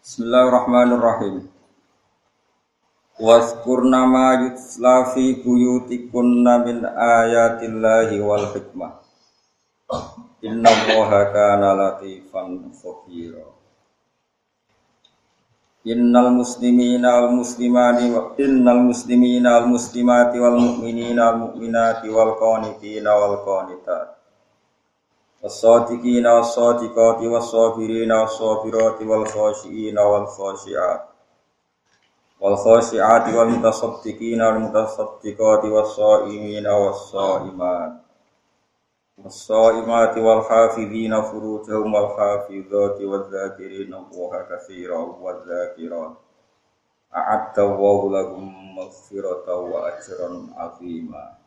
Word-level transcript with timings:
Bismillahirrahmanirrahim. 0.00 1.44
Waskurna 3.20 4.08
ma 4.08 4.32
yutla 4.40 5.12
fi 5.12 5.36
buyutikunna 5.44 6.64
min 6.64 6.88
ayatillahi 6.88 8.16
wal 8.24 8.48
hikmah. 8.48 8.96
Inna 10.40 10.72
Allaha 10.72 11.20
kana 11.36 11.76
latifan 11.76 12.72
khabira. 12.80 13.44
Innal 15.84 16.32
muslimina 16.32 17.20
wal 17.20 17.36
muslimati 17.44 18.08
wa 18.08 18.32
innal 18.40 18.80
muslimina 18.80 19.60
wal 19.60 19.68
muslimati 19.68 20.40
wal 20.40 20.56
mu'minina 20.56 21.28
wal 21.28 21.38
mu'minati 21.44 22.08
wal 22.08 22.40
qanitina 22.40 23.12
wal 23.20 23.36
qanitat 23.44 24.19
والصادقين 25.42 26.26
والصادقات 26.26 27.22
والصابرين 27.22 28.12
والصابرات 28.12 29.02
والخاشئين 29.02 29.98
والخاشعات. 29.98 31.00
والخاشعات 32.40 33.34
والمتصدقين 33.34 34.42
والمتصدقات 34.42 35.64
والصائمين 35.64 36.66
والصائمات. 36.66 37.92
والصائمات 39.18 40.18
والحافظين 40.18 41.22
فروجهم 41.22 41.94
والحافظات 41.94 43.00
والذاكرين 43.00 43.94
الله 43.94 44.32
كثيرا 44.50 44.98
والذاكرات. 44.98 46.12
أعد 47.16 47.58
الله 47.58 48.10
لهم 48.10 48.74
مغفرة 48.76 49.54
وأجرا 49.56 50.46
عظيما. 50.56 51.39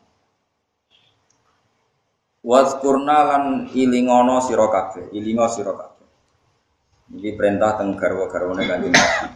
Wazkurna 2.44 3.18
lan 3.24 3.44
ilingono 3.72 4.44
sira 4.44 4.68
kabeh, 4.68 5.16
ilingo 5.16 5.48
sira 5.48 5.72
kabeh. 5.72 6.08
Iki 7.16 7.40
perintah 7.40 7.80
teng 7.80 7.96
garwa-garwane 7.96 8.68
Kanjeng 8.68 8.92
Nabi. 8.92 9.28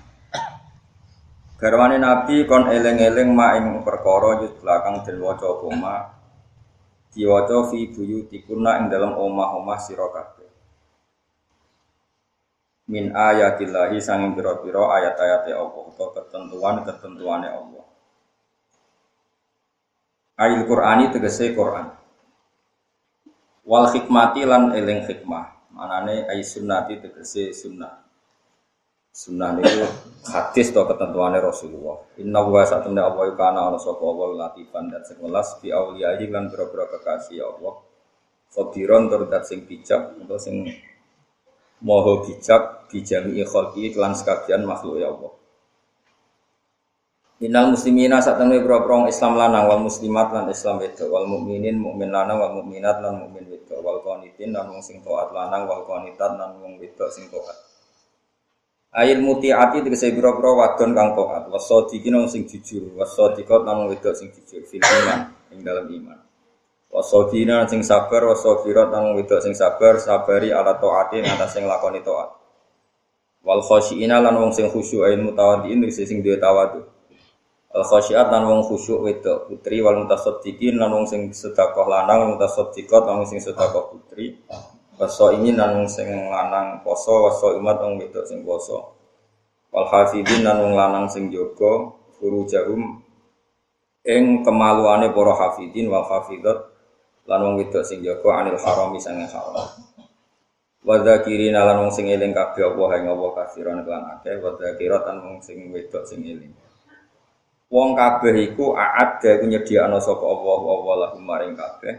Garwane 1.55 1.97
Nabi 2.03 2.43
kon 2.43 2.67
eling-eling 2.67 3.31
mak 3.31 3.51
ing 3.63 3.65
perkara 3.87 4.43
yut 4.43 4.59
belakang 4.59 5.07
den 5.07 5.23
waca 5.23 5.47
apa 5.47 5.67
ma 5.71 5.95
diwaca 7.15 7.71
fi 7.71 7.87
buyutikunna 7.95 8.83
ing 8.83 8.85
dalam 8.91 9.15
omah-omah 9.15 9.79
sira 9.79 10.11
kabeh. 10.11 10.51
Min 12.91 13.15
ayatillahi 13.15 14.03
sanging 14.03 14.35
pira-pira 14.35 14.83
ayat-ayate 14.99 15.55
Allah 15.55 15.79
utawa 15.79 16.11
ketentuan-ketentuane 16.11 17.47
Allah. 17.55 17.87
Ayat 20.35 20.67
Qur'ani 20.67 21.07
tegese 21.15 21.55
Qur'an 21.55 22.06
wal 23.67 23.91
hikmati 23.91 24.47
lan 24.47 24.71
eling 24.73 25.03
hikmah. 25.03 25.69
Manane 25.75 26.25
ai 26.25 26.41
sunnati 26.41 26.97
tegese 26.97 27.53
sunnah. 27.53 28.07
Sunnah 29.13 29.57
itu 29.61 29.81
hadis 30.29 30.69
atau 30.73 30.89
ketentuannya 30.89 31.41
Rasulullah. 31.41 32.01
Inna 32.21 32.41
wa 32.41 32.61
satuna 32.65 33.09
Allah 33.09 33.33
kana 33.33 33.69
ana 33.69 33.77
sapa 33.77 34.01
Allah 34.01 34.49
latifan 34.49 34.89
dan 34.89 35.01
sekelas 35.05 35.61
di 35.61 35.73
auliyahi 35.73 36.29
lan 36.29 36.49
boro-boro 36.49 36.85
kekasih 36.97 37.41
Allah. 37.45 37.81
Khobiron 38.53 39.09
tur 39.09 39.25
dat 39.25 39.45
sing 39.45 39.65
bijak 39.65 40.17
atau 40.21 40.37
sing 40.37 40.65
moho 41.81 42.25
bijak 42.25 42.89
dijami 42.89 43.41
khalqi 43.41 43.93
kelan 43.93 44.13
sekabian 44.13 44.65
makhluk 44.65 45.01
ya 45.01 45.09
Allah. 45.13 45.33
Innal 47.37 47.73
muslimina 47.73 48.17
saat 48.17 48.41
temen 48.41 48.61
boro 48.65 49.05
Islam 49.05 49.37
lanang 49.37 49.65
wal 49.69 49.81
muslimat 49.81 50.33
lan 50.33 50.49
Islam 50.49 50.81
itu 50.81 51.05
wal 51.05 51.25
mukminin 51.29 51.77
mukmin 51.77 52.09
lanang 52.09 52.37
wal 52.37 52.53
mukminat 52.61 53.01
lan 53.01 53.21
mukmin 53.25 53.56
itu 53.67 53.75
wal 53.83 53.99
qanitin 53.99 54.55
lan 54.55 54.71
wong 54.71 54.79
sing 54.79 55.03
taat 55.03 55.35
lanang 55.35 55.67
wal 55.67 55.83
qanitat 55.83 56.39
lan 56.39 56.55
wong 56.63 56.79
wedok 56.79 57.11
sing 57.11 57.27
taat. 57.27 57.67
Ayil 58.95 59.19
mutiati 59.19 59.83
tegese 59.83 60.15
boro-boro 60.15 60.63
wadon 60.63 60.95
kang 60.95 61.11
taat 61.11 61.51
wasadiqin 61.51 62.15
wong 62.15 62.31
sing 62.31 62.47
jujur 62.47 62.95
wasadiqat 62.95 63.67
lan 63.67 63.83
wong 63.83 63.87
wedok 63.91 64.15
sing 64.15 64.31
jujur 64.31 64.63
fil 64.63 64.79
iman 64.79 65.35
ing 65.51 65.59
dalam 65.67 65.83
iman. 65.91 66.19
Wasabina 66.87 67.67
sing 67.67 67.83
sabar 67.83 68.23
wasabirat 68.31 68.87
lan 68.87 69.11
wong 69.11 69.15
wedok 69.19 69.43
sing 69.43 69.51
sabar 69.51 69.99
sabari 69.99 70.55
ala 70.55 70.79
taati 70.79 71.19
atas 71.19 71.51
sing 71.59 71.67
lakoni 71.67 71.99
taat. 71.99 72.31
Wal 73.43 73.59
khasyiina 73.59 74.23
lan 74.23 74.39
wong 74.39 74.55
sing 74.55 74.71
khusyuk 74.71 75.03
ayin 75.03 75.27
mutawaddiin 75.27 75.83
tegese 75.83 76.07
sing 76.07 76.23
duwe 76.23 76.39
tawadhu 76.39 76.96
al 77.77 77.85
khasyiat 77.85 78.33
lan 78.33 78.49
wong 78.49 78.65
khusyuk 78.65 79.05
wedok 79.05 79.45
putri 79.45 79.85
wal 79.85 80.01
mutasaddiqin 80.01 80.81
lan 80.81 80.89
wong 80.89 81.05
sing 81.05 81.29
sedekah 81.29 81.85
lanang 81.85 82.17
wal 82.25 82.29
mutasaddiqat 82.33 83.05
lan 83.05 83.21
wong 83.21 83.29
sing 83.29 83.37
sedekah 83.37 83.85
putri. 83.93 84.33
Waso 84.97 85.29
ini 85.29 85.53
lan 85.53 85.77
wong 85.77 85.85
sing 85.85 86.09
lanang 86.09 86.81
poso 86.81 87.29
waso 87.29 87.53
imat 87.53 87.77
wong 87.77 88.01
wedok 88.01 88.25
sing 88.25 88.41
poso. 88.41 88.97
Wal 89.69 89.85
hafidin 89.93 90.41
lan 90.41 90.57
wong 90.57 90.73
lanang 90.73 91.05
sing 91.05 91.29
jaga 91.29 91.93
furujahum 92.17 92.97
ing 94.01 94.41
kemaluane 94.41 95.13
para 95.13 95.37
hafidin 95.37 95.85
wal 95.93 96.01
hafidat 96.09 96.73
lan 97.29 97.39
wong 97.45 97.61
wedok 97.61 97.85
sing 97.85 98.01
jaga 98.01 98.41
anil 98.41 98.57
haram 98.57 98.89
sange 98.97 99.29
haram. 99.29 99.69
Wa 100.81 100.97
dzakirina 100.97 101.61
lan 101.61 101.85
wong 101.85 101.93
sing 101.93 102.09
eling 102.09 102.33
kabeh 102.33 102.73
Allah 102.73 102.89
ing 102.97 103.05
Allah 103.05 103.29
kafiran 103.37 103.85
lan 103.85 104.17
akeh 104.17 104.41
wa 104.41 104.57
dzakirat 104.57 105.05
wong 105.13 105.45
sing 105.45 105.69
wedok 105.69 106.01
sing 106.09 106.25
eling 106.25 106.57
Wong 107.67 107.99
kabeh 107.99 108.35
iku 108.47 108.79
aada 108.79 109.35
iku 109.35 109.43
nyediakno 109.43 109.99
sapa 109.99 110.23
Allah 110.23 110.61
Allah 110.71 110.95
lahum 111.03 111.23
maring 111.27 111.55
kabeh 111.59 111.93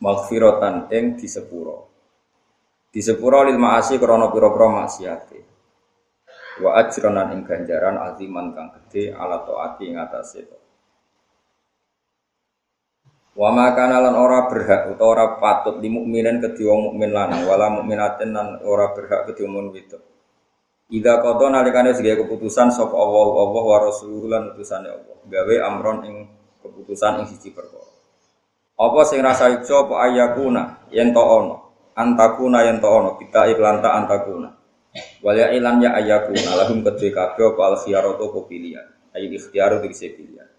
maghfiratan 0.00 0.88
ing 0.88 1.20
disepuro. 1.20 1.92
Disepuro 2.90 3.44
lil 3.46 3.60
maasi 3.60 4.00
krana 4.00 4.32
pira-pira 4.32 4.66
maksiate. 4.72 5.38
Wa 6.64 6.80
ajranan 6.80 7.36
ing 7.36 7.40
ganjaran 7.44 8.00
aziman 8.00 8.56
kang 8.56 8.72
gedhe 8.74 9.12
ala 9.12 9.44
taati 9.44 9.84
ing 9.92 10.00
atase. 10.00 10.48
Wa 13.36 13.54
makana 13.54 14.02
lan 14.02 14.18
ora 14.18 14.50
berhak 14.50 14.90
utawa 14.90 15.08
ora 15.14 15.26
patut 15.38 15.78
di 15.78 15.86
mukminin 15.86 16.42
kedhi 16.42 16.66
wong 16.66 16.90
mukmin 16.90 17.14
lanang 17.14 17.46
wala 17.46 17.70
mukminatin 17.70 18.34
lan 18.34 18.58
ora 18.66 18.90
berhak 18.90 19.30
kedhi 19.30 19.46
wong 19.46 19.70
wedok 19.70 20.09
Ida 20.90 21.22
kodo 21.22 21.46
nalikane 21.46 21.94
sebagai 21.94 22.26
keputusan 22.26 22.74
sop 22.74 22.90
Allah 22.98 23.30
Allah 23.46 23.62
wa 23.62 23.78
Rasulullah 23.78 24.42
lan 24.42 24.82
Allah. 24.90 25.18
Gawe 25.22 25.54
amron 25.70 25.98
ing 26.02 26.16
keputusan 26.58 27.22
ing 27.22 27.26
siji 27.30 27.54
perkara. 27.54 27.86
Apa 28.74 29.00
sing 29.06 29.22
rasa 29.22 29.54
ijo 29.54 29.86
apa 29.86 30.10
ayakuna 30.10 30.90
yen 30.90 31.14
to 31.14 31.22
ono. 31.22 31.56
Antakuna 31.94 32.66
yen 32.66 32.82
to 32.82 32.90
ono 32.90 33.14
kita 33.22 33.54
iklan 33.54 33.78
ta 33.78 34.02
antakuna. 34.02 34.50
Wal 35.22 35.38
ya 35.38 35.54
ilam 35.54 35.78
ya 35.78 35.94
ayakuna 35.94 36.58
lahum 36.58 36.82
kedue 36.82 37.14
kabeh 37.14 37.54
apa 37.54 37.62
al 37.70 37.76
khiyaratu 37.78 38.26
pilihan. 38.50 38.90
Ayo 39.14 39.30
ikhtiaru 39.30 39.86
dikse 39.86 40.10
pilihan. 40.10 40.50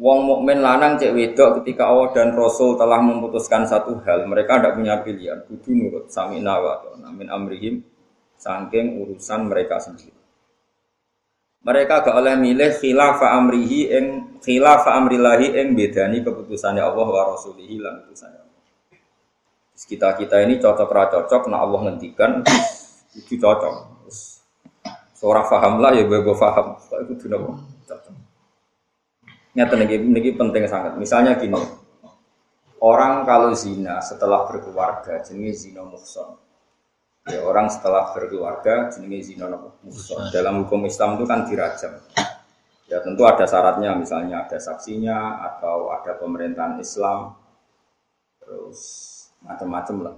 Wong 0.00 0.24
mukmin 0.24 0.64
lanang 0.64 0.96
cek 0.96 1.10
wedok 1.10 1.60
ketika 1.60 1.90
Allah 1.90 2.14
dan 2.14 2.32
Rasul 2.32 2.78
telah 2.78 3.02
memutuskan 3.02 3.66
satu 3.66 3.98
hal, 4.06 4.30
mereka 4.30 4.62
tidak 4.62 4.78
punya 4.78 4.94
pilihan, 5.02 5.42
kudu 5.50 5.74
nurut 5.74 6.06
sami 6.06 6.38
nawa 6.38 6.86
namin 7.02 7.26
amrihim 7.26 7.82
saking 8.38 9.02
urusan 9.02 9.50
mereka 9.50 9.82
sendiri. 9.82 10.14
Mereka 11.58 12.06
gak 12.06 12.16
oleh 12.16 12.38
milih 12.38 12.70
khilafa 12.78 13.34
amrihi 13.34 13.90
ing 13.90 14.06
khilafa 14.38 14.94
amrillahi 14.94 15.58
ing 15.58 15.74
bedani 15.74 16.22
keputusannya 16.22 16.80
Allah 16.80 17.06
wa 17.10 17.22
rasulihi 17.34 17.82
lan 17.82 18.06
utusannya 18.06 18.40
Allah. 18.40 18.62
Kita 19.74 20.14
kita 20.14 20.38
ini 20.46 20.62
cocok 20.62 20.88
ra 20.88 21.10
cocok 21.10 21.50
nah 21.50 21.66
Allah 21.66 21.90
ngendikan 21.90 22.46
itu 23.18 23.34
cocok. 23.36 23.98
Seorang 25.18 25.50
paham 25.50 25.82
lah 25.82 25.92
ya 25.98 26.06
gue 26.06 26.22
paham. 26.38 26.78
Itu 26.78 27.26
dulu 27.26 27.58
cocok. 27.90 28.14
Nyata 29.58 29.74
nih, 29.74 29.98
ini 29.98 30.30
penting 30.38 30.70
sangat. 30.70 30.94
Misalnya 30.94 31.34
gini, 31.34 31.58
orang 32.78 33.26
kalau 33.26 33.50
zina 33.58 33.98
setelah 33.98 34.46
berkeluarga 34.46 35.18
jenis 35.26 35.66
zina 35.66 35.82
muhson 35.82 36.38
Ya, 37.28 37.44
orang 37.44 37.68
setelah 37.68 38.16
berkeluarga 38.16 38.88
jenenge 38.88 39.32
zina 39.32 39.52
muhsan. 39.84 40.32
Dalam 40.32 40.64
hukum 40.64 40.88
Islam 40.88 41.20
itu 41.20 41.24
kan 41.28 41.44
dirajam. 41.44 42.00
Ya 42.88 43.04
tentu 43.04 43.28
ada 43.28 43.44
syaratnya, 43.44 43.92
misalnya 43.92 44.48
ada 44.48 44.56
saksinya 44.56 45.44
atau 45.44 45.92
ada 45.92 46.16
pemerintahan 46.16 46.80
Islam, 46.80 47.36
terus 48.40 48.80
macam-macam 49.44 49.96
lah. 50.08 50.16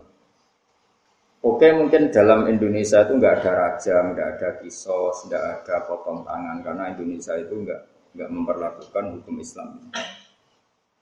Oke 1.43 1.73
mungkin 1.75 2.15
dalam 2.15 2.47
Indonesia 2.47 3.03
itu 3.03 3.19
nggak 3.19 3.43
ada 3.43 3.51
rajam, 3.59 4.15
nggak 4.15 4.29
ada 4.39 4.49
kisos, 4.63 5.27
nggak 5.27 5.43
ada 5.43 5.83
potong 5.83 6.23
tangan 6.23 6.63
karena 6.63 6.95
Indonesia 6.95 7.35
itu 7.35 7.55
nggak 7.59 7.81
nggak 8.15 8.31
memperlakukan 8.31 9.05
hukum 9.19 9.35
Islam. 9.43 9.91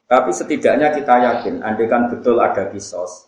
Tapi 0.08 0.30
setidaknya 0.32 0.88
kita 0.96 1.14
yakin, 1.20 1.60
andai 1.60 1.84
kan 1.84 2.08
betul 2.08 2.40
ada 2.40 2.64
kisos, 2.72 3.27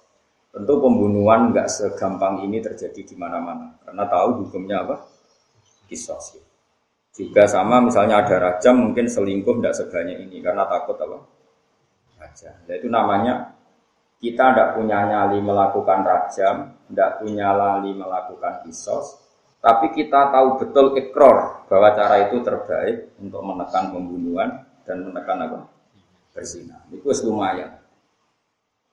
Tentu 0.50 0.82
pembunuhan 0.82 1.54
nggak 1.54 1.70
segampang 1.70 2.42
ini 2.42 2.58
terjadi 2.58 3.06
di 3.06 3.14
mana-mana 3.14 3.78
karena 3.86 4.04
tahu 4.10 4.44
hukumnya 4.46 4.82
apa 4.82 4.98
kisos. 5.86 6.42
Juga 7.14 7.46
sama 7.46 7.78
misalnya 7.82 8.22
ada 8.22 8.36
rajam 8.38 8.90
mungkin 8.90 9.06
selingkuh 9.06 9.58
tidak 9.58 9.78
sebanyak 9.78 10.26
ini 10.26 10.42
karena 10.42 10.66
takut 10.66 10.98
apa 10.98 11.18
raja. 12.18 12.50
Nah, 12.66 12.74
itu 12.76 12.88
namanya 12.90 13.34
Kita 14.20 14.52
tidak 14.52 14.76
punya 14.76 15.08
nyali 15.08 15.40
melakukan 15.40 16.04
rajam, 16.04 16.76
tidak 16.92 17.24
punya 17.24 17.56
lali 17.56 17.96
melakukan 17.96 18.60
kisos, 18.68 19.16
tapi 19.64 19.96
kita 19.96 20.28
tahu 20.28 20.60
betul 20.60 20.92
ikror 20.92 21.64
bahwa 21.72 21.88
cara 21.96 22.28
itu 22.28 22.44
terbaik 22.44 23.16
untuk 23.16 23.40
menekan 23.40 23.88
pembunuhan 23.88 24.60
dan 24.84 25.08
menekan 25.08 25.40
apa? 25.48 25.58
Berzina. 26.36 26.84
Itu 26.92 27.08
lumayan. 27.32 27.79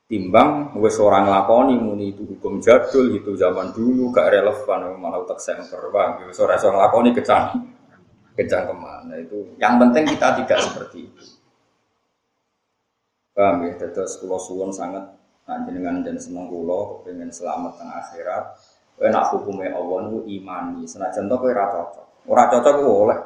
Timbang 0.08 0.72
wes 0.80 0.96
orang 1.04 1.28
lakoni 1.28 1.76
muni 1.76 2.16
itu 2.16 2.24
hukum 2.24 2.64
jadul 2.64 3.12
itu 3.12 3.36
zaman 3.36 3.76
dulu 3.76 4.08
gak 4.16 4.32
relevan 4.32 4.96
malah 4.96 5.20
tak 5.28 5.44
semper 5.44 5.92
bang. 5.92 6.24
Wes 6.32 6.40
orang 6.40 6.64
orang 6.64 6.80
lakoni 6.88 7.10
kecang 7.12 7.60
kecang 8.40 8.72
ke 8.72 8.76
mana 8.80 9.20
itu. 9.20 9.52
Yang 9.60 9.74
penting 9.84 10.04
kita 10.16 10.28
tidak 10.40 10.60
seperti 10.64 11.12
itu. 11.12 11.26
Paham 13.36 13.68
ya? 13.68 13.76
Terus 13.76 14.16
kulo 14.24 14.40
suwon 14.40 14.72
sangat 14.72 15.12
dengan 15.68 16.00
dan 16.08 16.16
seneng 16.16 16.48
kulo 16.48 17.04
pengen 17.04 17.28
selamat 17.28 17.76
tengah 17.76 17.98
akhirat. 18.00 18.44
Enak 19.04 19.30
hukumnya 19.36 19.76
Allah 19.76 20.08
nu 20.08 20.24
imani. 20.24 20.88
Senajan 20.88 21.28
to 21.28 21.36
kowe 21.36 21.52
ora 21.52 21.68
cocok. 21.68 22.06
Ora 22.32 22.44
cocok 22.48 22.74
ku 22.80 22.84
oleh. 22.88 23.20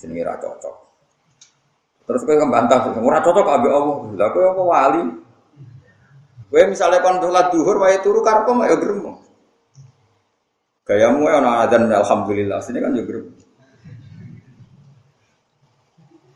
Cocok. 0.00 0.76
Terus 2.08 2.22
kowe 2.24 2.36
kembantah, 2.40 2.88
ora 3.04 3.20
cocok 3.20 3.46
ambek 3.46 3.72
Allah. 3.76 3.96
Lah 4.16 4.28
kowe 4.32 4.44
apa 4.48 4.62
wali? 4.64 5.25
Kowe 6.46 6.62
misalnya 6.70 7.02
kon 7.02 7.18
sholat 7.18 7.50
duhur 7.50 7.76
wae 7.82 7.98
turu 8.00 8.22
karep 8.22 8.46
mak 8.54 8.70
ya 8.70 8.76
gremo. 8.78 9.18
Gayamu 10.86 11.26
ya 11.26 11.42
ana 11.42 11.66
adzan 11.66 11.90
alhamdulillah. 11.90 12.62
Sini 12.62 12.78
kan 12.78 12.94
ya 12.94 13.02
gremo. 13.02 13.34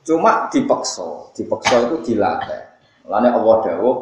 Cuma 0.03 0.51
dipaksa, 0.51 1.31
dipaksa 1.39 1.87
itu 1.87 1.97
dilatih. 2.11 2.63
Lane 3.07 3.31
Allah 3.31 3.57
dawuh 3.63 3.97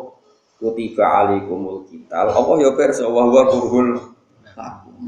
kutiba 0.57 1.05
alaikumul 1.05 1.85
qital. 1.85 2.33
Allah 2.33 2.57
ya 2.65 2.71
pirsa 2.73 3.05
wa 3.05 3.29
huwa 3.29 3.45
kurhul 3.53 4.17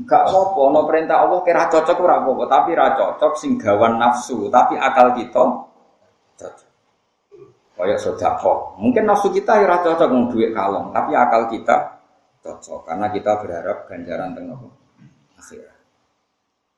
Gak 0.07 0.23
apa-apa, 0.23 0.63
no 0.71 0.87
perintah 0.87 1.27
Allah 1.27 1.43
kira 1.43 1.67
cocok 1.67 1.99
ora 1.99 2.23
apa-apa, 2.23 2.47
tapi 2.47 2.79
ra 2.79 2.95
cocok 2.95 3.35
sing 3.35 3.59
nafsu, 3.99 4.47
tapi 4.47 4.79
akal 4.79 5.19
kita 5.19 5.43
cocok. 6.39 6.70
Kayak 7.81 7.97
sodako. 7.97 8.77
Mungkin 8.77 9.09
nafsu 9.09 9.33
kita 9.33 9.65
ya 9.65 9.81
cocok 9.81 10.09
mau 10.13 10.29
duit 10.29 10.53
kalong, 10.53 10.93
tapi 10.93 11.17
akal 11.17 11.49
kita 11.49 11.97
cocok 12.45 12.85
karena 12.85 13.09
kita 13.09 13.41
berharap 13.41 13.89
ganjaran 13.89 14.37
tengah 14.37 14.61
akhirat. 15.41 15.79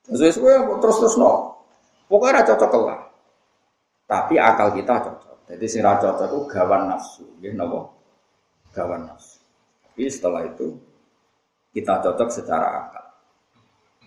Terus 0.07 0.39
terus 0.39 0.97
terus 1.03 1.15
no, 1.19 1.59
pokoknya 2.07 2.47
cocok 2.47 2.83
lah. 2.87 3.03
Tapi 4.07 4.39
akal 4.39 4.79
kita 4.79 5.03
cocok. 5.03 5.37
Jadi 5.51 5.67
si 5.67 5.83
cocok 5.83 6.23
itu 6.23 6.39
gawan 6.47 6.95
nafsu, 6.95 7.27
ya 7.43 7.51
nopo 7.51 7.99
gawan 8.71 9.11
nafsu. 9.11 9.43
Tapi 9.83 10.07
setelah 10.07 10.47
itu 10.47 10.71
kita 11.75 11.99
cocok 11.99 12.31
secara 12.31 12.67
akal. 12.79 13.07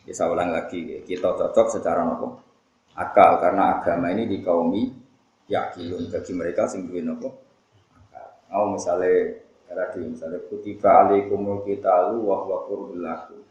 Bisa 0.08 0.32
ulang 0.32 0.56
lagi, 0.56 1.04
kita 1.04 1.36
cocok 1.36 1.68
secara 1.76 2.08
nopo 2.08 2.40
akal 2.96 3.44
karena 3.44 3.84
agama 3.84 4.16
ini 4.16 4.32
dikaumi 4.32 5.05
yakin 5.46 6.10
bagi 6.10 6.34
mereka 6.34 6.66
sing 6.66 6.90
duwe 6.90 7.06
napa? 7.06 7.30
Mau 8.50 8.72
misale 8.72 9.44
tadi 9.68 10.08
misalnya 10.08 10.40
kutiba 10.48 11.04
alaikumul 11.06 11.68
qitalu 11.68 12.24
wa 12.24 12.48
huwa 12.48 12.96
lakum. 12.96 13.42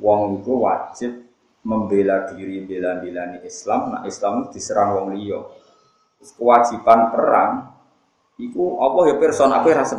Wong 0.00 0.40
iku 0.40 0.64
wajib 0.64 1.28
membela 1.60 2.30
diri 2.32 2.64
bela-belani 2.64 3.44
Islam. 3.44 3.92
Nah 3.92 4.02
Islam 4.08 4.48
diserang 4.48 4.96
wong 4.96 5.06
liya. 5.18 5.40
Kewajiban 6.20 7.12
perang 7.12 7.52
iku 8.40 8.80
apa 8.80 8.98
ya 9.12 9.14
person 9.20 9.52
aku 9.52 9.66
rasa 9.72 9.96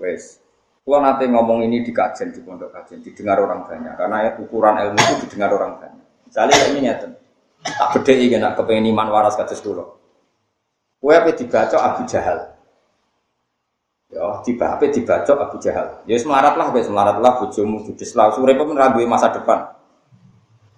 wes. 0.00 0.40
Kalau 0.86 1.02
nanti 1.02 1.26
ngomong 1.26 1.66
ini 1.66 1.82
di 1.82 1.90
kajian 1.90 2.30
di 2.30 2.40
pondok 2.46 2.70
kajian 2.70 3.02
didengar 3.02 3.42
orang 3.42 3.66
banyak. 3.66 3.94
Karena 3.98 4.32
ukuran 4.38 4.78
ilmu 4.80 4.96
itu 4.96 5.14
didengar 5.26 5.50
orang 5.50 5.82
banyak. 5.82 6.06
Misalnya 6.30 6.56
ini 6.70 6.78
nyata 6.86 7.25
Tak 7.74 7.88
beda 7.98 8.12
iki 8.14 8.36
nak 8.38 8.54
kepengen 8.54 8.94
iman 8.94 9.10
waras 9.10 9.34
kados 9.34 9.58
kula. 9.58 9.82
Kowe 11.02 11.12
ape 11.14 11.34
dibaca 11.34 11.76
Abu 11.82 12.06
Jahal. 12.06 12.54
Ya, 14.06 14.22
tiba 14.46 14.78
ape 14.78 14.94
dibaca 14.94 15.32
Abu 15.34 15.58
Jahal. 15.58 16.06
Ya 16.06 16.14
semarat 16.18 16.54
lah 16.54 16.70
wis 16.70 16.86
semarat 16.86 17.18
lah 17.18 17.42
bojomu 17.42 17.82
judes 17.82 18.14
lah 18.14 18.30
urip 18.38 18.58
men 18.62 18.78
ra 18.78 18.94
masa 19.06 19.34
depan. 19.34 19.74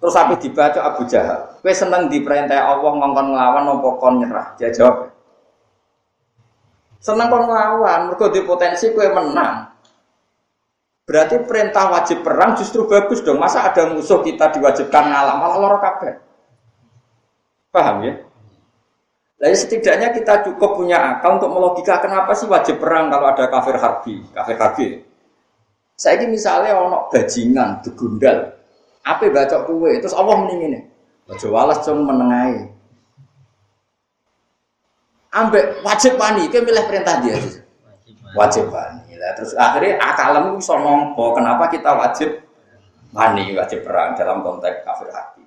Terus 0.01 0.15
ape 0.17 0.35
dibaca 0.41 0.79
Abu 0.81 1.05
Jahal. 1.05 1.61
Kowe 1.61 1.73
seneng 1.73 2.09
diperintah 2.09 2.57
Allah 2.57 2.91
ngongkon 2.97 3.27
nglawan 3.37 3.69
apa 3.69 3.89
kon 4.01 4.13
nyerah? 4.21 4.47
Dia 4.57 4.73
jawab. 4.73 5.13
Seneng 6.99 7.31
kon 7.31 7.47
nglawan, 7.47 8.11
mergo 8.11 8.27
di 8.33 8.41
potensi 8.43 8.91
kowe 8.91 9.07
menang. 9.07 9.69
Berarti 11.09 11.41
perintah 11.41 11.89
wajib 11.89 12.21
perang 12.21 12.53
justru 12.53 12.85
bagus 12.85 13.25
dong. 13.25 13.41
Masa 13.41 13.65
ada 13.65 13.89
musuh 13.89 14.21
kita 14.21 14.53
diwajibkan 14.53 15.09
ngalah 15.09 15.41
malah 15.41 15.57
lara 15.57 15.79
kabeh. 15.81 16.28
Paham 17.69 18.01
ya? 18.05 18.13
Lalu 19.39 19.55
setidaknya 19.55 20.11
kita 20.11 20.43
cukup 20.43 20.75
punya 20.75 20.99
akal 20.99 21.39
untuk 21.39 21.55
melogika 21.55 22.03
kenapa 22.03 22.35
sih 22.35 22.49
wajib 22.51 22.83
perang 22.83 23.07
kalau 23.07 23.31
ada 23.31 23.47
kafir 23.47 23.79
harbi, 23.79 24.19
kafir 24.35 24.57
harbi. 24.59 24.87
Saya 25.95 26.19
ini 26.19 26.35
misalnya 26.35 26.75
ono 26.75 27.07
bajingan, 27.07 27.79
degundal, 27.83 28.51
apa 29.03 29.31
baca 29.31 29.57
kue, 29.63 29.99
terus 29.99 30.15
Allah 30.15 30.35
meningin 30.43 30.87
Baca 31.29 31.47
walas 31.47 31.85
cung 31.85 32.03
menengai. 32.03 32.73
Ambek 35.29 35.85
wajib 35.85 36.17
wani, 36.17 36.49
kayak 36.49 36.65
milih 36.65 36.85
perintah 36.89 37.21
dia. 37.21 37.37
Wajib 38.33 38.65
wani. 38.73 39.13
Lah 39.13 39.37
terus 39.37 39.53
akhirnya 39.53 40.01
akalmu 40.01 40.57
bisa 40.57 40.73
nompo, 40.73 41.37
kenapa 41.37 41.69
kita 41.69 41.93
wajib 41.93 42.41
wani, 43.13 43.53
wajib 43.53 43.85
perang 43.85 44.17
dalam 44.17 44.41
konteks 44.41 44.81
kafir 44.81 45.13
harbi. 45.13 45.38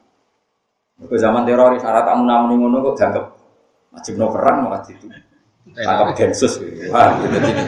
Ke 1.00 1.16
zaman 1.18 1.48
teroris, 1.48 1.80
syarat 1.80 2.04
tamu 2.04 2.28
namun 2.28 2.60
ngono 2.60 2.92
kok 2.92 2.94
dianggap 3.00 3.24
wajib 3.92 4.14
no 4.16 4.26
perang 4.32 4.56
malah 4.68 4.80
itu. 4.88 5.06
Anggap 5.78 6.14
densus. 6.18 6.58
Wah, 6.90 7.16
gitu, 7.22 7.36
gitu. 7.38 7.62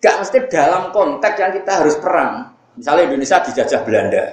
Gak 0.00 0.16
mesti 0.16 0.38
dalam 0.48 0.88
konteks 0.96 1.36
yang 1.36 1.52
kita 1.52 1.72
harus 1.84 1.96
perang. 2.00 2.56
Misalnya 2.72 3.12
Indonesia 3.12 3.36
dijajah 3.44 3.80
Belanda. 3.84 4.24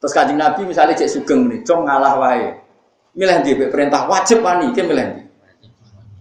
Terus 0.00 0.12
kanjeng 0.14 0.38
Nabi 0.38 0.62
misalnya 0.64 0.96
cek 0.96 1.10
sugeng 1.10 1.50
nih, 1.50 1.60
cong 1.66 1.84
ngalah 1.84 2.14
wae. 2.22 2.48
Milih 3.18 3.42
di 3.42 3.52
perintah 3.68 4.06
wajib 4.06 4.40
wani, 4.40 4.70
kan 4.70 4.86
milih 4.86 5.06
di. 5.18 5.22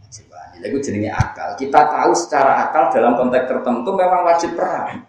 Wajib 0.02 0.26
wani. 0.34 0.56
Lalu 0.66 0.78
jenenge 0.82 1.12
akal. 1.14 1.54
Kita 1.56 1.80
tahu 1.88 2.12
secara 2.18 2.68
akal 2.68 2.90
dalam 2.90 3.14
konteks 3.16 3.46
tertentu 3.46 3.90
memang 3.94 4.22
wajib 4.26 4.58
perang. 4.58 5.06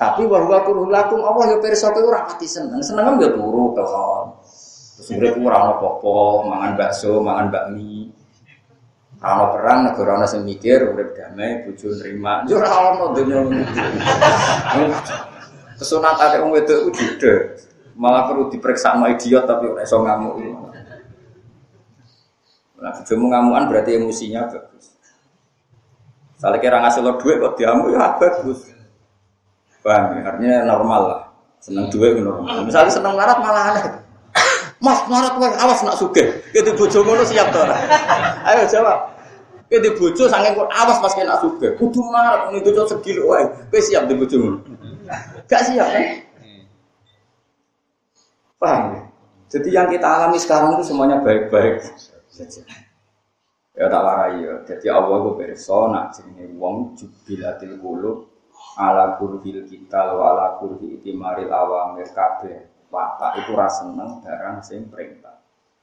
Tapi 0.00 0.24
bahwa 0.24 0.64
kurulakum 0.64 1.20
Allah 1.20 1.44
ya 1.52 1.56
pirsa 1.60 1.92
kowe 1.92 2.00
ora 2.08 2.24
pati 2.24 2.48
seneng. 2.48 2.80
Seneng 2.80 3.20
ya 3.20 3.36
turu 3.36 3.76
kelon. 3.76 4.32
Terus 4.96 5.12
urip 5.12 5.36
ora 5.44 5.68
ono 5.68 5.72
apa 5.76 6.20
mangan 6.48 6.72
bakso, 6.72 7.20
mangan 7.20 7.52
bakmi. 7.52 8.08
Ora 9.20 9.52
perang 9.52 9.78
negara 9.92 10.16
ana 10.16 10.24
sing 10.24 10.48
mikir 10.48 10.88
urip 10.96 11.12
damai, 11.12 11.68
bojo 11.68 11.92
nerima. 12.00 12.48
Yo 12.48 12.56
ora 12.56 12.96
ono 12.96 13.12
ngono. 13.12 13.60
Kesunatan 15.76 16.48
wong 16.48 16.50
wedok 16.56 16.80
iku. 16.96 17.60
Malah 18.00 18.24
perlu 18.32 18.48
diperiksa 18.48 18.96
sama 18.96 19.12
idiot 19.12 19.44
tapi 19.44 19.68
ora 19.68 19.84
iso 19.84 20.00
ngamuk. 20.00 20.40
Nah, 22.80 22.96
bojomu 22.96 23.28
ngamukan 23.28 23.68
berarti 23.68 24.00
emosinya 24.00 24.48
bagus. 24.48 24.96
Salah 26.40 26.56
kira 26.56 26.80
ngasih 26.80 27.04
lo 27.04 27.20
duit 27.20 27.36
kok 27.36 27.60
diamuk 27.60 27.92
ya 27.92 28.16
bagus. 28.16 28.69
Paham 29.80 30.16
ya? 30.16 30.20
Artinya 30.28 30.56
normal 30.68 31.00
lah. 31.08 31.20
Seneng 31.60 31.88
duit 31.92 32.16
normal. 32.20 32.64
Misalnya 32.64 32.92
seneng 32.92 33.16
larat 33.16 33.38
malah 33.40 33.64
aneh. 33.72 33.84
Mas 34.84 35.00
larat 35.08 35.36
wae 35.36 35.52
awas 35.56 35.80
nak 35.84 35.96
sugih. 35.96 36.40
Kita 36.52 36.72
bojo 36.72 37.04
ngono 37.04 37.24
siap 37.24 37.52
to 37.52 37.60
Ayo 38.48 38.64
jawab. 38.68 39.12
Kita 39.68 39.92
bojo 39.96 40.24
saking 40.28 40.52
kok 40.56 40.68
awas 40.72 40.98
pas 41.04 41.12
kena 41.12 41.36
sugih. 41.40 41.76
Kudu 41.76 42.00
larat 42.08 42.48
ngene 42.48 42.64
bojo 42.64 42.88
segil 42.88 43.24
wae. 43.24 43.44
Kowe 43.68 43.80
siap 43.80 44.08
di. 44.08 44.16
Gak 45.50 45.62
siap 45.66 45.88
kan? 45.90 46.04
Paham 48.60 48.82
ya? 48.92 49.00
Jadi 49.50 49.68
yang 49.74 49.90
kita 49.90 50.06
alami 50.06 50.38
sekarang 50.38 50.78
itu 50.78 50.94
semuanya 50.94 51.18
baik-baik 51.26 51.82
saja. 52.30 52.62
Ya 53.74 53.90
tak 53.90 54.02
warai 54.04 54.46
ya. 54.46 54.54
Jadi 54.62 54.86
Allah 54.86 55.16
itu 55.26 55.30
berso 55.34 55.90
nak 55.90 56.14
jenenge 56.14 56.54
wong 56.54 56.94
jubilatil 56.94 57.74
qulub 57.82 58.29
ala 58.80 59.20
kurhil 59.20 59.68
kita 59.68 60.16
wa 60.16 60.32
ala 60.32 60.46
kurhi 60.56 60.96
itimaril 60.96 61.52
awamir 61.52 62.08
kabeh. 62.08 62.88
Watak 62.90 63.44
itu 63.44 63.52
rasa 63.54 63.86
seneng 63.86 64.18
barang 64.24 64.56
sing 64.66 64.88
perintah. 64.88 65.38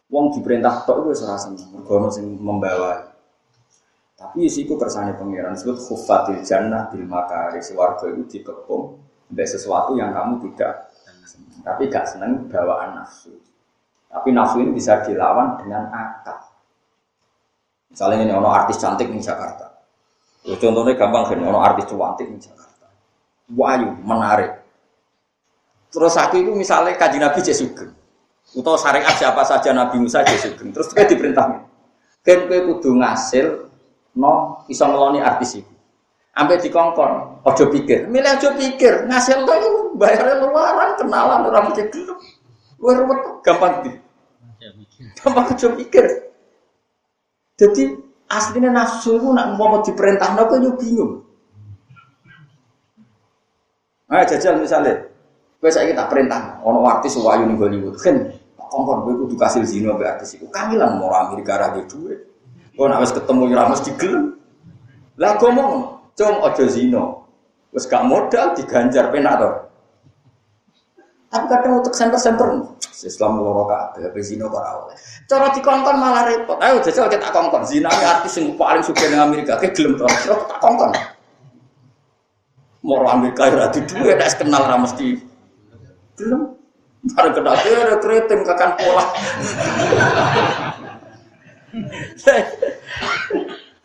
Wong 0.09 0.33
diperintah 0.35 0.83
tok 0.83 1.05
itu 1.05 1.15
rasa 1.15 1.37
seneng 1.39 1.69
mergo 1.71 2.09
sing 2.09 2.35
membawa. 2.41 3.13
Tapi 4.17 4.49
isiku 4.49 4.75
kersane 4.81 5.13
pangeran 5.13 5.53
disebut 5.53 5.77
khufatil 5.77 6.41
jannah 6.41 6.89
bil 6.89 7.05
makari 7.05 7.61
warga 7.77 8.09
itu 8.09 8.25
dikepung 8.25 8.97
ada 9.27 9.45
sesuatu 9.45 9.93
yang 9.93 10.15
kamu 10.15 10.39
tidak 10.49 10.89
seneng. 11.27 11.59
tapi 11.61 11.91
gak 11.91 12.07
seneng 12.07 12.47
bawaan 12.47 12.97
nafsu. 12.97 13.35
Tapi 14.07 14.31
nafsu 14.31 14.63
ini 14.63 14.71
bisa 14.71 15.03
dilawan 15.03 15.59
dengan 15.59 15.91
akal. 15.91 16.39
Misalnya 17.91 18.23
ini 18.23 18.33
ono 18.33 18.49
artis 18.51 18.79
cantik 18.79 19.11
di 19.11 19.19
Jakarta. 19.19 19.67
Contohnya 20.47 20.95
gampang 20.95 21.27
kan, 21.27 21.43
ono 21.43 21.59
artis 21.59 21.91
cantik 21.91 22.27
di 22.31 22.39
Jakarta. 22.39 22.66
Wahyu, 23.47 23.95
menarik. 24.03 24.59
Terus 25.87 26.19
aku 26.19 26.43
itu 26.43 26.51
misalnya 26.51 26.99
kaji 26.99 27.17
Nabi 27.17 27.39
Jesugeng. 27.39 27.95
Atau 28.51 28.75
syariat 28.75 29.15
siapa 29.15 29.43
saja 29.47 29.71
Nabi 29.71 30.03
Musa 30.03 30.23
Jesugeng. 30.27 30.75
Terus 30.75 30.91
dia 30.91 31.07
diperintah. 31.07 31.63
Kan 32.27 32.39
kowe 32.51 32.59
kudu 32.59 32.99
ngasil 32.99 33.71
no 34.19 34.63
iso 34.67 34.83
ngeloni 34.83 35.23
artis 35.23 35.63
itu. 35.63 35.73
Sampai 36.37 36.61
dikongkon, 36.61 37.41
ojo 37.49 37.65
pikir. 37.73 38.05
Milih 38.13 38.37
ojo 38.37 38.53
pikir, 38.61 39.09
ngasil 39.09 39.41
itu 39.41 39.69
bayarnya 39.97 40.37
luaran, 40.37 40.93
kenalan 40.93 41.49
mesti 41.49 41.89
gelap. 41.89 42.19
Luar 42.77 42.95
ruwet 43.01 43.19
gampang 43.41 43.73
di. 43.81 43.91
Gampang 45.17 45.49
ojo 45.49 45.67
pikir. 45.81 46.05
Jadi 47.57 47.97
aslinya 48.29 48.69
nafsu 48.69 49.17
itu 49.17 49.33
nak 49.33 49.57
mau 49.57 49.81
diperintah 49.81 50.37
nopo 50.37 50.61
yo 50.61 50.77
bingung. 50.77 51.25
Ayo 54.07 54.23
jajal 54.23 54.55
misalnya, 54.63 55.03
gue 55.59 55.69
saya 55.71 55.91
kita 55.91 56.07
perintah, 56.07 56.63
ono 56.63 56.87
artis 56.87 57.19
wayu 57.19 57.43
nih 57.43 57.59
Hollywood, 57.59 57.95
kan 57.99 58.15
kongkon 58.55 59.03
gue 59.03 59.13
kudu 59.27 59.35
kasih 59.35 59.67
zino 59.67 59.99
be 59.99 60.07
artis 60.07 60.39
itu, 60.39 60.47
kangilan 60.47 60.95
mau 60.95 61.11
Amerika 61.11 61.59
ragu 61.59 61.83
duit, 61.91 62.23
gue 62.71 62.85
nak 62.87 63.03
ketemu 63.03 63.43
yang 63.51 63.67
mesti 63.67 63.91
gelem, 63.99 64.39
lah 65.19 65.35
gue 65.35 65.51
mau 65.51 65.97
Cung 66.17 66.41
ojo 66.41 66.65
zino. 66.65 67.29
Wes 67.69 67.85
gak 67.85 68.09
modal 68.09 68.57
diganjar 68.57 69.13
to. 69.13 69.49
Tapi 71.27 71.45
kadang 71.51 71.83
untuk 71.83 71.93
center-center 71.93 72.63
Islam 72.81 73.37
loro 73.37 73.69
kabeh 73.69 74.09
apa 74.09 74.17
zino 74.25 74.49
ora 74.49 74.81
oleh. 74.81 74.97
Cara 75.29 75.53
dikongkon 75.53 76.01
malah 76.01 76.25
repot. 76.25 76.57
Ayo 76.57 76.81
jajal 76.81 77.05
kita 77.05 77.29
kongkon 77.29 77.61
zina 77.69 77.93
artis 77.93 78.41
yang 78.41 78.57
paling 78.57 78.81
suka 78.81 79.05
di 79.05 79.13
Amerika 79.13 79.61
ke 79.61 79.69
gelem. 79.69 80.01
Terus 80.01 80.25
tak 80.25 80.57
kongkon. 80.57 80.89
Moro 82.87 83.11
Amerika 83.11 83.51
ora 83.51 83.67
di 83.67 83.83
duwe 83.83 84.15
nek 84.15 84.39
kenal 84.39 84.63
ra 84.63 84.79
mesti 84.79 85.19
gelem. 86.15 86.55
Bareng 87.11 87.33
kena 87.35 87.51
ada 87.55 87.99
keriting 87.99 88.47
kakan 88.47 88.71
pola. 88.79 89.05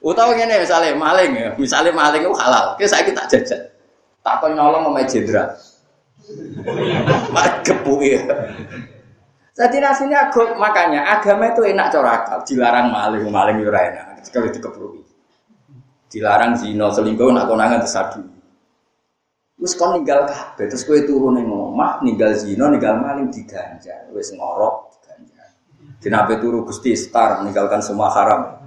Utawa 0.02 0.35
ngene 0.35 0.66
misalnya 0.66 0.99
maling 0.99 1.30
ya, 1.35 1.50
misalnya 1.54 1.94
maling 1.94 2.26
itu 2.26 2.35
halal. 2.35 2.75
Oke 2.75 2.87
saya 2.90 3.06
kita 3.06 3.23
jajan. 3.30 3.62
Tak 4.23 4.38
kau 4.42 4.50
nyolong 4.50 4.90
sama 4.90 5.02
jenderal. 5.06 5.50
Mak 7.30 7.62
gepu 7.66 8.02
ya. 8.02 8.23
Jadi 9.52 9.85
nasinya 9.85 10.26
agak, 10.30 10.56
makanya 10.56 11.18
agama 11.18 11.52
itu 11.52 11.62
enak 11.66 11.92
corakal. 11.92 12.40
Dilarang 12.42 12.88
maling, 12.90 13.26
maling 13.28 13.62
itu 13.62 13.71
enak. 13.71 14.25
Sekali 14.25 14.49
dikeprui. 14.50 15.02
Dilarang 16.09 16.56
zina 16.56 16.88
selingkuh 16.90 17.30
nak 17.30 17.47
konangan 17.47 17.82
tersadu. 17.85 18.23
Terus 19.62 19.78
kau 19.78 19.95
ninggal 19.95 20.26
kabeh, 20.26 20.66
terus 20.66 20.83
kau 20.83 20.99
turun 21.07 21.38
ning 21.38 21.47
omah, 21.47 22.02
ninggal 22.02 22.35
zina, 22.35 22.66
ninggal 22.66 22.99
maling 22.99 23.31
diganjar. 23.31 24.11
Wis 24.11 24.35
ngorok 24.35 24.90
diganjar. 24.99 25.54
Dinabe 26.02 26.42
turu 26.42 26.66
Gusti 26.66 26.99
Star 26.99 27.38
meninggalkan 27.38 27.78
semua 27.78 28.11
haram. 28.11 28.59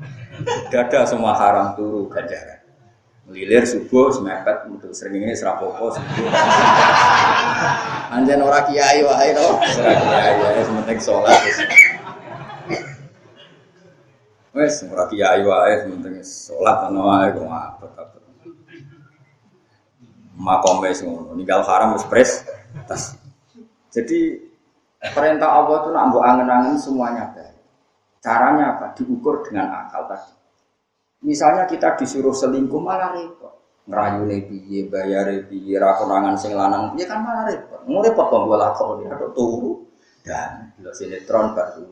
Dada 0.72 1.04
semua 1.04 1.36
haram 1.36 1.76
turu 1.76 2.08
ganjaran. 2.08 2.64
Melilir 3.28 3.68
subuh 3.68 4.08
semepet 4.16 4.72
untuk 4.72 4.96
sering 4.96 5.20
ini 5.20 5.36
serapopo 5.36 5.92
subuh. 5.92 6.32
Anjen 8.16 8.40
ora 8.40 8.64
kiai 8.64 9.04
wae 9.04 9.36
to. 9.36 9.50
Ora 9.52 9.94
kiai 10.00 10.32
ya 10.32 10.64
sementing 10.64 11.00
salat. 11.04 11.40
Wes 14.56 14.80
ora 14.88 15.12
kiai 15.12 15.44
wae 15.44 15.74
sementing 15.84 16.24
salat 16.24 16.88
ana 16.88 17.02
wae 17.04 17.28
kok. 17.36 18.24
Makome 20.36 20.92
ngono, 20.92 21.32
ninggal 21.32 21.64
haram 21.64 21.96
wis 21.96 22.04
pres 22.06 22.44
tas. 22.84 23.16
Jadi 23.96 24.36
perintah 25.00 25.64
Allah 25.64 25.76
itu 25.80 25.90
nak 25.96 26.12
angen-angen 26.12 26.76
semuanya 26.76 27.32
baik. 27.32 27.56
Caranya 28.20 28.76
apa? 28.76 28.86
Diukur 28.98 29.48
dengan 29.48 29.72
akal 29.72 30.12
tadi. 30.12 30.34
Misalnya 31.24 31.64
kita 31.70 31.96
disuruh 31.96 32.36
selingkuh 32.36 32.82
malah 32.82 33.16
repot. 33.16 33.54
Ngerayu 33.86 34.26
piye, 34.50 34.90
bayar 34.90 35.30
piye, 35.46 35.78
rakonangan 35.78 36.36
sing 36.36 36.58
lanang 36.58 36.98
piye 36.98 37.06
kan 37.06 37.22
malah 37.22 37.48
repot. 37.48 37.80
Mau 37.88 38.02
repot 38.02 38.26
kok 38.28 38.42
gue 38.50 38.58
lakon 38.58 39.06
ada 39.08 39.28
turu 39.32 39.86
dan 40.26 40.74
lo 40.82 40.92
sinetron 40.92 41.54
baru. 41.54 41.86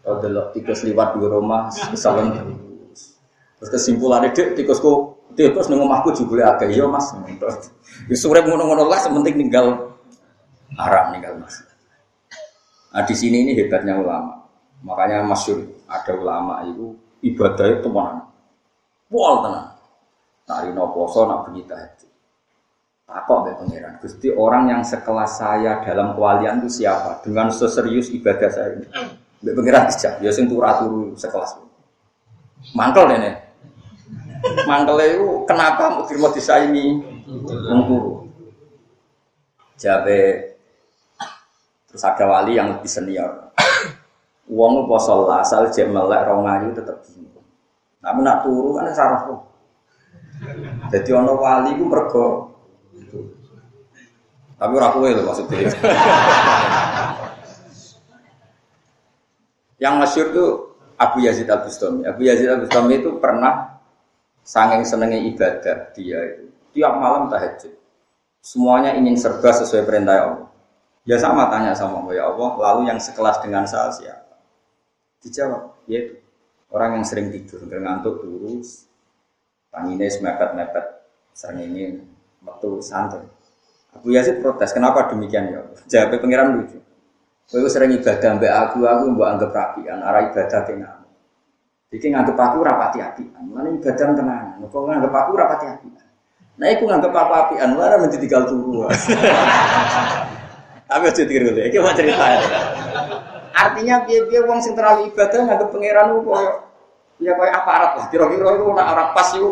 Kalau 0.00 0.16
delok 0.20 0.56
tikus 0.56 0.84
liwat 0.84 1.16
di 1.16 1.28
rumah, 1.28 1.68
kesalahan 1.92 2.32
terus. 2.36 3.16
Terus 3.60 3.70
kesimpulannya 3.72 4.32
dek 4.32 4.56
tikusku 4.56 5.19
tikus 5.40 5.72
nunggu 5.72 5.88
omahku 5.88 6.12
juga 6.12 6.52
agak 6.52 6.68
iya 6.68 6.84
mas. 6.84 7.08
Di 8.04 8.12
sore 8.12 8.44
ngono-ngono 8.44 8.84
lah, 8.84 9.00
sementing 9.00 9.48
tinggal 9.48 9.96
haram 10.76 11.16
tinggal 11.16 11.40
mas. 11.40 11.64
Nah 12.92 13.02
di 13.08 13.14
sini 13.16 13.48
ini 13.48 13.52
hebatnya 13.56 13.96
ulama. 13.96 14.44
Makanya 14.84 15.24
masyur 15.24 15.64
ada 15.88 16.12
ulama 16.12 16.60
itu 16.68 16.92
ibadah 17.24 17.66
itu 17.80 17.88
mana? 17.88 18.24
Wal 19.08 19.34
tenang. 19.44 19.68
Nari 20.50 20.68
no 20.76 20.90
poso 20.92 21.24
nak 21.24 21.48
bunyi 21.48 21.62
tahajud. 21.64 22.10
Takok 23.06 23.38
be 23.42 23.50
pangeran. 23.58 23.92
Gusti 23.98 24.28
orang 24.30 24.70
yang 24.70 24.82
sekelas 24.86 25.42
saya 25.42 25.82
dalam 25.82 26.14
kewalian 26.14 26.62
itu 26.62 26.82
siapa? 26.82 27.22
Dengan 27.24 27.50
seserius 27.50 28.10
ibadah 28.14 28.50
saya 28.50 28.78
ini. 28.78 28.86
Be 29.42 29.50
pangeran 29.54 29.88
bisa. 29.88 30.18
Ya 30.22 30.30
sing 30.30 30.46
turu 30.50 31.14
sekelas. 31.14 31.58
Mangkel 32.76 33.08
dene. 33.08 33.39
Mangkel 34.64 34.98
itu 35.04 35.28
kenapa 35.44 36.00
mau 36.00 36.30
disaingi 36.32 37.00
wong 37.46 37.80
turu? 37.86 38.12
Jabe 39.80 40.52
terus 41.88 42.02
ada 42.06 42.24
wali 42.28 42.54
yang 42.56 42.76
lebih 42.76 42.86
senior 42.86 43.50
Uang 44.50 44.90
poso 44.90 45.30
asal 45.30 45.70
jek 45.70 45.88
melek 45.90 46.26
rong 46.26 46.42
ayu 46.42 46.74
tetep 46.74 46.98
bingung. 47.06 47.46
Tapi 48.02 48.18
nak 48.18 48.42
turu 48.42 48.74
kan 48.74 48.90
sarah 48.90 49.22
kok. 49.30 49.40
Jadi 50.90 51.10
ono 51.14 51.38
wali 51.38 51.70
ku 51.78 51.84
mergo 51.86 52.50
tapi 54.60 54.76
ora 54.76 54.92
kowe 54.92 55.08
lho 55.08 55.24
maksudnya. 55.24 55.72
Yang 59.80 59.94
masyur 59.96 60.26
itu 60.28 60.46
Abu 61.00 61.24
Yazid 61.24 61.48
Al 61.48 61.64
Bustami. 61.64 62.04
Abu 62.04 62.28
Yazid 62.28 62.44
Al 62.52 62.60
Bustami 62.68 63.00
itu 63.00 63.16
pernah 63.16 63.69
sanging 64.50 64.82
senengnya 64.82 65.22
ibadah 65.30 65.94
dia 65.94 66.18
itu 66.34 66.50
tiap 66.74 66.98
malam 66.98 67.30
tahajud. 67.30 67.70
Semuanya 68.42 68.98
ingin 68.98 69.14
serba 69.14 69.54
sesuai 69.54 69.86
perintah 69.86 70.16
Allah. 70.18 70.50
Ya 71.06 71.16
sama 71.16 71.48
tanya 71.48 71.72
sama 71.72 72.02
Allah, 72.04 72.14
ya 72.18 72.24
Allah, 72.28 72.50
lalu 72.60 72.80
yang 72.92 73.00
sekelas 73.00 73.40
dengan 73.40 73.64
saya 73.64 73.88
siapa? 73.94 74.36
Dijawab, 75.24 75.86
yaitu 75.88 76.20
orang 76.70 77.00
yang 77.00 77.04
sering 77.08 77.32
tidur, 77.32 77.64
ngantuk 77.64 78.20
terus, 78.20 78.84
tangine 79.72 80.06
mepet-mepet, 80.06 80.86
sering 81.32 81.72
ingin 81.72 81.92
waktu 82.44 82.68
santai. 82.84 83.24
Abu 83.96 84.12
Yazid 84.12 84.44
protes, 84.44 84.76
kenapa 84.76 85.08
demikian 85.08 85.50
ya? 85.50 85.60
Jawab 85.88 86.20
pengiran 86.20 86.60
lucu. 86.60 86.78
Kowe 87.48 87.66
sering 87.66 87.96
ibadah 87.96 88.38
mbak 88.38 88.52
aku, 88.68 88.86
aku 88.86 89.04
mbok 89.10 89.26
anggap 89.26 89.50
rapian, 89.50 89.98
arah 90.04 90.30
ibadah. 90.30 90.99
Jadi 91.90 92.06
nganggep 92.14 92.38
aku 92.38 92.62
rapati 92.62 93.02
apian, 93.02 93.42
mana 93.50 93.66
ibadah 93.74 94.14
tenang. 94.14 94.62
Kok 94.62 94.82
nganggep 94.86 95.10
aku 95.10 95.30
rapati 95.34 95.66
apian. 95.66 96.06
Nah, 96.54 96.70
aku 96.70 96.86
nganggep 96.86 97.10
aku 97.10 97.32
apian, 97.34 97.74
mana 97.74 97.98
mesti 97.98 98.22
tinggal 98.22 98.46
turu. 98.46 98.86
Tapi 100.90 101.06
aja 101.06 101.22
dikira 101.22 101.50
dulu, 101.50 101.62
ini 101.62 101.78
mau 101.78 101.94
cerita 101.94 102.24
ya. 102.26 102.40
Artinya 103.54 104.06
biar-biar 104.06 104.42
wong 104.46 104.62
sing 104.62 104.74
terlalu 104.78 105.10
ibadah 105.10 105.38
nganggep 105.46 105.68
pangeran 105.70 106.06
ku 106.14 106.18
koyo 106.26 106.50
ya 107.22 107.32
koyo 107.34 107.50
aparat 107.54 107.90
lah. 107.98 108.06
Kira-kira 108.10 108.58
itu 108.58 108.64
nak 108.70 108.86
ora 108.90 109.04
pas 109.14 109.30
itu. 109.34 109.50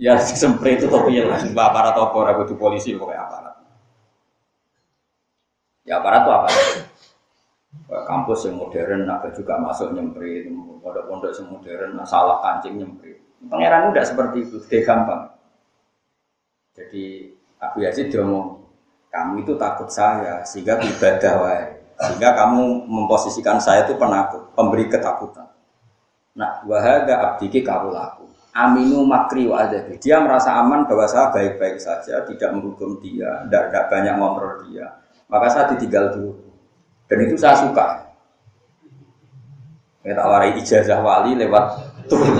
Ya 0.00 0.16
semprit 0.20 0.80
itu 0.80 0.88
tapi 0.88 1.16
ya 1.16 1.28
lah, 1.28 1.40
aparat 1.44 1.96
apa 1.96 2.32
kudu 2.44 2.56
polisi 2.56 2.96
kok 2.96 3.08
aparat. 3.08 3.56
Ya 5.88 6.00
aparat 6.00 6.20
itu 6.24 6.30
apa? 6.32 6.48
Kampus 7.86 8.50
yang 8.50 8.60
modern, 8.60 9.08
naga 9.08 9.32
juga 9.32 9.56
masuk 9.56 9.96
nyemprit, 9.96 10.50
pondok-pondok 10.84 11.32
yang 11.32 11.46
modern, 11.48 11.90
salah 12.04 12.42
kancing 12.44 12.76
nyemprit. 12.76 13.16
Pangeran 13.48 13.94
udah 13.94 14.04
seperti 14.04 14.44
itu, 14.44 14.56
dia 14.66 14.82
gampang. 14.84 15.30
Jadi 16.76 17.32
Abu 17.58 17.82
Yazid 17.82 18.12
dia 18.12 18.22
kamu 19.08 19.42
itu 19.42 19.56
takut 19.56 19.88
saya 19.88 20.44
sehingga 20.44 20.78
ibadah 20.78 21.34
wae. 21.42 21.64
Sehingga 21.98 22.30
kamu 22.38 22.86
memposisikan 22.86 23.58
saya 23.58 23.82
itu 23.82 23.98
penakut, 23.98 24.54
pemberi 24.54 24.86
ketakutan. 24.86 25.50
Nah, 26.38 26.62
wahada 26.62 27.34
abdiki 27.34 27.66
laku. 27.66 28.30
Aminu 28.54 29.02
makri 29.02 29.50
wa 29.50 29.66
adabi. 29.66 29.98
Dia 29.98 30.22
merasa 30.22 30.54
aman 30.54 30.86
bahwa 30.86 31.06
saya 31.10 31.34
baik-baik 31.34 31.82
saja, 31.82 32.22
tidak 32.22 32.50
menghukum 32.54 33.02
dia, 33.02 33.46
tidak, 33.46 33.90
banyak 33.90 34.14
ngobrol 34.14 34.62
dia. 34.70 34.86
Maka 35.26 35.46
saya 35.50 35.64
ditinggal 35.74 36.14
dulu. 36.14 36.47
Dan 37.08 37.18
itu 37.24 37.34
saya 37.40 37.56
suka. 37.56 38.08
Kita 40.04 40.24
warai 40.24 40.56
ijazah 40.60 41.00
wali 41.00 41.36
lewat 41.36 41.64
turu. 42.08 42.32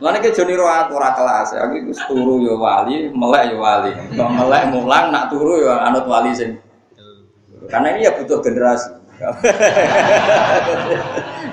Mana 0.00 0.20
ke 0.20 0.36
Joni 0.36 0.52
roh 0.52 0.68
aku 0.68 1.00
ora 1.00 1.16
kelas, 1.16 1.56
aku 1.56 1.80
iku 1.80 1.92
turu 2.04 2.34
yo 2.44 2.60
wali, 2.60 3.08
melek 3.08 3.56
yo 3.56 3.64
wali. 3.64 3.92
Melek 4.12 4.68
mulang 4.68 5.08
nak 5.08 5.32
turu 5.32 5.64
yo 5.64 5.72
anut 5.72 6.04
wali 6.04 6.36
sing. 6.36 6.60
Karena 7.72 7.96
ini 7.96 8.04
ya 8.04 8.12
butuh 8.12 8.44
generasi. 8.44 8.92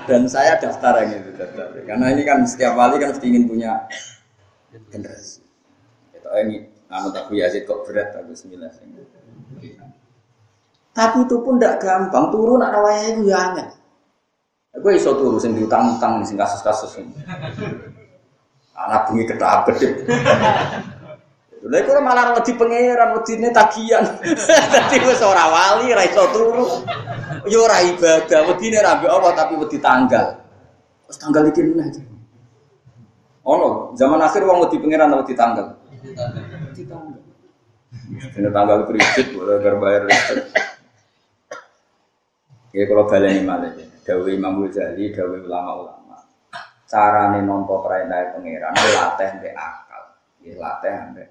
Dan 0.10 0.28
saya 0.28 0.60
daftar 0.60 1.08
yang 1.08 1.24
itu. 1.24 1.32
Karena 1.88 2.12
ini 2.12 2.28
kan 2.28 2.44
setiap 2.44 2.76
wali 2.76 3.00
kan 3.00 3.16
mesti 3.16 3.26
ingin 3.32 3.48
punya 3.48 3.88
generasi. 4.92 5.40
Itu 6.12 6.28
ini 6.36 6.68
anut 6.92 7.16
aku 7.16 7.40
Yazid 7.40 7.64
kok 7.64 7.88
berat 7.88 8.12
aku 8.12 8.36
sembilan. 8.36 8.72
Tapi 10.92 11.24
itu 11.24 11.36
pun 11.40 11.56
tidak 11.56 11.80
gampang. 11.80 12.28
Turun 12.32 12.60
nak 12.60 12.76
rawaya 12.76 13.16
itu 13.16 13.32
ya 13.32 13.40
aneh. 13.52 13.68
Aku 14.72 14.88
iso 14.96 15.12
turu 15.20 15.36
sing 15.36 15.52
diutang-utang 15.52 16.24
sing 16.24 16.40
kasus-kasus 16.40 17.04
ini. 17.04 17.12
Anak 18.76 19.12
bunyi 19.12 19.28
ketak 19.28 19.68
kedip. 19.68 20.08
Lha 21.62 21.78
iku 21.78 21.94
malah 22.02 22.34
wedi 22.34 22.58
pangeran, 22.58 23.14
wedine 23.14 23.54
tagihan. 23.54 24.02
Dadi 24.74 24.98
wis 25.06 25.22
ora 25.22 25.46
wali, 25.46 25.94
ora 25.94 26.04
iso 26.08 26.24
turu. 26.34 26.82
Ya 27.46 27.58
ora 27.62 27.84
ibadah, 27.84 28.40
wedine 28.50 28.82
ra 28.82 28.98
Allah 28.98 29.32
tapi 29.38 29.60
wedi 29.60 29.78
tanggal. 29.78 30.42
Wis 31.06 31.20
tanggal 31.22 31.52
iki 31.52 31.62
meneh 31.62 31.92
aja. 31.92 32.02
Ono, 33.46 33.94
zaman 33.94 34.24
akhir 34.24 34.42
wong 34.48 34.66
wedi 34.66 34.82
pangeran 34.82 35.14
wedi 35.22 35.34
tanggal. 35.38 35.78
Wedi 36.72 36.84
tanggal. 36.90 37.20
Ini 38.40 38.50
tanggal 38.50 38.88
kredit, 38.88 39.28
boleh 39.36 39.60
bayar 39.78 40.02
listrik. 40.08 40.71
Ya 42.72 42.84
kalau 42.88 43.04
baleni 43.08 43.44
malah 43.44 43.72
ya. 43.76 43.86
Dawi 44.02 44.40
Imam 44.40 44.64
Ghazali, 44.66 45.12
Dawi 45.12 45.44
ulama-ulama. 45.44 46.18
Carane 46.88 47.40
nampa 47.44 47.76
perintah 47.84 48.36
pangeran 48.36 48.74
latih 48.76 49.30
mbek 49.40 49.54
akal. 49.56 50.04
Ya 50.44 50.54
latih 50.58 50.92
mbek 51.14 51.30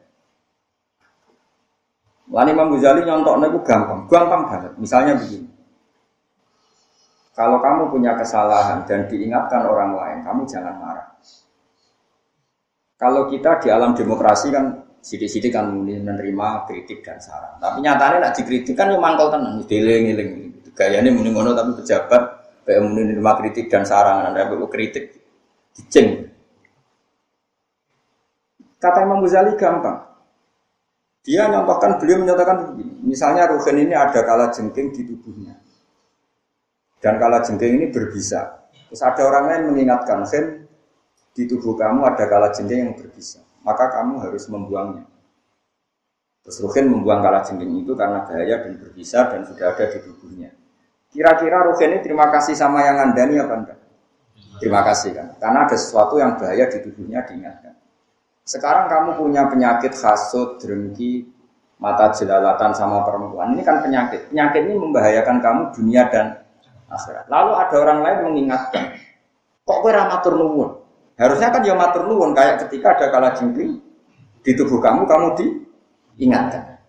Lan 2.30 2.46
Imam 2.46 2.70
Ghazali 2.70 3.02
nyontoknya 3.02 3.46
itu 3.50 3.60
gampang, 3.66 4.00
gampang 4.06 4.42
banget. 4.46 4.72
Misalnya 4.78 5.18
begini, 5.18 5.50
kalau 7.34 7.58
kamu 7.58 7.90
punya 7.90 8.14
kesalahan 8.14 8.86
dan 8.86 9.10
diingatkan 9.10 9.66
orang 9.66 9.98
lain, 9.98 10.18
kamu 10.22 10.46
jangan 10.46 10.78
marah. 10.78 11.08
Kalau 12.94 13.26
kita 13.26 13.58
di 13.64 13.72
alam 13.72 13.96
demokrasi 13.96 14.52
kan 14.54 14.76
sidik-sidik 15.00 15.56
kan 15.56 15.72
menerima 15.72 16.68
kritik 16.68 17.00
dan 17.00 17.16
saran. 17.16 17.56
Tapi 17.56 17.80
nyatanya 17.80 18.28
nak 18.28 18.32
dikritik 18.36 18.76
kan 18.76 18.92
yang 18.92 19.00
mangkal 19.00 19.32
tenang, 19.32 19.56
diling-iling. 19.64 20.49
Gayanya 20.74 21.10
muni 21.12 21.30
ngono 21.34 21.52
tapi 21.52 21.82
pejabat 21.82 22.40
Kayak 22.70 22.86
menerima 22.86 23.32
kritik 23.42 23.66
dan 23.66 23.82
saran, 23.82 24.30
anda 24.30 24.46
perlu 24.46 24.70
kritik, 24.70 25.10
diceng. 25.74 26.30
Kata 28.78 29.02
Imam 29.02 29.26
Ghazali 29.26 29.58
gampang. 29.58 30.06
Dia 31.26 31.50
nyontohkan, 31.50 31.98
beliau 31.98 32.22
menyatakan 32.22 32.70
begini. 32.70 33.02
Misalnya 33.02 33.50
Ruhen 33.50 33.74
ini 33.74 33.90
ada 33.90 34.22
kala 34.22 34.54
jengking 34.54 34.94
di 34.94 35.02
tubuhnya. 35.02 35.58
Dan 37.02 37.18
kala 37.18 37.42
jengking 37.42 37.74
ini 37.74 37.86
berbisa. 37.90 38.70
Terus 38.86 39.02
ada 39.02 39.26
orang 39.26 39.44
lain 39.50 39.62
mengingatkan, 39.74 40.22
Ken, 40.30 40.70
di 41.34 41.50
tubuh 41.50 41.74
kamu 41.74 42.06
ada 42.06 42.22
kala 42.30 42.54
jengking 42.54 42.86
yang 42.86 42.94
berbisa. 42.94 43.42
Maka 43.66 43.98
kamu 43.98 44.22
harus 44.30 44.46
membuangnya. 44.46 45.10
Terus 46.46 46.62
Ruhen 46.62 46.86
membuang 46.86 47.18
kala 47.18 47.42
jengking 47.42 47.82
itu 47.82 47.98
karena 47.98 48.22
bahaya 48.22 48.62
dan 48.62 48.78
berbisa 48.78 49.26
dan 49.26 49.42
sudah 49.42 49.74
ada 49.74 49.90
di 49.90 49.98
tubuhnya. 50.06 50.59
Kira-kira 51.10 51.66
Ruhin 51.66 51.98
ini 51.98 52.00
terima 52.06 52.30
kasih 52.30 52.54
sama 52.54 52.86
yang 52.86 53.02
ngandani 53.02 53.34
apa 53.42 53.54
enggak? 53.58 53.78
Terima 54.62 54.80
kasih 54.86 55.10
kan. 55.10 55.26
Karena 55.42 55.66
ada 55.66 55.76
sesuatu 55.76 56.22
yang 56.22 56.38
bahaya 56.38 56.70
di 56.70 56.78
tubuhnya 56.86 57.26
diingatkan. 57.26 57.74
Sekarang 58.46 58.86
kamu 58.86 59.18
punya 59.18 59.46
penyakit 59.50 59.94
hasut, 59.98 60.62
drengki, 60.62 61.26
mata 61.80 62.14
jelalatan 62.14 62.70
sama 62.76 63.02
perempuan. 63.02 63.56
Ini 63.56 63.62
kan 63.66 63.82
penyakit. 63.82 64.30
Penyakit 64.30 64.60
ini 64.70 64.74
membahayakan 64.78 65.36
kamu 65.42 65.62
dunia 65.74 66.02
dan 66.12 66.26
akhirat. 66.90 67.26
Lalu 67.26 67.50
ada 67.56 67.76
orang 67.78 67.98
lain 68.02 68.18
mengingatkan. 68.30 68.84
Kok 69.64 69.78
kowe 69.82 69.92
matur 69.94 70.34
nuwun? 70.34 70.70
Harusnya 71.14 71.48
kan 71.52 71.62
ya 71.62 71.74
matur 71.76 72.08
nuwun 72.08 72.32
kayak 72.32 72.66
ketika 72.66 72.96
ada 72.96 73.06
kala 73.12 73.30
jengking 73.36 73.78
di 74.40 74.52
tubuh 74.56 74.80
kamu 74.80 75.04
kamu 75.04 75.26
diingatkan. 75.36 76.79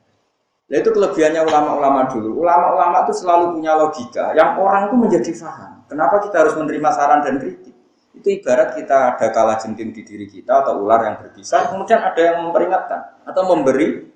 Nah 0.72 0.80
itu 0.80 0.88
kelebihannya 0.88 1.44
ulama-ulama 1.44 2.08
dulu. 2.08 2.48
Ulama-ulama 2.48 3.04
itu 3.04 3.14
selalu 3.20 3.60
punya 3.60 3.76
logika 3.76 4.32
yang 4.32 4.56
orang 4.56 4.88
itu 4.88 4.96
menjadi 4.96 5.32
faham. 5.36 5.84
Kenapa 5.92 6.24
kita 6.24 6.48
harus 6.48 6.56
menerima 6.56 6.90
saran 6.96 7.20
dan 7.28 7.36
kritik? 7.44 7.76
Itu 8.16 8.28
ibarat 8.32 8.80
kita 8.80 9.16
ada 9.16 9.28
kala 9.36 9.60
jengking 9.60 9.92
di 9.92 10.08
diri 10.08 10.32
kita 10.32 10.64
atau 10.64 10.80
ular 10.80 11.04
yang 11.04 11.20
berbisa, 11.20 11.68
kemudian 11.68 12.00
ada 12.00 12.22
yang 12.24 12.48
memperingatkan 12.48 13.20
atau 13.28 13.44
memberi 13.52 14.08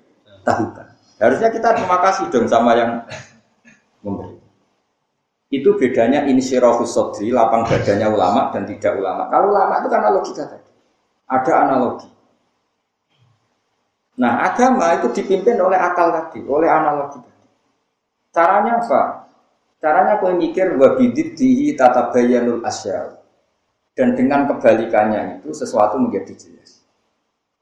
tahukan. 0.48 0.96
Harusnya 1.20 1.52
kita 1.52 1.76
terima 1.76 2.00
kasih 2.00 2.32
dong 2.32 2.48
sama 2.48 2.72
yang 2.72 3.04
memberi. 4.04 4.40
Itu 5.52 5.76
bedanya 5.76 6.24
insyirahus 6.24 6.88
sodri, 6.88 7.36
lapang 7.36 7.68
badannya 7.68 8.08
ulama 8.08 8.48
dan 8.56 8.64
tidak 8.64 8.96
ulama. 8.96 9.28
Kalau 9.28 9.52
ulama 9.52 9.84
itu 9.84 9.88
karena 9.92 10.08
logika 10.08 10.44
tadi. 10.48 10.70
Ada 11.28 11.52
analogi. 11.68 12.08
Nah, 14.16 14.48
agama 14.48 14.96
itu 14.96 15.12
dipimpin 15.12 15.60
oleh 15.60 15.76
akal 15.76 16.08
tadi, 16.08 16.40
oleh 16.40 16.68
analogi 16.68 17.20
tadi. 17.20 17.44
Caranya 18.32 18.80
apa? 18.80 19.02
Caranya 19.76 20.16
kau 20.16 20.32
mikir 20.32 20.76
wabidit 20.80 21.36
dihi 21.36 21.76
tata 21.76 22.08
bayanul 22.08 22.64
asyal. 22.64 23.20
Dan 23.96 24.16
dengan 24.16 24.48
kebalikannya 24.48 25.40
itu 25.40 25.52
sesuatu 25.52 25.96
menjadi 26.00 26.32
jelas. 26.36 26.84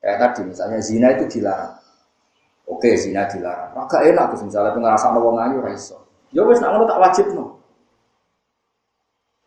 Kayak 0.03 0.19
tadi 0.19 0.41
misalnya 0.51 0.79
zina 0.83 1.15
itu 1.15 1.27
dilarang. 1.31 1.79
Oke, 2.67 2.95
zina 2.99 3.27
dilarang. 3.31 3.75
Maka 3.75 4.03
enak 4.03 4.35
tuh 4.35 4.47
misalnya 4.47 4.75
ngerasa 4.75 5.15
wong 5.15 5.39
ayu 5.43 5.59
raiso. 5.63 5.99
Ya 6.35 6.43
wes 6.43 6.59
nak 6.59 6.75
tak 6.91 6.99
wajib 6.99 7.27
no. 7.35 7.63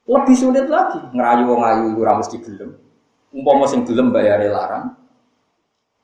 Lebih 0.07 0.35
sulit 0.39 0.65
lagi 0.71 1.03
ngerayu 1.11 1.43
wong 1.51 1.61
ayu 1.67 1.83
itu 1.91 2.01
ramus 2.07 2.31
di 2.31 2.39
gelem. 2.39 2.71
Umpama 3.35 3.67
sing 3.67 3.83
gelem 3.83 4.15
bayar 4.15 4.39
larang, 4.47 4.95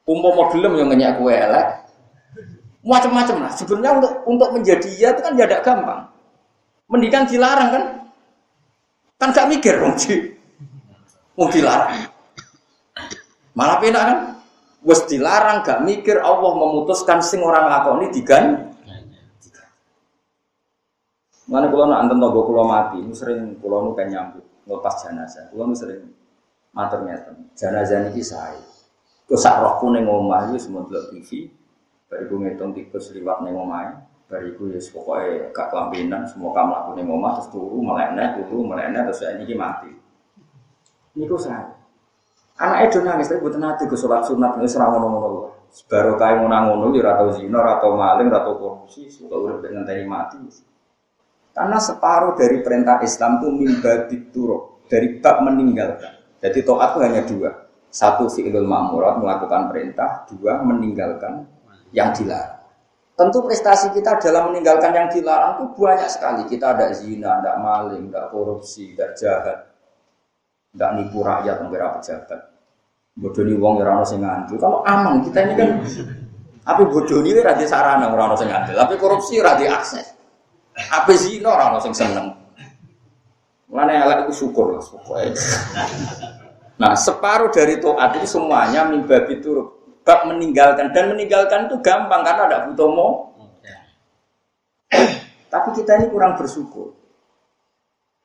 umpama 0.04 0.52
gelem 0.52 0.74
yang 0.80 0.88
ngenyak 0.92 1.12
kue 1.20 1.32
elek, 1.32 1.68
macam-macam 2.84 3.48
lah. 3.48 3.52
Sebenarnya 3.56 3.92
untuk 4.00 4.14
untuk 4.28 4.50
menjadi 4.52 4.90
ya 4.92 5.10
itu 5.16 5.22
kan 5.24 5.34
tidak 5.40 5.64
gampang. 5.64 6.02
Mendikan 6.92 7.24
dilarang 7.26 7.70
kan, 7.72 7.84
kan 9.18 9.30
gak 9.32 9.50
mikir 9.50 9.80
dong 9.80 9.96
sih, 9.96 10.36
mau 11.40 11.48
dilarang. 11.48 12.12
Malah 13.56 13.78
pena 13.80 14.00
kan, 14.04 14.20
wes 14.84 15.08
dilarang 15.08 15.64
gak 15.64 15.82
mikir 15.88 16.20
Allah 16.20 16.52
memutuskan 16.54 17.24
sing 17.24 17.40
orang 17.40 17.72
lakoni 17.72 18.12
digan. 18.12 18.76
Mana 21.44 21.68
kalau 21.68 21.92
nak 21.92 22.08
anten 22.08 22.24
togo 22.24 22.48
kulo 22.48 22.64
mati, 22.68 23.00
sering 23.16 23.60
kulo 23.60 23.84
nu 23.84 23.92
nyambut 23.96 24.44
ngelepas 24.64 24.96
jenazah, 25.04 25.52
kulo 25.52 25.72
nu 25.72 25.76
sering 25.76 26.04
matur 26.72 27.04
ngeten, 27.04 27.52
jenazah 27.54 28.10
ini 28.10 28.24
saya 28.24 28.73
Sak 29.32 29.64
rohku 29.64 29.90
neng 29.90 30.06
omah 30.06 30.52
itu 30.52 30.60
semua 30.60 30.86
delok 30.86 31.10
TV. 31.10 31.50
Bariku 32.06 32.38
ngitung 32.38 32.76
tikus 32.76 33.10
liwat 33.16 33.42
neng 33.42 33.58
omah. 33.58 34.04
Bariku 34.30 34.70
ya 34.70 34.78
pokoknya 34.78 35.50
gak 35.56 35.68
kelampinan. 35.74 36.28
Semua 36.30 36.54
kamu 36.54 36.72
laku 36.74 36.92
neng 37.00 37.08
omah 37.10 37.32
terus 37.40 37.50
turu 37.50 37.80
melena, 37.82 38.38
turu 38.38 38.62
melena 38.62 39.00
terus 39.10 39.24
saya 39.24 39.42
ini 39.42 39.56
mati. 39.58 39.90
Ini 41.14 41.26
saya. 41.38 41.74
Anak 42.54 42.94
itu 42.94 43.02
nangis 43.02 43.34
tapi 43.34 43.42
buat 43.42 43.58
nanti 43.58 43.90
ke 43.90 43.98
sholat 43.98 44.30
sunat 44.30 44.62
ini 44.62 44.70
serang 44.70 44.94
ngono-ngono. 44.94 45.54
Baru 45.90 46.14
kayak 46.22 46.38
mau 46.38 46.46
nangono, 46.46 46.94
ya 46.94 47.18
atau 47.18 47.34
zina, 47.34 47.58
atau 47.66 47.98
maling, 47.98 48.30
atau 48.30 48.54
korupsi, 48.62 49.10
suka 49.10 49.34
udah 49.34 49.58
dengan 49.58 49.82
tadi 49.82 50.06
mati. 50.06 50.38
Karena 51.50 51.82
separuh 51.82 52.38
dari 52.38 52.62
perintah 52.62 53.02
Islam 53.02 53.42
itu 53.42 53.48
mimba 53.50 54.06
turuk 54.30 54.86
dari 54.86 55.18
bab 55.18 55.42
meninggalkan. 55.42 56.14
Jadi 56.46 56.60
toat 56.62 56.94
itu 56.94 57.00
hanya 57.02 57.22
dua, 57.26 57.50
satu 57.94 58.26
fi'lul 58.26 58.66
ma'murat 58.66 59.22
melakukan 59.22 59.70
perintah, 59.70 60.26
dua 60.26 60.66
meninggalkan 60.66 61.46
yang 61.94 62.10
dilarang. 62.10 62.66
Tentu 63.14 63.46
prestasi 63.46 63.94
kita 63.94 64.18
dalam 64.18 64.50
meninggalkan 64.50 64.90
yang 64.90 65.06
dilarang 65.14 65.62
itu 65.62 65.66
banyak 65.78 66.10
sekali. 66.10 66.42
Kita 66.50 66.74
ada 66.74 66.90
zina, 66.90 67.38
ada 67.38 67.62
maling, 67.62 68.10
ada 68.10 68.34
korupsi, 68.34 68.98
ada 68.98 69.14
jahat, 69.14 69.70
ada 70.74 70.88
nipu 70.98 71.22
rakyat, 71.22 71.62
ada 71.62 71.88
pejabat. 72.02 72.42
Bodoh 73.14 73.46
ni 73.46 73.54
wong 73.54 73.78
ora 73.86 74.02
sing 74.02 74.26
ngandel. 74.26 74.58
Kalau 74.58 74.82
aman 74.90 75.22
kita 75.22 75.46
ini 75.46 75.54
kan 75.54 75.70
apa 76.66 76.82
bodoh 76.90 77.22
ni 77.22 77.30
di 77.38 77.66
sarana 77.70 78.10
ora 78.10 78.34
ono 78.34 78.34
sing 78.34 78.50
ngandel, 78.50 78.74
tapi 78.74 78.98
korupsi 78.98 79.38
ora 79.38 79.54
akses. 79.54 80.18
Apa 80.90 81.14
zina 81.14 81.54
ora 81.54 81.70
ono 81.70 81.78
sing 81.78 81.94
seneng. 81.94 82.34
Mulane 83.70 83.94
elek 84.02 84.18
itu 84.26 84.46
syukur 84.46 84.74
lah, 84.74 84.82
syukur. 84.82 85.22
Nah, 86.78 86.98
separuh 86.98 87.54
dari 87.54 87.78
toat 87.78 88.18
itu 88.18 88.40
semuanya 88.40 88.90
mimbabi 88.90 89.38
turuk. 89.44 90.02
Bab 90.04 90.28
meninggalkan 90.28 90.92
dan 90.92 91.16
meninggalkan 91.16 91.72
itu 91.72 91.80
gampang 91.80 92.22
karena 92.28 92.44
ada 92.50 92.58
butuh 92.68 92.90
mau. 92.92 93.12
Tapi 95.48 95.70
kita 95.78 96.02
ini 96.02 96.08
kurang 96.10 96.36
bersyukur. 96.36 96.98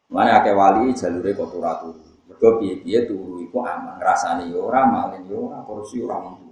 Mana 0.09 0.41
akeh 0.41 0.57
wali 0.57 0.97
jalure 0.97 1.37
kok 1.37 1.53
turu 1.53 1.69
turu. 1.85 2.03
Mergo 2.29 2.49
piye-piye 2.61 3.05
turu 3.05 3.45
iku 3.45 3.61
aman, 3.65 4.01
ngrasani 4.01 4.49
yo 4.49 4.69
ora, 4.69 4.89
malin 4.89 5.29
yo 5.29 5.53
ora, 5.53 5.61
kursi 5.63 6.01
ora 6.01 6.17
mung. 6.19 6.49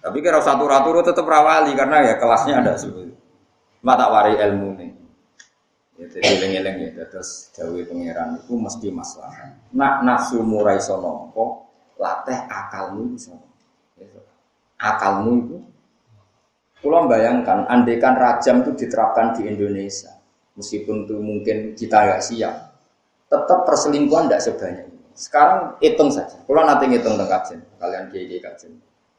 Tapi 0.00 0.18
kira 0.24 0.42
satu 0.42 0.66
turu 0.66 1.00
tetep 1.04 1.22
rawali 1.22 1.76
karena 1.76 2.02
ya 2.02 2.14
kelasnya 2.18 2.64
ada 2.64 2.74
seperti 2.74 3.14
mata 3.84 4.08
wari 4.08 4.36
ilmu. 4.36 4.79
Ya, 6.00 6.08
jadi 6.08 6.40
eleng-eleng 6.40 6.96
ya, 6.96 7.04
terus 7.12 7.52
Jawa 7.52 7.76
pangeran 7.84 8.40
itu 8.40 8.56
mesti 8.56 8.88
masalah. 8.88 9.52
Nak 9.76 9.94
nafsu 10.00 10.40
murai 10.40 10.80
sonompo, 10.80 11.68
latih 12.00 12.40
akalmu 12.48 13.12
itu 13.12 13.36
ya, 14.00 14.08
Akalmu 14.80 15.32
itu, 15.44 15.58
kalau 16.80 17.04
bayangkan, 17.04 17.68
andekan 17.68 18.16
rajam 18.16 18.64
itu 18.64 18.72
diterapkan 18.72 19.36
di 19.36 19.44
Indonesia, 19.44 20.16
meskipun 20.56 21.04
itu 21.04 21.20
mungkin 21.20 21.76
kita 21.76 21.96
nggak 22.00 22.24
siap, 22.24 22.54
tetap 23.28 23.68
perselingkuhan 23.68 24.32
tidak 24.32 24.40
sebanyak 24.40 24.88
ini. 24.88 25.04
Sekarang 25.12 25.76
hitung 25.84 26.08
saja, 26.08 26.40
kalau 26.48 26.64
nanti 26.64 26.88
ngitung 26.88 27.20
tentang 27.20 27.28
kajian, 27.28 27.60
kalian 27.76 28.04
kiai 28.08 28.40
kajian. 28.40 28.72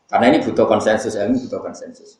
Karena 0.09 0.25
ini 0.33 0.37
butuh 0.41 0.65
konsensus, 0.65 1.13
ilmu 1.13 1.45
butuh 1.45 1.61
konsensus. 1.61 2.17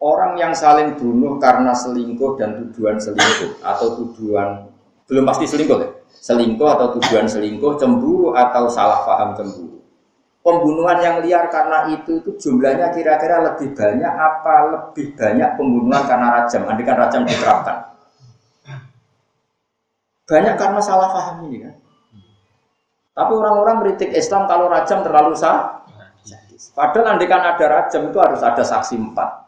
Orang 0.00 0.40
yang 0.40 0.56
saling 0.56 0.96
bunuh 0.96 1.36
karena 1.36 1.76
selingkuh 1.76 2.40
dan 2.40 2.56
tujuan 2.56 2.96
selingkuh 2.96 3.60
atau 3.60 4.00
tujuan 4.00 4.64
belum 5.04 5.28
pasti 5.28 5.44
selingkuh 5.44 5.76
ya. 5.76 5.88
Selingkuh 6.24 6.68
atau 6.72 6.96
tujuan 6.96 7.28
selingkuh, 7.28 7.76
cemburu 7.76 8.32
atau 8.32 8.64
salah 8.70 9.04
paham 9.04 9.36
cemburu. 9.36 9.82
Pembunuhan 10.40 11.04
yang 11.04 11.16
liar 11.20 11.52
karena 11.52 11.84
itu 11.92 12.16
itu 12.16 12.32
jumlahnya 12.40 12.96
kira-kira 12.96 13.44
lebih 13.44 13.76
banyak 13.76 14.08
apa 14.08 14.54
lebih 14.72 15.12
banyak 15.12 15.50
pembunuhan 15.60 16.02
karena 16.08 16.26
rajam? 16.40 16.62
Andikan 16.64 16.96
rajam 16.96 17.20
diterapkan. 17.28 17.76
Banyak 20.24 20.54
karena 20.56 20.80
salah 20.80 21.12
paham 21.12 21.44
ini 21.50 21.66
kan. 21.66 21.74
Tapi 23.12 23.32
orang-orang 23.36 23.76
meritik 23.84 24.14
Islam 24.16 24.48
kalau 24.48 24.70
rajam 24.70 25.04
terlalu 25.04 25.36
sah. 25.36 25.84
Padahal 26.72 27.18
andikan 27.18 27.42
ada 27.42 27.66
rajam 27.66 28.08
itu 28.08 28.16
harus 28.16 28.40
ada 28.40 28.62
saksi 28.64 28.96
empat. 28.96 29.39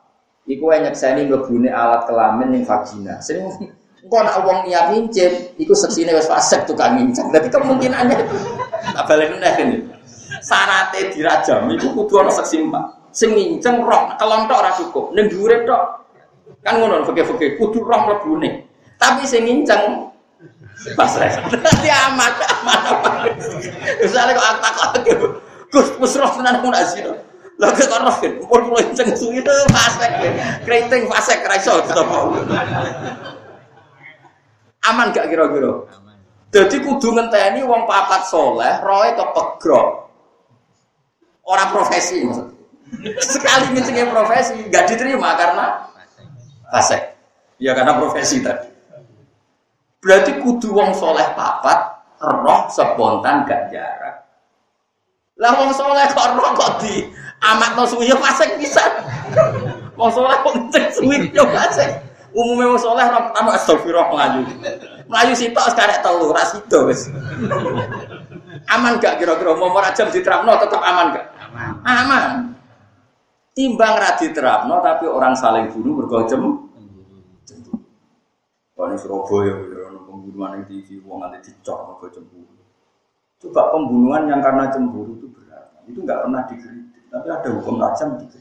Iku 0.42 0.74
yang 0.74 0.90
nyekseni 0.90 1.30
ngebune 1.30 1.70
alat 1.70 2.02
kelamin 2.10 2.50
yang 2.50 2.66
vagina. 2.66 3.14
Sing 3.22 3.46
engko 4.02 4.18
nak 4.26 4.42
wong 4.42 4.66
niat 4.66 4.90
ngincip, 4.90 5.54
iku 5.54 5.70
seksine 5.70 6.10
wis 6.18 6.26
fasik 6.26 6.66
tukang 6.66 6.98
ngincip. 6.98 7.30
Tapi 7.30 7.46
kemungkinannya 7.46 8.18
tak 8.82 9.04
balik 9.06 9.38
neh 9.38 9.54
ini. 9.62 9.76
Syaratnya 10.42 11.14
dirajam 11.14 11.70
iku 11.78 11.94
kudu 11.94 12.26
ana 12.26 12.34
seksi 12.34 12.58
empat. 12.66 13.14
Sing 13.14 13.30
nginceng 13.38 13.86
roh 13.86 14.10
kelontok 14.18 14.58
ora 14.58 14.70
cukup. 14.74 15.14
Ning 15.14 15.30
dhuwure 15.30 15.62
tok. 15.62 15.82
Kan 16.66 16.82
ngono 16.82 17.06
fikih-fikih 17.06 17.62
kudu 17.62 17.78
roh 17.86 18.00
mlebune. 18.10 18.66
Tapi 18.98 19.22
sing 19.22 19.46
nginceng 19.46 20.10
pas 20.98 21.14
rek. 21.22 21.38
Dadi 21.54 21.86
amat 21.86 22.34
amat. 22.42 22.82
Misalnya 24.02 24.34
kok 24.34 24.58
takok 24.58 24.90
Gus 25.72 25.88
musroh 25.96 26.28
tenan 26.36 26.60
mun 26.60 26.74
azina. 26.76 27.14
Kok 27.62 27.78
ora 27.94 28.10
kan, 28.18 28.32
pun 28.42 28.60
kulo 28.66 28.78
inceng 28.82 29.14
suwi 29.14 29.38
itu 29.38 29.54
fasek. 29.70 30.10
Keriting 30.66 31.06
fasek 31.06 31.46
ra 31.46 31.54
iso 31.54 31.78
Aman 34.82 35.14
gak 35.14 35.30
kira-kira? 35.30 35.86
Jadi 36.50 36.82
kudu 36.82 37.14
ngenteni 37.14 37.62
wong 37.62 37.86
papat 37.86 38.26
soleh, 38.26 38.82
roe 38.82 39.14
kepegrok. 39.14 40.10
Orang 41.46 41.70
profesi 41.70 42.26
Sekali 43.22 43.72
ngencengin 43.72 44.10
profesi 44.10 44.58
gak 44.66 44.90
diterima 44.90 45.38
karena 45.38 45.86
fasek. 46.66 47.14
Ya 47.62 47.78
karena 47.78 47.94
profesi 47.94 48.42
tadi. 48.42 48.66
Berarti 50.02 50.42
kudu 50.42 50.74
wong 50.74 50.98
soleh 50.98 51.30
papat, 51.38 51.78
roh 52.18 52.66
spontan 52.74 53.46
gak 53.46 53.70
jarak. 53.70 54.26
Lah 55.38 55.54
wong 55.62 55.70
soleh 55.70 56.10
kok 56.10 56.34
roh 56.34 56.50
kok 56.58 56.82
di 56.82 57.21
amat 57.42 57.70
no 57.74 57.82
suwi 57.88 58.10
ya 58.10 58.16
fasik 58.18 58.54
bisa. 58.58 58.82
Wong 59.98 60.10
soleh 60.14 60.38
kok 60.40 60.54
ngecek 60.54 60.84
suwi 60.94 61.16
yo 61.34 61.42
ya 61.42 61.44
fasik. 61.50 61.90
Umumnya 62.32 62.72
wong 62.72 62.80
soleh 62.80 63.04
ora 63.04 63.20
pertama 63.28 63.50
astagfirullah 63.58 64.06
melayu. 64.14 64.40
Melayu 65.10 65.32
sitok 65.34 65.66
sekarek 65.74 66.00
telu 66.00 66.30
ra 66.30 66.44
sida 66.46 66.78
wis. 66.86 67.10
Aman 68.70 69.02
gak 69.02 69.18
kira-kira 69.18 69.58
mau 69.58 69.74
rajam 69.74 70.06
diterapno 70.08 70.54
tetap 70.56 70.80
aman 70.80 71.18
gak? 71.18 71.26
Aman. 71.50 71.72
Aman. 71.82 72.24
Timbang 73.52 73.94
ra 73.98 74.14
diterapno 74.16 74.80
tapi 74.80 75.04
orang 75.10 75.34
saling 75.34 75.68
bunuh 75.74 75.98
bergocem. 75.98 76.70
Kalau 78.72 78.98
Surabaya, 78.98 79.62
ya, 79.62 79.94
pembunuhan 80.10 80.58
yang 80.58 80.64
TV, 80.66 80.98
uang 81.06 81.22
nanti 81.22 81.54
dicor, 81.54 81.86
mergo 81.86 82.06
cemburu. 82.10 82.50
Coba 83.38 83.70
pembunuhan 83.70 84.26
yang 84.26 84.42
karena 84.42 84.74
cemburu 84.74 85.22
itu 85.22 85.30
berat. 85.30 85.70
Itu 85.86 86.02
nggak 86.02 86.18
pernah 86.26 86.42
dikritik. 86.50 86.91
Tapi 87.12 87.26
ada 87.28 87.48
hukum 87.52 87.76
rajam 87.76 88.16
gitu. 88.24 88.40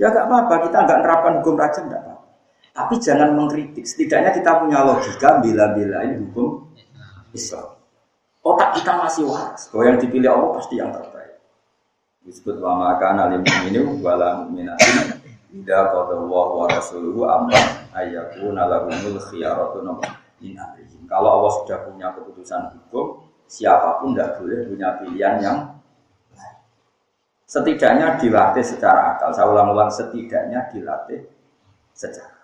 Ya 0.00 0.08
nggak 0.08 0.24
apa-apa, 0.28 0.54
kita 0.68 0.78
nggak 0.88 0.98
nerapkan 1.04 1.32
hukum 1.44 1.54
rajam 1.60 1.84
nggak 1.92 2.00
apa-apa. 2.00 2.28
Tapi 2.72 2.94
jangan 3.00 3.28
mengkritik. 3.36 3.84
Setidaknya 3.84 4.32
kita 4.32 4.50
punya 4.64 4.80
logika 4.84 5.40
bila-bila 5.44 6.04
ini 6.08 6.24
hukum 6.24 6.72
Islam. 7.36 7.76
Otak 8.40 8.80
kita 8.80 8.92
masih 9.00 9.28
waras. 9.28 9.68
Kalau 9.68 9.84
yang 9.84 10.00
dipilih 10.00 10.28
Allah 10.32 10.50
pasti 10.56 10.74
yang 10.80 10.92
terbaik. 10.92 11.36
Disebut 12.24 12.58
wa 12.58 12.74
maka 12.74 13.14
alim 13.14 13.42
ini 13.70 13.78
wala 14.02 14.42
mu'minatin 14.42 15.14
Ida 15.56 15.88
qadallahu 15.94 16.62
wa 16.62 16.66
rasuluhu 16.68 17.22
amma 17.22 17.54
ayyakuna 17.94 18.66
lahumul 18.66 19.16
khiyaratu 19.30 19.78
min 20.42 20.52
amrihim. 20.58 21.00
Kalau 21.08 21.40
Allah 21.40 21.52
sudah 21.62 21.78
punya 21.86 22.12
keputusan 22.12 22.76
hukum, 22.76 23.24
siapa 23.48 24.02
pun 24.02 24.12
tidak 24.12 24.42
boleh 24.42 24.68
punya 24.68 24.88
pilihan 25.00 25.34
yang 25.40 25.58
Setidaknya 27.46 28.18
dilatih 28.18 28.66
secara 28.66 29.14
akal. 29.14 29.30
Saya 29.30 29.46
ulang-ulang 29.46 29.86
setidaknya 29.86 30.66
dilatih 30.74 31.22
secara. 31.94 32.36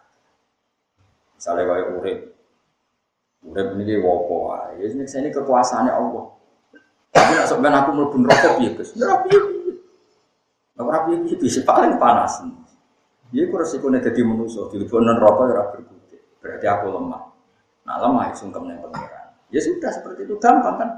Misalnya 1.35 1.67
kayak 1.67 1.88
urip, 1.99 2.19
urip 3.43 3.67
ini 3.75 3.83
dia 3.83 3.99
wopo, 3.99 4.55
ya 4.79 4.87
ini 4.87 5.03
saya 5.11 5.27
ini 5.27 5.35
kekuasaannya 5.35 5.91
Allah. 5.91 6.25
Tapi 7.11 7.31
nak 7.35 7.47
sebenarnya 7.51 7.79
aku 7.83 7.91
melebur 7.99 8.31
rokok 8.31 8.55
ya 8.62 8.71
guys, 8.79 8.95
rapi, 8.95 9.31
rapi 10.79 11.11
itu 11.27 11.43
bisa 11.43 11.67
paling 11.67 11.99
panas. 11.99 12.47
Dia 13.35 13.51
kurang 13.51 13.67
resikonya 13.67 14.07
jadi 14.07 14.23
manusia, 14.23 14.71
di 14.71 14.87
non 14.87 15.19
rokok 15.19 15.45
ya 15.51 15.62
Berarti 16.38 16.67
aku 16.71 16.87
lemah. 16.95 17.23
Nah 17.83 17.97
lemah 18.07 18.23
ya 18.31 18.35
sungkem 18.38 18.62
yang 18.71 18.79
pengiran. 18.79 19.27
Ya 19.51 19.61
sudah 19.67 19.91
seperti 19.91 20.31
itu 20.31 20.38
gampang 20.38 20.79
kan. 20.79 20.91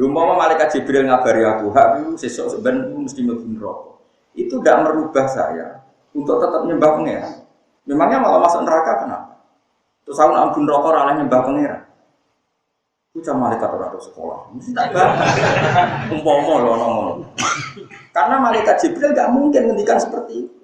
Lu 0.00 0.08
mau 0.08 0.32
malaikat 0.32 0.72
Jibril 0.72 1.04
ngabari 1.04 1.44
aku, 1.44 1.68
hak 1.76 2.00
itu 2.00 2.24
sesok 2.24 2.56
sebenarnya 2.56 2.96
mesti 2.96 3.20
mlebu 3.20 3.52
rokok. 3.60 4.00
Itu 4.32 4.56
tidak 4.64 4.88
merubah 4.88 5.28
saya 5.28 5.76
untuk 6.16 6.40
tetap 6.40 6.64
nyembah 6.64 6.96
pangeran. 6.96 7.44
Memangnya 7.84 8.24
malah 8.24 8.40
masuk 8.48 8.64
neraka 8.64 9.04
kenapa? 9.04 9.44
Terus 10.08 10.16
aku 10.16 10.32
ampun 10.32 10.64
rokok 10.64 10.96
ralah 10.96 11.20
nyembah 11.20 11.40
pangeran. 11.44 11.82
Itu 13.12 13.28
cuma 13.28 13.52
malaikat 13.52 13.68
orang 13.68 14.00
sekolah. 14.00 14.40
Mesti 14.56 14.70
Umpama 16.16 16.54
loh 16.64 16.74
ngomong. 16.80 17.20
Karena 18.16 18.40
malaikat 18.40 18.80
Jibril 18.80 19.12
gak 19.12 19.28
mungkin 19.36 19.68
ngendikan 19.68 20.00
seperti 20.00 20.48
itu. 20.48 20.56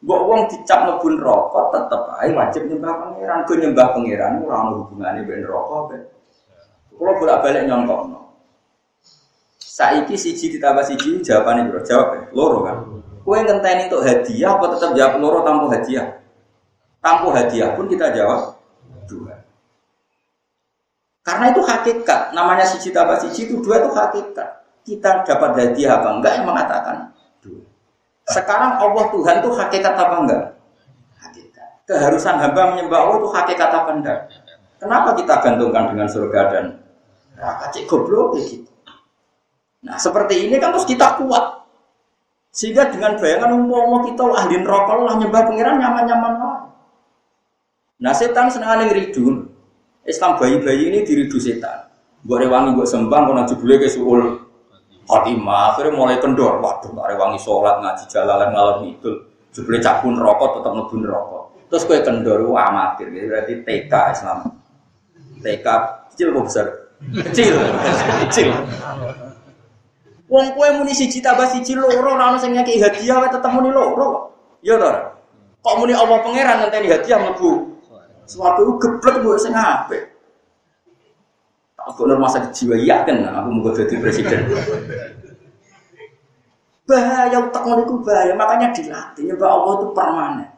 Mbok 0.00 0.20
wong 0.30 0.40
dicap 0.48 0.88
mlebu 0.88 1.12
rokok 1.20 1.76
tetep 1.76 2.02
ae 2.24 2.32
wajib 2.32 2.64
nyembah 2.72 2.94
pangeran. 3.04 3.38
Ku 3.44 3.52
nyembah 3.52 3.86
pangeran 3.92 4.40
ora 4.48 4.58
hubungane 4.72 5.20
ben 5.28 5.44
rokok 5.44 5.92
ben. 5.92 6.02
Kalau 6.96 7.12
bolak-balik 7.20 7.68
nyongkokno. 7.68 8.27
Saiki 9.78 10.18
siji 10.18 10.58
ditambah 10.58 10.82
siji 10.82 11.22
jawabannya 11.22 11.70
bro 11.70 11.78
jawab 11.86 12.08
ya 12.18 12.22
loro 12.34 12.66
kan. 12.66 12.76
Kue 13.22 13.38
ngenteni 13.46 13.86
untuk 13.86 14.02
hadiah 14.02 14.58
apa 14.58 14.74
tetap 14.74 14.90
jawab 14.98 15.14
loro 15.22 15.38
tanpa 15.46 15.70
hadiah? 15.70 16.18
Tanpa 16.98 17.30
hadiah 17.30 17.78
pun 17.78 17.86
kita 17.86 18.10
jawab 18.10 18.58
dua. 19.06 19.38
Karena 21.22 21.54
itu 21.54 21.62
hakikat. 21.62 22.34
Namanya 22.34 22.66
siji 22.66 22.90
tambah 22.90 23.22
siji 23.22 23.46
itu 23.46 23.62
dua 23.62 23.86
itu 23.86 23.94
hakikat. 23.94 24.66
Kita 24.82 25.22
dapat 25.22 25.50
hadiah 25.54 26.02
apa 26.02 26.08
enggak 26.10 26.32
yang 26.42 26.46
mengatakan 26.50 26.96
dua. 27.38 27.62
Sekarang 28.34 28.82
Allah 28.82 29.06
Tuhan 29.14 29.34
itu 29.46 29.50
hakikat 29.54 29.94
apa 29.94 30.14
enggak? 30.26 30.42
Hakikat. 31.22 31.68
Keharusan 31.86 32.34
hamba 32.34 32.74
menyembah 32.74 32.98
Allah 32.98 33.16
itu 33.22 33.30
hakikat 33.30 33.70
apa 33.70 33.90
enggak? 33.94 34.18
Kenapa 34.82 35.14
kita 35.14 35.38
gantungkan 35.38 35.94
dengan 35.94 36.10
surga 36.10 36.40
dan 36.50 36.64
neraka? 37.38 37.70
Cik 37.70 37.86
goblok 37.86 38.34
gitu. 38.42 38.66
Nah 39.88 39.96
seperti 39.96 40.46
ini 40.46 40.60
kan 40.60 40.76
terus 40.76 40.84
kita 40.84 41.16
kuat. 41.16 41.64
Sehingga 42.52 42.92
dengan 42.92 43.16
bayangan 43.16 43.56
umum 43.56 44.04
kita 44.04 44.24
ahli 44.28 44.60
neraka 44.60 44.92
lah 45.00 45.14
nyembah 45.16 45.42
pangeran 45.48 45.80
nyaman-nyaman 45.80 46.32
lah. 46.36 46.56
Nah 48.04 48.12
setan 48.12 48.52
senang 48.52 48.84
ngiridu. 48.84 49.48
Islam 50.04 50.36
bayi-bayi 50.36 50.92
ini 50.92 50.98
diridu 51.04 51.40
setan. 51.40 51.88
Gue 52.24 52.44
rewangi 52.44 52.74
gue 52.74 52.86
sembang, 52.88 53.28
gue 53.30 53.36
nanti 53.36 53.54
boleh 53.56 53.76
ke 53.80 53.88
suul 53.88 54.20
khotimah. 55.04 55.76
Akhirnya 55.76 55.96
mulai 55.96 56.16
kendor. 56.20 56.60
Waduh, 56.60 56.92
gue 56.92 57.04
rewangi 57.14 57.38
sholat 57.40 57.80
ngaji 57.80 58.04
jalalan 58.08 58.48
ngalor 58.52 58.76
itu. 58.88 59.12
Jebule 59.52 59.80
cakun 59.80 60.16
rokok 60.16 60.60
tetap 60.60 60.72
ngebun 60.76 61.02
rokok. 61.04 61.44
Terus 61.68 61.84
gue 61.84 61.98
kendor, 62.00 62.40
amatir. 62.56 63.12
Jadi 63.12 63.26
berarti 63.28 63.52
TK 63.64 63.92
Islam. 64.12 64.38
TK 65.44 65.66
kecil 66.12 66.26
kok 66.34 66.44
besar? 66.48 66.66
Kecil, 66.98 67.54
kecil. 68.26 68.48
Wong 70.28 70.46
kue 70.52 70.68
muni 70.76 70.92
siji 70.92 71.24
tambah 71.24 71.48
siji 71.48 71.72
loro 71.72 72.12
ora 72.12 72.28
ono 72.32 72.38
sing 72.38 72.52
nyaki 72.52 72.76
hadiah 72.76 73.16
wae 73.16 73.32
tetep 73.32 73.48
muni 73.48 73.72
loro 73.72 73.96
kok. 73.96 74.24
Ya 74.60 74.76
to. 74.76 74.88
Kok 75.64 75.74
muni 75.80 75.96
Allah 75.96 76.20
pangeran 76.20 76.56
ngenteni 76.64 76.88
hadiah 76.92 77.16
mlebu. 77.16 77.50
Suatu 78.28 78.76
geblek 78.76 79.24
mbok 79.24 79.40
sing 79.40 79.56
apik. 79.56 80.04
Aku 81.88 82.04
rumah 82.04 82.28
sakit 82.28 82.52
jiwa 82.52 82.76
yakin 82.76 83.24
aku 83.24 83.48
mau 83.48 83.72
jadi 83.72 83.94
presiden. 83.96 84.44
bahaya 86.88 87.36
utak 87.44 87.64
itu 87.68 87.94
bahaya, 88.00 88.32
makanya 88.32 88.72
dilatih. 88.72 89.28
Ya 89.28 89.36
Allah 89.44 89.72
itu 89.76 89.86
permanen. 89.92 90.48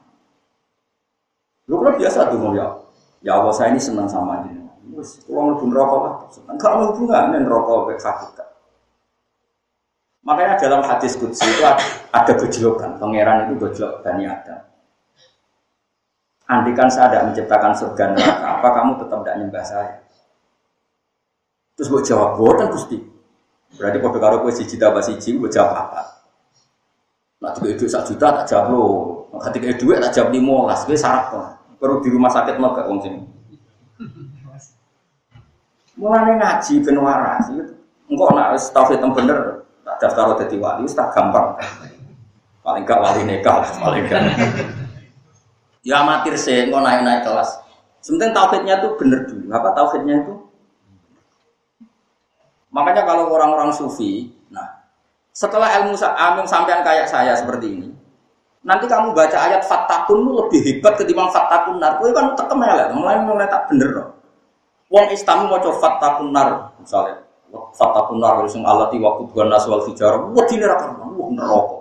Lu 1.66 1.82
kan 1.82 1.98
biasa 1.98 2.30
tuh 2.30 2.54
ya. 2.54 2.66
Ya 3.22 3.38
Allah 3.38 3.54
saya 3.54 3.74
ini 3.74 3.82
senang 3.82 4.06
sama 4.06 4.46
ini. 4.46 4.62
Wes, 4.94 5.22
kalau 5.26 5.54
mau 5.54 5.70
rokok 5.70 5.98
lah, 6.02 6.14
enggak 6.50 6.72
mau 6.74 6.90
hubungan 6.90 7.46
rokok 7.46 7.94
ke 7.94 8.02
hakikat. 8.02 8.49
Makanya 10.20 10.60
dalam 10.60 10.84
hadis 10.84 11.16
kudsi 11.16 11.48
itu 11.48 11.64
ada 12.12 12.32
gejolokan, 12.36 13.00
pangeran 13.00 13.48
itu 13.48 13.56
gejolak 13.56 14.04
Bani 14.04 14.28
Adam. 14.28 14.60
Andikan 16.50 16.90
saya 16.90 17.08
tidak 17.08 17.24
menciptakan 17.30 17.72
surga 17.72 18.04
neraka, 18.12 18.48
apa 18.58 18.68
kamu 18.74 18.92
tetap 19.00 19.18
tidak 19.22 19.36
nyembah 19.38 19.64
saya? 19.64 19.94
Terus 21.78 21.88
gue 21.88 22.02
jawab, 22.12 22.36
buatan 22.36 22.68
gusti. 22.74 22.98
Berarti 23.78 23.96
pada 24.02 24.18
karo 24.18 24.36
gue 24.44 24.52
siji 24.52 24.76
tambah 24.76 25.00
siji, 25.00 25.38
gue 25.38 25.48
jawab 25.48 25.72
apa? 25.88 26.02
Nah, 27.40 27.56
tiga 27.56 27.72
itu 27.72 27.88
satu 27.88 28.12
juta 28.12 28.42
tak 28.42 28.46
jawab 28.50 28.66
lo. 28.74 28.84
Ketika 29.40 29.66
itu 29.72 29.94
tak 29.96 30.12
jawab 30.12 30.28
lima 30.34 30.68
las, 30.68 30.84
gue 30.84 30.98
syarat 30.98 31.32
kok. 31.32 31.46
Perlu 31.80 32.04
di 32.04 32.12
rumah 32.12 32.28
sakit 32.28 32.60
mau 32.60 32.76
gak 32.76 32.84
wong 32.92 33.00
sini. 33.00 33.20
Mulai 35.96 36.36
ngaji 36.36 36.74
ben 36.80 36.96
waras, 36.96 37.44
engkau 38.08 38.32
nak 38.32 38.56
tauhid 38.72 39.04
yang 39.04 39.12
bener, 39.12 39.59
daftar 39.84 40.36
jadi 40.46 40.56
wali, 40.60 40.84
tak 40.88 41.12
gampang. 41.12 41.56
Paling 42.60 42.84
gak 42.84 43.00
wali 43.00 43.22
nekal, 43.24 43.64
paling 43.80 44.04
gak. 44.06 44.22
Ya 45.80 46.04
amatir 46.04 46.36
sih, 46.36 46.68
nggak 46.68 46.82
naik-naik 46.84 47.24
kelas. 47.24 47.56
Sebenarnya 48.04 48.36
tauhidnya 48.36 48.74
itu 48.84 48.88
bener 49.00 49.20
dulu. 49.24 49.48
Apa 49.48 49.68
tauhidnya 49.72 50.14
itu? 50.24 50.34
Makanya 52.70 53.02
kalau 53.08 53.32
orang-orang 53.32 53.72
sufi, 53.72 54.30
nah 54.52 54.84
setelah 55.32 55.80
ilmu 55.80 55.96
ilmu 55.96 56.42
sampean 56.46 56.84
kayak 56.84 57.08
saya 57.08 57.34
seperti 57.34 57.66
ini, 57.66 57.88
nanti 58.62 58.86
kamu 58.86 59.16
baca 59.16 59.34
ayat 59.40 59.64
fatakun 59.66 60.20
lu 60.20 60.30
lebih 60.44 60.60
hebat 60.62 60.94
ketimbang 61.00 61.32
fatakun 61.32 61.80
nar. 61.80 61.98
Kue 61.98 62.12
kan 62.14 62.36
tekem 62.36 62.60
ya, 62.62 62.92
mulai 62.94 63.18
mulai 63.24 63.48
tak 63.48 63.72
bener 63.72 63.88
dong. 63.90 64.10
Wong 64.92 65.06
Islamu 65.10 65.50
mau 65.50 65.58
coba 65.58 65.76
fatakun 65.80 66.28
nar, 66.30 66.76
misalnya 66.78 67.19
Fatakun 67.50 68.22
nar 68.22 68.46
sing 68.46 68.62
alati 68.62 68.96
waktu 69.02 69.26
dua 69.30 69.50
naswal 69.50 69.82
fijar. 69.86 70.18
Wah 70.30 70.44
dini 70.46 70.64
rakan, 70.64 71.14
wah 71.18 71.28
neraka. 71.34 71.76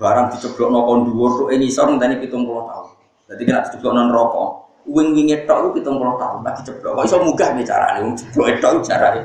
Barang 0.00 0.26
diceblok 0.32 0.72
nokon 0.72 1.12
dhuwur 1.12 1.30
tuh 1.36 1.48
ini 1.52 1.68
sor 1.68 1.92
ngenteni 1.92 2.18
pitung 2.24 2.48
puluh 2.48 2.64
tahun. 2.64 2.88
Jadi 3.30 3.42
kena 3.44 3.60
diceblok 3.68 3.92
non 3.92 4.08
rokok. 4.08 4.48
Wing 4.88 5.12
wingi 5.12 5.36
tok 5.44 5.76
pitung 5.76 6.00
puluh 6.00 6.16
tahun 6.16 6.40
lagi 6.40 6.64
ceblok. 6.64 6.96
Kok 6.96 7.04
iso 7.04 7.16
munggah 7.20 7.48
nih 7.52 7.64
carane 7.68 7.98
wong 8.08 8.14
ceblok 8.16 8.46
tok 8.64 8.72
carane. 8.80 9.20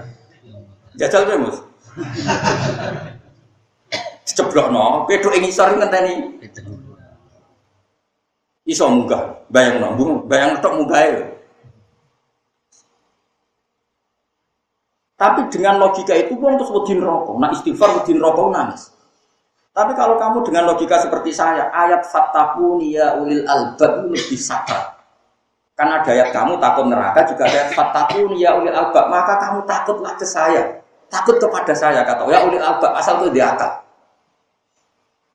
Jajal 0.99 1.21
kowe 1.23 1.37
mus. 1.47 1.57
Diceblok 4.27 4.67
no, 4.67 5.07
pedok 5.07 5.33
ini 5.39 5.47
sor 5.47 5.71
ngenteni. 5.79 6.43
Iso 8.67 8.89
munggah, 8.91 9.47
bayang 9.47 9.79
no, 9.79 9.95
bayang 10.27 10.59
tok 10.59 10.75
munggah 10.75 10.99
Tapi 15.15 15.47
dengan 15.47 15.79
logika 15.79 16.11
itu 16.11 16.35
pun 16.35 16.59
terus 16.59 16.71
wedi 16.75 16.99
rokok. 16.99 17.39
Nah 17.39 17.49
istighfar 17.55 18.03
wedi 18.03 18.19
rokok 18.19 18.51
nangis. 18.51 18.91
Tapi 19.75 19.91
kalau 19.95 20.15
kamu 20.15 20.43
dengan 20.47 20.71
logika 20.71 20.99
seperti 21.03 21.35
saya, 21.35 21.67
ayat 21.71 22.07
fatakuni 22.07 22.95
ya 22.95 23.15
ulil 23.19 23.43
albab 23.43 24.07
lebih 24.07 24.39
sakral. 24.39 24.95
Karena 25.75 25.99
ada 25.99 26.11
ayat 26.15 26.31
kamu 26.31 26.55
takut 26.59 26.85
neraka, 26.87 27.19
juga 27.27 27.43
ada 27.47 27.55
ayat 27.59 27.71
fatakuni 27.75 28.43
ya 28.43 28.55
ulil 28.55 28.75
albab. 28.75 29.07
Maka 29.11 29.35
kamu 29.39 29.59
takutlah 29.67 30.15
ke 30.15 30.23
saya. 30.27 30.79
Takut 31.11 31.35
kepada 31.39 31.75
saya, 31.75 32.03
kata 32.03 32.23
ya 32.27 32.43
ulil 32.47 32.63
albab. 32.63 32.91
Asal 32.95 33.23
itu 33.23 33.35
di 33.35 33.43
akal. 33.43 33.71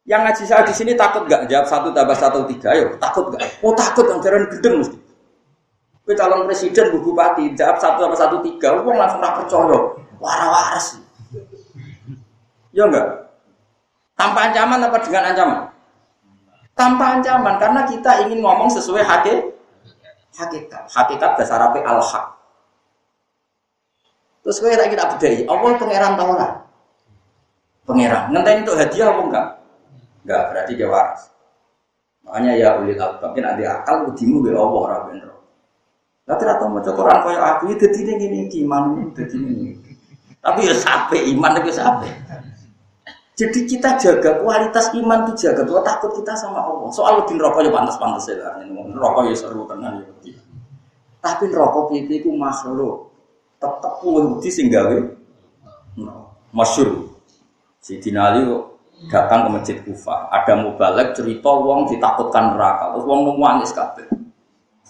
Yang 0.05 0.21
ngaji 0.25 0.45
saya 0.49 0.62
di 0.64 0.75
sini 0.77 0.93
takut 0.97 1.25
gak? 1.29 1.49
Jawab 1.49 1.66
satu 1.69 1.88
tambah 1.93 2.16
satu 2.16 2.45
tiga. 2.49 2.73
Ayo, 2.73 2.97
takut 2.97 3.33
gak? 3.33 3.45
Oh 3.64 3.73
takut, 3.77 4.05
yang 4.09 4.21
jalan 4.21 4.45
gedeng 4.49 4.81
mesti. 4.81 4.97
Kowe 6.11 6.18
calon 6.18 6.42
presiden, 6.42 6.90
bu 6.90 7.07
bupati, 7.07 7.55
jawab 7.55 7.79
satu 7.79 8.03
sama 8.03 8.18
satu 8.18 8.42
tiga, 8.42 8.75
uang 8.83 8.99
langsung 8.99 9.23
tak 9.23 9.31
percaya. 9.38 9.79
Waras-waras. 10.18 10.99
Ya 12.75 12.83
enggak? 12.90 13.31
Tanpa 14.18 14.51
ancaman 14.51 14.90
apa 14.90 14.99
dengan 15.07 15.31
ancaman? 15.31 15.70
Tanpa 16.75 17.05
ancaman, 17.14 17.55
karena 17.62 17.87
kita 17.87 18.27
ingin 18.27 18.42
ngomong 18.42 18.66
sesuai 18.75 19.07
hakikat. 19.07 19.55
Hakikat, 20.35 20.90
hakikat 20.90 21.31
dasar 21.38 21.62
apa 21.62 21.79
al-haq. 21.79 22.27
Terus 24.42 24.59
kowe 24.59 24.75
tak 24.75 24.90
kita 24.90 25.14
bedai, 25.14 25.46
Allah 25.46 25.79
pangeran 25.79 26.18
tahu 26.18 26.33
lah. 26.35 26.53
Pangeran, 27.87 28.35
ngenteni 28.35 28.66
untuk 28.66 28.83
hadiah 28.83 29.14
apa 29.14 29.20
enggak? 29.31 29.46
Enggak, 30.27 30.42
berarti 30.51 30.73
dia 30.75 30.88
waras. 30.90 31.23
Makanya 32.27 32.53
ya 32.59 32.68
ulil 32.83 32.99
albab, 32.99 33.31
mungkin 33.31 33.46
ada 33.46 33.62
akal 33.79 34.11
udimu 34.11 34.42
be 34.42 34.51
Allah 34.51 34.83
ora. 34.90 35.38
Tapi 36.31 36.43
rata 36.47 36.62
mau 36.71 36.79
Quran 36.79 37.19
kaya 37.27 37.38
aku 37.43 37.75
itu 37.75 37.83
ya 37.83 37.90
tidak 37.90 38.14
gini 38.23 38.47
iman 38.62 39.11
jadi 39.19 39.35
ini. 39.35 39.75
Tapi 40.38 40.62
ya 40.62 40.75
sampai 40.79 41.27
iman 41.35 41.51
tapi 41.59 41.75
sampai. 41.75 42.07
Jadi 43.35 43.66
kita 43.66 43.99
jaga 43.99 44.38
kualitas 44.38 44.95
iman 44.95 45.27
itu 45.27 45.49
jaga. 45.49 45.66
Tuh 45.66 45.83
takut 45.83 46.14
kita 46.23 46.38
sama 46.38 46.62
Allah. 46.62 46.87
Soal 46.95 47.27
di 47.27 47.35
rokok 47.35 47.66
ya 47.66 47.71
pantas-pantas 47.75 48.31
ya 48.31 48.37
kan. 48.47 48.62
Rokok 48.95 49.27
ya 49.27 49.35
seru 49.35 49.66
tenan 49.66 50.07
ya. 50.07 50.38
Tapi 51.19 51.51
rokok 51.51 51.90
itu 51.99 52.23
itu 52.23 52.31
makhluk. 52.31 53.11
Tetap 53.59 53.99
kuwe 53.99 54.23
budi 54.31 54.55
sing 54.55 54.71
gawe. 54.71 54.97
Masyur. 56.55 57.11
Si 57.83 57.99
Dinali 57.99 58.47
datang 59.11 59.49
ke 59.49 59.51
masjid 59.51 59.77
Kufa. 59.83 60.31
Ada 60.31 60.62
mubalek 60.62 61.19
cerita 61.19 61.51
wong 61.51 61.90
ditakutkan 61.90 62.55
neraka. 62.55 62.95
Terus 62.95 63.05
wong 63.09 63.35
nangis. 63.35 63.75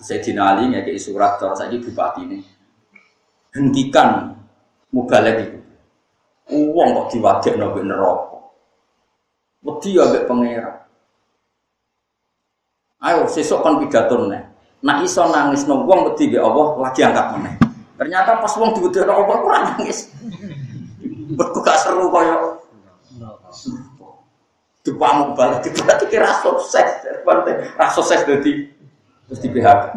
Sayyidina 0.00 0.56
Ali 0.56 0.72
ngekei 0.72 0.96
surat 0.96 1.36
cara 1.36 1.52
saiki 1.52 1.84
bupati 1.84 2.24
ini. 2.24 2.38
Hentikan 3.52 4.32
mubalek 4.90 5.36
itu. 5.44 5.58
Uang 6.50 6.88
kok 6.96 7.06
diwajib 7.14 7.54
nabi 7.60 7.84
neraka. 7.84 8.40
Wedi 9.60 10.00
ya 10.00 10.08
pangeran. 10.24 10.80
Ayo 13.04 13.28
sesuk 13.28 13.60
kon 13.60 13.80
pidato. 13.84 14.24
Nak 14.80 14.98
iso 15.04 15.28
nangis 15.28 15.68
no 15.68 15.84
wong 15.84 16.08
wedi 16.10 16.32
Allah 16.40 16.80
lagi 16.80 17.04
angkat 17.04 17.26
meneh. 17.36 17.54
Ternyata 18.00 18.40
pas 18.40 18.56
wong 18.56 18.72
diwedhekno 18.72 19.12
Allah 19.12 19.36
ora 19.44 19.58
nangis. 19.76 20.08
Beku 21.36 21.60
gak 21.60 21.78
seru 21.84 22.08
kaya 22.08 22.56
Dipamu 24.80 25.36
balik, 25.36 25.60
berarti 25.76 26.08
kira 26.08 26.40
sukses, 26.40 27.04
berarti 27.20 27.52
rasa 27.76 28.00
sukses 28.00 28.24
jadi 28.24 28.64
terus 29.31 29.40
di 29.47 29.49
PHK. 29.55 29.95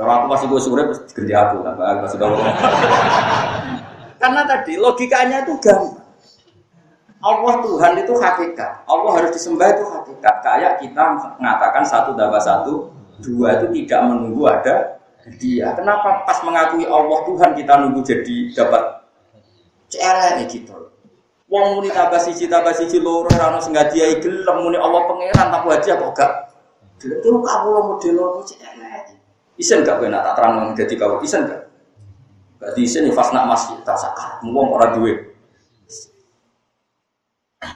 Kalau 0.00 0.12
aku 0.16 0.26
masih 0.32 0.46
gue 0.48 0.60
sore 0.64 0.82
terus 0.88 1.00
diganti 1.12 1.36
aku, 1.36 1.56
apa 1.60 2.08
masih 2.08 2.16
tahu. 2.16 2.32
Karena 4.16 4.42
tadi 4.48 4.72
logikanya 4.80 5.44
itu 5.44 5.52
gampang. 5.60 6.00
Allah 7.20 7.54
Tuhan 7.60 7.92
itu 8.00 8.14
hakikat. 8.16 8.72
Allah 8.88 9.12
harus 9.20 9.36
disembah 9.36 9.68
itu 9.76 9.84
hakikat. 9.84 10.34
Kayak 10.40 10.80
kita 10.80 11.04
mengatakan 11.36 11.84
satu 11.84 12.16
tambah 12.16 12.40
satu, 12.40 12.88
dua 13.20 13.60
itu 13.60 13.84
tidak 13.84 14.00
menunggu 14.08 14.48
ada 14.48 14.96
dia. 15.36 15.76
Kenapa 15.76 16.24
pas 16.24 16.40
mengakui 16.48 16.88
Allah 16.88 17.20
Tuhan 17.28 17.50
kita 17.52 17.72
nunggu 17.84 18.00
jadi 18.00 18.36
dapat 18.56 18.82
CLN 19.92 20.48
gitu. 20.48 20.72
Wong 21.52 21.76
muni 21.76 21.92
tambah 21.92 22.16
siji 22.24 22.48
tambah 22.48 22.72
siji 22.72 23.04
loro 23.04 23.28
ora 23.28 23.52
ono 23.52 23.60
sing 23.60 23.76
gelem 23.76 24.56
muni 24.64 24.80
Allah 24.80 25.02
pangeran 25.04 25.46
tak 25.50 25.66
aja 25.66 25.92
kok 25.98 26.12
gak 26.14 26.32
itu 27.00 27.28
kamu 27.32 27.68
lo 27.72 27.80
model 27.96 28.12
lo 28.20 28.44
cek 28.44 28.60
Isen 29.60 29.84
gak 29.84 30.00
benar 30.00 30.24
tak 30.24 30.34
terang 30.40 30.72
jadi 30.72 30.94
kau 30.96 31.20
isen 31.20 31.44
gak? 31.44 31.68
Di 32.76 32.84
sini 32.84 33.12
pas 33.12 33.28
nak 33.32 33.48
masih 33.48 33.76
tak 33.84 33.96
sakar, 33.96 34.40
ngomong 34.44 34.76
orang 34.76 34.92
duit. 35.00 35.18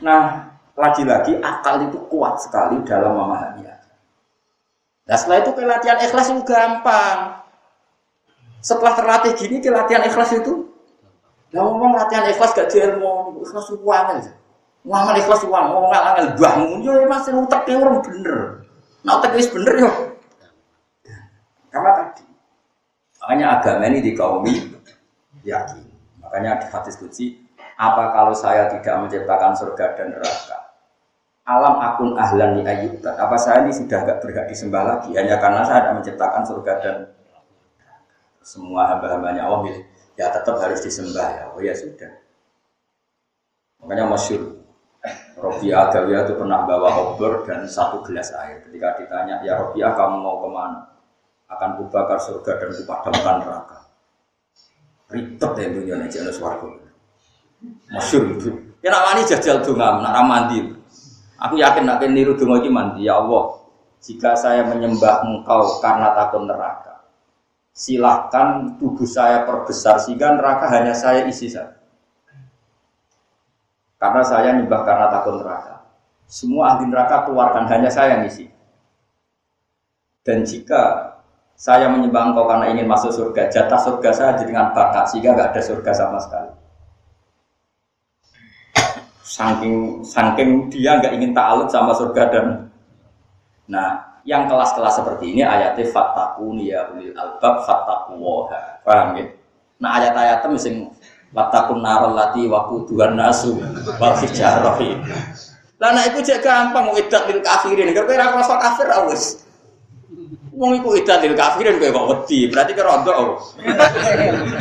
Nah, 0.00 0.52
lagi-lagi 0.76 1.40
akal 1.40 1.88
itu 1.88 2.00
kuat 2.08 2.40
sekali 2.40 2.80
dalam 2.84 3.16
memahami. 3.16 3.64
Nah 5.04 5.16
setelah 5.20 5.44
itu 5.44 5.52
pelatihan 5.52 6.00
ikhlas 6.00 6.32
itu 6.32 6.42
gampang. 6.48 7.44
Setelah 8.64 8.96
terlatih 8.96 9.36
gini, 9.36 9.60
pelatihan 9.60 10.00
ikhlas 10.08 10.32
itu, 10.40 10.72
ya 11.52 11.60
ngomong 11.60 12.00
latihan 12.00 12.24
ikhlas 12.24 12.56
gak 12.56 12.72
ilmu, 12.72 13.44
ikhlas 13.44 13.68
uang 13.76 14.06
aja. 14.16 14.32
Uang 14.88 15.04
ikhlas 15.20 15.44
uang, 15.44 15.64
ngomong 15.68 15.92
angel 15.92 16.28
bangun, 16.40 16.80
yo 16.80 16.92
masih 17.04 17.36
utak 17.36 17.68
orang 17.68 18.00
bener. 18.00 18.63
Nah, 19.04 19.20
teknis 19.20 19.52
bener 19.52 19.74
yo. 19.84 19.90
Karena 21.68 21.90
tadi 21.92 22.24
Makanya 23.24 23.56
agama 23.56 23.88
ini 23.88 24.04
dikaumi 24.04 24.52
yakin. 25.48 25.80
Makanya 26.20 26.60
di 26.60 26.66
hadis 26.68 27.00
kunci, 27.00 27.40
apa 27.80 28.12
kalau 28.12 28.36
saya 28.36 28.68
tidak 28.68 29.00
menciptakan 29.00 29.56
surga 29.56 29.96
dan 29.96 30.12
neraka? 30.12 30.76
Alam 31.48 31.80
akun 31.80 32.20
ahlan 32.20 32.60
li. 32.60 32.64
Apa 33.00 33.36
saya 33.40 33.64
ini 33.64 33.72
sudah 33.72 34.04
agak 34.04 34.20
berhak 34.20 34.44
disembah 34.44 34.84
lagi 34.84 35.16
hanya 35.16 35.40
karena 35.40 35.64
saya 35.64 35.88
tidak 35.88 35.94
menciptakan 36.04 36.42
surga 36.44 36.72
dan 36.84 36.96
semua 38.44 38.92
hamba-hambanya 38.92 39.48
Allah 39.48 39.72
ya 40.20 40.28
tetap 40.28 40.60
harus 40.60 40.84
disembah 40.84 41.28
ya. 41.32 41.44
Oh 41.56 41.64
ya 41.64 41.72
sudah. 41.72 42.12
Makanya 43.80 44.04
masyur 44.04 44.63
Robiah 45.34 45.90
Adawiyah 45.90 46.30
itu 46.30 46.34
pernah 46.38 46.62
bawa 46.62 46.90
obor 47.10 47.42
dan 47.42 47.66
satu 47.66 48.06
gelas 48.06 48.30
air. 48.38 48.62
Ketika 48.62 48.94
ditanya, 49.02 49.42
ya 49.42 49.58
Robiah 49.58 49.90
kamu 49.98 50.16
mau 50.22 50.38
ke 50.38 50.48
mana? 50.50 50.80
Akan 51.50 51.78
kubakar 51.78 52.18
surga 52.22 52.58
dan 52.62 52.70
kupadamkan 52.70 53.36
neraka. 53.42 53.78
Ribet 55.10 55.52
ya 55.58 55.66
dunia 55.70 55.94
ini 56.00 56.08
jenis 56.08 56.38
warga. 56.40 56.70
Masyur 57.90 58.22
itu. 58.34 58.50
Ya 58.80 58.92
nak 58.92 59.04
wani 59.10 59.22
jajal 59.24 59.64
dunga, 59.64 60.00
nak 60.00 60.24
mandi. 60.24 60.58
Aku 61.40 61.54
yakin 61.58 61.84
nak 61.84 62.00
niru 62.04 62.38
dunga 62.38 62.62
ini 62.62 62.70
mandi. 62.70 63.00
Ya 63.06 63.18
Allah, 63.20 63.58
jika 64.00 64.36
saya 64.36 64.64
menyembah 64.68 65.24
engkau 65.24 65.80
karena 65.80 66.12
takut 66.12 66.44
neraka, 66.44 67.04
silahkan 67.74 68.78
tubuh 68.78 69.08
saya 69.08 69.42
perbesar 69.48 69.98
sehingga 69.98 70.36
neraka 70.36 70.70
hanya 70.70 70.94
saya 70.94 71.26
isi 71.26 71.50
saja. 71.50 71.73
Karena 74.04 74.20
saya 74.20 74.52
nyembah 74.52 74.84
karena 74.84 75.08
takut 75.08 75.40
neraka. 75.40 75.80
Semua 76.28 76.76
ahli 76.76 76.92
neraka 76.92 77.24
keluarkan, 77.24 77.64
hanya 77.72 77.88
saya 77.88 78.20
yang 78.20 78.28
isi. 78.28 78.52
Dan 80.20 80.44
jika 80.44 81.14
saya 81.56 81.88
menyembah 81.88 82.32
engkau 82.32 82.44
karena 82.44 82.68
ingin 82.68 82.84
masuk 82.84 83.08
surga, 83.16 83.48
jatah 83.48 83.80
surga 83.80 84.10
saya 84.12 84.32
dengan 84.36 84.76
bakat 84.76 85.08
sehingga 85.08 85.32
nggak 85.32 85.56
ada 85.56 85.62
surga 85.64 85.92
sama 85.96 86.18
sekali. 86.20 86.52
Saking 89.24 90.04
saking 90.04 90.68
dia 90.68 91.00
nggak 91.00 91.16
ingin 91.16 91.32
ta'aluk 91.32 91.72
sama 91.72 91.96
surga 91.96 92.28
dan 92.28 92.46
nah 93.64 94.20
yang 94.28 94.44
kelas-kelas 94.44 95.00
seperti 95.00 95.32
ini 95.32 95.40
ayatnya 95.40 95.88
fatakuni 95.88 96.68
ya 96.68 96.92
ulil 96.92 97.16
albab 97.16 97.64
fatakuwoha 97.64 98.84
paham 98.84 99.16
ya? 99.16 99.24
Nah 99.80 99.90
ayat-ayatnya 99.96 100.48
mesti 100.52 100.70
Watakun 101.34 101.82
narol 101.82 102.14
lati 102.14 102.46
waku 102.46 102.86
Tuhan 102.86 103.18
nasu 103.18 103.58
wal 103.98 104.14
hijarohi. 104.22 104.94
Lah 105.82 105.90
nek 105.90 106.14
iku 106.14 106.22
jek 106.22 106.46
gampang 106.46 106.86
mau 106.86 106.94
idat 106.94 107.26
lil 107.26 107.42
kafirin. 107.42 107.90
Kira 107.90 108.06
kira 108.06 108.30
rasa 108.30 108.54
kafir 108.62 108.86
awis. 108.86 109.42
Wong 110.54 110.78
iku 110.78 110.94
idat 110.94 111.26
lil 111.26 111.34
kafirin 111.34 111.82
kowe 111.82 111.90
kok 111.90 112.06
wedi. 112.06 112.46
Berarti 112.46 112.70
kira 112.78 112.86
rondo. 112.86 113.42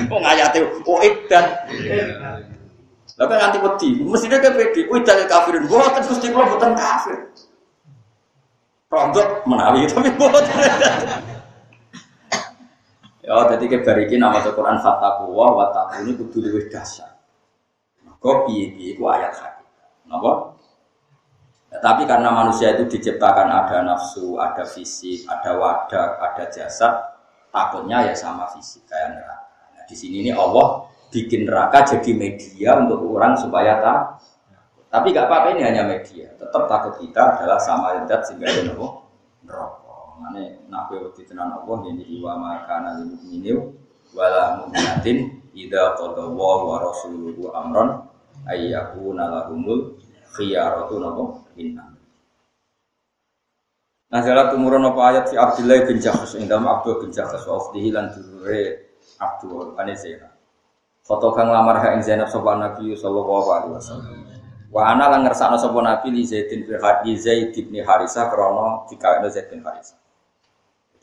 Kok 0.09 0.21
ngayate 0.25 0.59
oh 0.89 0.97
idat. 1.05 1.45
Lah 3.21 3.25
kan 3.29 3.37
nanti 3.37 3.57
wedi. 3.61 3.89
Mestine 4.01 4.41
ke 4.41 4.49
pedi. 4.49 4.81
Oh 4.89 4.97
idat 4.97 5.21
lil 5.21 5.29
kafirin. 5.29 5.69
Kan 5.69 6.01
Gusti 6.09 6.33
kula 6.33 6.57
boten 6.57 6.73
kafir. 6.73 7.17
Rondo 8.89 9.21
menawi 9.45 9.85
tapi 9.85 10.09
boten. 10.17 11.29
Ya, 13.23 13.39
jadi 13.55 13.65
kebariki 13.71 14.19
nama 14.19 14.43
Al-Quran 14.43 14.83
fataku 14.83 15.31
wa 15.31 15.55
wataku 15.55 16.03
ini 16.03 16.11
kudu 16.19 16.43
luwih 16.43 16.67
dasar. 16.67 17.23
Kok 18.19 18.51
piye 18.51 18.75
piye 18.75 18.99
ku 18.99 19.07
ayat 19.07 19.31
hakikat. 19.31 19.89
Napa? 20.11 20.59
Ya, 21.71 21.79
tapi 21.79 22.03
karena 22.03 22.35
manusia 22.35 22.75
itu 22.75 22.83
diciptakan 22.83 23.47
ada 23.47 23.79
nafsu, 23.87 24.35
ada 24.35 24.67
fisik, 24.67 25.23
ada 25.31 25.55
wadah, 25.55 26.19
ada 26.19 26.51
jasad, 26.51 26.99
takutnya 27.47 28.11
ya 28.11 28.11
sama 28.11 28.43
fisik 28.51 28.83
kayak 28.91 29.15
neraka. 29.15 29.71
Nah, 29.71 29.83
di 29.87 29.95
sini 29.95 30.27
ini 30.27 30.31
Allah 30.35 30.83
bikin 31.07 31.47
neraka 31.47 31.95
jadi 31.95 32.11
media 32.11 32.75
untuk 32.75 33.07
orang 33.07 33.39
supaya 33.39 33.79
tak. 33.79 33.99
Tapi 34.91 35.15
gak 35.15 35.25
apa-apa 35.31 35.55
ini 35.55 35.63
hanya 35.63 35.87
media. 35.87 36.27
Tetap 36.37 36.69
takut 36.69 36.99
kita 36.99 37.39
adalah 37.39 37.57
sama 37.57 37.97
yang 37.97 38.05
sehingga 38.05 38.51
neraka. 39.47 39.82
Mane 40.23 40.63
nak 40.71 40.87
kowe 40.87 41.03
wedi 41.03 41.27
tenan 41.27 41.51
Allah 41.51 41.77
yen 41.83 41.99
iki 41.99 42.23
wa 42.23 42.39
makana 42.39 42.95
lil 42.95 43.11
mukminin 43.11 43.59
wala 44.15 44.63
mu'minatin 44.63 45.43
idza 45.51 45.99
qada 45.99 46.31
wa 46.31 46.79
rasuluhu 46.79 47.51
amran 47.51 48.07
ayyakuna 48.47 49.27
lahumul 49.27 49.99
khiyaratu 50.31 50.95
napa 51.03 51.43
inna 51.59 51.91
jalan 54.23 54.47
tumurun 54.53 54.85
apa 54.93 55.01
ayat 55.09 55.25
si 55.27 55.35
Abdullah 55.35 55.89
bin 55.89 55.97
Jahus 55.97 56.37
ing 56.37 56.45
dalam 56.45 56.69
Abdul 56.69 57.01
bin 57.01 57.09
Jahus 57.09 57.43
wa 57.49 57.57
ufdihi 57.57 57.89
lan 57.89 58.13
dulure 58.13 58.93
Abdul 59.17 59.73
ane. 59.73 59.97
Foto 61.03 61.35
kang 61.35 61.49
lamar 61.49 61.81
ha 61.83 61.97
ing 61.97 62.05
Zainab 62.05 62.29
sapa 62.29 62.55
Nabi 62.55 62.93
sallallahu 62.93 63.49
alaihi 63.49 63.73
wasallam. 63.75 64.23
Wa 64.69 64.93
ana 64.93 65.17
lan 65.17 65.25
ngersakno 65.25 65.57
sapa 65.57 65.81
Nabi 65.81 66.13
li 66.13 66.23
Zaid 66.23 66.47
bin 66.47 66.63
Zaid 67.17 67.57
bin 67.57 67.81
Harisah 67.81 68.29
krana 68.29 68.85
dikawin 68.85 69.25
Zaid 69.33 69.49
bin. 69.49 69.65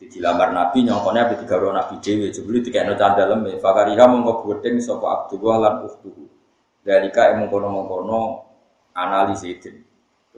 Di 0.01 0.09
dilamar 0.09 0.57
Nabi 0.57 0.89
nyongkone 0.89 1.37
tiga 1.45 1.61
orang 1.61 1.77
Nabi 1.77 2.01
Dewi 2.01 2.33
jebule 2.33 2.65
dikene 2.65 2.97
candalem 2.97 3.53
e 3.53 3.61
fakariha 3.61 4.09
mongko 4.09 4.49
gedeng 4.49 4.81
sapa 4.81 5.29
Abdullah 5.29 5.57
lan 5.61 5.75
ukhtuhu. 5.85 6.25
Dalika 6.81 7.29
yang 7.29 7.45
mengkono-mengkono 7.45 8.21
analisis 8.97 9.61
itu. 9.61 9.69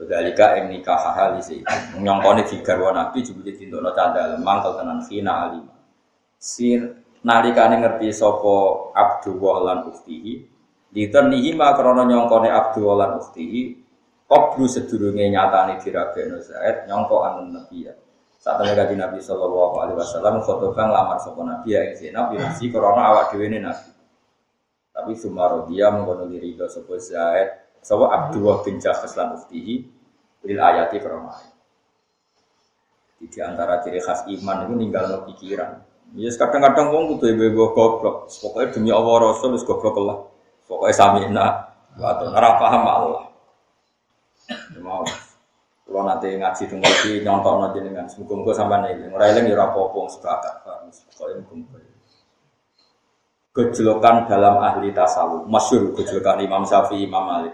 Dalika 0.03 0.59
yang 0.59 0.67
nikah 0.67 1.15
hal 1.15 1.39
itu. 1.39 1.63
Nyongkone 1.95 2.43
orang 2.43 3.07
Nabi 3.07 3.23
jebule 3.23 3.55
dintokno 3.55 3.95
candalem 3.95 4.43
mangkel 4.43 4.75
tenan 4.75 4.99
khina 5.07 5.31
alim. 5.47 5.63
Sir 6.35 6.99
nalikane 7.23 7.79
ngerti 7.79 8.11
sapa 8.11 8.91
Abdullah 8.91 9.57
lan 9.63 9.79
ukhtihi 9.87 10.51
Diternihi 10.91 11.55
ma 11.55 11.71
krana 11.71 12.03
nyongkone 12.03 12.51
Abdullah 12.51 12.95
lan 12.99 13.11
ukhtihi 13.23 13.79
Qablu 14.27 14.67
sedurunge 14.67 15.23
nyatane 15.31 15.79
dirabekno 15.79 16.43
Zaid 16.43 16.83
nyongko 16.91 17.15
anu 17.23 17.47
Nabi 17.47 17.87
ya. 17.87 17.95
Saat 18.43 18.59
temen 18.59 18.75
kaji 18.75 18.99
Nabi 18.99 19.23
Shallallahu 19.23 19.75
Alaihi 19.79 19.95
Wasallam 20.03 20.43
khotbah 20.43 20.75
lamar 20.91 21.15
sopo 21.15 21.47
Nabi 21.47 21.79
ya 21.79 21.87
ing 21.87 21.95
Zainab 21.95 22.35
binasi 22.35 22.67
korona 22.67 23.15
awak 23.15 23.31
dewi 23.31 23.47
Nabi. 23.47 23.87
Tapi 24.91 25.15
sumaro 25.15 25.63
dia 25.71 25.87
mengkono 25.87 26.27
diri 26.27 26.51
ke 26.51 26.67
sopo 26.67 26.99
Zaid, 26.99 27.79
sopo 27.79 28.11
Abdullah 28.11 28.59
bin 28.67 28.83
Jahas 28.83 29.15
lan 29.15 29.39
uftihi 29.39 29.87
lil 30.43 30.59
ayati 30.59 30.99
korona. 30.99 31.39
Di 33.23 33.39
antara 33.39 33.79
ciri 33.79 34.03
khas 34.03 34.27
iman 34.27 34.67
itu 34.67 34.73
ninggal 34.75 35.07
no 35.07 35.17
pikiran. 35.23 35.79
Ya 36.19 36.27
kadang-kadang 36.35 36.91
wong 36.91 37.15
kudu 37.15 37.31
ibu 37.31 37.71
goblok. 37.71 38.27
Pokoknya 38.27 38.75
demi 38.75 38.91
Allah 38.91 39.31
Rasul 39.31 39.55
wis 39.55 39.63
goblok 39.63 39.95
lah. 40.03 40.19
Pokoknya 40.67 40.91
samina 40.91 41.47
atau 41.95 42.27
nara 42.27 42.59
paham 42.59 42.83
Allah. 42.83 43.23
Ya 44.51 44.83
mau. 44.83 45.07
Kalau 45.83 46.07
nanti 46.07 46.39
ngaji 46.39 46.63
dengan 46.71 46.87
lagi 46.87 47.11
nyontok 47.19 47.55
nanti 47.59 47.79
dengan 47.83 48.05
semoga-moga 48.07 48.53
sampai 48.55 48.95
nih. 48.95 49.11
Orang 49.11 49.35
lain 49.35 49.51
ya 49.51 49.55
rapopo 49.59 50.07
sepakat. 50.07 50.63
Pokoknya 50.63 51.43
muka 51.43 51.79
Gejolokan 53.53 54.25
dalam 54.25 54.65
ahli 54.65 54.89
tasawuf, 54.89 55.45
masyur 55.45 55.93
gejolokan 55.93 56.41
Imam 56.41 56.65
Syafi'i, 56.65 57.05
Imam 57.05 57.21
Malik. 57.21 57.53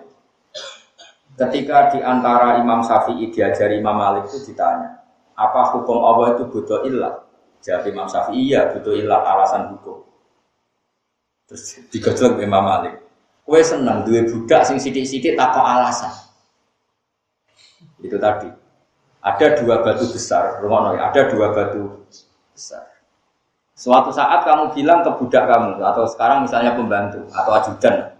Ketika 1.35 1.91
di 1.91 1.99
antara 1.99 2.55
Imam 2.63 2.79
Syafi'i 2.79 3.27
diajari 3.27 3.83
Imam 3.83 3.99
Malik 3.99 4.31
itu 4.31 4.47
ditanya, 4.47 5.03
apa 5.35 5.75
hukum 5.75 5.99
Allah 5.99 6.39
itu 6.39 6.47
butuh 6.47 6.87
ilah? 6.87 7.19
Jadi 7.59 7.91
Imam 7.91 8.07
Syafi'i 8.07 8.47
iya 8.47 8.71
butuh 8.71 8.95
ilah 8.95 9.19
alasan 9.27 9.75
hukum. 9.75 10.07
Terus 11.51 11.83
digejolok 11.91 12.39
Imam 12.47 12.63
Malik. 12.63 12.95
Kue 13.43 13.59
seneng 13.59 14.07
dua 14.07 14.23
budak 14.23 14.63
sing 14.63 14.79
sidik-sidik 14.79 15.35
tak 15.35 15.51
alasan. 15.51 16.28
Itu 17.99 18.17
tadi. 18.19 18.49
Ada 19.19 19.59
dua 19.59 19.83
batu 19.83 20.07
besar, 20.15 20.63
Romono 20.63 20.95
ya, 20.95 21.11
ada 21.11 21.27
dua 21.27 21.51
batu 21.51 22.07
besar. 22.55 22.87
Suatu 23.75 24.11
saat 24.11 24.43
kamu 24.43 24.75
bilang 24.75 25.03
ke 25.03 25.11
budak 25.19 25.43
kamu, 25.47 25.79
atau 25.79 26.03
sekarang 26.07 26.47
misalnya 26.47 26.75
pembantu, 26.75 27.23
atau 27.31 27.51
ajudan, 27.55 28.11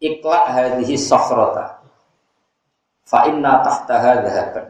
Ikhlas 0.00 0.44
hadhihi 0.52 1.00
sofrota, 1.00 1.80
fa'inna 3.08 3.64
tahtaha 3.64 4.20
dhahaban. 4.20 4.66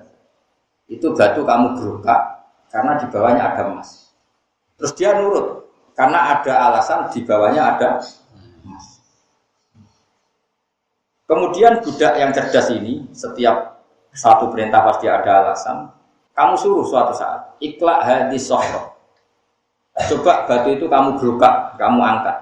Itu 0.87 1.11
batu 1.15 1.43
kamu 1.43 1.79
gerukak, 1.79 2.23
karena 2.71 3.03
di 3.03 3.07
bawahnya 3.11 3.43
ada 3.51 3.63
emas. 3.71 4.15
Terus 4.79 4.95
dia 4.95 5.11
nurut, 5.15 5.67
karena 5.95 6.39
ada 6.39 6.55
alasan 6.71 7.11
di 7.11 7.23
bawahnya 7.27 7.63
ada 7.75 7.99
emas. 8.63 8.87
Kemudian 11.27 11.83
budak 11.83 12.15
yang 12.15 12.31
cerdas 12.31 12.71
ini, 12.71 13.11
setiap 13.11 13.74
satu 14.15 14.49
perintah 14.49 14.87
pasti 14.87 15.11
ada 15.11 15.43
alasan. 15.43 15.91
Kamu 16.35 16.55
suruh 16.59 16.87
suatu 16.87 17.15
saat, 17.15 17.59
ikhlas 17.63 17.99
hadis 18.07 18.47
sohro. 18.47 18.95
Coba 19.95 20.47
batu 20.51 20.75
itu 20.75 20.91
kamu 20.91 21.19
gerukak, 21.19 21.79
kamu 21.79 22.03
angkat. 22.03 22.35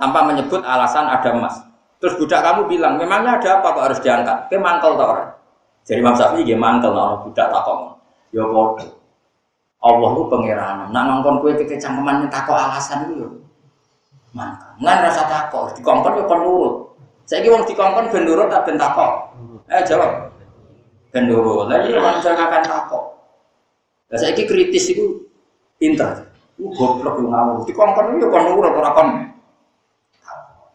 Tanpa 0.00 0.24
menyebut 0.24 0.64
alasan 0.64 1.08
ada 1.08 1.28
emas. 1.32 1.60
Terus 2.00 2.16
budak 2.16 2.40
kamu 2.40 2.68
bilang, 2.68 2.96
memangnya 2.96 3.40
ada 3.40 3.60
apa 3.60 3.68
kok 3.76 3.84
harus 3.84 4.00
diangkat? 4.00 4.48
Ke 4.48 4.56
mantel 4.56 4.96
tau 4.96 5.12
orang. 5.12 5.30
Jadi 5.84 6.00
Imam 6.00 6.16
Syafi'i 6.16 6.48
dia 6.48 6.56
mantel, 6.56 6.96
nah, 6.96 7.20
budak 7.20 7.48
takong. 7.52 7.96
Ya 8.32 8.44
bodoh. 8.44 8.92
Allah 9.84 10.08
itu 10.16 10.22
pangeran. 10.32 10.76
Nak 10.88 11.02
ngongkon 11.04 11.44
kue 11.44 11.52
kekecangkeman 11.60 12.32
takok 12.32 12.56
alasan 12.56 13.12
itu. 13.12 13.28
Mangka. 14.32 14.72
Ngan 14.80 14.98
rasa 15.04 15.28
takok, 15.28 15.76
dikongkon 15.76 16.18
ya 16.18 16.24
penurut. 16.24 16.74
Saya 17.28 17.48
wong 17.52 17.68
dikongkon 17.68 18.08
ben 18.08 18.24
tak 18.48 18.62
ben 18.64 18.76
takok. 18.80 19.12
Eh 19.68 19.84
jawab. 19.84 20.33
Nurut. 21.14 21.70
Lah 21.70 21.78
wong 21.86 22.18
akan 22.26 22.62
takok. 22.66 23.04
Lah 24.10 24.18
saiki 24.18 24.50
kritis 24.50 24.90
itu 24.90 25.30
pinter. 25.78 26.26
Ku 26.58 26.74
goblok 26.74 27.22
lu 27.22 27.30
ngawur. 27.30 27.62
Dikongkon 27.62 28.18
ya 28.18 28.26
kon 28.26 28.42
nurut 28.50 28.74
ora 28.74 28.90
kon. 28.90 29.08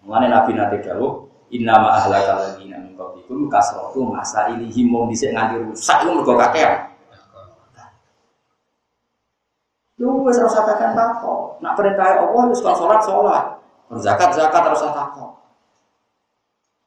Mulane 0.08 0.32
Nabi 0.32 0.56
nate 0.56 0.80
dawuh, 0.80 1.28
Inna 1.52 1.76
ma 1.76 2.00
ahlaka 2.00 2.40
ladina 2.40 2.80
min 2.80 2.96
qablikum 2.96 3.52
kasratu 3.52 4.00
masa 4.06 4.48
ilihim 4.54 4.90
mung 4.90 5.12
dhisik 5.12 5.36
nganti 5.36 5.60
rusak 5.60 6.08
iku 6.08 6.10
mergo 6.16 6.34
kakean. 6.40 6.88
Lu 10.00 10.24
wis 10.24 10.40
kakek 10.40 10.96
takok. 10.96 11.60
Nak 11.60 11.76
perintah 11.76 12.24
Allah 12.24 12.44
wis 12.48 12.64
kon 12.64 12.76
salat 12.80 13.04
salat. 13.04 13.46
Zakat 14.00 14.30
zakat 14.38 14.62
ora 14.72 14.76
usah 14.78 14.94
takok. 14.96 15.39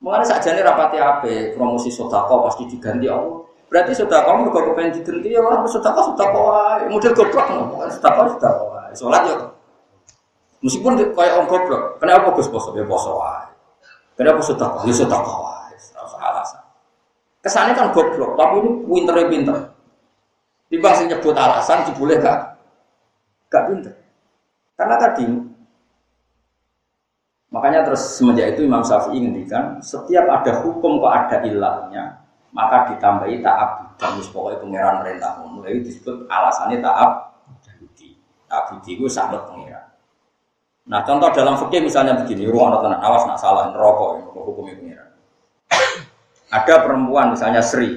Mengenai 0.02 0.26
sakjane 0.26 0.66
rapati 0.66 0.98
ape 0.98 1.54
promosi 1.54 1.86
sodako 1.86 2.50
pasti 2.50 2.66
diganti 2.66 3.06
Allah. 3.06 3.38
Berarti 3.70 3.94
sodako 3.94 4.28
mergo 4.42 4.58
kepengen 4.66 4.98
diganti 4.98 5.30
ya 5.30 5.40
orang 5.40 5.62
sodako 5.70 6.12
sodako. 6.12 6.40
Model 6.90 7.12
goblok 7.14 7.46
no. 7.54 7.86
Sodako 7.86 8.20
sodako. 8.34 8.64
Salat 8.92 9.22
ya. 9.30 9.36
Meskipun 10.62 10.94
kayak 10.94 11.32
orang 11.38 11.48
goblok, 11.50 11.82
kenapa 11.98 12.34
Gus 12.34 12.46
poso 12.50 12.74
ya 12.74 12.84
poso. 12.86 13.18
Kenapa 14.18 14.42
sodako? 14.42 14.82
Ya 14.84 14.94
sodako 14.94 15.52
usah 16.02 16.20
alasan. 16.20 16.62
Kesannya 17.42 17.72
kan 17.74 17.86
goblok, 17.94 18.38
tapi 18.38 18.54
ini 18.62 18.70
pinter 18.86 19.14
pinter. 19.26 19.56
Timbang 20.70 20.94
sing 20.96 21.06
nyebut 21.10 21.36
alasan 21.36 21.84
boleh 21.98 22.16
gak? 22.22 22.38
Gak 23.52 23.64
pinter. 23.68 23.94
Karena 24.78 24.96
tadi 24.96 25.26
Makanya 27.62 27.86
terus 27.86 28.18
semenjak 28.18 28.58
itu 28.58 28.66
Imam 28.66 28.82
Syafi'i 28.82 29.22
ngendikan 29.22 29.78
setiap 29.78 30.26
ada 30.26 30.66
hukum 30.66 30.98
kok 30.98 31.14
ada 31.14 31.46
ilahnya 31.46 32.18
maka 32.50 32.90
ditambahi 32.90 33.38
taab 33.38 33.86
dan 34.02 34.18
pokoknya 34.18 34.58
pangeran 34.58 34.94
perintah 34.98 35.30
mulai 35.46 35.78
disebut 35.78 36.26
alasannya 36.26 36.82
taab 36.82 37.38
budi. 37.78 38.18
Taab 38.50 38.64
budi 38.66 38.98
itu 38.98 39.06
sangat 39.06 39.46
pangeran. 39.46 39.94
Nah 40.90 41.06
contoh 41.06 41.30
dalam 41.30 41.54
fikih 41.54 41.86
misalnya 41.86 42.18
begini 42.18 42.50
ruang 42.50 42.82
tenang 42.82 42.98
awas 42.98 43.30
nak 43.30 43.38
salah 43.38 43.70
neraka 43.70 44.26
hukumnya 44.42 44.74
pangeran. 44.82 45.10
Ada 46.50 46.74
perempuan 46.82 47.30
misalnya 47.30 47.62
Sri. 47.62 47.94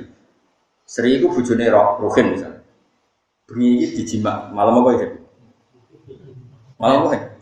Sri 0.86 1.18
itu 1.18 1.26
bujune 1.26 1.66
Ruhin 1.74 2.38
misalnya. 2.38 2.62
Bengi 3.50 3.98
dijima 3.98 4.46
malam 4.54 4.86
apa 4.86 4.90
itu 4.94 5.10
malam 6.78 7.10
apa 7.10 7.34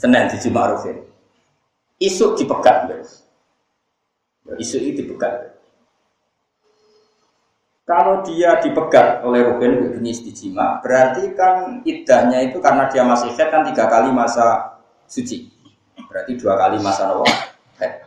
Senin 0.00 0.32
dijima 0.32 0.72
Ruhin 0.72 1.07
Isu 1.98 2.38
dipegat, 2.38 2.86
guys. 2.86 3.26
Isu 4.56 4.78
itu 4.80 5.02
dipegat. 5.04 5.58
Kalau 7.88 8.20
dia 8.20 8.60
dipegat 8.60 9.24
oleh 9.24 9.48
Ruben 9.48 9.96
jenis 9.96 10.20
dijima, 10.20 10.76
berarti 10.84 11.32
kan 11.32 11.80
idahnya 11.88 12.44
itu 12.44 12.60
karena 12.60 12.84
dia 12.92 13.00
masih 13.00 13.32
head 13.32 13.48
kan 13.48 13.64
tiga 13.64 13.88
kali 13.88 14.12
masa 14.12 14.76
suci. 15.08 15.48
Berarti 16.04 16.36
dua 16.36 16.60
kali 16.60 16.76
masa 16.84 17.08
nopo 17.08 17.24
head. 17.80 18.04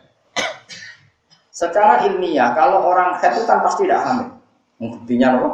Secara 1.49 2.05
ilmiah, 2.05 2.53
kalau 2.53 2.93
orang 2.93 3.17
head 3.17 3.33
itu 3.33 3.49
kan 3.49 3.65
pasti 3.65 3.89
tidak 3.89 4.05
hamil. 4.05 4.29
Buktinya 4.77 5.27
nopo. 5.33 5.49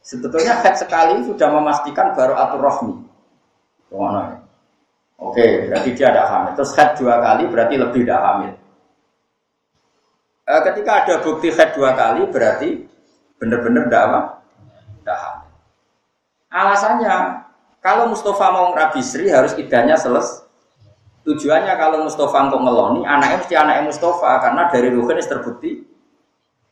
Sebetulnya 0.00 0.64
head 0.64 0.80
sekali 0.80 1.20
sudah 1.28 1.52
memastikan 1.52 2.16
baru 2.16 2.32
atur 2.32 2.64
rohmi. 2.64 2.96
Oke, 5.18 5.66
berarti 5.66 5.98
dia 5.98 6.14
ada 6.14 6.30
hamil. 6.30 6.54
Terus 6.54 6.72
head 6.78 6.94
dua 6.94 7.18
kali 7.18 7.50
berarti 7.50 7.74
lebih 7.74 8.06
tidak 8.06 8.20
hamil. 8.22 8.52
E, 10.46 10.52
ketika 10.70 10.90
ada 11.02 11.14
bukti 11.26 11.50
head 11.50 11.74
dua 11.74 11.90
kali 11.98 12.22
berarti 12.30 12.86
benar-benar 13.42 13.90
tidak 13.90 14.02
apa? 14.06 14.20
Tidak 15.02 15.18
hamil. 15.18 15.50
Alasannya 16.54 17.16
kalau 17.82 18.14
Mustafa 18.14 18.46
mau 18.54 18.70
ngerabi 18.70 19.02
Sri 19.02 19.26
harus 19.26 19.58
idahnya 19.58 19.98
selesai. 19.98 20.46
Tujuannya 21.26 21.74
kalau 21.76 22.08
Mustafa 22.08 22.48
untuk 22.48 22.64
ngeloni, 22.64 23.04
anaknya 23.04 23.36
mesti 23.42 23.54
anaknya 23.58 23.84
Mustafa 23.90 24.30
karena 24.40 24.62
dari 24.72 24.88
Ruhin 24.88 25.18
terbukti 25.20 25.70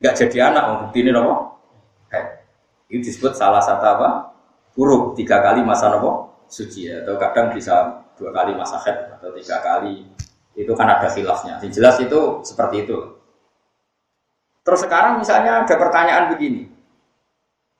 nggak 0.00 0.14
jadi 0.16 0.54
anak. 0.54 0.86
Bukti 0.86 1.02
ini 1.02 1.10
nopo. 1.10 1.34
Itu 2.86 3.02
disebut 3.02 3.34
salah 3.34 3.58
satu 3.60 3.84
apa? 3.84 4.08
Huruf 4.78 5.18
tiga 5.18 5.42
kali 5.42 5.66
masa 5.66 5.90
nopo 5.90 6.40
suci 6.46 6.86
atau 6.88 7.18
kadang 7.18 7.50
bisa 7.52 8.05
dua 8.16 8.32
kali 8.32 8.56
masa 8.56 8.80
head 8.82 9.16
atau 9.20 9.30
tiga 9.36 9.60
kali 9.60 10.08
itu 10.56 10.72
kan 10.72 10.88
ada 10.88 11.08
khilafnya. 11.12 11.60
Yang 11.60 11.72
jelas 11.76 11.96
itu 12.00 12.20
seperti 12.42 12.88
itu. 12.88 12.98
Terus 14.64 14.80
sekarang 14.82 15.20
misalnya 15.20 15.62
ada 15.62 15.74
pertanyaan 15.76 16.32
begini. 16.32 16.72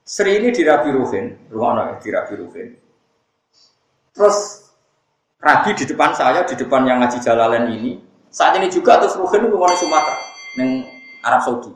Sri 0.07 0.39
ini 0.39 0.55
dirabi 0.55 0.95
Ruhin, 0.95 1.51
rumah 1.51 1.91
ya, 1.91 1.99
dirabi 1.99 2.35
Ruhin. 2.39 2.69
Terus 4.15 4.67
Rabi 5.43 5.75
di 5.77 5.85
depan 5.85 6.15
saya, 6.15 6.47
di 6.47 6.55
depan 6.55 6.87
yang 6.87 7.03
ngaji 7.03 7.19
Jalalain 7.19 7.67
ini. 7.69 7.99
Saat 8.31 8.55
ini 8.61 8.71
juga 8.71 9.03
terus 9.03 9.19
Ruhin 9.19 9.51
itu 9.51 9.57
di 9.57 9.77
Sumatera, 9.79 10.19
neng 10.61 10.87
Arab 11.27 11.43
Saudi. 11.43 11.73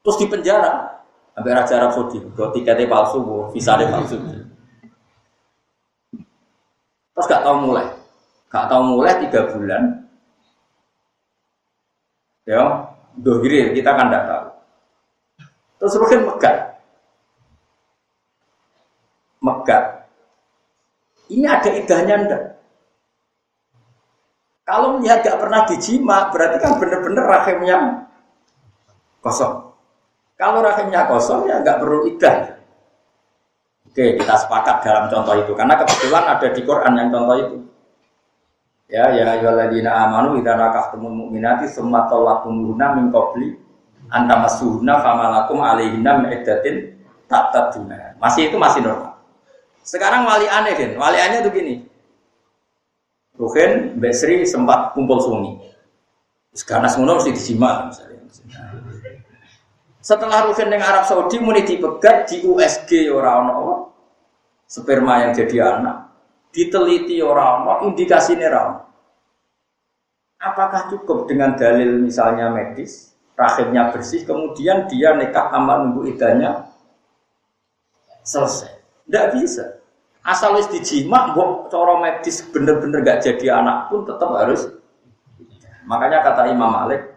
Terus 0.00 0.16
di 0.20 0.26
penjara, 0.28 1.04
sampai 1.36 1.52
Raja 1.52 1.74
Arab 1.80 1.92
Saudi, 1.92 2.18
tiketnya 2.24 2.88
palsu, 2.88 3.20
visanya 3.52 3.92
palsu. 3.92 4.16
Terus 7.14 7.30
gak 7.30 7.44
tahu 7.46 7.56
mulai. 7.70 7.86
Gak 8.50 8.66
tahu 8.66 8.82
mulai 8.82 9.12
tiga 9.22 9.40
bulan. 9.54 9.82
Ya, 12.44 12.92
dohiri 13.16 13.72
kita 13.72 13.90
kan 13.94 14.10
gak 14.10 14.26
tahu. 14.26 14.46
Terus 15.78 15.94
mungkin 16.02 16.20
megat. 16.28 16.56
Megat. 19.40 19.84
Ini 21.30 21.46
ada 21.48 21.70
idahnya 21.72 22.14
ndak? 22.26 22.42
Kalau 24.64 24.96
melihat 24.98 25.22
gak 25.22 25.40
pernah 25.40 25.62
dijima, 25.68 26.28
berarti 26.34 26.56
kan 26.60 26.72
bener-bener 26.80 27.24
rahimnya 27.24 27.78
kosong. 29.24 29.72
Kalau 30.34 30.60
rahimnya 30.60 31.06
kosong 31.08 31.46
ya 31.46 31.62
nggak 31.62 31.78
perlu 31.80 32.10
idah. 32.10 32.53
Oke, 33.94 34.18
kita 34.18 34.34
sepakat 34.34 34.82
dalam 34.82 35.06
contoh 35.06 35.38
itu 35.38 35.54
karena 35.54 35.78
kebetulan 35.78 36.26
ada 36.26 36.50
di 36.50 36.60
Quran 36.66 36.98
yang 36.98 37.14
contoh 37.14 37.36
itu. 37.38 37.56
Ya, 38.90 39.06
ya 39.14 39.38
ayyuhalladzina 39.38 39.86
amanu 39.86 40.34
idza 40.34 40.58
nakahtumul 40.58 41.14
mu'minati 41.14 41.70
tsumma 41.70 42.10
talaqtumuhunna 42.10 42.98
min 42.98 43.14
qabli 43.14 43.54
an 44.10 44.26
tamassuhunna 44.26 44.98
famalakum 44.98 45.62
alaihinna 45.62 46.10
min 46.10 46.26
iddatin 46.34 46.90
ta'taduna. 47.30 48.18
Masih 48.18 48.50
itu 48.50 48.58
masih 48.58 48.82
normal. 48.82 49.14
Sekarang 49.86 50.26
wali 50.26 50.50
aneh 50.50 50.74
kan, 50.74 50.90
wali 50.98 51.18
aneh 51.22 51.38
itu 51.46 51.50
gini. 51.54 51.74
Ruhin 53.38 53.94
Mbak 53.94 54.10
Sri 54.10 54.42
sempat 54.42 54.90
kumpul 54.98 55.22
suami. 55.22 55.54
Sekarang 56.50 56.90
semua 56.90 57.14
mesti 57.14 57.30
disimak 57.30 57.94
misalnya. 57.94 58.26
Setelah 60.04 60.44
Ruhin 60.44 60.68
dengan 60.68 60.92
Arab 60.92 61.08
Saudi 61.08 61.40
muni 61.40 61.64
dipegat 61.64 62.28
di 62.28 62.44
USG 62.44 63.08
orang 63.08 63.48
orang 63.48 63.82
sperma 64.68 65.24
yang 65.24 65.32
jadi 65.32 65.80
anak. 65.80 66.12
Diteliti 66.52 67.24
orang 67.24 67.64
orang 67.64 67.80
indikasi 67.88 68.36
orang 68.36 68.84
apakah 70.44 70.92
cukup 70.92 71.24
dengan 71.24 71.56
dalil 71.56 72.04
misalnya 72.04 72.52
medis 72.52 73.16
rahimnya 73.34 73.90
bersih 73.90 74.28
kemudian 74.28 74.84
dia 74.92 75.16
nekat 75.16 75.50
amal 75.50 75.88
nunggu 75.88 76.12
idahnya? 76.12 76.68
Selesai. 78.22 78.76
Tidak 79.08 79.26
bisa. 79.40 79.80
Asal 80.24 80.56
wis 80.56 80.68
dijima 80.68 81.32
mbok 81.32 81.72
cara 81.72 81.96
medis 82.00 82.44
bener-bener 82.48 83.00
gak 83.00 83.24
jadi 83.24 83.56
anak 83.60 83.88
pun 83.88 84.04
tetap 84.04 84.30
harus. 84.36 84.68
Makanya 85.88 86.20
kata 86.24 86.52
Imam 86.52 86.72
Malik 86.72 87.08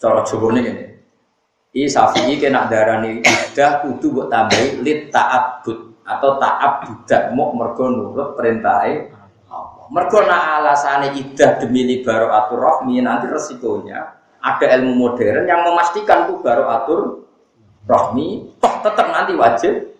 cara 0.00 0.24
Jawa 0.24 0.52
ini 0.56 0.93
I 1.74 1.90
Syafi'i 1.90 2.38
kena 2.38 2.70
darani 2.70 3.18
idah 3.18 3.82
kudu 3.82 4.14
buat 4.14 4.30
tambahi 4.30 4.78
lit 4.86 5.10
ta'abbud 5.10 6.06
atau 6.06 6.38
ta'ab 6.38 6.72
budak 6.86 7.34
mau 7.34 7.50
mergo 7.50 7.90
nurut 7.90 8.38
perintahe 8.38 9.10
Allah. 9.50 9.84
Mergo 9.90 10.22
nak 10.22 10.62
alasane 10.62 11.18
idah 11.18 11.58
demi 11.58 11.82
libaro 11.82 12.30
atur 12.30 12.62
rohmi 12.62 13.02
nanti 13.02 13.26
resikonya 13.26 14.06
ada 14.38 14.66
ilmu 14.78 14.94
modern 14.94 15.50
yang 15.50 15.66
memastikan 15.66 16.30
tuh 16.30 16.38
baru 16.38 16.70
atur 16.70 17.00
rohmi 17.90 18.54
toh 18.62 18.74
tetap 18.78 19.10
nanti 19.10 19.34
wajib 19.34 19.98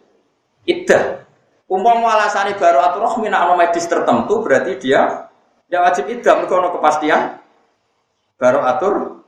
idah. 0.71 1.27
Umpama 1.67 2.15
alasane 2.15 2.55
baru 2.55 2.87
atur 2.87 3.03
rohmi 3.03 3.27
nak 3.27 3.51
medis 3.59 3.91
tertentu 3.91 4.47
berarti 4.47 4.79
dia 4.79 5.27
ya 5.67 5.83
wajib 5.83 6.07
idah 6.07 6.39
mergo 6.39 6.79
kepastian 6.79 7.43
baru 8.39 8.63
atur 8.63 9.24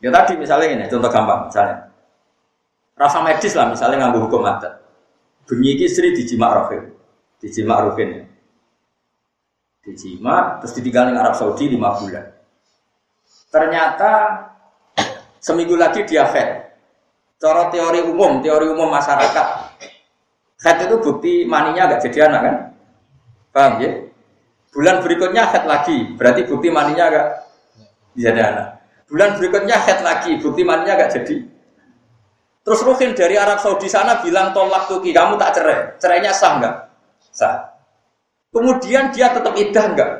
Ya 0.00 0.08
tadi 0.08 0.32
misalnya 0.40 0.66
ini, 0.72 0.84
contoh 0.88 1.12
gampang 1.12 1.52
misalnya. 1.52 1.92
Rasa 2.96 3.20
medis 3.24 3.52
lah 3.56 3.68
misalnya 3.68 4.08
ngambil 4.08 4.28
hukum 4.28 4.44
adat. 4.44 4.80
bengi 5.48 5.76
iki 5.76 5.88
Sri 5.88 6.12
dijimak 6.12 6.50
Rohim. 6.52 6.92
Dijimak 7.40 7.78
Rohim 7.84 8.08
ya. 8.12 8.24
Dijimak 9.84 10.60
terus 10.60 10.72
ditinggal 10.76 11.10
di 11.10 11.14
Arab 11.16 11.34
Saudi 11.34 11.64
lima 11.72 11.96
bulan. 11.96 12.28
Ternyata 13.50 14.12
seminggu 15.40 15.74
lagi 15.74 16.06
dia 16.06 16.28
head. 16.28 16.70
Cara 17.40 17.72
teori 17.72 18.04
umum, 18.04 18.44
teori 18.44 18.68
umum 18.68 18.92
masyarakat. 18.92 19.46
Head 20.60 20.76
itu 20.86 20.96
bukti 21.00 21.32
maninya 21.48 21.88
agak 21.88 22.04
jadi 22.04 22.28
anak 22.28 22.40
kan? 22.44 22.56
Paham 23.50 23.72
ya? 23.80 23.90
Bulan 24.70 25.00
berikutnya 25.00 25.48
head 25.48 25.64
lagi, 25.64 26.14
berarti 26.14 26.44
bukti 26.46 26.68
maninya 26.68 27.08
agak 27.08 27.26
jadi 28.12 28.40
anak. 28.44 28.79
Bulan 29.10 29.36
berikutnya 29.36 29.74
head 29.74 30.06
lagi, 30.06 30.38
bukti 30.38 30.62
maninya 30.62 30.94
agak 30.94 31.18
jadi. 31.18 31.42
Terus 32.62 32.80
Ruhin 32.86 33.10
dari 33.18 33.34
Arab 33.34 33.58
Saudi 33.58 33.90
sana 33.90 34.22
bilang 34.22 34.54
tolak 34.54 34.86
tuki, 34.86 35.10
kamu 35.10 35.34
tak 35.34 35.58
cerai. 35.58 35.98
Cerainya 35.98 36.30
sah 36.30 36.62
nggak? 36.62 36.74
Sah. 37.34 37.56
Kemudian 38.54 39.10
dia 39.10 39.34
tetap 39.34 39.58
idah 39.58 39.84
nggak? 39.90 40.10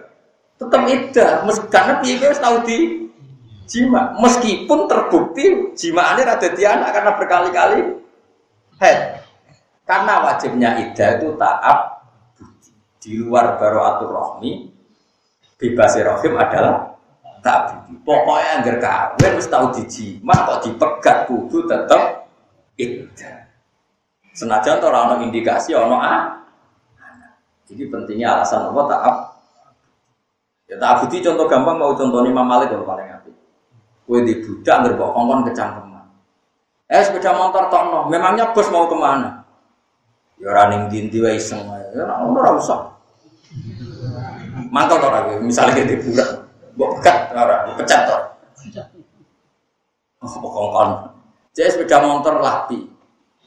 Tetap 0.59 0.83
idah, 0.91 1.31
karena 1.71 1.95
dia 2.03 2.35
tahu 2.35 2.57
di 2.67 2.79
jima. 3.71 4.19
Meskipun 4.19 4.91
terbukti 4.91 5.71
jima 5.79 6.19
ini 6.19 6.27
ada 6.27 6.49
di 6.51 6.63
anak 6.67 6.91
karena 6.91 7.13
berkali-kali 7.15 7.79
head. 8.83 9.23
Karena 9.87 10.27
wajibnya 10.27 10.71
idah 10.83 11.11
itu 11.19 11.39
taat 11.39 11.79
di 13.01 13.17
luar 13.17 13.57
baroatur 13.57 14.13
rohmi 14.13 14.69
bebas 15.57 15.97
rohim 15.97 16.37
adalah 16.37 17.00
tak 17.41 17.59
budi. 17.73 17.93
Pokoknya 18.05 18.61
anggar 18.61 18.77
kawin 18.81 19.33
harus 19.37 19.49
tahu 19.49 19.67
di 19.77 19.83
jima 19.89 20.37
kok 20.47 20.61
dipegat 20.65 21.17
kudu 21.29 21.69
tetap 21.69 22.29
idah. 22.77 23.37
Senajan 24.33 24.81
orang 24.81 25.27
indikasi 25.27 25.75
ono 25.75 26.01
a. 26.01 26.17
Jadi 27.67 27.87
pentingnya 27.87 28.39
alasan 28.39 28.71
apa 28.71 28.83
taat. 28.89 29.17
Ya 30.71 30.77
tak 30.79 31.03
budi 31.03 31.19
contoh 31.21 31.47
gampang 31.51 31.77
mau 31.79 31.93
contoh 31.95 32.23
Imam 32.23 32.47
Malik 32.47 32.71
kalau 32.71 32.87
paling 32.87 33.11
apik. 33.11 33.35
Kue 34.07 34.23
di 34.23 34.39
budak 34.43 34.77
ngerbok 34.87 35.11
kongkon 35.15 35.41
kecangkeman. 35.51 36.07
Eh 36.91 37.03
sepeda 37.07 37.31
motor 37.35 37.71
tono, 37.71 38.11
memangnya 38.11 38.51
bos 38.51 38.67
mau 38.75 38.91
ke 38.91 38.99
mana? 38.99 39.47
Ya 40.43 40.51
running 40.51 40.91
dinti 40.91 41.23
wae 41.23 41.39
iseng 41.39 41.63
Ya 41.95 42.03
ora 42.07 42.51
usah. 42.59 42.91
Mantap 44.71 44.99
to 44.99 45.07
ora 45.07 45.21
misalnya 45.39 45.87
di 45.87 45.95
budak. 45.95 46.50
Mbok 46.81 46.97
pekat 46.97 47.37
ora, 47.37 47.69
pecat 47.77 48.01
to. 48.09 48.17
Oh, 50.25 50.49
kongkon. 50.49 51.13
Jadi 51.53 51.77
sepeda 51.77 52.01
motor 52.01 52.41
lapi. 52.41 52.89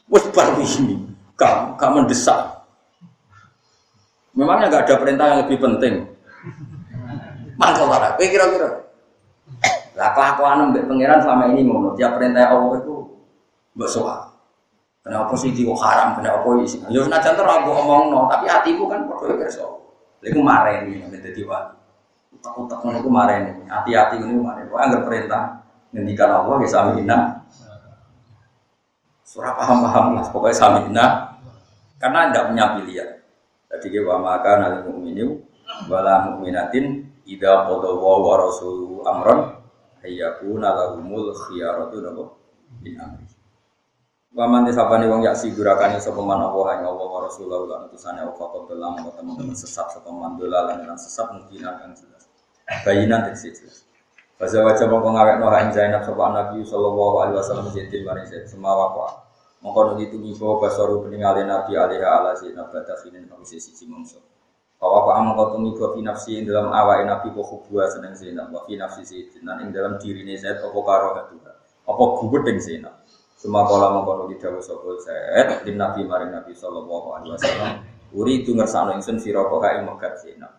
Wes 0.05 0.29
baru 0.29 0.61
ini. 0.61 1.01
Kamu, 1.34 1.73
kamu 1.81 2.05
mendesak. 2.05 2.61
Memangnya 4.38 4.69
nggak 4.69 4.86
ada 4.86 4.95
perintah 5.01 5.25
yang 5.34 5.39
lebih 5.49 5.57
penting. 5.57 6.05
Mantap 7.57 7.89
ora. 7.89 8.13
Kira-kira 8.21 8.86
lah 9.93 10.09
kelakuan 10.13 10.69
mbek 10.69 10.86
pangeran 10.86 11.21
selama 11.25 11.43
ini 11.53 11.61
ngono. 11.65 11.97
Tiap 11.97 12.21
perintah 12.21 12.53
Allah 12.53 12.77
itu 12.81 13.17
mbok 13.73 13.89
soal. 13.89 14.29
Kenapa 15.01 15.34
sih 15.41 15.49
itu 15.49 15.73
haram? 15.73 16.21
Kenapa 16.21 16.45
isi? 16.61 16.77
Ya 16.93 17.01
senajan 17.01 17.34
terus 17.34 17.49
aku 17.49 17.69
omong 17.75 18.13
no, 18.13 18.29
tapi 18.29 18.45
hatiku 18.45 18.86
kan 18.86 19.09
padha 19.09 19.36
kerso. 19.41 19.81
Iku 20.21 20.39
mareni 20.39 21.01
nek 21.01 21.17
dadi 21.17 21.41
wali. 21.43 21.82
Utak-utak 22.39 22.79
ngono 22.81 22.97
iku 22.99 23.09
mareni. 23.09 23.65
Hati-hati 23.69 24.21
ini 24.21 24.38
mareni. 24.39 24.69
Kok 24.71 24.79
anggere 24.79 25.03
perintah 25.05 25.43
ngendikan 25.93 26.29
Allah 26.31 26.55
ya 26.61 26.69
samina. 26.69 27.17
Surah 29.23 29.53
paham-paham 29.57 30.17
lah, 30.17 30.25
pokoknya 30.29 30.55
samina. 30.57 31.05
Karena 31.97 32.29
tidak 32.29 32.43
punya 32.53 32.65
pilihan. 32.77 33.09
Jadi 33.73 33.88
kita 33.89 34.21
maka 34.21 34.61
nabi 34.61 34.86
mu'minu 34.86 35.41
wala 35.89 36.29
mu'minatin 36.29 37.09
idza 37.25 37.65
qada 37.65 37.89
wa 37.89 38.36
rasuluhu 38.38 39.01
amran 39.07 39.57
ayyakuna 40.05 40.77
lahumul 40.77 41.34
khiyaratu 41.34 42.03
napa 42.03 42.23
min 42.84 42.99
amri 42.99 43.25
Wa 44.34 44.49
man 44.49 44.65
tisabani 44.65 45.05
wong 45.05 45.21
yak 45.21 45.38
sigurakan 45.38 45.93
sapa 46.01 46.17
man 46.17 46.41
Allah 46.41 46.81
ing 46.81 46.89
Allah 46.89 47.05
wa 47.05 47.21
Rasulullah 47.21 47.69
lan 47.69 47.79
utusane 47.86 48.17
Allah 48.17 48.34
kok 48.34 48.65
dalam 48.65 48.97
teman-teman 48.97 49.53
sesat 49.53 49.93
sapa 49.93 50.09
man 50.09 50.41
dolalan 50.41 50.89
lan 50.89 50.97
sesat 50.97 51.29
mungkin 51.38 51.61
akan. 51.61 51.93
Bayinan 52.64 53.32
jelas. 53.36 53.84
Fasa 54.39 54.59
wajah 54.59 54.88
mongko 54.91 55.09
ngawekno 55.14 55.47
ha 55.51 55.59
Zainab 55.72 56.03
sapa 56.03 56.26
Nabi 56.34 56.66
sallallahu 56.66 57.16
alaihi 57.24 57.38
wasallam 57.39 57.68
jadi 57.72 58.03
mari 58.03 58.28
saya 58.28 58.43
semawa 58.47 58.91
kok. 58.91 59.11
Mongko 59.64 59.95
nuli 59.95 60.11
tumibo 60.11 60.59
basaru 60.59 61.03
peningale 61.05 61.47
Nabi 61.47 61.80
alaihi 61.80 62.03
ala 62.03 62.36
Zainab 62.36 62.72
badakhinin 62.72 63.28
kami 63.28 63.45
sisi 63.47 63.88
mongso. 63.88 64.20
Bahwa 64.84 64.99
apa 64.99 65.11
amang 65.16 65.39
kau 65.39 65.55
tumi 65.55 65.72
fi 65.80 65.99
nafsi 66.03 66.43
dalam 66.43 66.68
awal 66.76 67.07
nabi 67.07 67.32
kau 67.32 67.39
hubua 67.39 67.88
seneng 67.88 68.20
Zainab, 68.20 68.51
wa 68.51 68.68
fi 68.68 68.76
nafsi 68.76 69.07
Zaid, 69.07 69.32
dan 69.39 69.64
ing 69.64 69.72
dalam 69.72 69.95
diri 69.95 70.28
ini 70.28 70.36
Zaid 70.36 70.59
apa 70.59 70.76
karo 70.76 71.16
hatu, 71.16 71.39
apa 71.88 72.03
gubet 72.20 72.43
dengan 72.43 72.59
Zainab. 72.59 72.95
Semua 73.39 73.64
kala 73.64 73.95
mengkono 73.95 74.28
didawu 74.28 74.59
sapa 74.59 74.91
Zaid, 74.99 75.64
din 75.64 75.80
nabi 75.80 76.03
maring 76.03 76.36
nabi 76.36 76.51
sallallahu 76.51 77.16
alaihi 77.16 77.32
wasallam, 77.32 77.72
uri 78.11 78.43
itu 78.43 78.51
ngersano 78.51 78.91
ingsun 78.99 79.24
sira 79.24 79.47
kok 79.47 79.64
ing 79.64 79.88
megat 79.88 80.20
Zainab. 80.20 80.51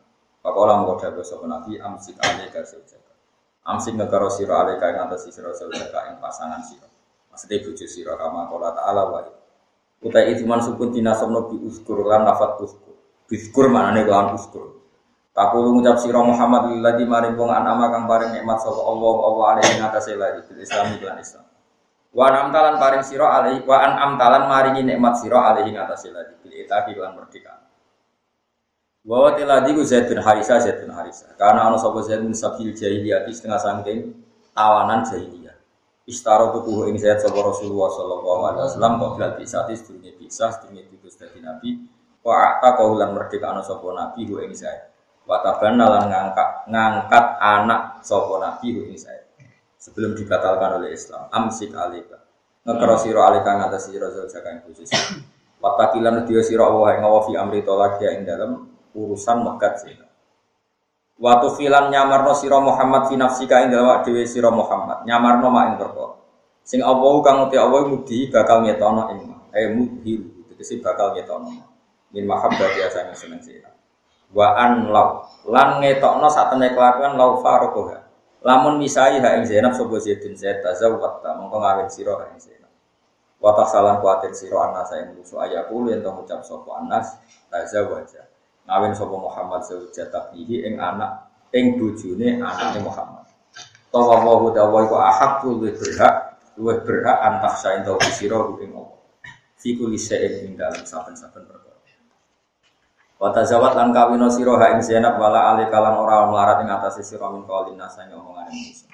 Pakola 0.45 0.85
mengko 0.85 1.01
dawu 1.01 1.25
sapa 1.25 1.49
nabi 1.49 1.81
amsik 1.81 2.21
alaika 2.21 2.61
saujaka. 2.69 3.17
Amsik 3.65 3.97
ngekaro 3.97 4.29
sira 4.29 4.61
alaika 4.61 4.93
ing 4.93 5.01
atas 5.01 5.25
sira 5.33 5.49
saujaka 5.57 6.13
ing 6.13 6.21
pasangan 6.21 6.61
sira. 6.61 6.85
Maksudnya 7.33 7.65
bojo 7.65 7.87
sira 7.89 8.13
kama 8.21 8.53
kala 8.53 8.77
ta'ala 8.77 9.03
wa 9.09 9.25
Utai 10.05 10.37
itu 10.37 10.45
man 10.45 10.61
sukun 10.61 10.93
tinasabno 10.93 11.49
bi 11.49 11.57
uskur 11.65 12.05
lan 12.05 12.29
nafat 12.29 12.61
uskur 12.61 12.93
Biskur 13.25 13.73
nih 13.73 14.05
kelawan 14.05 14.37
uskur. 14.37 14.85
lu 15.33 15.71
ngucap 15.81 15.97
sira 15.97 16.21
Muhammad 16.21 16.77
lilladzi 16.77 17.09
maring 17.09 17.41
wong 17.41 17.49
anama 17.49 17.89
kang 17.89 18.05
paring 18.05 18.37
nikmat 18.37 18.61
sapa 18.61 18.85
Allah 18.85 19.15
Allah 19.25 19.45
alaihi 19.57 19.81
ngatasé 19.81 20.13
lagi 20.21 20.45
bil 20.45 20.61
Islam 20.61 20.93
lan 21.01 21.17
Islam. 21.19 21.45
Wa 22.13 22.31
amtalan 22.31 22.77
paring 22.77 23.01
sira 23.01 23.33
alaihi 23.33 23.65
wa 23.65 23.81
an 23.81 23.93
amtalan 23.97 24.45
maringi 24.45 24.85
nikmat 24.85 25.17
sira 25.19 25.41
alaihi 25.41 25.73
ngatasé 25.73 26.13
lagi 26.13 26.37
bil 26.45 26.53
itaqi 26.53 26.95
lan 27.01 27.17
merdeka. 27.17 27.64
Wa 29.05 29.37
tiladi 29.37 29.77
ku 29.77 29.85
Zaid 29.85 30.09
bin 30.09 30.17
Harisa 30.17 30.57
Zaid 30.57 30.81
bin 30.81 30.89
Harisa. 30.89 31.29
Karena 31.37 31.69
ana 31.69 31.77
sapa 31.77 32.01
Zaid 32.01 32.25
bin 32.25 32.33
Sabil 32.33 32.73
jahiliyah 32.73 33.29
setengah 33.29 33.61
sangking 33.61 34.17
tawanan 34.57 35.05
jahiliyah. 35.05 35.53
Istaro 36.09 36.57
tuku 36.57 36.89
ing 36.89 36.97
Zaid 36.97 37.21
sapa 37.21 37.37
Rasulullah 37.37 37.93
sallallahu 37.93 38.41
alaihi 38.49 38.65
wasallam 38.65 38.93
kok 38.97 39.11
bilal 39.21 39.33
bisa 39.37 39.69
sedurunge 39.69 40.17
bisa 40.17 40.49
sedurunge 40.57 40.89
diutus 40.89 41.21
dadi 41.21 41.45
nabi. 41.45 41.85
Wa 42.25 42.57
ata 42.57 42.81
kaulan 42.81 43.13
merdeka 43.13 43.53
ana 43.53 43.61
sapa 43.61 43.85
nabi 43.93 44.25
hu 44.25 44.41
ing 44.41 44.57
Zaid. 44.57 44.89
Wa 45.29 45.45
tabanna 45.45 45.85
lan 45.85 46.09
ngangkat 46.09 46.49
ngangkat 46.73 47.25
anak 47.45 48.01
sapa 48.01 48.41
nabi 48.41 48.73
hu 48.73 48.89
ing 48.89 48.97
Zaid. 48.97 49.29
Sebelum 49.77 50.17
dibatalkan 50.17 50.81
oleh 50.81 50.97
Islam 50.97 51.29
amsik 51.29 51.77
alika. 51.77 52.25
Ngekero 52.65 52.97
sira 52.97 53.29
alika 53.29 53.53
ngatas 53.53 53.93
sira 53.93 54.09
ing 54.09 54.65
bojo 54.65 54.81
watakilan 55.61 56.25
dia 56.25 56.41
sira 56.41 56.69
Allah 56.69 57.01
ing 57.01 57.05
fi 57.29 57.33
amri 57.37 57.61
tolak 57.65 57.97
ya 58.01 58.17
ing 58.17 58.29
dalam 58.29 58.74
urusan 58.95 59.45
megat 59.45 59.83
sira 59.83 60.07
Waktu 61.15 61.47
filan 61.55 61.95
nyamarno 61.95 62.35
sira 62.35 62.59
Muhammad 62.59 63.07
fi 63.07 63.15
nafsika 63.15 63.63
ing 63.63 63.71
dalam 63.71 64.03
dhewe 64.03 64.27
sira 64.27 64.51
Muhammad 64.51 65.07
nyamarno 65.07 65.47
mak 65.47 65.65
ing 65.71 65.77
perkara 65.79 66.15
sing 66.65 66.81
Allah 66.81 67.15
kang 67.23 67.47
uti 67.47 67.57
Allah 67.61 67.87
mudi 67.87 68.33
bakal 68.33 68.65
ngetono 68.67 69.13
ing 69.15 69.21
eh 69.55 69.71
mudhi 69.71 70.19
tegese 70.51 70.83
bakal 70.83 71.15
ngetono 71.15 71.55
min 72.11 72.25
mahabbati 72.27 72.83
asane 72.83 73.15
seneng 73.15 73.39
sira 73.39 73.71
wa 74.35 74.59
an 74.59 74.91
law 74.91 75.23
lan 75.47 75.79
sak 76.33 76.51
temne 76.51 76.75
kelakuan 76.75 77.15
law 77.15 77.39
farokoha. 77.39 78.03
Lamun 78.45 78.77
misai 78.77 79.23
ha 79.25 79.41
ing 79.41 79.49
Zainab 79.49 79.73
sapa 79.73 79.97
Zaidun 79.97 80.37
Zaid 80.37 80.61
tazawwat 80.61 81.25
ta 81.25 81.33
mongko 81.33 81.65
ngawin 81.65 81.89
ha 81.89 82.25
ing 82.29 82.39
Zainab. 82.43 82.73
Wa 83.41 83.65
salam 83.65 84.05
kuatir 84.05 84.37
sira 84.37 84.69
anas 84.69 84.93
ing 84.93 85.17
musuh 85.17 85.41
ayakulu 85.41 85.89
yen 85.89 86.05
ngucap 86.05 86.45
sapa 86.45 86.85
anas 86.85 87.17
tazawwaja 87.49 88.34
ngawin 88.65 88.93
sapa 88.97 89.17
Muhammad 89.17 89.61
zawjat 89.65 90.09
tabihi 90.09 90.65
ing 90.65 90.81
anak 90.81 91.29
ing 91.53 91.77
bojone 91.79 92.41
anake 92.41 92.81
Muhammad. 92.81 93.25
Tawa 93.95 94.27
wa 94.27 94.51
dawa 94.51 94.79
iku 94.83 94.97
ahakku 94.99 95.47
luwih 95.55 95.73
berhak 95.79 96.35
luwih 96.59 96.83
berhak 96.83 97.19
antak 97.23 97.55
sain 97.61 97.87
tau 97.87 98.01
sira 98.11 98.43
ing 98.59 98.75
Allah. 98.75 98.99
Fi 99.55 99.79
kulli 99.79 99.97
ing 100.45 100.59
dalam 100.59 100.83
saben-saben 100.83 101.47
perkara. 101.47 101.65
Wata 103.25 103.47
zawat 103.47 103.79
lan 103.79 103.95
kawino 103.95 104.27
siro 104.29 104.59
ha 104.59 104.75
Zainab 104.83 105.17
wala 105.17 105.55
ali 105.55 105.71
kalan 105.71 105.95
ora 105.97 106.27
melarat 106.29 106.67
ing 106.67 106.69
atase 106.69 107.07
sira 107.07 107.31
min 107.31 107.47
qaulin 107.47 107.79
nasa 107.79 108.05
ngomongan 108.11 108.51
manusia. 108.51 108.91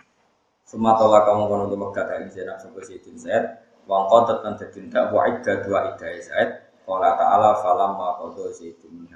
Sumatola 0.69 1.27
kamu 1.27 1.51
kono 1.51 1.65
Mekah 1.67 2.05
ha 2.07 2.15
ing 2.21 2.31
Zainab 2.31 2.61
sapa 2.61 2.79
Sayyidin 2.85 3.17
Zaid 3.17 3.45
wa 3.89 4.07
qadat 4.07 4.45
lan 4.45 4.55
dadindak 4.61 5.11
wa 5.11 5.27
idda 5.27 5.65
dua 5.65 5.79
idda 5.91 6.09
Zaid 6.21 6.51
qala 6.85 7.17
ta'ala 7.17 7.59
falam 7.65 7.97
ma 7.97 8.21
qadu 8.21 8.53
Sayyidin 8.53 8.93
min 8.93 9.11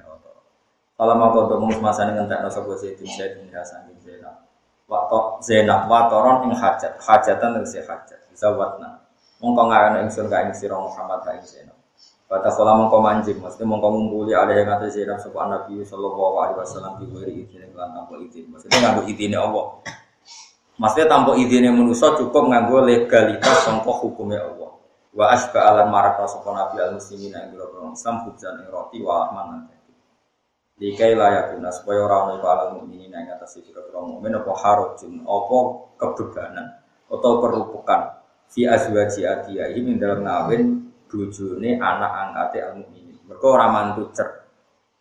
hawa. 0.98 1.14
Falam 1.14 1.16
ma 1.18 1.26
qadu 1.34 1.54
mus 1.60 1.78
masane 1.82 2.14
ngentekno 2.14 2.48
sapa 2.50 2.70
Sayyidin 2.78 3.08
Zaid 3.10 3.32
min 3.42 3.50
hasan 3.50 3.90
Zainab. 3.98 4.46
Waktu 4.86 5.18
Zainab 5.42 5.90
watoron 5.90 6.46
ing 6.46 6.52
hajat 6.54 6.98
hajatan 7.02 7.62
ing 7.62 7.66
hajat 7.66 8.20
zawatna. 8.34 9.02
Mongko 9.42 9.62
ngarana 9.68 10.06
ingsun 10.06 10.30
ka 10.30 10.46
ing 10.46 10.54
sira 10.54 10.78
Muhammad 10.78 11.26
ka 11.26 11.34
ing 11.34 11.44
Zainab. 11.44 11.74
Kata 12.24 12.50
kalau 12.50 12.74
mongko 12.82 12.98
manjing, 12.98 13.38
maksudnya 13.38 13.68
mongko 13.68 13.88
ngumpuli 13.94 14.32
ada 14.34 14.56
yang 14.56 14.66
ngatas 14.66 14.96
sirah 14.96 15.20
sopan 15.20 15.54
Nabi 15.54 15.84
Sallallahu 15.86 16.34
Alaihi 16.40 16.58
Wasallam 16.58 16.92
di 16.98 17.06
wiri 17.12 17.32
izin 17.46 17.68
yang 17.68 17.76
tanpa 17.76 18.16
izin. 18.18 18.50
Maksudnya 18.50 18.78
nganggo 18.80 19.02
izinnya 19.06 19.38
Allah. 19.44 19.66
Maksudnya 20.74 21.06
tanpa 21.06 21.30
izinnya 21.38 21.70
manusia 21.70 22.10
cukup 22.16 22.50
nganggo 22.50 22.82
legalitas 22.82 23.68
tanpa 23.68 23.90
hukumnya 23.92 24.40
Allah. 24.40 24.72
Wa 25.14 25.30
asba 25.30 25.62
alam 25.62 25.94
marak 25.94 26.18
sopan 26.26 26.58
Nabi 26.58 26.82
al 26.82 26.98
muslimin 26.98 27.30
yang 27.30 27.54
biro 27.54 27.70
Islam 27.94 28.26
hujan 28.26 28.54
yang 28.66 28.72
roti 28.72 28.98
wa 28.98 29.30
ahman 29.30 29.70
Likai 30.74 31.14
layakuna 31.14 31.70
supaya 31.70 32.02
orang 32.02 32.34
itu 32.34 32.46
alam 32.50 32.68
mukminin 32.82 33.14
yang 33.14 33.30
atas 33.38 33.62
itu 33.62 33.70
orang 33.70 34.18
mukmin 34.18 34.34
apa 34.34 34.52
harujun 34.58 35.22
apa 35.22 35.58
kebebanan 36.02 36.66
atau 37.06 37.32
perupukan 37.38 38.18
fi 38.50 38.66
azwaji 38.66 39.22
adiyahim 39.22 40.02
dalam 40.02 40.26
ngawin 40.26 40.90
bojone 41.06 41.78
anak 41.78 42.10
angkate 42.10 42.58
al 42.58 42.82
mukminin. 42.82 43.22
Mergo 43.22 43.54
ora 43.54 43.70
mantu 43.70 44.10
cer. 44.10 44.50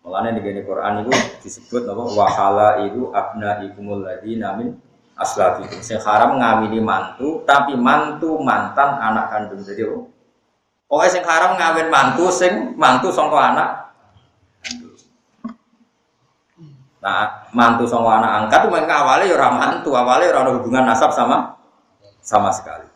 Mulane 0.06 0.36
di 0.36 0.62
Quran 0.62 1.08
itu 1.08 1.12
disebut 1.42 1.90
apa 1.90 2.04
wahala 2.12 2.70
itu 2.86 3.10
abna 3.10 3.66
ikumul 3.66 4.06
ladina 4.06 4.54
min 4.54 4.78
aslabikum. 5.18 5.82
Sing 5.82 5.98
haram 6.06 6.38
ngawini 6.38 6.78
mantu 6.86 7.42
tapi 7.50 7.74
mantu 7.74 8.38
mantan 8.38 9.00
anak 9.02 9.26
kandung. 9.34 9.66
Jadi 9.66 9.90
oh, 9.90 10.06
Pokoknya 10.86 11.10
sing 11.10 11.24
haram 11.26 11.58
ngawin 11.58 11.90
mantu 11.90 12.30
sing 12.30 12.78
mantu 12.78 13.10
sangka 13.10 13.42
anak 13.42 13.83
Nah, 17.04 17.52
mantu 17.52 17.84
sama 17.84 18.24
anak 18.24 18.48
angkat 18.48 18.60
itu 18.64 18.72
awalnya 18.88 19.28
ya 19.28 19.48
mantu, 19.52 19.92
awalnya 19.92 20.32
ya 20.32 20.40
ada 20.40 20.56
hubungan 20.56 20.88
nasab 20.88 21.12
sama 21.12 21.60
sama 22.24 22.48
sekali. 22.56 22.88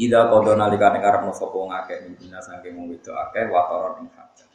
Ida 0.00 0.32
kodo 0.32 0.56
nalika 0.56 0.88
ning 0.96 1.04
arep 1.04 1.28
no 1.28 1.32
sapa 1.36 1.52
ngakeh 1.60 2.08
mintina 2.08 2.40
saking 2.40 2.72
wong 2.72 2.88
wedok 2.88 3.12
akeh 3.28 3.44
wataron 3.52 4.00
ing 4.00 4.08
hajat. 4.16 4.48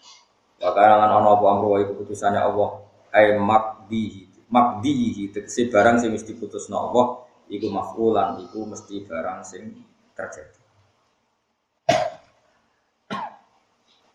Wa 0.57 0.73
kana 0.73 0.97
lan 0.97 1.13
ana 1.21 1.37
apa 1.37 1.45
amru 1.45 1.77
wa 1.77 1.85
keputusannya 1.85 2.41
Allah 2.41 2.69
ay 3.13 3.37
makdihi. 3.37 4.49
Makdihi 4.49 5.29
tegese 5.29 5.69
barang 5.69 6.01
sing 6.01 6.17
mesti 6.17 6.33
putusno 6.33 6.89
Allah 6.89 7.21
iku 7.45 7.69
mafulan 7.69 8.41
iku 8.41 8.65
mesti 8.65 9.05
barang 9.05 9.45
sing 9.45 9.77
terjadi. 10.17 10.64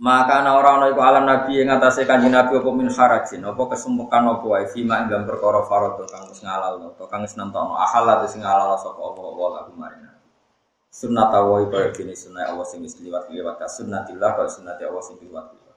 Maka 0.00 0.40
ana 0.40 0.56
ora 0.56 0.80
ana 0.80 0.88
iku 0.88 1.04
alam 1.04 1.28
nabi 1.28 1.60
yang 1.60 1.76
atase 1.76 2.08
kanjeng 2.08 2.32
nabi 2.32 2.56
apa 2.56 2.70
min 2.72 2.88
harajin 2.88 3.44
apa 3.44 3.62
kesemukan 3.68 4.32
apa 4.32 4.46
wae 4.48 4.64
fima 4.72 5.04
ing 5.04 5.12
dalam 5.12 5.28
perkara 5.28 5.60
faradha 5.68 6.08
kang 6.08 6.24
wis 6.32 6.40
ngalal 6.40 6.80
to 6.96 7.04
kang 7.04 7.20
wis 7.20 7.36
nentono 7.36 7.76
ahal 7.76 8.08
sing 8.24 8.40
ngalal 8.40 8.80
sapa 8.80 8.96
Allah 8.96 9.28
wa 9.28 9.48
lagu 9.60 9.76
marina 9.76 10.16
sunnah 10.88 11.28
tawai 11.28 11.68
kaya 11.68 11.92
gini 11.92 12.16
sunnah 12.16 12.48
Allah 12.48 12.64
sing 12.64 12.80
wis 12.80 12.96
liwat 12.96 13.28
liwat 13.28 13.60
ka 13.60 13.68
sunnatillah 13.68 14.40
kaya 14.40 14.48
sunnati 14.48 14.88
Allah 14.88 15.04
sing 15.04 15.20
liwat 15.20 15.46
liwat 15.52 15.76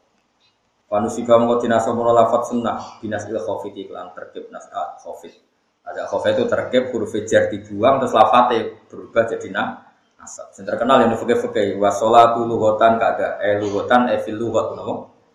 Panusika 0.87 1.35
mengko 1.35 1.59
dinasa 1.59 1.91
mono 1.91 2.15
lafat 2.15 2.47
sunnah 2.47 3.03
binas 3.03 3.27
il 3.27 3.35
khofit 3.35 3.75
iklan 3.75 4.15
terkep 4.15 4.47
nas 4.55 4.71
a 4.71 5.03
khofit 5.03 5.35
ada 5.83 6.07
khofit 6.07 6.39
itu 6.39 6.47
terkep 6.47 6.95
huruf 6.95 7.11
jar 7.27 7.51
dibuang 7.51 7.99
terus 7.99 8.15
lafate 8.15 8.87
berubah 8.87 9.27
jadi 9.27 9.51
na 9.51 9.83
asap 10.23 10.47
yang 10.57 10.65
terkenal 10.71 10.97
yang 11.03 11.11
fakih 11.19 11.37
fakih 11.37 11.67
wasolatu 11.77 12.47
lugotan 12.47 12.95
kagak 12.95 13.43
eh 13.43 13.59
lugotan 13.59 14.07
evil 14.09 14.35
lugot 14.39 14.67
nopo? 14.79 14.93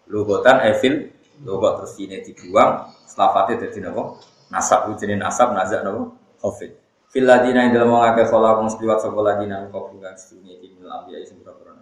Lugotan 0.09 0.65
evil 0.65 1.13
lugot. 1.45 1.85
Terus 1.85 1.95
ini 2.01 2.17
dibuang 2.25 2.89
lafate 3.15 3.61
jadi 3.61 3.89
nopo? 3.89 4.19
Nasab 4.49 4.89
jenis 4.97 5.21
nasab 5.21 5.53
nazak 5.53 5.85
nopo? 5.85 6.17
Khofit 6.41 6.73
Filadina 7.09 7.65
yang 7.65 7.73
dalam 7.73 7.97
mengakai 7.97 8.29
kolak 8.29 8.61
musliwat 8.61 9.01
sopo 9.01 9.25
ladina 9.25 9.65
kau 9.73 9.89
bukan 9.89 10.13
sedunia 10.13 10.61
di 10.61 10.77
milam 10.77 11.05
ambiya 11.05 11.25
isim 11.25 11.41
berapa 11.41 11.81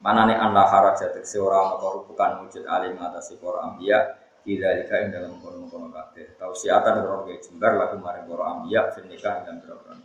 Mana 0.00 0.28
nih 0.28 0.36
anda 0.36 0.64
harajat 0.64 1.12
seorang 1.24 1.76
atau 1.76 2.04
bukan 2.04 2.44
wujud 2.44 2.64
alim 2.68 2.96
atas 3.00 3.32
para 3.36 3.68
ambiya 3.68 4.16
tidak 4.46 4.86
yang 4.86 5.10
dalam 5.10 5.32
kono 5.42 5.66
kono 5.66 5.90
kate. 5.90 6.38
Tahu 6.38 6.54
siatan 6.54 7.02
berapa 7.02 7.26
gaya 7.26 7.38
jembar 7.42 7.72
lagu 7.74 7.98
maring 7.98 8.24
para 8.30 8.44
ambiya 8.54 8.80
nikah 9.10 9.42
dan 9.42 9.58
berapa 9.58 9.98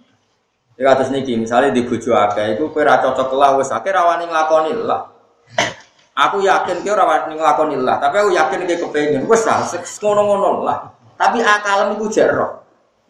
Ya 0.79 0.95
atas 0.95 1.11
niki 1.11 1.35
misalnya 1.35 1.75
di 1.75 1.83
bujo 1.83 2.15
akeh 2.15 2.55
itu 2.57 2.71
kue 2.71 2.83
cocok 2.83 3.31
lah 3.37 3.59
wes 3.59 3.69
akeh 3.69 3.91
rawani 3.91 4.25
nglakoni 4.27 4.71
lah. 4.81 5.11
Aku 6.15 6.43
yakin 6.43 6.83
kue 6.83 6.93
rawani 6.95 7.35
nglakoni 7.35 7.75
lah, 7.79 7.99
tapi 7.99 8.21
aku 8.21 8.29
yakin 8.33 8.65
kue 8.65 8.77
kepengen 8.79 9.23
wes 9.27 9.43
lah 9.47 9.61
ngono-ngono 9.67 10.63
lah. 10.63 10.79
Tapi 11.19 11.37
akalmu 11.43 12.01
iku 12.01 12.07
jerok. 12.09 12.51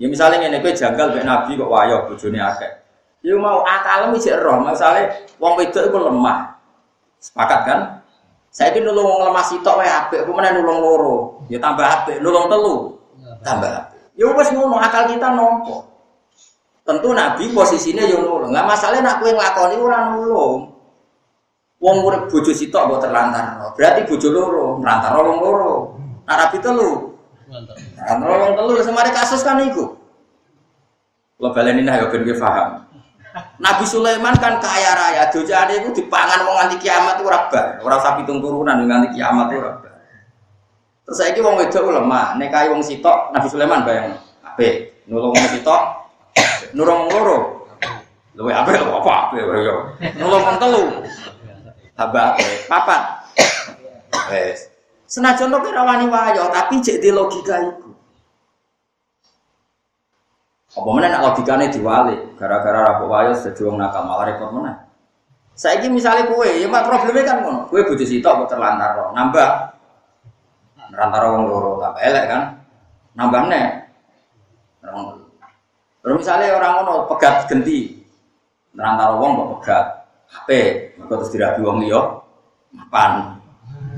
Ya 0.01 0.09
misalnya 0.09 0.49
ini 0.49 0.57
gue 0.65 0.73
janggal 0.73 1.13
be 1.13 1.21
Nabi 1.21 1.53
kok 1.53 1.69
wayo 1.69 2.09
bojone 2.09 2.41
akeh. 2.41 2.71
Ya 3.21 3.37
mau 3.37 3.61
akal 3.61 4.09
iki 4.17 4.33
roh, 4.33 4.65
misalnya 4.65 5.13
wong 5.37 5.53
wedok 5.61 5.93
iku 5.93 5.97
lemah. 6.09 6.57
Sepakat 7.21 7.59
kan? 7.69 7.79
Saya 8.49 8.73
ini 8.73 8.89
nulung 8.89 9.05
wong 9.05 9.29
lemah 9.29 9.45
sitok 9.45 9.77
wae 9.77 9.85
apik, 9.85 10.25
apa 10.25 10.31
meneh 10.33 10.51
nulung 10.57 10.81
loro. 10.81 11.17
Ya 11.53 11.61
tambah 11.61 11.85
apik, 11.85 12.17
nulung 12.17 12.49
telu. 12.49 12.97
Tambah 13.45 13.69
apik. 13.69 14.01
Ya 14.17 14.25
wis 14.25 14.49
ngono 14.49 14.81
akal 14.81 15.05
kita 15.05 15.37
nompo. 15.37 15.85
Tentu 16.91 17.15
Nabi 17.15 17.47
posisinya 17.55 18.03
yo 18.03 18.19
nulung. 18.19 18.51
Enggak 18.51 18.67
masalah 18.67 18.99
nak 18.99 19.23
kowe 19.23 19.31
nglakoni 19.31 19.79
ora 19.79 20.11
nulung. 20.11 20.75
Wong 21.79 21.97
urip 22.03 22.27
bojo 22.27 22.51
sitok 22.51 22.83
mbok 22.91 22.99
terlantar. 22.99 23.63
Berarti 23.79 24.03
bojo 24.11 24.27
loro, 24.27 24.65
terlantar 24.83 25.15
wong 25.15 25.39
loro. 25.39 25.73
Nah 26.27 26.35
Nabi 26.35 26.59
telu, 26.59 27.15
Nah, 27.51 28.15
wong 28.19 28.53
telu 28.59 28.83
semari 28.83 29.15
kasus 29.15 29.39
kan 29.39 29.63
iku. 29.63 29.95
Lo 31.39 31.55
baleni 31.55 31.87
nah 31.87 31.95
yo 31.95 32.11
ben 32.11 32.27
paham. 32.35 32.83
Nabi 33.63 33.87
Sulaiman 33.87 34.35
kan 34.35 34.59
kaya 34.59 34.91
raya, 34.91 35.23
dojane 35.31 35.79
iku 35.79 35.95
dipangan 35.95 36.43
wong 36.43 36.55
nganti 36.59 36.75
kiamat 36.83 37.23
ora 37.23 37.47
bar. 37.47 37.79
Ora 37.79 38.03
usah 38.03 38.19
pitung 38.19 38.43
turunan 38.43 38.83
nganti 38.83 39.15
kiamat 39.15 39.47
ora 39.55 39.71
bar. 39.79 39.95
Terus 41.07 41.15
saiki 41.15 41.39
wong 41.39 41.55
wedok 41.55 41.87
lemah, 41.87 42.35
nek 42.35 42.51
kaya 42.51 42.75
wong 42.75 42.83
sitok 42.83 43.31
Nabi 43.31 43.47
Sulaiman 43.47 43.87
bayang 43.87 44.19
apik. 44.43 45.07
Nulung 45.07 45.31
wong 45.31 45.47
sitok, 45.55 46.00
nulung 46.73 47.07
wong 47.07 47.09
loro. 47.11 47.37
Luwe 48.35 48.51
apik 48.55 48.79
apa 48.79 49.11
apik 49.27 49.43
yo. 49.43 49.75
Nulung 50.19 50.41
wong 50.43 50.57
telu. 50.59 50.83
Haba 51.99 52.35
papat. 52.67 53.01
Wes. 54.31 54.71
Senajan 55.11 55.51
to 55.51 55.59
kira 55.59 55.83
wani 55.83 56.07
wayo, 56.07 56.47
tapi 56.55 56.79
cek 56.79 57.03
di 57.03 57.11
logika 57.11 57.59
itu. 57.59 57.91
Apa 60.71 60.87
mana 60.87 61.11
nak 61.11 61.35
logikanya 61.35 61.67
diwali, 61.67 62.15
gara-gara 62.39 62.79
rapo 62.87 63.11
wayo 63.11 63.35
jadi 63.35 63.59
wong 63.67 63.75
nakal 63.75 64.07
malah 64.07 64.31
repot? 64.31 64.55
Saya 65.51 65.83
ini 65.83 65.99
misalnya 65.99 66.31
kue, 66.31 66.47
ya 66.47 66.65
mak 66.71 66.87
problemnya 66.87 67.27
kan 67.27 67.43
ngono. 67.43 67.67
Kue 67.67 67.83
bujuk 67.83 68.07
sitok 68.07 68.47
kok 68.47 68.55
terlantar 68.55 68.95
nambah. 69.11 69.49
Terlantar 70.95 71.21
wong 71.27 71.43
loro 71.51 71.83
tambah 71.83 72.01
elek 72.01 72.25
kan? 72.31 72.43
Nambah 73.19 73.41
nih. 73.51 73.80
Terus 76.01 76.17
misalnya 76.25 76.57
orang 76.57 76.73
ngono 76.81 76.93
pegat 77.13 77.45
genti, 77.45 77.93
terlantar 78.73 79.21
wong 79.21 79.31
kok 79.37 79.49
pegat. 79.61 79.85
HP, 80.31 80.49
maka 80.95 81.13
terus 81.19 81.31
dirabi 81.35 81.59
wong 81.61 81.77
liya, 81.83 82.01
mapan. 82.73 83.37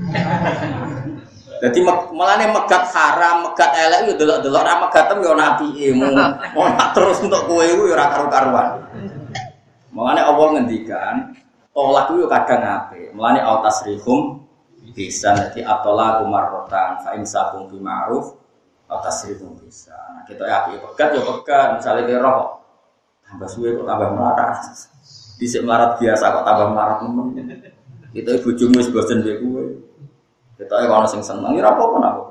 Jadi 1.64 1.80
melane 2.12 2.52
megat 2.52 2.92
haram, 2.92 3.48
megat 3.48 3.72
elek 3.72 4.00
yo 4.10 4.12
delok-delok 4.20 4.62
ra 4.66 4.74
megatem 4.84 5.18
yo 5.24 5.32
nabi 5.32 5.70
mau 5.96 6.12
mau 6.52 6.68
terus 6.92 7.24
untuk 7.24 7.46
kowe 7.48 7.64
iku 7.64 7.88
yo 7.88 7.94
ora 7.96 8.12
karu-karuan. 8.12 8.68
Melane 9.94 10.20
Allah 10.20 10.46
ngendikan 10.58 11.32
tolak 11.72 12.12
yo 12.12 12.28
kadang 12.28 12.60
ape. 12.60 13.14
Melane 13.16 13.40
au 13.40 13.64
tasrihum 13.64 14.44
bisa 14.92 15.32
nanti 15.32 15.64
atola 15.64 16.20
kumarotan 16.20 17.00
fa 17.00 17.16
imsakum 17.16 17.66
bi 17.72 17.80
ma'ruf 17.80 18.43
au 18.88 18.98
tasrihum 19.00 19.56
bisa. 19.64 19.96
Nah, 19.96 20.22
kita 20.28 20.44
ya 20.44 20.68
pegat 20.68 21.08
yo 21.16 21.22
pegat 21.24 21.80
misalnya 21.80 22.02
ke 22.04 22.16
roh 22.20 22.64
tambah 23.24 23.48
suwe 23.48 23.74
kok 23.74 23.86
tambah 23.88 24.08
melarat. 24.14 24.60
Dhisik 25.40 25.66
melarat 25.66 25.98
biasa 25.98 26.24
kok 26.30 26.44
tambah 26.46 26.66
melarat 26.70 26.98
nemen. 27.02 27.58
Kita 28.14 28.30
bojomu 28.46 28.78
wis 28.78 28.88
bosen 28.94 29.26
mbek 29.26 29.42
kowe. 29.42 29.64
Kita 30.54 30.74
ya 30.78 30.86
kalau 30.86 31.08
sing 31.10 31.18
seneng, 31.18 31.58
ya 31.58 31.66
apa 31.66 31.82
pun 31.82 31.98
aku. 31.98 32.22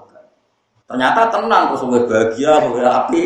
Ternyata 0.88 1.28
tenang, 1.28 1.74
terus 1.74 1.84
gue 1.84 2.01
bahagia, 2.08 2.51
gue 2.72 2.84
api, 2.88 3.24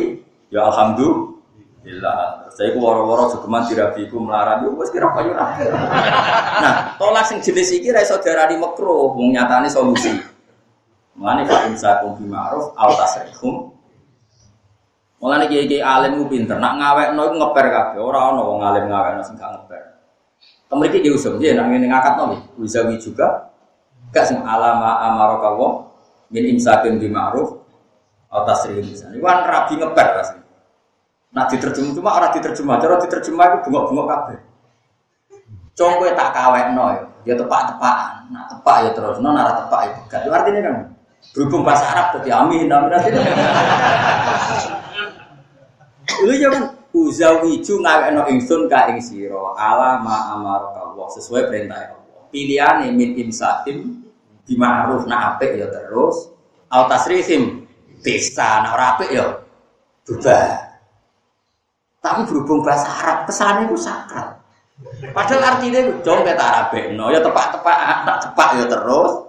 ya 0.49 0.65
alhamdulillah. 0.65 2.49
Saya 2.49 2.73
ku 2.73 2.81
waro-waro 2.81 3.29
sugeman 3.29 3.69
dirabiku 3.69 4.17
melarat, 4.17 4.65
ya 4.65 4.73
wes 4.73 4.89
kira 4.89 5.13
kayu 5.13 5.37
Nah, 5.37 6.97
tolak 6.97 7.29
sing 7.29 7.37
jenis 7.45 7.69
iki 7.77 7.93
ra 7.93 8.01
iso 8.01 8.17
diarani 8.17 8.57
makruh, 8.57 9.13
wong 9.13 9.37
nyatane 9.37 9.69
solusi. 9.69 10.17
Mulane 11.17 11.49
fa 11.49 11.65
insakum 11.65 12.13
bi 12.13 12.29
ma'ruf 12.29 12.77
aw 12.77 12.89
tasrihum. 12.93 13.73
Mulane 15.17 15.49
kiai-kiai 15.49 15.81
alim 15.81 16.21
ku 16.21 16.29
pinter, 16.29 16.61
nak 16.61 16.77
ngawekno 16.77 17.21
iku 17.25 17.35
ngeper 17.41 17.65
kabeh, 17.73 17.99
ora 18.05 18.29
ana 18.29 18.41
wong 18.45 18.61
alim 18.61 18.85
ngawekno 18.85 19.21
sing 19.25 19.33
gak 19.33 19.49
ngeper. 19.49 19.81
Kemriki 20.69 21.01
ki 21.01 21.09
usum, 21.09 21.41
nggih 21.41 21.57
nak 21.57 21.73
ngene 21.73 21.89
ngakatno 21.89 22.23
nggih, 22.29 22.41
wisawi 22.61 23.01
juga 23.01 23.49
Gak 24.13 24.23
sing 24.23 24.39
alama 24.45 25.03
amaraka 25.03 25.51
wa 25.57 25.69
min 26.31 26.43
imsakin 26.55 27.01
bi 27.01 27.11
ma'ruf 27.11 27.59
atau 28.29 28.43
tasrih 28.45 28.79
lisan. 28.79 29.11
Iku 29.17 29.25
kan 29.25 29.43
rabi 29.43 29.73
ngeper 29.75 30.07
pasti. 30.21 30.39
Nah 31.33 31.43
diterjemah 31.49 31.91
cuma 31.97 32.09
orang 32.15 32.31
diterjemah, 32.31 32.75
cara 32.79 32.95
diterjemah 33.03 33.45
itu 33.51 33.57
bungok-bungok 33.67 34.05
kabeh. 34.07 34.37
Cong 35.75 35.93
tak 36.13 36.29
kawekno 36.31 36.85
ya. 36.93 37.03
Ya 37.27 37.33
tepak-tepakan. 37.35 38.31
Nak 38.31 38.45
tepak 38.53 38.77
ya 38.87 38.89
terus, 38.95 39.17
non 39.19 39.35
arah 39.35 39.65
tepak 39.65 39.81
ya. 39.83 39.95
Itu 40.23 40.31
artinya 40.31 40.61
kan 40.63 40.75
berhubung 41.33 41.61
bahasa 41.61 41.85
Arab 41.93 42.21
jadi 42.21 42.33
amin 42.33 42.71
amin. 42.71 42.91
Itu 46.07 46.33
ya 46.33 46.49
kan 46.49 46.63
uzawiju 46.95 47.73
ngawekno 47.83 48.21
ingsun 48.33 48.65
ka 48.65 48.89
ing 48.89 48.97
sira 48.97 49.53
ala 49.53 50.01
ma 50.01 50.33
amaraka 50.33 50.93
Allah 50.93 51.07
sesuai 51.13 51.45
perintah 51.51 51.93
Allah. 51.93 52.25
Pilihane 52.33 52.89
min 52.91 53.15
imsakim 53.21 54.01
di 54.47 54.53
ma'ruf 54.57 55.05
nak 55.05 55.37
apik 55.37 55.59
ya 55.59 55.67
terus 55.69 56.31
au 56.73 56.83
tasrihim 56.89 57.67
bisa 58.01 58.65
nak 58.65 58.73
ora 58.73 58.85
apik 58.97 59.09
ya 59.13 59.25
berubah. 60.07 60.67
Tapi 62.01 62.21
berhubung 62.25 62.63
bahasa 62.63 62.87
Arab 62.87 63.27
kesannya 63.27 63.67
itu 63.67 63.77
sakral. 63.77 64.39
Padahal 65.11 65.57
artinya 65.57 65.81
itu 65.81 65.93
dong 66.05 66.21
kita 66.21 66.37
Arabekno 66.39 67.09
ya 67.09 67.19
tepak-tepak 67.19 67.77
tak 68.05 68.17
tepak 68.25 68.49
ya 68.61 68.65
terus. 68.69 69.26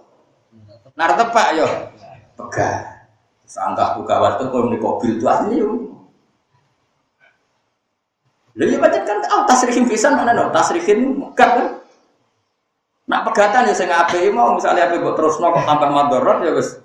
Nar 0.98 1.14
tepak 1.14 1.48
ya 1.54 1.66
pegah. 2.34 2.98
Sangka 3.46 3.96
buka 3.96 4.18
waktu 4.18 4.44
kalau 4.50 4.68
di 4.68 4.76
mobil 4.82 5.16
itu 5.16 5.24
artinya 5.24 5.64
Lha 8.58 8.64
iya 8.66 8.76
pancen 8.82 9.06
kan 9.06 9.22
oh 9.30 9.46
tasrihim 9.46 9.86
pisan 9.86 10.18
mana 10.18 10.34
no 10.34 10.50
tasrihim 10.50 11.14
megat 11.14 11.50
kan. 11.54 11.66
Nak 13.06 13.24
pegatan 13.30 13.70
ya 13.70 13.74
sing 13.78 13.88
apik 13.88 14.34
mau 14.34 14.58
misalnya 14.58 14.90
apik 14.90 14.98
mbok 15.00 15.14
terusno 15.14 15.54
kok 15.54 15.64
tambah 15.64 15.88
madharat 15.88 16.42
ya 16.42 16.52
wis. 16.52 16.82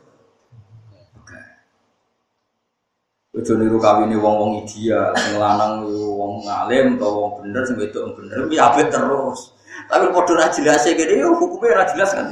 Ojo 3.34 3.58
niru 3.58 3.82
kawine 3.82 4.14
wong-wong 4.14 4.62
ideal, 4.62 5.10
sing 5.18 5.42
lanang 5.42 5.90
wong 5.90 6.46
ngalim 6.46 7.02
atau 7.02 7.12
wong 7.18 7.32
bener 7.42 7.66
sing 7.66 7.82
wedok 7.82 8.14
bener 8.22 8.46
kuwi 8.46 8.62
apik 8.62 8.94
terus. 8.94 9.58
Tapi 9.90 10.14
padha 10.14 10.34
ra 10.38 10.48
jelas 10.54 10.86
kene 10.86 11.14
yo 11.18 11.34
hukume 11.34 11.74
ra 11.74 11.90
jelas 11.90 12.14
kan. 12.14 12.30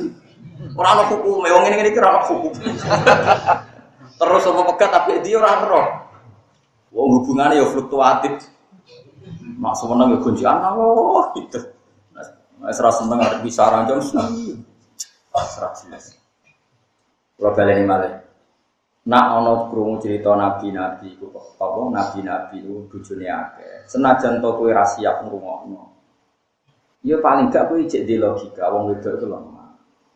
Ora 0.78 0.89
ana 0.95 1.03
hukume 1.09 1.47
wong 1.51 1.63
ngene 1.67 1.89
iki 1.91 1.99
ora 1.99 2.09
ana 2.15 2.22
hukum. 2.28 2.53
terus 4.19 4.43
apa 4.45 4.61
pegat 4.76 4.89
tapi 4.93 5.19
dia 5.26 5.39
ora 5.41 5.51
ero. 5.65 5.82
Wong 6.93 7.07
hubungane 7.19 7.59
yo 7.59 7.67
fluktuatif. 7.72 8.47
Mak 9.61 9.78
semeneng 9.78 10.15
ya 10.15 10.17
kunci 10.17 10.43
anak 10.45 10.74
oh 10.74 11.30
gitu. 11.38 11.61
Nah, 12.61 12.69
serah 12.69 12.93
seneng 12.93 13.17
ada 13.17 13.41
bisa 13.41 13.65
rancang 13.69 14.01
seneng. 14.01 14.61
Ah, 15.34 15.45
serah 15.49 15.74
jelas. 15.82 16.13
Kalau 17.38 17.57
balik 17.57 17.82
ini 17.82 17.86
malah. 17.89 18.22
Nak 19.01 19.26
ono 19.41 19.65
krungu 19.74 19.97
cerita 19.97 20.38
nabi-nabi 20.38 21.17
ku 21.17 21.34
apa 21.34 21.82
nabi-nabi 21.89 22.61
ku 22.61 22.86
bojone 22.86 23.26
akeh. 23.26 23.89
Senajan 23.89 24.38
to 24.45 24.49
kowe 24.53 24.69
ra 24.69 24.86
siap 24.86 25.26
ngrungokno. 25.26 25.89
Ya 27.01 27.17
paling 27.17 27.49
gak 27.49 27.74
kowe 27.74 27.82
cek 27.82 28.05
di 28.05 28.22
logika 28.22 28.69
wong 28.69 28.93
wedok 28.93 29.17
itu 29.17 29.26
lemah. 29.26 29.61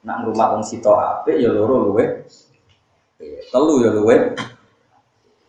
Nak 0.06 0.22
ngrumat 0.22 0.48
wong 0.54 0.64
sito 0.64 0.94
apik 0.94 1.42
ya 1.42 1.50
loro 1.50 1.90
luwe. 1.90 2.06
Telu 3.50 3.76
ya 3.82 3.90
luwe. 3.90 4.38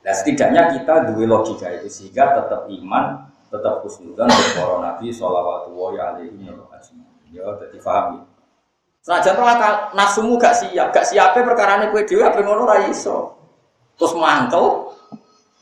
Nah 0.00 0.14
setidaknya 0.16 0.72
kita 0.72 1.12
dua 1.12 1.24
logika 1.28 1.68
itu 1.76 1.92
sehingga 1.92 2.40
tetap 2.40 2.64
iman, 2.70 3.26
tetap 3.52 3.84
khusnudan 3.84 4.30
para 4.30 4.76
nabi 4.80 5.12
sallallahu 5.12 5.76
alaihi 5.76 6.40
wasallam. 6.40 7.04
Ya 7.34 7.44
dadi 7.60 7.78
paham. 7.82 8.24
Senajan 9.02 9.38
to 9.38 9.42
nafsumu 9.94 10.34
gak 10.34 10.56
siap, 10.58 10.90
gak 10.90 11.06
siape 11.06 11.46
perkara 11.46 11.78
ini 11.78 11.94
kue 11.94 12.02
dewi 12.02 12.26
apa 12.26 12.42
ngono 12.42 12.66
iso. 12.90 13.38
Terus 13.94 14.18
mantel, 14.18 14.92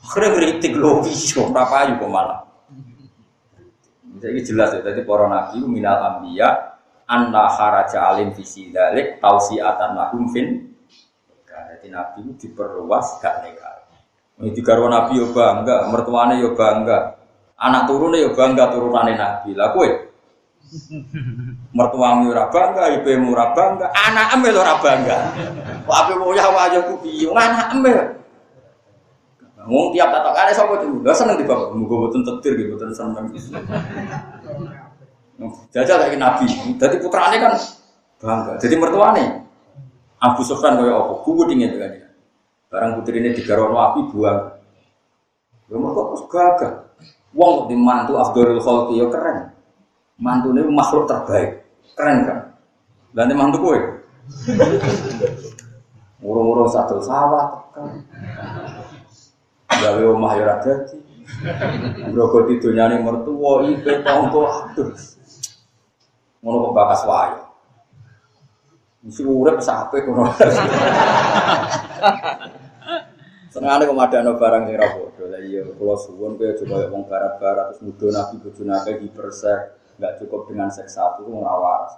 akhirnya 0.01 0.29
ngeritik 0.33 0.73
lo 0.81 1.05
iso 1.05 1.45
berapa 1.53 1.85
ayu 1.85 2.01
kok 2.01 2.09
malah. 2.09 2.41
Jadi 4.17 4.41
jelas 4.49 4.73
ya, 4.73 4.81
tadi 4.81 5.05
para 5.05 5.29
nabi 5.29 5.61
minal 5.61 6.01
ambiya 6.01 6.74
anna 7.05 7.49
kharaja 7.53 8.13
alim 8.13 8.33
visi 8.33 8.73
dalik 8.73 9.21
tausiatan 9.21 9.97
lahum 9.97 10.29
fin. 10.33 10.73
Jadi 11.55 11.87
nabi 11.87 12.27
itu 12.27 12.33
diperluas 12.49 13.23
gak 13.23 13.47
nekal. 13.47 13.77
Ini 14.43 14.51
digarwa 14.51 14.91
nabi 14.91 15.23
yo 15.23 15.31
bangga, 15.31 15.87
mertuane 15.87 16.43
yo 16.43 16.59
bangga, 16.59 17.15
anak 17.55 17.87
turunnya 17.87 18.27
yo 18.27 18.35
bangga 18.35 18.75
turunannya 18.75 19.15
nabi. 19.15 19.55
Lah 19.55 19.71
kue 19.71 20.11
mertuamu 21.71 22.35
ora 22.35 22.51
bangga, 22.51 22.91
ibumu 22.99 23.31
ora 23.37 23.55
bangga, 23.55 23.87
anakmu 23.95 24.51
ora 24.51 24.75
bangga. 24.83 25.17
Kok 25.87 25.95
ape 25.95 26.13
woyah 26.19 26.49
wayah 26.51 26.83
ku 26.91 26.99
piye? 26.99 27.31
Anakmu. 27.31 27.95
Wong 29.65 29.97
tiap 29.97 30.13
tatok 30.13 30.35
kare 30.37 30.53
sapa 30.53 30.75
tuh? 30.83 31.01
Lah 31.01 31.17
seneng 31.17 31.41
di 31.41 31.47
bapak, 31.49 31.73
muga 31.73 31.95
boten 32.05 32.21
tetir 32.21 32.53
gitu, 32.59 32.77
boten 32.77 32.93
seneng. 32.93 33.31
Jajal 35.75 35.97
kayak 36.07 36.19
nabi. 36.19 36.47
Jadi 36.79 36.95
putrane 37.03 37.37
kan 37.43 37.55
bangga. 38.23 38.53
Jadi 38.63 38.75
mertuane 38.79 39.25
Abu 40.23 40.43
Sufyan 40.47 40.79
kaya 40.79 40.95
apa? 40.95 41.15
Dingin 41.51 41.73
kan. 41.75 41.91
Barang 42.71 42.91
putri 42.99 43.23
ini 43.23 43.35
digarono 43.35 43.79
api 43.79 44.01
buang. 44.15 44.39
Ya 45.71 45.77
mergo 45.79 46.15
gagah. 46.31 46.85
Wong 47.35 47.67
di 47.67 47.75
mantu 47.75 48.15
Abdul 48.15 48.63
Khalqi 48.63 49.03
ya 49.03 49.11
keren 49.11 49.55
mantu 50.19 50.55
ini 50.55 50.63
makhluk 50.71 51.11
terbaik 51.11 51.67
keren 51.99 52.19
kan 52.27 52.39
dan 53.15 53.35
mantu 53.35 53.59
kue 53.59 53.79
urung-urung 56.23 56.71
satu 56.71 57.03
sawah 57.03 57.59
kan 57.75 57.91
gawe 59.67 60.03
omah 60.15 60.33
ya 60.39 60.43
ora 60.47 60.57
dadi 60.63 60.99
Brogo 62.15 62.47
didunyane 62.47 63.03
mertua 63.03 63.67
ipe 63.67 64.05
tonggo 64.07 64.47
aduh 64.47 64.95
ngono 66.45 66.69
kok 66.69 66.77
bakas 66.77 67.03
wae 67.09 67.41
mesti 69.09 69.23
urip 69.25 69.59
sape 69.65 70.05
kono 70.05 70.29
Senengane 73.55 73.87
kok 73.87 73.95
madano 73.95 74.35
barang 74.35 74.67
sing 74.67 74.75
ra 74.75 74.89
padha. 74.91 75.31
Lah 75.31 75.39
iya 75.39 75.63
kula 75.79 75.95
suwun 75.95 76.35
kowe 76.35 76.43
aja 76.43 76.67
koyo 76.67 76.91
wong 76.91 77.07
barat-barat 77.07 77.71
terus 77.71 77.87
nuduh 77.87 78.11
nabi 78.11 78.43
bojone 78.43 78.73
akeh 78.83 78.99
hipersek 78.99 79.61
nggak 79.95 80.13
cukup 80.19 80.51
dengan 80.51 80.67
seks 80.75 80.99
satu 80.99 81.23
itu 81.23 81.31
ngawas. 81.39 81.95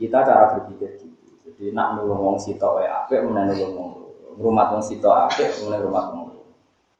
Kita 0.00 0.24
cara 0.24 0.56
berpikir 0.56 0.96
gitu. 0.96 1.28
Jadi 1.44 1.76
nak 1.76 2.00
nulung 2.00 2.24
wong 2.24 2.36
sito 2.40 2.80
ya 2.80 3.04
ape, 3.04 3.20
mana 3.20 3.52
nulung 3.52 3.72
wong 3.76 3.90
rumah 4.40 4.72
wong 4.72 4.80
sito 4.80 5.12
ape, 5.12 5.44
mana 5.68 5.76
rumah 5.76 6.08
wong 6.08 6.40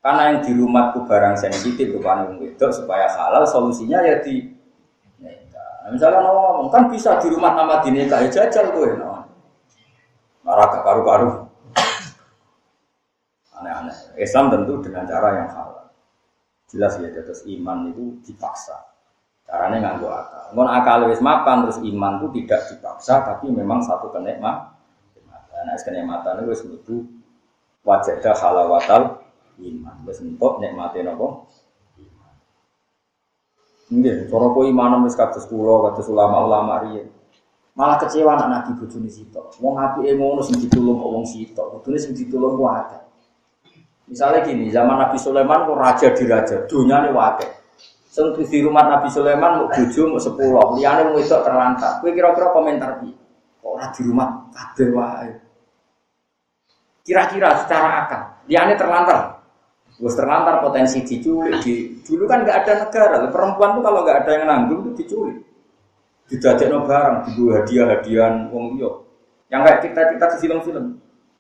Karena 0.05 0.37
yang 0.37 0.39
di 0.45 0.53
rumahku 0.53 1.09
barang 1.09 1.41
sensitif 1.41 1.89
bukan 1.97 2.29
wong 2.29 2.39
itu 2.45 2.67
supaya 2.69 3.09
halal 3.09 3.49
solusinya 3.49 4.05
ya 4.05 4.21
di 4.21 4.53
Nah, 5.89 5.97
misalnya 5.97 6.21
ngomong 6.21 6.69
kan 6.69 6.93
bisa 6.93 7.17
di 7.17 7.33
rumah 7.33 7.57
nama 7.57 7.81
dineka 7.81 8.21
ya 8.21 8.29
jajal 8.29 8.77
gue 8.77 9.01
no. 9.01 9.25
Marah 10.45 10.69
ke 10.69 10.85
karu-karu. 10.85 11.49
Aneh-aneh. 13.57 13.97
Islam 14.21 14.53
tentu 14.53 14.85
dengan 14.85 15.09
cara 15.09 15.41
yang 15.41 15.49
halal. 15.49 15.89
Jelas 16.69 17.01
ya, 17.01 17.09
terus 17.09 17.41
iman 17.49 17.89
itu 17.89 18.21
dipaksa. 18.21 18.77
Caranya 19.49 19.81
nganggo 19.81 20.13
akal. 20.13 20.53
Ngon 20.53 20.69
akal 20.69 21.09
wis 21.09 21.25
mapan 21.25 21.65
terus 21.65 21.81
iman 21.81 22.21
itu 22.21 22.45
tidak 22.45 22.69
dipaksa 22.69 23.25
tapi 23.25 23.49
memang 23.49 23.81
satu 23.81 24.13
kenikmat. 24.13 24.77
Nah, 25.65 25.73
kenikmatan 25.73 26.45
itu 26.45 26.53
wis 26.53 26.63
mlebu 26.69 26.97
wajadah 27.89 28.37
halawatal 28.37 29.25
iman. 29.57 29.97
Wis 30.05 30.21
entuk 30.21 30.61
nikmate 30.61 31.01
napa? 31.01 31.49
Nggih, 33.89 34.29
cara 34.29 34.47
kok 34.53 34.65
iman 34.69 35.01
wis 35.09 35.17
kados 35.17 35.49
kula, 35.49 35.89
kados 35.89 36.13
ulama-ulama 36.13 36.85
riyen. 36.85 37.09
Malah 37.73 37.97
kecewa 38.03 38.35
anak 38.35 38.49
nabi 38.51 38.71
bojone 38.85 39.07
sitok. 39.07 39.55
Wong 39.63 39.79
apike 39.79 40.13
ngono 40.19 40.43
sing 40.43 40.59
ditulung 40.61 40.99
kok 40.99 41.11
wong 41.15 41.25
sitok. 41.25 41.67
Kudune 41.79 41.97
sing 41.97 42.13
ditulung 42.13 42.59
ku 42.59 42.67
akeh. 42.67 43.01
Misalnya 44.09 44.41
gini, 44.41 44.73
zaman 44.73 44.97
Nabi 44.97 45.21
Sulaiman 45.21 45.69
kok 45.69 45.77
raja 45.77 46.09
di 46.17 46.25
raja, 46.25 46.65
dunia 46.65 47.05
ini 47.05 47.13
wakil. 47.13 47.49
Sing 48.09 48.33
di 48.35 48.59
rumah 48.65 48.89
Nabi 48.89 49.09
Sulaiman 49.13 49.63
mau 49.63 49.69
bojo 49.69 50.03
mau 50.09 50.19
sepuluh, 50.19 50.81
liyane 50.81 51.13
mau 51.13 51.21
itu 51.21 51.29
terlantar. 51.29 52.01
Kowe 52.01 52.11
kira-kira 52.11 52.49
komentar 52.51 53.05
piye? 53.05 53.15
Kok 53.61 53.69
ora 53.69 53.87
di 53.93 54.01
rumah 54.09 54.49
kabeh 54.49 54.89
wae. 54.97 55.31
Kira-kira 57.05 57.63
secara 57.63 57.89
akal, 58.05 58.23
liyane 58.49 58.75
terlantar. 58.81 59.38
Wes 59.99 60.15
terlantar 60.15 60.63
potensi 60.63 61.03
diculik 61.03 61.59
di 61.67 61.99
dulu 62.07 62.25
kan 62.31 62.47
nggak 62.47 62.59
ada 62.63 62.73
negara. 62.87 63.17
Perempuan 63.31 63.79
tuh 63.79 63.83
kalau 63.83 64.01
nggak 64.07 64.19
ada 64.23 64.31
yang 64.31 64.47
nanggung 64.47 64.81
tuh 64.87 64.95
diculik. 64.95 65.39
Didadekno 66.29 66.85
barang, 66.85 67.17
dibuat 67.25 67.65
hadiah-hadiahan 67.65 68.53
wong 68.53 68.77
liya. 68.77 68.91
Yang 69.49 69.61
kayak 69.65 69.79
kita-kita 69.81 70.25
di 70.29 70.37
film-film. 70.45 70.87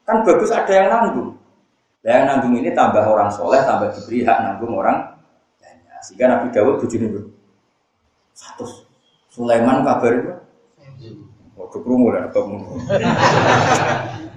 Kan 0.02 0.16
bagus 0.24 0.50
ada 0.50 0.72
yang 0.72 0.88
nanggung. 0.88 1.36
Dan 2.00 2.10
yang 2.10 2.26
nanggung 2.26 2.54
ini 2.56 2.72
tambah 2.72 3.04
orang 3.04 3.28
soleh, 3.28 3.60
tambah 3.68 3.92
diberi 3.94 4.24
hak 4.24 4.38
nanggung 4.42 4.74
orang 4.74 5.18
sehingga 6.02 6.30
Nabi 6.30 6.54
Dawud 6.54 6.78
bujuni 6.78 7.10
itu 7.10 7.22
satu 8.34 8.64
Sulaiman 9.34 9.82
kabar 9.82 10.14
itu 10.14 10.32
kekrungu 11.68 12.08
lah, 12.14 12.30
kekrungu. 12.30 12.80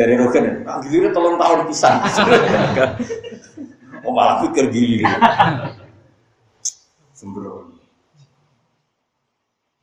Jadi 0.00 0.16
Rogen, 0.16 0.64
ah, 0.64 0.80
giliran 0.80 1.12
tolong 1.12 1.36
tahun 1.36 1.68
pisang. 1.68 2.00
oh 4.08 4.12
malah 4.16 4.40
pikir 4.48 4.72
gili. 4.72 5.04
Sembrono. 7.12 7.76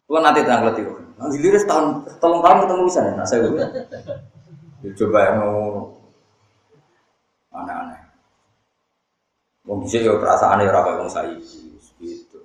Kalau 0.09 0.21
nanti 0.25 0.41
tanggal 0.41 0.73
tiga, 0.73 0.97
nanti 1.21 1.37
liris 1.37 1.69
tahun, 1.69 2.01
tolong 2.17 2.41
tahun 2.41 2.65
ketemu 2.65 2.81
bisa 2.89 2.99
nih, 3.05 3.13
nah 3.13 3.25
saya 3.29 3.45
gue. 3.45 3.65
Ya, 4.81 4.89
coba 4.97 5.17
yang 5.21 5.37
mau 5.37 5.57
aneh-aneh. 7.53 8.01
Wong 9.69 9.85
bisa 9.85 10.01
ya 10.01 10.17
perasaan 10.17 10.65
ya 10.65 10.73
rakyat 10.73 10.97
wong 10.97 11.11
saya 11.13 11.29
gitu. 12.01 12.39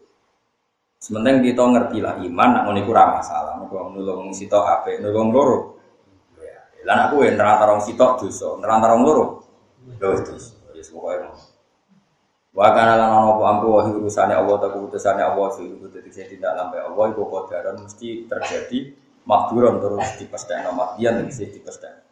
Sementing 1.00 1.40
kita 1.40 1.64
ngerti 1.64 2.04
lah 2.04 2.20
iman, 2.20 2.48
nak 2.52 2.62
ngono 2.68 2.78
iku 2.84 2.92
masalah. 2.92 3.56
Mergo 3.56 3.96
nulung 3.96 4.28
sitok 4.34 4.60
apik, 4.60 5.00
nulung 5.00 5.32
loro. 5.32 5.71
Ya, 6.83 6.91
lan 6.91 6.99
aku 7.07 7.22
ya 7.22 7.39
nerantara 7.39 7.78
wong 7.78 7.85
sitok 7.87 8.26
dosa, 8.26 8.59
nerantara 8.59 8.99
wong 8.99 9.07
loro. 9.07 9.24
Lho 9.87 10.18
dosa. 10.18 10.59
Ya 10.74 10.83
pokoke 10.91 11.30
Wa 12.53 12.68
kana 12.76 13.01
lan 13.01 13.09
ana 13.16 13.33
apa 13.33 13.43
ampu 13.49 13.66
wa 13.70 13.80
urusane 13.87 14.37
Allah 14.37 14.61
ta 14.61 14.68
keputusane 14.68 15.24
Allah 15.24 15.49
itu 15.57 15.89
dadi 15.89 16.11
sing 16.12 16.28
tidak 16.28 16.53
lampai 16.53 16.85
Allah 16.85 17.05
iku 17.09 17.24
kodaran 17.24 17.80
mesti 17.80 18.28
terjadi 18.28 18.93
makduran 19.24 19.80
terus 19.80 20.05
dipestekno 20.20 20.76
makdian 20.76 21.33
sing 21.33 21.49
dipestekno. 21.49 22.05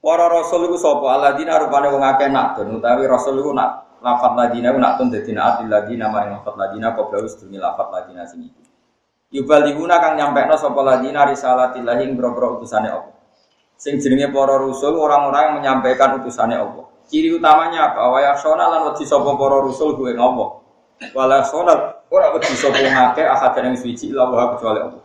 Para 0.00 0.32
rasul 0.32 0.64
iku 0.64 0.80
sapa 0.80 1.12
alladzina 1.12 1.60
rupane 1.60 1.92
wong 1.92 2.00
akeh 2.00 2.32
nak 2.32 2.56
utawi 2.56 3.04
rasul 3.04 3.36
iku 3.36 3.52
nak 3.52 4.00
lafat 4.00 4.32
ladina 4.32 4.72
nak 4.72 4.96
tun 4.96 5.12
dadi 5.12 5.36
naat 5.36 5.60
ladina 5.68 6.08
maring 6.08 6.40
lafat 6.40 6.56
ladina 6.56 6.96
qabla 6.96 7.28
sedurunge 7.28 7.60
lafat 7.60 7.88
ladina 7.92 8.24
sing 8.24 8.48
iku. 8.48 8.64
Yubaliguna 9.28 10.00
kang 10.00 10.16
nyampekno 10.16 10.56
sapa 10.56 10.80
ladina 10.80 11.28
risalatillahi 11.28 12.08
ing 12.08 12.16
boro 12.16 12.56
utusane 12.56 12.88
Allah. 12.88 13.09
Sing 13.80 13.96
jenenge 13.96 14.28
para 14.28 14.60
rasul 14.60 14.92
orang-orang 15.00 15.40
yang 15.40 15.54
menyampaikan 15.56 16.20
utusane 16.20 16.52
Allah. 16.52 16.84
Ciri 17.08 17.32
utamanya 17.32 17.90
apa? 17.90 18.12
Wa 18.12 18.20
yaksona 18.20 18.68
lan 18.68 18.80
wedi 18.92 19.08
sapa 19.08 19.32
para 19.40 19.56
rusul 19.64 19.96
kuwe 19.96 20.12
ngopo? 20.12 20.60
Wala 21.16 21.40
sonat 21.40 22.04
ora 22.12 22.28
wedi 22.36 22.52
sapa 22.60 22.76
ngake 22.76 23.24
ahad 23.24 23.56
yang 23.56 23.72
suci 23.72 24.12
ila 24.12 24.28
wa 24.28 24.52
kecuali 24.52 24.84
Allah. 24.84 25.04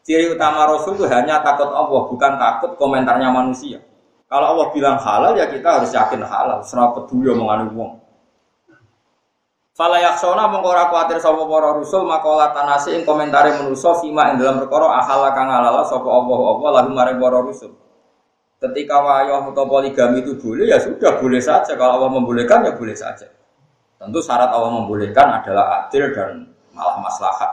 Ciri 0.00 0.32
utama 0.32 0.64
rasul 0.64 0.96
itu 0.96 1.04
hanya 1.12 1.44
takut 1.44 1.68
Allah, 1.68 2.08
bukan 2.08 2.32
takut 2.40 2.72
komentarnya 2.80 3.28
manusia. 3.28 3.84
Kalau 4.32 4.56
Allah 4.56 4.66
bilang 4.72 4.96
halal 4.96 5.36
ya 5.36 5.44
kita 5.44 5.68
harus 5.68 5.92
yakin 5.92 6.24
halal, 6.24 6.64
serap 6.64 6.96
peduli 6.96 7.36
omongan 7.36 7.68
wong. 7.76 8.00
Fala 9.76 10.00
yaksona 10.00 10.48
mongko 10.48 10.72
ora 10.72 10.88
kuwatir 10.88 11.20
sapa 11.20 11.44
para 11.44 11.76
rusul 11.76 12.08
makola 12.08 12.48
tanasi 12.56 12.96
ing 12.96 13.04
komentare 13.04 13.60
manusa 13.60 13.92
ing 14.02 14.16
dalam 14.16 14.60
perkara 14.60 15.04
akhala 15.04 15.36
kang 15.36 15.52
halal 15.52 15.84
sapa 15.84 16.08
Allah 16.08 16.68
lalu 16.80 16.90
mare 16.96 17.12
para 17.20 17.38
rusul. 17.44 17.79
Ketika 18.60 19.00
wayah 19.00 19.40
atau 19.40 19.64
poligami 19.64 20.20
itu 20.20 20.36
boleh 20.36 20.68
ya 20.68 20.76
sudah 20.76 21.16
boleh 21.16 21.40
saja. 21.40 21.72
Kalau 21.72 21.96
Allah 21.96 22.12
membolehkan 22.12 22.60
ya 22.60 22.76
boleh 22.76 22.92
saja. 22.92 23.24
Tentu 23.96 24.20
syarat 24.20 24.52
Allah 24.52 24.68
membolehkan 24.68 25.40
adalah 25.40 25.84
adil 25.88 26.12
dan 26.12 26.44
malah 26.76 27.00
maslahat. 27.00 27.48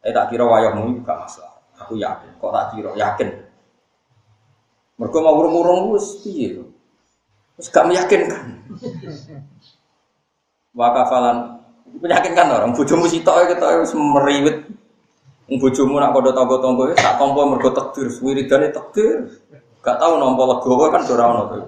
Eh 0.00 0.08
tak 0.16 0.32
kira 0.32 0.48
wayahmu 0.48 1.04
juga 1.04 1.12
masalah. 1.20 1.60
Aku 1.84 2.00
yakin. 2.00 2.32
Kok 2.40 2.52
tak 2.56 2.66
kira 2.72 2.90
yakin? 2.96 3.28
Mereka 4.96 5.16
mau 5.20 5.36
urung-urung 5.40 5.96
wis 5.96 6.24
piye? 6.24 6.60
Wis 7.60 7.68
gak 7.68 7.88
meyakinkan. 7.88 8.64
Wakafalan 10.72 11.60
meyakinkan 12.00 12.48
orang 12.48 12.72
bojomu 12.72 13.04
sitok 13.08 13.44
kita 13.48 13.80
wis 13.80 13.92
meriwit. 13.92 14.56
Bojomu 15.50 15.98
nak 15.98 16.14
kodho 16.14 16.30
tangga-tangga 16.30 16.94
tak 16.94 17.18
tampa 17.18 17.42
mergo 17.42 17.74
takdir, 17.74 18.06
wiridane 18.22 18.70
takdir. 18.70 19.26
Gak 19.80 19.96
tahu 19.96 20.20
nompo 20.20 20.44
legowo 20.44 20.92
kan 20.92 21.02
ora 21.08 21.24
ono 21.32 21.42
tuh. 21.48 21.64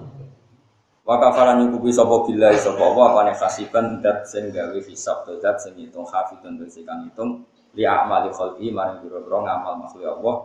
Wa 1.03 1.19
kafaran 1.19 1.59
nyukupi 1.65 1.91
sapa 1.91 2.23
billahi 2.23 2.55
sapa 2.55 2.79
apa 2.79 3.01
apane 3.11 3.33
kasiban 3.35 3.99
dat 3.99 4.23
sing 4.23 4.53
gawe 4.53 4.77
hisab 4.87 5.27
dat 5.43 5.59
sing 5.59 5.75
hitung 5.75 6.07
hafidun 6.07 6.55
dan 6.55 6.69
sing 6.71 6.87
hitung 6.87 7.43
li 7.75 7.83
amali 7.83 8.31
khalqi 8.31 8.71
maring 8.71 9.03
biro-biro 9.03 9.43
ngamal 9.43 9.83
makhluk 9.83 10.07
Allah 10.07 10.35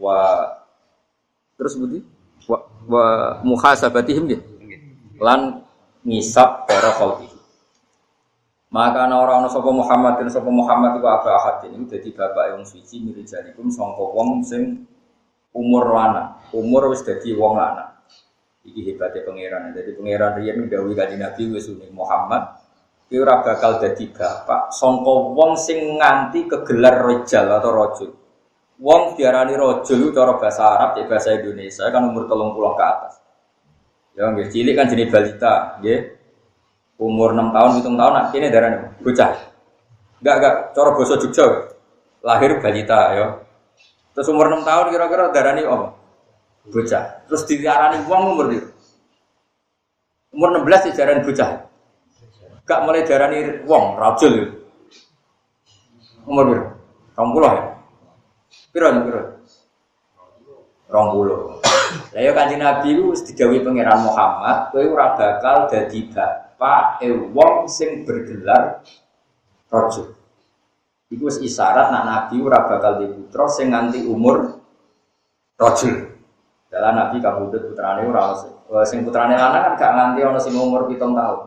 wa 0.00 0.18
terus 1.54 1.78
budi 1.78 2.02
wa, 2.50 2.58
wa 2.88 3.04
muhasabatihim 3.46 4.26
gitu. 4.26 4.44
Lan 5.22 5.62
ngisab 6.02 6.66
para 6.66 6.90
khalqi. 6.98 7.30
Maka 8.72 9.04
ana 9.06 9.20
ora 9.20 9.38
ana 9.38 9.52
sapa 9.52 9.68
Muhammad 9.68 10.18
dan 10.18 10.32
sapa 10.32 10.48
Muhammad 10.48 10.98
iku 10.98 11.06
apa 11.06 11.30
ahad 11.30 11.56
ini 11.70 11.86
dadi 11.86 12.10
bapak 12.10 12.56
yang 12.56 12.64
suci 12.64 13.04
mirijalikum 13.04 13.68
sangka 13.70 14.00
wong 14.00 14.40
sing 14.42 14.88
umur 15.52 15.84
lanang, 15.92 16.40
umur 16.52 16.92
wis 16.92 17.04
dadi 17.04 17.32
wong 17.36 17.56
lanang. 17.56 17.92
Iki 18.62 18.94
hebatnya 18.94 19.26
pangeran. 19.26 19.62
Jadi 19.74 19.90
pangeran 19.96 20.32
riyen 20.38 20.66
dawuh 20.70 20.94
kanjeng 20.94 21.20
Nabi 21.20 21.42
wis 21.52 21.66
Muhammad 21.90 22.62
ki 23.12 23.20
ora 23.20 23.44
bakal 23.44 23.76
dadi 23.76 24.08
bapak 24.08 24.72
sangka 24.72 25.36
wong 25.36 25.52
sing 25.60 26.00
nganti 26.00 26.48
kegelar 26.48 27.04
rojal 27.04 27.44
atau 27.60 27.70
rojul. 27.70 28.10
Wong 28.80 29.14
diarani 29.20 29.52
rojul 29.52 30.10
cara 30.16 30.40
bahasa 30.40 30.64
Arab, 30.64 30.96
cek 30.96 31.06
bahasa 31.06 31.36
Indonesia 31.36 31.84
kan 31.92 32.02
umur 32.08 32.24
telung 32.24 32.56
puluh 32.56 32.72
ke 32.72 32.82
atas. 32.82 33.20
Ya 34.16 34.28
nggih 34.32 34.48
cilik 34.48 34.74
kan 34.76 34.88
jenis 34.88 35.08
balita, 35.12 35.76
nggih. 35.80 36.20
Umur 37.02 37.34
6 37.34 37.50
tahun, 37.50 37.70
7 37.82 37.98
tahun 37.98 38.12
nak 38.14 38.26
kene 38.30 38.46
darane 38.52 38.78
bocah. 39.02 39.32
Enggak 40.22 40.34
enggak 40.38 40.54
cara 40.70 40.90
bahasa 40.94 41.14
Jogja. 41.18 41.46
Lahir 42.22 42.62
balita 42.62 43.00
ya. 43.10 43.26
Terus 44.12 44.28
umur 44.28 44.52
6 44.52 44.68
tahun 44.68 44.86
kira-kira 44.92 45.32
darani 45.32 45.62
apa? 45.64 45.88
Bocah. 46.68 47.04
Terus 47.26 47.42
diarani 47.48 47.98
uang 48.06 48.22
umur 48.36 48.46
itu. 48.52 48.68
Umur 50.32 50.60
16 50.60 50.92
dijarani 50.92 51.20
bocah. 51.24 51.50
Gak 52.62 52.80
mulai 52.86 53.02
darani 53.02 53.66
wong, 53.66 53.98
rajul. 53.98 54.62
Umur 56.22 56.44
berapa? 56.46 56.70
Rong 57.12 57.30
puluh 57.36 57.50
ya? 57.50 57.64
Piro 58.72 58.88
piro? 59.04 59.22
Rong 60.88 61.08
puluh. 61.12 61.40
Lah 62.12 62.20
ya 62.24 62.32
kanjeng 62.32 62.60
Nabi 62.60 62.96
ku 62.96 63.12
digawe 63.12 63.56
pangeran 63.60 64.00
Muhammad, 64.04 64.72
kowe 64.72 64.84
ora 64.84 65.12
bakal 65.16 65.68
dadi 65.68 66.08
bapak 66.08 67.04
e 67.04 67.12
wong 67.12 67.68
sing 67.68 68.08
bergelar 68.08 68.80
rajul. 69.68 70.16
Iku 71.12 71.28
isyarat 71.28 71.92
nak 71.92 72.04
nabi 72.08 72.40
ora 72.40 72.64
bakal 72.64 73.04
di 73.04 73.12
putra 73.12 73.44
sing 73.44 73.68
nganti 73.68 74.08
umur 74.08 74.64
rajul. 75.60 76.08
Dalam 76.72 76.92
nabi 76.96 77.20
kabudut 77.20 77.68
putrane 77.68 78.08
ora 78.08 78.32
ono 78.32 78.80
sing 78.88 79.04
putrane 79.04 79.36
lanang 79.36 79.60
kan 79.60 79.74
gak 79.76 79.92
nganti 79.92 80.20
ono 80.24 80.38
sing 80.40 80.56
umur 80.56 80.88
7 80.88 80.96
tahun. 80.96 81.40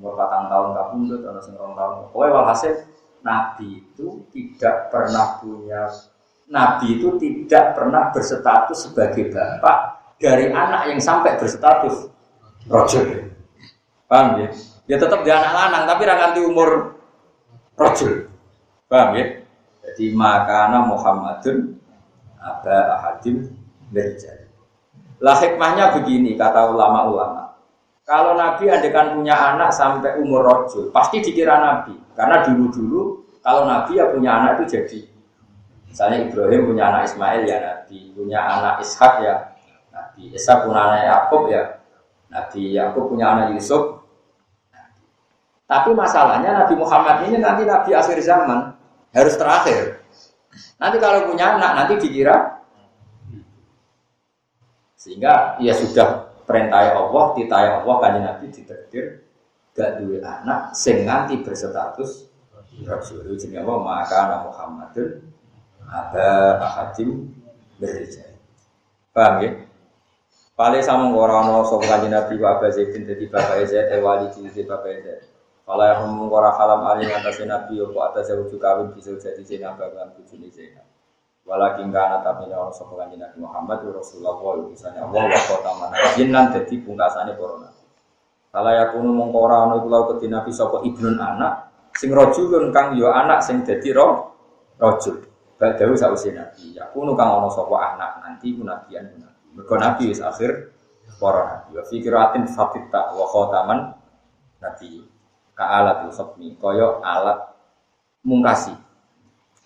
Umur 0.00 0.12
4 0.16 0.48
tahun 0.48 0.68
kabudut 0.72 1.20
ono 1.28 1.40
sing 1.44 1.52
2 1.60 1.76
tahun. 1.76 1.92
Pokoke 2.08 2.28
walhasil 2.32 2.72
nabi 3.20 3.84
itu 3.84 4.24
tidak 4.32 4.88
pernah 4.88 5.44
punya 5.44 5.92
nabi 6.48 6.96
itu 6.96 7.20
tidak 7.20 7.76
pernah 7.76 8.08
berstatus 8.14 8.88
sebagai 8.88 9.28
bapak 9.28 9.78
dari 10.16 10.48
anak 10.48 10.88
yang 10.88 11.00
sampai 11.04 11.36
berstatus 11.36 12.08
rajul. 12.64 13.28
Paham 14.08 14.40
ya? 14.40 14.48
Ya 14.88 14.96
tetap 14.96 15.20
dia 15.20 15.36
anak 15.36 15.52
lanang 15.52 15.84
tapi 15.84 16.02
ra 16.08 16.14
nganti 16.16 16.40
umur 16.48 16.96
rajul. 17.76 18.32
Paham 18.86 19.18
ya? 19.18 19.26
Jadi 19.82 20.14
makana 20.14 20.86
Muhammadun 20.86 21.78
ada 22.38 22.98
ahadim 22.98 23.50
berjari. 23.90 24.46
Lah 25.18 25.38
hikmahnya 25.42 25.96
begini 25.98 26.38
kata 26.38 26.70
ulama-ulama. 26.70 27.58
Kalau 28.06 28.38
Nabi 28.38 28.70
adekan 28.70 29.18
punya 29.18 29.34
anak 29.34 29.74
sampai 29.74 30.22
umur 30.22 30.46
rojul, 30.46 30.94
pasti 30.94 31.18
dikira 31.18 31.58
Nabi. 31.58 31.98
Karena 32.14 32.46
dulu-dulu 32.46 33.26
kalau 33.42 33.66
Nabi 33.66 33.98
ya 33.98 34.06
punya 34.14 34.30
anak 34.38 34.62
itu 34.62 34.78
jadi. 34.78 35.00
Misalnya 35.90 36.28
Ibrahim 36.30 36.70
punya 36.70 36.84
anak 36.92 37.02
Ismail 37.10 37.42
ya 37.48 37.58
Nabi, 37.58 37.98
punya 38.14 38.38
anak 38.38 38.74
Ishak 38.84 39.14
ya 39.26 39.34
Nabi, 39.90 40.22
Ishak 40.30 40.68
punya 40.68 40.80
anak 40.86 41.02
Yakub 41.08 41.42
ya 41.50 41.62
Nabi, 42.30 42.62
Yakub 42.76 43.04
punya 43.10 43.26
anak 43.34 43.46
Yusuf. 43.58 44.06
Tapi 45.66 45.90
masalahnya 45.98 46.62
Nabi 46.62 46.74
Muhammad 46.78 47.26
ini 47.26 47.42
nanti 47.42 47.66
Nabi 47.66 47.90
akhir 47.90 48.22
zaman 48.22 48.75
harus 49.12 49.34
terakhir. 49.36 50.02
Nanti 50.80 50.96
kalau 50.98 51.28
punya 51.30 51.56
anak 51.56 51.72
nanti 51.76 51.94
dikira 52.00 52.56
sehingga 54.96 55.60
ya 55.62 55.70
sudah 55.70 56.34
perintah 56.48 56.90
Allah, 56.96 57.24
titah 57.38 57.82
Allah 57.82 57.96
kan 58.02 58.18
Nabi 58.18 58.50
ditakdir 58.50 59.22
gak 59.76 60.00
dua 60.00 60.18
anak 60.24 60.72
sing 60.72 61.04
nganti 61.04 61.44
berstatus 61.44 62.32
Rasul 62.84 63.24
jenenge 63.36 63.64
apa 63.64 63.74
maka 63.80 64.16
anak 64.28 64.40
Muhammadun 64.52 65.10
ada 65.86 66.60
ahadim 66.60 67.32
berjaya. 67.80 68.36
Paham 69.16 69.34
ya? 69.40 69.50
Paling 70.56 70.80
sama 70.84 71.12
orang 71.12 71.52
orang 71.52 71.68
sopan 71.68 72.08
Nabi 72.08 72.40
wa 72.40 72.56
Abu 72.56 72.72
Zaidin 72.72 73.04
jadi 73.04 73.28
bapak 73.28 73.68
Zaid, 73.68 73.92
eh 73.92 74.00
wali 74.00 74.32
jadi 74.32 74.64
bapak 74.64 74.92
Zaid. 75.04 75.35
Kalau 75.66 75.82
yang 75.82 76.06
mengkora 76.14 76.54
halam 76.54 76.86
alim 76.86 77.10
atas 77.10 77.42
nabi 77.42 77.82
opo 77.82 77.98
atas 78.06 78.30
jauh 78.30 78.46
juga 78.46 78.78
kawin 78.78 78.94
bisa 78.94 79.18
jadi 79.18 79.42
zina 79.42 79.74
bagian 79.74 80.14
bujuni 80.14 80.46
zina. 80.46 80.78
Walakin 81.42 81.90
kana 81.90 82.22
tapi 82.22 82.46
orang 82.54 82.70
sopan 82.70 83.10
nabi 83.18 83.34
Muhammad 83.42 83.82
Rasulullah 83.90 84.38
utusannya 84.38 85.02
Allah 85.02 85.26
wa 85.26 85.42
kota 85.50 85.72
mana 85.74 85.96
jinan 86.14 86.54
jadi 86.54 86.74
pungkasane 86.86 87.34
corona. 87.34 87.74
Kalau 88.54 88.70
yang 88.70 88.94
kuno 88.94 89.10
mengkora 89.10 89.66
ono 89.66 89.82
pulau 89.82 90.06
ke 90.14 90.30
nabi 90.30 90.54
sopo 90.54 90.86
ibnun 90.86 91.18
anak 91.18 91.66
sing 91.98 92.14
rojulun 92.14 92.70
kang 92.70 92.94
yo 92.94 93.10
anak 93.10 93.42
sing 93.42 93.66
jadi 93.66 93.90
roh 93.90 94.38
rojul. 94.78 95.18
Badawi 95.58 95.98
sausi 95.98 96.30
nabi. 96.30 96.78
Aku 96.78 97.02
nu 97.02 97.18
kang 97.18 97.42
ono 97.42 97.50
sapa 97.50 97.74
anak 97.74 98.22
nanti 98.22 98.54
ku 98.54 98.62
nabian 98.62 99.10
ku 99.10 99.18
nabi. 99.18 99.42
Mergo 99.58 99.74
nabi 99.82 100.02
wis 100.14 100.22
akhir 100.22 100.70
para 101.18 101.42
nabi. 101.42 101.74
Wa 101.74 101.82
fikiratin 101.90 102.46
fatita 102.54 103.18
wa 103.18 103.26
khataman 103.26 103.78
nabi. 104.62 105.15
Ka 105.56 105.64
alat 105.64 106.12
khatmi 106.12 106.60
kaya 106.60 107.00
alat 107.00 107.56
mungkasi. 108.20 108.76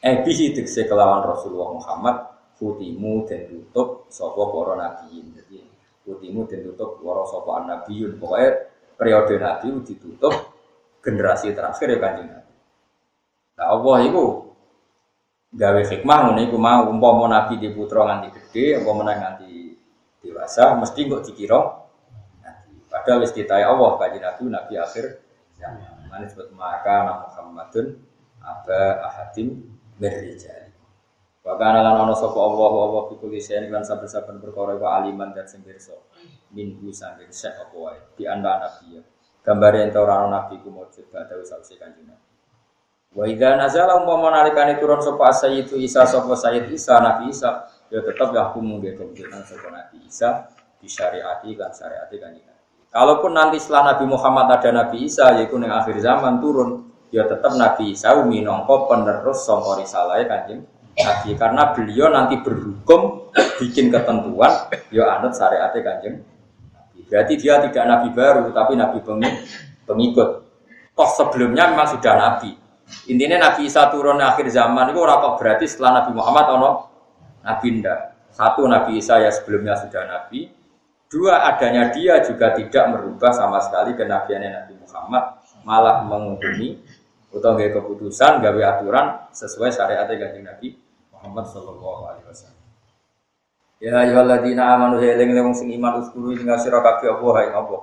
Eh 0.00 0.22
bihi 0.22 0.54
tekse 0.54 0.86
kelawan 0.86 1.26
Rasulullah 1.26 1.74
Muhammad 1.74 2.16
futimu 2.54 3.26
dan 3.26 3.50
tutup 3.50 4.06
sapa 4.06 4.38
para 4.38 4.78
nabi. 4.78 5.18
Jadi 5.34 5.66
futimu 6.06 6.46
dan 6.46 6.62
tutup 6.62 7.02
para 7.02 7.26
sapa 7.26 7.66
nabiyun. 7.66 8.22
Pokoknya 8.22 8.50
periode 8.94 9.34
nabi 9.42 9.66
ditutup 9.82 10.32
generasi 11.02 11.56
terakhir 11.56 11.88
ya 11.90 11.98
kanjeng 11.98 12.28
Nabi. 12.28 12.54
Nah 13.56 13.66
Allah 13.72 13.96
itu 14.04 14.24
gawe 15.50 15.82
hikmah 15.82 16.18
ngono 16.30 16.40
iku 16.46 16.56
mau 16.60 16.86
umpama 16.86 17.26
nabi 17.26 17.58
di 17.58 17.74
putra 17.74 18.06
nganti 18.06 18.28
gede 18.30 18.78
umpama 18.84 19.10
nganti 19.10 19.74
dewasa 20.22 20.78
mesti 20.78 21.10
kok 21.10 21.26
dikira 21.26 21.58
padahal 22.86 23.26
wis 23.26 23.34
Allah 23.34 23.90
kanjeng 23.98 24.22
nabi 24.22 24.42
nabi 24.46 24.74
akhir 24.78 25.04
zaman 25.60 26.08
mana 26.08 26.24
disebut 26.24 26.48
maka 26.56 27.28
Muhammadun 27.28 28.00
aba 28.40 29.04
ahadim 29.06 29.62
berrijal. 30.00 30.72
Wa 31.44 31.56
kana 31.60 31.84
lan 31.84 32.08
ana 32.08 32.16
sapa 32.16 32.36
Allah 32.36 32.72
Allah 32.72 33.02
fi 33.12 33.14
kulli 33.20 33.40
shay'in 33.40 33.68
lan 33.68 33.84
saben-saben 33.84 34.40
perkara 34.40 34.76
iku 34.76 34.88
aliman 34.88 35.32
dan 35.36 35.44
sing 35.44 35.64
minggu 36.52 36.88
saking 36.92 37.32
syekh 37.32 37.56
apa 37.56 37.76
wae? 37.76 38.00
Di 38.16 38.24
antara 38.28 38.68
nabi 38.68 39.00
gambare 39.40 39.88
ento 39.88 40.00
ora 40.00 40.24
nabi 40.28 40.60
ku 40.60 40.68
mujud 40.68 41.08
badhe 41.08 41.40
saksi 41.40 41.80
kanjeng 41.80 42.08
nabi. 42.08 42.28
Wa 43.10 43.24
idza 43.26 43.56
nazala 43.56 43.98
umpama 43.98 44.30
nalikane 44.30 44.78
turun 44.78 45.02
sapa 45.02 45.34
sayyidu 45.34 45.80
Isa 45.80 46.06
sapa 46.06 46.30
sayyid 46.36 46.70
Isa 46.70 47.02
Nabi 47.02 47.34
Isa 47.34 47.66
ya 47.90 47.98
tetap 48.06 48.30
ya 48.30 48.54
hukum 48.54 48.78
nggih 48.78 48.94
kemudian 48.94 49.42
sapa 49.42 49.66
Nabi 49.66 50.06
Isa 50.06 50.46
di 50.78 50.86
syariati 50.86 51.50
kan 51.58 51.74
syariati 51.74 52.16
kan 52.22 52.30
Kalaupun 52.90 53.30
nanti 53.30 53.62
setelah 53.62 53.94
Nabi 53.94 54.04
Muhammad 54.10 54.46
ada 54.50 54.70
Nabi 54.74 55.06
Isa 55.06 55.30
yaitu 55.38 55.54
yang 55.62 55.70
akhir 55.70 55.94
zaman 56.02 56.42
turun 56.42 56.90
ya 57.14 57.22
tetap 57.26 57.54
Nabi 57.54 57.94
Isa 57.94 58.18
minangka 58.26 58.90
penerus 58.90 59.46
sangka 59.46 59.78
risalah 59.78 60.18
kanjeng 60.26 60.66
Nabi 60.98 61.38
karena 61.38 61.70
beliau 61.70 62.10
nanti 62.10 62.42
berhukum 62.42 63.30
bikin 63.62 63.94
ketentuan 63.94 64.66
ya 64.90 65.06
anut 65.18 65.38
syariat 65.38 65.70
kanjeng 65.70 66.26
Berarti 67.10 67.34
dia 67.42 67.58
tidak 67.58 67.84
nabi 67.90 68.08
baru 68.14 68.54
tapi 68.54 68.78
nabi 68.78 69.02
pengikut. 69.82 70.28
Toh 70.94 71.10
sebelumnya 71.18 71.74
memang 71.74 71.90
sudah 71.98 72.14
nabi. 72.14 72.54
Intinya 73.10 73.50
Nabi 73.50 73.70
Isa 73.70 73.86
turun 73.90 74.18
akhir 74.18 74.50
zaman 74.50 74.90
itu 74.90 74.98
orang 74.98 75.38
berarti 75.38 75.62
setelah 75.66 76.02
Nabi 76.02 76.10
Muhammad 76.10 76.46
ono 76.58 76.70
Nabi 77.46 77.66
ndak. 77.78 77.98
Satu 78.34 78.66
Nabi 78.66 78.98
Isa 78.98 79.22
ya 79.22 79.30
sebelumnya 79.30 79.78
sudah 79.78 80.06
Nabi. 80.10 80.50
Dua 81.10 81.42
adanya 81.42 81.90
dia 81.90 82.22
juga 82.22 82.54
tidak 82.54 82.84
merubah 82.94 83.34
sama 83.34 83.58
sekali 83.58 83.98
kenabiannya 83.98 84.50
Nabi 84.54 84.74
Muhammad, 84.78 85.24
malah 85.66 86.06
menghukumi 86.06 86.78
atau 87.34 87.58
gaya 87.58 87.74
keputusan, 87.74 88.38
gawe 88.38 88.60
aturan 88.78 89.06
sesuai 89.34 89.74
syariatnya 89.74 90.14
ganti 90.14 90.38
Nabi 90.38 90.68
Muhammad 91.10 91.50
Shallallahu 91.50 92.02
Alaihi 92.06 92.26
Wasallam. 92.30 92.58
Ya 93.82 93.92
ayyuhalladzina 94.06 94.62
amanu 94.76 95.02
eling 95.02 95.34
wong 95.34 95.56
sing 95.56 95.74
iman 95.74 95.98
uskuru 95.98 96.36
ing 96.36 96.46
sira 96.62 96.78
kabeh 96.78 97.10
apa 97.10 97.26
hae 97.42 97.48
apa. 97.58 97.76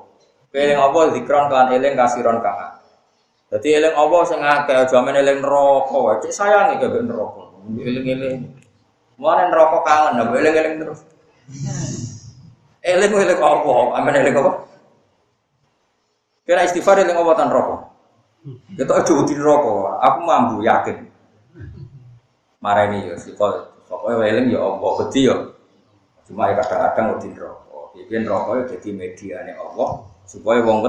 Eling 0.55 0.80
apa 0.80 0.99
zikron 1.11 1.45
kan 1.51 1.67
eling 1.75 1.93
kasiron 1.99 2.39
kang 2.39 2.78
jadi 3.47 3.67
eling 3.80 3.95
Allah 3.95 4.21
sing 4.28 4.39
akeh 4.43 4.75
eling 4.91 5.39
neraka 5.39 5.95
wae. 5.95 6.19
Cek 6.19 6.34
sayange 6.36 6.84
gak 6.84 6.99
neraka. 6.99 7.43
Eling-eling. 7.67 8.43
Mana 9.15 9.47
neraka 9.47 9.78
kangen, 9.88 10.11
nah 10.19 10.28
eling-eling 10.36 10.75
terus. 10.84 11.01
Eling 12.88 13.11
eling 13.11 13.39
apa? 13.43 13.71
Amen 13.99 14.15
eling 14.15 14.35
apa? 14.39 14.51
Kira 16.47 16.63
istighfar 16.63 17.03
eling 17.03 17.19
apa 17.19 17.31
tan 17.35 17.51
neraka? 17.51 17.75
Kita 18.79 18.93
aja 18.95 19.13
di 19.27 19.35
neraka. 19.35 19.99
Aku 20.07 20.19
mampu 20.23 20.63
yakin. 20.63 21.03
Marani 22.63 23.11
ya 23.11 23.15
sifat 23.19 23.75
pokoknya 23.91 24.23
eling 24.31 24.55
ya 24.55 24.63
apa 24.63 24.88
beti 25.03 25.27
ya. 25.27 25.35
Cuma 26.23 26.47
ya 26.47 26.63
kadang-kadang 26.63 27.19
di 27.19 27.27
neraka. 27.35 27.79
Biyen 27.91 28.23
neraka 28.23 28.49
ya 28.55 28.63
dadi 28.71 28.89
mediane 28.95 29.51
Allah 29.59 30.07
supaya 30.23 30.63
wong 30.63 30.88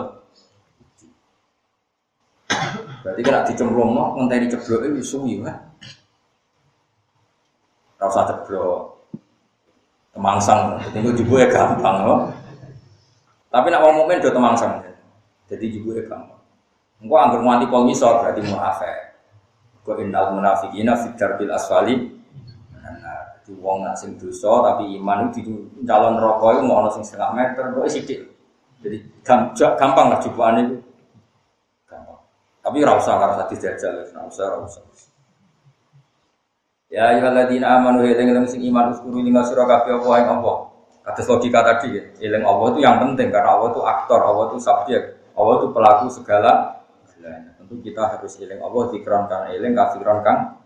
Berarti 2.99 3.23
kena 3.23 3.47
dicemplung 3.47 3.95
mau 3.95 4.15
ngenteni 4.19 4.51
ceblok 4.51 4.87
itu 4.91 5.03
suwi 5.03 5.39
kan. 5.43 5.71
Rasa 7.99 8.27
ceblok. 8.27 8.98
Temangsang, 10.19 10.83
jadi 10.91 11.15
juga 11.15 11.47
ya 11.47 11.49
gampang 11.55 11.97
loh. 12.03 12.27
Tapi 13.55 13.71
nak 13.71 13.87
mau 13.87 14.03
mukmin 14.03 14.19
do 14.19 14.35
temangsang. 14.35 14.83
Jadi 15.47 15.79
juga 15.79 16.03
ya 16.03 16.11
gampang. 16.11 16.43
Engko 16.99 17.15
anggere 17.15 17.43
nganti 17.47 17.67
pol 17.71 17.87
ngisor 17.87 18.27
berarti 18.27 18.43
munafik. 18.43 18.97
Kok 19.87 20.03
innal 20.03 20.35
munafiqina 20.35 20.99
fi 20.99 21.15
darbil 21.15 21.55
asfali. 21.55 21.95
Nah, 22.75 23.39
di 23.47 23.55
wong 23.63 23.87
nak 23.87 23.95
sing 23.95 24.19
dosa 24.19 24.75
tapi 24.75 24.99
iman 24.99 25.31
itu 25.31 25.71
calon 25.87 26.19
rokok 26.19 26.51
itu 26.51 26.63
mau 26.67 26.91
sing 26.91 27.07
setengah 27.07 27.39
meter, 27.39 27.71
kok 27.71 27.87
sithik. 27.87 28.21
Jadi 28.83 28.99
gampang 29.79 30.11
lah 30.11 30.19
jubaan 30.19 30.67
itu. 30.67 30.77
Tapi 32.59 32.83
rasa 32.83 33.23
karena 33.23 33.39
tadi 33.47 33.55
jajal, 33.55 34.03
rasa 34.03 34.45
rasa. 34.51 34.83
Ya 36.89 37.13
ayyuhalladzina 37.13 37.69
amanu 37.69 38.01
eling 38.01 38.33
eling 38.33 38.49
sing 38.49 38.65
iman 38.65 38.97
uskuru 38.97 39.21
ing 39.21 39.37
sira 39.45 39.69
kabeh 39.69 40.01
apa 40.01 40.13
ing 40.25 40.29
apa. 40.41 40.53
Kados 41.05 41.29
logika 41.29 41.61
tadi 41.61 42.01
ya, 42.01 42.03
eling 42.33 42.45
Allah 42.49 42.67
itu 42.73 42.81
yang 42.81 42.97
penting 43.01 43.29
karena 43.29 43.61
Allah 43.61 43.73
itu 43.73 43.81
aktor, 43.85 44.21
Allah 44.25 44.45
itu 44.53 44.59
subjek, 44.61 45.03
Allah 45.37 45.55
itu 45.61 45.67
pelaku 45.73 46.07
segala 46.13 46.53
Tentu 47.59 47.85
kita 47.85 48.17
harus 48.17 48.33
eling 48.41 48.61
Allah 48.65 48.83
dikronkan 48.89 49.53
eling 49.53 49.77
kafiron 49.77 50.25
kang 50.25 50.57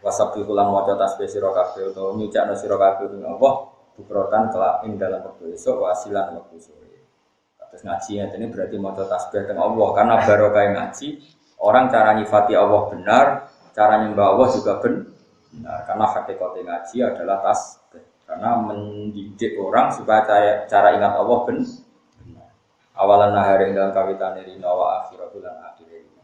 wasabbi 0.00 0.40
kulan 0.44 0.72
maca 0.72 0.96
tasbih 0.96 1.28
sira 1.28 1.52
kabeh 1.52 1.92
utawa 1.92 2.16
nyucakno 2.16 2.56
sira 2.56 2.80
kabeh 2.80 3.12
ing 3.12 3.24
Allah 3.28 3.52
bukrotan 3.92 4.48
kelak 4.48 4.84
ing 4.88 4.96
dalam 4.96 5.20
waktu 5.20 5.52
esok 5.52 5.76
wasilan 5.84 6.40
waktu 6.40 6.56
sore. 6.56 7.04
Terus 7.68 7.82
ngaji 7.84 8.10
ya, 8.16 8.24
ini 8.32 8.46
berarti 8.48 8.76
mau 8.80 8.96
tasbih 8.96 9.44
dengan 9.44 9.68
Allah 9.68 9.88
karena 9.92 10.14
baru 10.24 10.46
kayak 10.56 10.70
ngaji 10.72 11.08
orang 11.60 11.84
cara 11.92 12.10
nyifati 12.16 12.52
Allah 12.56 12.80
benar, 12.88 13.26
cara 13.76 13.94
nyembah 14.00 14.26
Allah 14.32 14.48
juga 14.48 14.72
benar 14.80 15.13
karena 15.62 16.04
hakikatnya 16.08 16.60
ngaji 16.66 16.96
adalah 17.04 17.38
tasbih 17.44 18.04
karena 18.24 18.56
mendidik 18.56 19.54
orang 19.60 19.92
supaya 19.92 20.24
cara, 20.24 20.64
cara 20.66 20.88
ingat 20.96 21.12
Allah 21.14 21.38
benar. 21.44 21.68
Awalan 22.94 23.34
nahari 23.34 23.74
dalam 23.74 23.90
kawitan 23.90 24.38
ini 24.46 24.62
nawa 24.62 25.02
akhir 25.02 25.18
bulan 25.34 25.58
akhir 25.66 25.90
ini. 25.90 26.14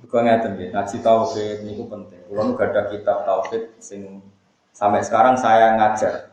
Bukan 0.00 0.24
ngeten 0.24 0.56
ya, 0.56 0.72
ngaji 0.72 0.96
tauhid 1.04 1.58
ini 1.60 1.84
penting. 1.84 2.24
Kalau 2.24 2.56
nggak 2.56 2.72
ada 2.72 2.82
kitab 2.88 3.28
tauhid 3.28 3.76
sing 3.76 4.24
sampai 4.72 5.04
sekarang 5.04 5.36
saya 5.36 5.76
ngajar. 5.76 6.32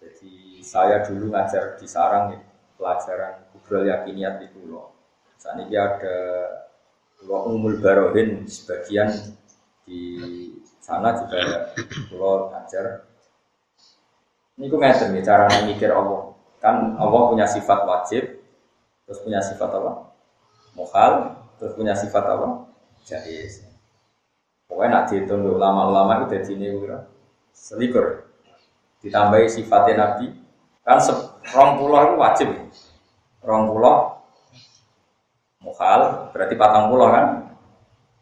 Jadi 0.00 0.64
saya 0.64 1.04
dulu 1.04 1.28
ngajar 1.28 1.76
di 1.76 1.84
sarang 1.84 2.32
ya 2.32 2.40
pelajaran 2.80 3.44
kubral 3.52 3.84
yakiniat 3.84 4.40
di 4.40 4.48
pulau. 4.48 4.96
Saat 5.36 5.60
ini 5.68 5.76
ada 5.76 6.16
pulau 7.20 7.52
umul 7.52 7.84
barohin 7.84 8.48
sebagian 8.48 9.12
di 9.90 10.02
sana 10.78 11.18
juga 11.18 11.74
pulau 12.06 12.54
ngajar. 12.54 13.10
Ini 14.54 14.70
gue 14.70 14.78
ngajar 14.78 15.10
nih 15.10 15.24
cara 15.26 15.50
mikir 15.66 15.90
Allah. 15.90 16.30
Kan 16.62 16.94
Allah 16.94 17.22
punya 17.26 17.50
sifat 17.50 17.82
wajib, 17.82 18.38
terus 19.08 19.18
punya 19.26 19.42
sifat 19.42 19.66
apa? 19.74 20.14
Mukhal, 20.78 21.42
terus 21.58 21.74
punya 21.74 21.98
sifat 21.98 22.22
apa? 22.22 22.70
Jais. 23.02 23.66
Pokoknya 24.70 25.02
nak 25.02 25.04
dihitung 25.10 25.42
ulama-ulama 25.42 26.22
itu 26.22 26.38
jadi 26.38 26.50
ini 26.54 26.68
selikur. 27.50 28.30
Ditambahi 29.02 29.48
sifatnya 29.50 29.94
Nabi, 29.96 30.40
kan 30.84 30.98
rong 31.54 31.70
pulau 31.80 32.00
itu 32.02 32.14
wajib 32.18 32.48
rong 33.44 33.70
pulau 33.70 34.20
mukhal 35.60 36.32
berarti 36.32 36.54
patang 36.56 36.88
pulau 36.88 37.08
kan 37.12 37.39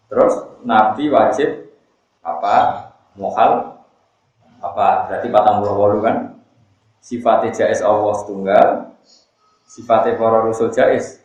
terus 0.08 0.34
nabi 0.64 1.12
wajib 1.12 1.68
apa? 2.24 2.88
Mukhal 3.14 3.78
apa? 4.58 4.88
Berarti 5.06 5.28
patang 5.30 5.62
pulau 5.62 5.76
walu 5.78 5.98
kan? 6.02 6.16
Sifatnya 6.98 7.54
jais 7.54 7.80
Allah 7.80 8.16
tunggal 8.26 8.68
sifatnya 9.68 10.16
para 10.16 10.42
rasul 10.42 10.72
jais 10.72 11.22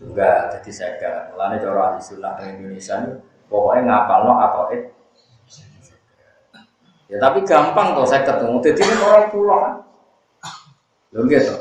tunggal 0.00 0.50
jadi 0.56 0.70
saya 0.72 0.92
kira 0.98 1.20
melane 1.30 1.60
cara 1.60 1.94
ahli 1.94 2.00
sunnah 2.02 2.34
di 2.40 2.50
Indonesia 2.50 2.98
ini 3.04 3.20
pokoknya 3.46 3.82
ngapal 3.86 4.20
no 4.26 4.34
atau 4.40 4.64
it? 4.74 4.82
Ya 7.08 7.16
tapi 7.16 7.40
gampang 7.48 7.96
kok 7.96 8.04
saya 8.04 8.20
ketemu. 8.20 8.60
Jadi 8.60 8.80
ini 8.84 9.00
orang 9.00 9.28
pulau 9.32 9.58
kan? 9.64 9.74
Lho 11.16 11.24
gitu. 11.24 11.56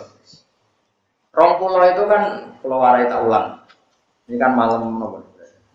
Rong 1.32 1.54
pulau 1.56 1.88
itu 1.88 2.04
kan 2.04 2.52
pulau 2.60 2.84
warai 2.84 3.08
tak 3.08 3.24
ulang. 3.24 3.64
Ini 4.28 4.36
kan 4.36 4.52
malam 4.52 5.00
apa? 5.00 5.24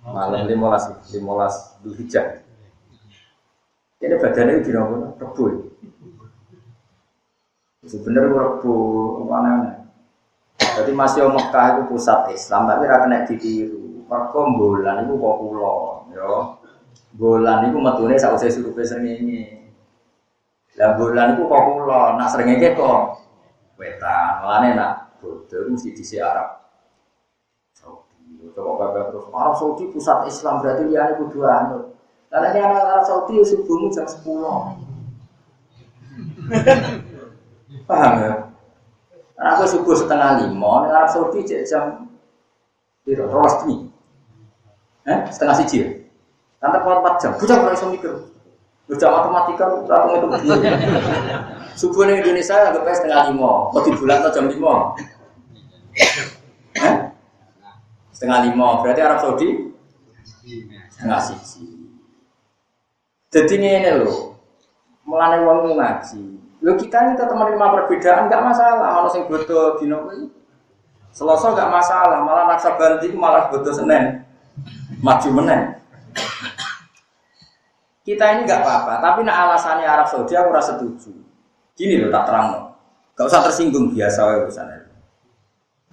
Malam 0.03 0.51
limolas, 0.51 0.91
limolas 1.15 1.79
Dzulhijjah. 1.79 2.43
Ini 4.03 4.19
badannya 4.19 4.67
di 4.67 4.71
nopo 4.75 5.15
rebu. 5.15 5.45
Sebenarnya 7.87 8.35
rebu 8.35 8.75
mana? 9.31 9.87
Jadi 10.59 10.91
masih 10.91 11.31
Mekah 11.31 11.67
itu 11.79 11.83
pusat 11.87 12.35
Islam, 12.35 12.67
tapi 12.67 12.91
rata 12.91 13.07
kena 13.07 13.23
ditiru. 13.29 14.09
Mereka 14.11 14.41
bulan 14.59 15.07
itu 15.07 15.15
kok 15.17 15.37
pulau, 15.39 16.09
yo. 16.11 16.59
Bulan 17.13 17.71
itu 17.71 17.79
metune 17.79 18.17
sausé 18.19 18.49
surupe 18.51 18.83
srengenge. 18.83 19.71
Lah 20.81 20.97
bulan 20.97 21.37
itu 21.37 21.45
kok 21.47 21.63
nak 22.19 22.29
srengenge 22.33 22.75
kok 22.75 23.23
wetan. 23.79 24.43
Mulane 24.43 24.69
nak 24.75 24.93
bodoh 25.21 25.69
mesti 25.71 25.95
di 25.95 26.05
Arab. 26.19 26.62
Coba 28.53 28.77
bapak 28.77 29.09
terus 29.13 29.25
Arab 29.33 29.57
Saudi 29.57 29.89
pusat 29.89 30.29
Islam 30.29 30.61
berarti 30.61 30.85
dia 30.93 31.17
itu 31.17 31.25
dua 31.33 31.49
anut. 31.65 31.97
Karena 32.29 32.53
ini 32.53 32.61
anak 32.65 32.85
Arab 32.85 33.05
Saudi 33.05 33.41
ya 33.41 33.45
subuhmu 33.45 33.89
jam 33.93 34.05
10. 34.05 34.21
Paham 37.89 38.13
ya? 38.21 38.33
Karena 39.37 39.51
aku 39.57 39.65
subuh 39.69 39.97
setengah 39.97 40.45
lima, 40.45 40.89
Arab 40.89 41.09
Saudi 41.09 41.45
jam 41.45 42.09
Biro, 43.03 43.27
demi. 43.27 43.91
Eh, 45.03 45.19
setengah 45.35 45.59
siji 45.59 45.83
ya? 45.83 45.91
Nanti 46.63 46.79
kuat 46.87 47.03
4 47.03 47.19
jam, 47.19 47.35
bukan 47.35 47.59
kalau 47.59 47.75
bisa 47.75 47.87
mikir. 47.91 48.15
Belajar 48.87 49.11
matematika, 49.11 49.67
aku 49.67 50.15
itu 50.15 50.27
begini. 50.31 50.71
Subuh 51.81 52.07
di 52.07 52.23
Indonesia 52.23 52.71
agak 52.71 52.95
setengah 52.95 53.33
lima, 53.33 53.73
mau 53.73 53.81
di 53.83 53.91
bulan 53.97 54.23
jam 54.31 54.47
lima? 54.47 54.95
Eh? 56.79 56.95
Setengah 58.23 58.55
lima, 58.55 58.79
berarti 58.87 59.03
Arab 59.03 59.19
Saudi 59.19 59.75
setengah 60.95 61.19
siji. 61.19 61.91
Jadi 63.35 63.59
ini 63.59 63.91
loh, 63.99 64.39
mulai 65.03 65.43
uang 65.43 65.75
ngaji. 65.75 66.23
Lo 66.63 66.79
kita 66.79 67.03
ini 67.03 67.19
tetap 67.19 67.35
menerima 67.35 67.67
perbedaan, 67.83 68.31
nggak 68.31 68.45
masalah. 68.47 68.95
Kalau 68.95 69.11
sing 69.11 69.27
bodoh 69.27 69.75
di 69.83 69.91
nopo 69.91 70.15
Selasa 71.11 71.51
nggak 71.51 71.67
masalah, 71.75 72.23
malah 72.23 72.47
naksa 72.47 72.79
banti 72.79 73.11
malah 73.11 73.51
bodoh 73.51 73.75
senen, 73.75 74.23
maju 75.03 75.29
menen. 75.43 75.83
Kita 78.07 78.39
ini 78.39 78.47
nggak 78.47 78.63
apa-apa, 78.63 79.03
tapi 79.03 79.27
nak 79.27 79.51
alasannya 79.51 79.83
Arab 79.83 80.07
Saudi 80.07 80.39
aku 80.39 80.55
rasa 80.55 80.79
setuju. 80.79 81.11
Gini 81.75 81.99
loh 81.99 82.15
tak 82.15 82.31
terang, 82.31 82.71
nggak 83.19 83.27
usah 83.27 83.43
tersinggung 83.51 83.91
biasa 83.91 84.31
ya 84.31 84.47
urusannya. 84.47 84.82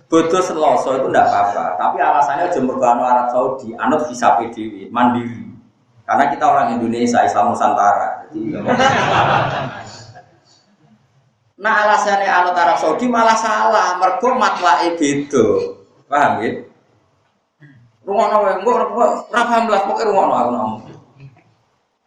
Bodoh 0.09 0.41
Selasa 0.41 0.97
itu 0.97 1.05
nggak 1.05 1.21
apa-apa, 1.21 1.77
tapi 1.77 2.01
alasannya 2.01 2.49
jemur 2.49 2.81
Arab 2.81 3.29
Saudi, 3.29 3.77
anut 3.77 4.09
visa 4.09 4.41
PDW, 4.41 4.89
mandiri. 4.89 5.45
Karena 6.01 6.33
kita 6.33 6.49
orang 6.49 6.73
Indonesia, 6.73 7.21
Islam 7.21 7.53
Nusantara. 7.53 8.25
Jadi, 8.25 8.57
nah 11.61 11.73
alasannya 11.85 12.25
anut 12.25 12.57
Arab 12.57 12.81
Saudi 12.81 13.05
malah 13.05 13.37
salah. 13.37 14.01
Mergo 14.01 14.33
matlae 14.33 14.97
beda. 14.97 15.45
Paham 16.09 16.41
ya? 16.41 16.57
Rungono 18.01 18.37
wae, 18.49 18.57
engko 18.57 18.71
ora 18.81 18.89
paham 19.29 19.69
lah 19.69 19.85
pokoke 19.85 20.09
rungono 20.09 20.33
aku 20.33 20.49
ngomong. 20.49 20.81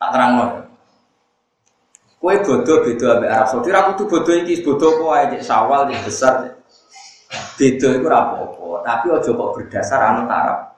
Tak 0.03 0.11
terangno. 0.11 0.47
Kowe 2.19 2.35
bodoh 2.43 2.83
ambek 2.83 3.31
Arab 3.31 3.47
Saudi, 3.47 3.71
ra 3.71 3.87
kudu 3.95 4.11
bodoh 4.11 4.35
iki, 4.43 4.67
bodoh 4.67 5.15
ae 5.15 5.31
cek 5.39 5.47
sawal 5.47 5.87
cek 5.87 6.03
besar. 6.03 6.59
Beda 7.53 7.89
ora 8.01 8.19
apa-apa, 8.25 8.81
tapi 8.81 9.07
aja 9.13 9.31
kok 9.31 9.53
berdasar 9.55 10.01
anut 10.01 10.29
Arab. 10.33 10.73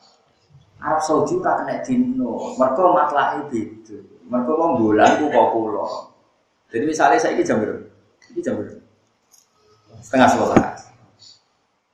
Arab 0.82 1.00
Saudi 1.00 1.38
tak 1.40 1.64
kena 1.64 1.80
dino, 1.80 2.52
mereka 2.58 2.82
matlahi 2.92 3.40
beda. 3.48 3.96
Mereka 4.28 4.52
mau 4.52 4.76
bulan 4.76 5.16
ku 5.16 5.30
kok. 5.30 6.14
Jadi 6.74 6.84
misalnya 6.90 7.22
saya 7.22 7.38
ini 7.38 7.46
jam 7.46 7.62
berapa? 7.62 7.86
Ini 8.34 8.40
jam 8.42 8.58
berapa? 8.58 8.82
Setengah 10.02 10.28
sebelas. 10.28 10.80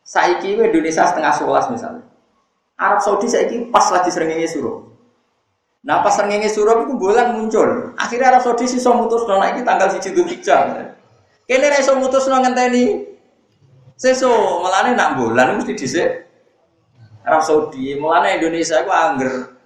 Saya 0.01 0.41
ini 0.41 0.59
Indonesia 0.59 1.05
setengah 1.05 1.33
sebelas 1.37 1.69
misalnya. 1.69 2.03
Arab 2.81 3.05
Saudi 3.05 3.29
saya 3.29 3.45
ini 3.53 3.69
pas 3.69 3.85
lagi 3.93 4.09
seringnya 4.09 4.49
suruh. 4.49 4.89
Nah 5.85 6.01
pas 6.01 6.17
seringnya 6.17 6.49
suruh 6.49 6.89
itu 6.89 6.97
bulan 6.97 7.37
muncul. 7.37 7.93
Akhirnya 8.01 8.33
Arab 8.33 8.43
Saudi 8.43 8.65
sih 8.65 8.81
so 8.81 8.97
mutus 8.97 9.29
nona 9.29 9.53
ini 9.53 9.61
tanggal 9.61 9.93
si 9.93 10.01
Cidu 10.01 10.25
Hijjah. 10.25 10.97
Kini 11.45 11.67
reso 11.69 12.01
mutus 12.01 12.25
nona 12.27 12.49
ngenteni. 12.49 13.10
Seso 14.01 14.33
malah 14.65 14.97
nak 14.97 15.21
bulan 15.21 15.61
mesti 15.61 15.77
disek 15.77 16.25
Arab 17.21 17.45
Saudi, 17.45 17.93
mulane 18.01 18.41
Indonesia 18.41 18.81
itu 18.81 18.89
angger 18.89 19.61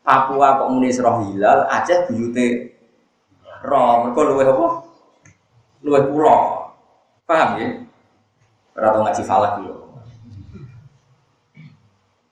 Papua 0.00 0.56
kok 0.56 0.72
muni 0.72 0.88
roh 0.96 1.20
hilal, 1.20 1.68
Aceh 1.68 2.08
buyute 2.08 2.72
roh, 3.60 4.08
mereka 4.08 4.20
luwe 4.24 4.44
apa? 4.48 4.66
Luwe 5.84 6.00
pulau. 6.08 6.72
Paham 7.28 7.60
ya? 7.60 7.68
Ora 8.72 8.88
tau 8.88 9.04
ngaji 9.04 9.22
falak 9.28 9.60
yo. 9.60 9.84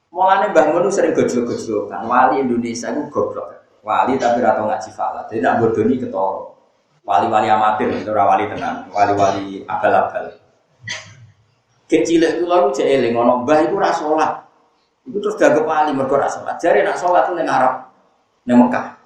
Mulane 0.08 0.56
Mbah 0.56 0.72
Mun 0.72 0.88
sering 0.88 1.12
gojol 1.12 1.44
kan 1.92 2.08
wali 2.08 2.40
Indonesia 2.40 2.88
itu 2.88 3.12
goblok. 3.12 3.60
Wali 3.84 4.16
tapi 4.16 4.40
ora 4.40 4.56
tau 4.56 4.72
ngaji 4.72 4.90
falak. 4.96 5.28
Jadi 5.28 5.44
nak 5.44 5.60
bodoni 5.60 6.00
ketoro. 6.00 6.56
Wali-wali 7.04 7.52
amatir 7.52 7.92
ora 8.08 8.24
wali 8.24 8.48
tenan, 8.48 8.88
wali-wali 8.88 9.68
abal-abal. 9.68 10.45
Kecil 11.86 12.18
itu 12.18 12.44
lalu 12.50 12.74
cek 12.74 12.82
eling 12.82 13.14
ngono 13.14 13.46
mbah 13.46 13.62
iku 13.62 13.78
ora 13.78 13.94
salat. 13.94 14.32
Itu 15.06 15.22
terus 15.22 15.38
jaga 15.38 15.62
wali 15.62 15.94
mergo 15.94 16.18
ra 16.18 16.26
salat. 16.26 16.58
Jare 16.58 16.82
nak 16.82 16.98
salat 16.98 17.30
ning 17.30 17.46
Arab 17.46 17.86
ning 18.42 18.58
Mekah. 18.58 18.98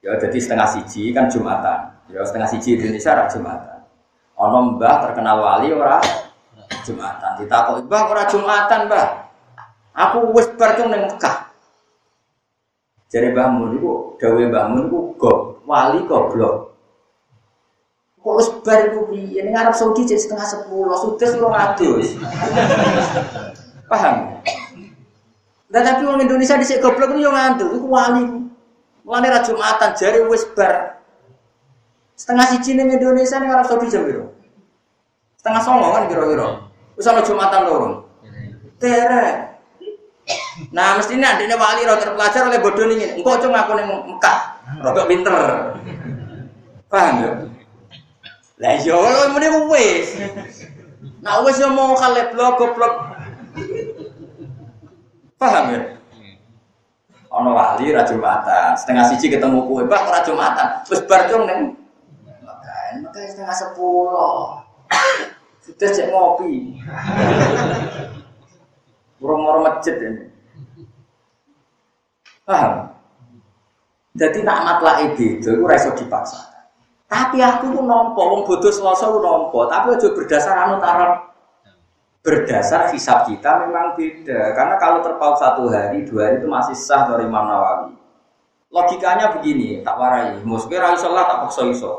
Ya 0.00 0.16
jadi 0.16 0.38
setengah 0.40 0.68
siji 0.68 1.12
kan 1.12 1.28
Jumatan. 1.28 1.92
Ya 2.08 2.24
setengah 2.24 2.48
siji 2.48 2.80
Indonesia 2.80 3.12
ra 3.12 3.28
Jumatan. 3.28 3.84
Ono 4.40 4.80
mbah 4.80 5.04
terkenal 5.04 5.44
wali 5.44 5.68
ora 5.76 6.00
Jumatan. 6.84 7.40
Ditakoki, 7.40 7.86
"Mbah 7.88 8.02
ora 8.12 8.22
Jumatan, 8.28 8.80
Mbah?" 8.88 9.06
Aku 9.94 10.34
wis 10.34 10.48
bar 10.58 10.74
ning 10.74 11.06
Mekah. 11.06 11.52
Jadi 13.12 13.30
Mbah 13.30 13.46
Mun 13.46 13.78
iku 13.78 14.18
dawe 14.18 14.42
Mbah 14.42 14.64
Mun 14.72 14.90
iku 14.90 15.30
wali 15.68 16.02
goblok. 16.08 16.73
Kok 18.24 18.64
bar 18.64 18.88
iku 18.88 19.12
piye? 19.12 19.44
Ning 19.44 19.52
Arab 19.52 19.76
Saudi 19.76 20.08
cek 20.08 20.16
setengah 20.16 20.48
sepuluh, 20.48 20.96
sudah 20.96 21.28
suruh 21.28 21.52
ngadus. 21.52 22.16
Paham? 23.84 24.40
Nah, 25.68 25.82
tapi 25.84 26.08
orang 26.08 26.24
Indonesia 26.24 26.56
di 26.56 26.64
goblok 26.80 27.12
itu 27.12 27.28
yang 27.28 27.36
ngantuk, 27.36 27.76
itu 27.76 27.84
wali. 27.84 28.24
Wali 29.04 29.26
ra 29.28 29.44
Jumatan 29.44 29.92
jari 29.92 30.24
wis 30.24 30.48
bar. 30.56 31.04
Setengah 32.16 32.56
siji 32.56 32.80
ning 32.80 32.96
Indonesia 32.96 33.36
ning 33.36 33.52
Arab 33.52 33.68
Saudi 33.68 33.92
jam 33.92 34.08
piro? 34.08 34.32
Setengah 35.36 35.60
songo 35.60 35.92
kan 35.92 36.08
kira-kira. 36.08 36.64
Wis 36.96 37.04
ana 37.04 37.20
Jumatan 37.20 37.60
loro. 37.68 38.08
Tere. 38.80 39.52
Nah, 40.72 40.96
mestinya 40.96 41.36
adiknya 41.36 41.60
wali 41.60 41.84
roh 41.84 42.00
terpelajar 42.00 42.48
oleh 42.48 42.56
bodoh 42.64 42.88
ini. 42.88 43.20
Engkau 43.20 43.36
cuma 43.36 43.68
aku 43.68 43.76
ning 43.76 43.84
Mekah, 43.84 44.38
rodok 44.80 45.04
pinter. 45.12 45.36
Paham 46.88 47.14
ya? 47.20 47.32
Lah 48.64 48.80
iya, 48.80 48.96
muni 49.28 49.48
wis. 49.68 50.16
Nah 51.20 51.44
wis 51.44 51.60
yo 51.60 51.68
mau 51.68 51.92
kalep 51.92 52.32
blok 52.32 52.56
goblok 52.56 52.94
Paham 55.36 55.64
ya? 55.76 55.80
Ono 57.28 57.50
wali 57.52 57.92
ra 57.92 58.06
Jumatan, 58.06 58.78
setengah 58.78 59.04
siji 59.10 59.26
ketemu 59.28 59.66
kue, 59.66 59.84
Pak 59.84 60.06
ora 60.08 60.20
Jumatan. 60.24 60.68
Terus 60.86 61.02
bar 61.04 61.26
dong 61.26 61.44
neng. 61.44 61.76
Makan, 62.46 62.92
makan 63.04 63.24
setengah 63.26 63.52
sepuluh. 63.52 64.62
Sudah 65.60 65.90
cek 65.90 66.14
ngopi. 66.14 66.78
Murung-murung 69.18 69.66
masjid 69.66 69.98
ini. 69.98 70.30
Paham? 72.46 72.94
Jadi 74.14 74.46
nak 74.46 74.62
matlah 74.62 75.02
itu, 75.02 75.42
itu 75.42 75.52
reso 75.66 75.90
dipaksa. 75.98 76.53
Tapi 77.14 77.38
aku 77.38 77.70
tuh 77.70 77.84
nompo, 77.86 78.18
wong 78.26 78.42
bodoh 78.42 78.74
selasa 78.74 79.06
nompo, 79.06 79.70
tapi 79.70 79.94
aja 79.94 80.10
berdasar 80.10 80.66
anut 80.66 80.82
Arab 80.82 81.30
berdasar 82.24 82.88
hisab 82.90 83.28
kita 83.28 83.68
memang 83.68 83.94
beda. 83.94 84.56
Karena 84.56 84.74
kalau 84.80 85.04
terpaut 85.04 85.36
satu 85.36 85.68
hari, 85.68 86.08
dua 86.08 86.32
hari 86.32 86.40
itu 86.40 86.48
masih 86.48 86.72
sah 86.74 87.04
dari 87.04 87.28
Imam 87.28 87.44
Nawawi. 87.44 87.92
Logikanya 88.72 89.36
begini, 89.38 89.84
tak 89.84 89.94
warai. 90.00 90.40
Mesti 90.42 90.74
ra 90.74 90.96
iso 90.96 91.12
lah 91.12 91.28
tak 91.28 91.38
paksa 91.46 91.62
iso. 91.68 91.92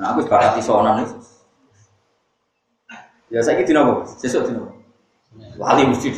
Nah, 0.00 0.12
aku 0.16 0.24
sepakat 0.24 0.58
isonan 0.58 1.04
itu. 1.04 1.16
Ya 3.30 3.44
saya 3.44 3.60
gitu 3.60 3.76
nopo, 3.76 4.08
sesuk 4.08 4.48
dino. 4.48 4.72
Wali 5.60 5.84
mesti 5.84 6.16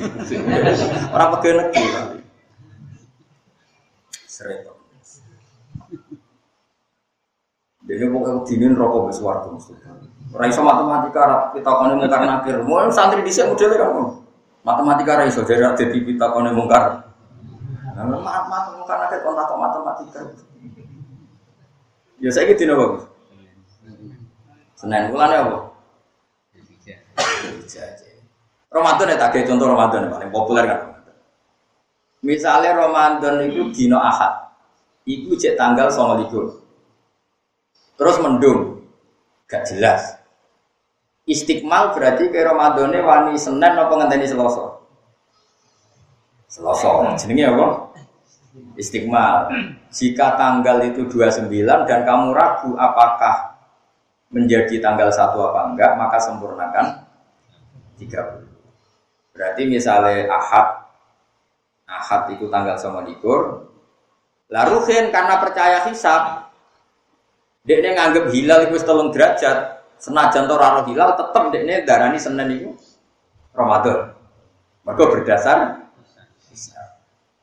orang 1.11 1.29
pegawai 1.37 1.75
negeri. 1.75 2.23
Seret. 4.31 4.78
Dia 7.89 8.05
pokoknya 8.13 8.45
dinin 8.45 8.77
rokok 8.77 9.09
besar 9.09 9.49
mesti. 9.49 9.73
Raiso 10.37 10.61
matematika 10.61 11.57
kita 11.57 11.71
kone 11.73 11.97
mungkar 11.97 12.21
nakir. 12.21 12.61
Mau 12.61 12.85
santri 12.93 13.25
dhisik 13.25 13.49
modele 13.49 13.81
kan. 13.81 14.21
Matematika 14.61 15.25
raiso 15.25 15.41
jadi 15.49 15.73
jadi 15.73 15.97
kita 16.05 16.27
kone 16.29 16.53
mungkar 16.53 17.09
Nah, 17.99 18.07
maaf 18.07 18.47
maaf 18.47 18.87
kan 18.87 19.11
ada 19.11 19.19
kontak 19.27 19.51
matematika. 19.59 20.23
Ya 22.23 22.31
saya 22.31 22.47
gitu 22.55 22.71
bagus. 22.71 23.11
Senin 24.79 25.11
bulan 25.11 25.35
apa? 25.35 25.59
Ramadan 28.69 29.11
ya 29.11 29.17
tak 29.19 29.35
contoh 29.51 29.67
Ramadan 29.67 30.07
yang 30.07 30.13
paling 30.15 30.31
populer 30.31 30.65
kan. 30.71 30.81
Misalnya 32.23 32.79
Ramadan 32.79 33.51
itu 33.51 33.67
dino 33.75 33.99
Ahad, 33.99 34.55
itu 35.03 35.35
cek 35.35 35.59
tanggal 35.59 35.91
sama 35.91 36.23
likur. 36.23 36.68
Terus 37.99 38.17
mendung, 38.23 38.87
gak 39.51 39.67
jelas. 39.67 40.17
Istiqmal 41.29 41.93
berarti 41.93 42.31
ke 42.33 42.41
Ramadannya 42.41 43.05
wani 43.05 43.35
Senin 43.37 43.77
apa 43.77 43.93
ngenteni 43.93 44.25
Selasa? 44.25 44.81
Selasa. 46.49 47.19
Jenenge 47.21 47.45
apa? 47.53 47.67
Istiqmal. 48.81 49.53
Jika 49.93 50.39
tanggal 50.41 50.89
itu 50.89 51.05
29 51.11 51.51
dan 51.85 52.01
kamu 52.07 52.33
ragu 52.33 52.73
apakah 52.79 53.61
menjadi 54.33 54.81
tanggal 54.81 55.13
satu 55.13 55.53
apa 55.53 55.75
enggak, 55.75 55.93
maka 56.01 56.17
sempurnakan 56.17 57.05
30. 58.01 58.49
Berarti 59.37 59.63
misalnya 59.69 60.33
Ahad 60.33 60.89
Ahad 61.89 62.29
itu 62.37 62.49
tanggal 62.53 62.77
sama 62.77 63.01
likur. 63.05 63.69
Lalu 64.49 64.77
karena 65.13 65.41
percaya 65.41 65.85
hisab, 65.89 66.48
dia 67.69 67.93
nganggep 67.93 68.33
hilal 68.33 68.65
itu 68.65 68.81
setengah 68.81 69.13
derajat, 69.13 69.59
senajan 70.01 70.49
to 70.49 70.57
raro 70.57 70.89
hilal 70.89 71.13
tetep 71.13 71.45
dekne 71.53 71.85
darani 71.85 72.17
Senin 72.17 72.49
itu 72.49 72.71
Ramadan. 73.53 74.17
Mereka 74.89 75.05
berdasar 75.13 75.85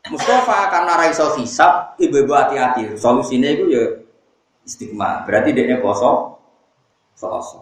Mustafa 0.09 0.69
karena 0.69 0.97
raiso 1.01 1.33
hisab, 1.37 1.93
ibu-ibu 2.01 2.33
hati-hati. 2.33 2.97
Solusinya 2.97 3.49
itu 3.49 3.69
ya 3.69 3.83
istiqma. 4.65 5.25
Berarti 5.29 5.53
dekne 5.53 5.77
poso 5.81 6.41
Selasa. 7.13 7.61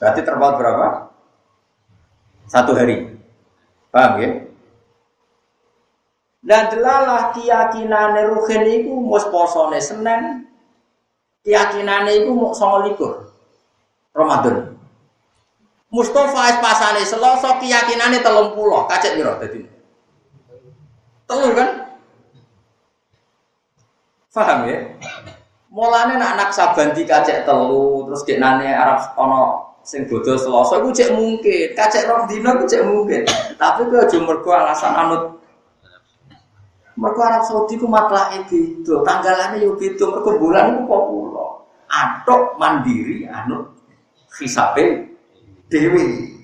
Berarti 0.00 0.20
terpaut 0.24 0.56
berapa? 0.56 1.12
Satu 2.48 2.76
hari. 2.76 3.14
Paham 3.92 4.12
ya? 4.20 4.30
Dan 6.44 6.68
delalah 6.76 7.32
keyakinan 7.32 8.20
ruhin 8.28 8.64
itu 8.68 8.92
mus 8.92 9.24
posone 9.32 9.80
Senin, 9.80 10.44
keyakinan 11.44 12.08
itu 12.08 12.32
mau 12.32 12.56
sama 12.56 12.88
likur. 12.88 13.28
Ramadan. 14.16 14.74
Mustafa 15.94 16.58
pasane 16.58 17.06
Selasa 17.06 17.62
keyakinane 17.62 18.18
30, 18.18 18.90
kacek 18.90 19.14
piro 19.14 19.38
dadi? 19.38 19.62
Telur 21.30 21.54
kan? 21.54 21.70
Paham 24.34 24.66
ya? 24.66 24.82
Mulane 25.70 26.18
nak 26.18 26.34
anak 26.34 26.50
saban 26.50 26.90
di 26.90 27.06
kacek 27.06 27.46
telu, 27.46 28.10
terus 28.10 28.26
dek 28.26 28.42
nane 28.42 28.74
Arab 28.74 29.14
ono 29.14 29.70
sing 29.86 30.10
bodoh 30.10 30.34
Selasa 30.34 30.82
iku 30.82 30.90
cek 30.90 31.14
mungkin, 31.14 31.68
kacek 31.78 32.10
rong 32.10 32.26
dina 32.26 32.58
iku 32.58 32.66
cek 32.66 32.82
mungkin. 32.82 33.22
Tapi 33.54 33.86
aja 33.94 34.18
mergo 34.18 34.50
alasan 34.50 34.94
anut 34.98 35.22
Mergo 36.94 37.26
Arab 37.26 37.42
Saudi 37.42 37.74
ku 37.74 37.90
matlake 37.90 38.46
beda, 38.46 39.02
tanggalane 39.02 39.58
yo 39.58 39.74
beda, 39.74 40.14
mergo 40.14 40.30
bulan 40.38 40.86
iku. 40.86 41.23
Atok 41.94 42.58
mandiri 42.58 43.22
anut 43.30 43.70
hisabe 44.34 45.14
dewi. 45.70 46.34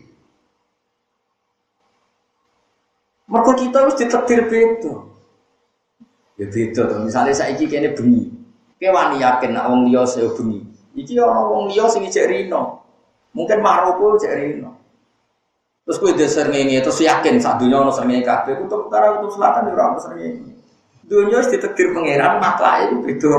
Mereka 3.30 3.52
kita 3.58 3.76
harus 3.86 3.98
ditetir 3.98 4.46
beda. 4.50 4.94
Ya 6.38 6.46
beda 6.50 6.82
tuh. 6.86 6.98
Misalnya 7.06 7.34
saya 7.34 7.54
iki 7.54 7.70
kene 7.70 7.94
bengi. 7.94 8.26
Kowe 8.80 8.90
wani 8.90 9.22
yakin 9.22 9.54
nek 9.54 9.66
wong 9.70 9.90
liya 9.90 10.02
saya 10.06 10.30
bengi. 10.34 10.66
Iki 10.98 11.14
ana 11.18 11.46
wong 11.46 11.70
liya 11.70 11.86
sing 11.86 12.06
rino. 12.06 12.82
Mungkin 13.30 13.62
Maroko 13.62 14.18
ijek 14.18 14.34
rino. 14.34 14.74
Terus 15.86 15.96
kowe 16.02 16.10
deser 16.14 16.50
ngene 16.50 16.82
terus 16.82 16.98
yakin 17.02 17.38
sak 17.38 17.62
dunya 17.62 17.78
ana 17.78 17.94
srengenge 17.94 18.26
kabeh 18.26 18.54
kutub 18.62 18.90
utara 18.90 19.18
kutub 19.18 19.38
selatan 19.38 19.70
ya 19.70 19.72
ora 19.78 19.84
ana 19.94 19.98
srengenge. 20.02 20.52
Dunya 21.06 21.38
wis 21.38 21.50
ditetir 21.54 21.94
pangeran 21.94 22.42
maklake 22.42 22.82
itu 22.90 22.98
beda. 23.06 23.34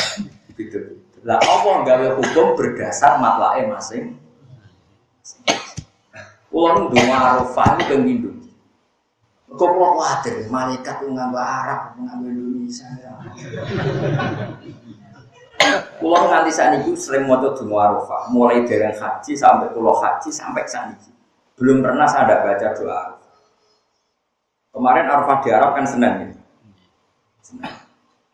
Beda. 0.56 0.95
Lah 1.26 1.42
apa 1.42 1.82
gawe 1.82 2.06
hukum 2.22 2.54
berdasar 2.54 3.18
matlake 3.18 3.66
masing 3.66 4.14
nu 6.56 6.88
donga 6.88 7.16
Arafah 7.16 7.76
iki 7.76 7.84
ping 7.90 8.00
pindho. 8.06 8.30
Kok 9.56 9.68
kulo 9.72 9.88
kuwatir 9.96 10.48
malaikat 10.48 11.04
nganggo 11.04 11.36
Arab, 11.40 11.96
nganggo 12.00 12.28
Indonesia. 12.28 12.88
Kulo 16.00 16.16
nganti 16.28 16.52
saniki 16.52 16.92
sering 16.96 17.28
maca 17.28 17.52
donga 17.52 17.76
Arafah, 17.92 18.32
mulai 18.32 18.64
dari 18.64 18.88
haji 18.88 19.32
sampai 19.36 19.68
kulo 19.76 19.96
haji 20.00 20.28
sampai 20.32 20.64
saniki. 20.64 21.12
Belum 21.56 21.80
pernah 21.80 22.04
saya 22.04 22.28
ada 22.28 22.44
baca 22.44 22.66
doa 22.76 22.92
Arafah. 22.92 23.34
Kemarin 24.76 25.06
Arafah 25.08 25.36
di 25.40 25.48
Arab 25.52 25.70
kan 25.72 25.84
Senin 25.88 26.12
ini. 26.20 26.36
Senin. 27.40 27.85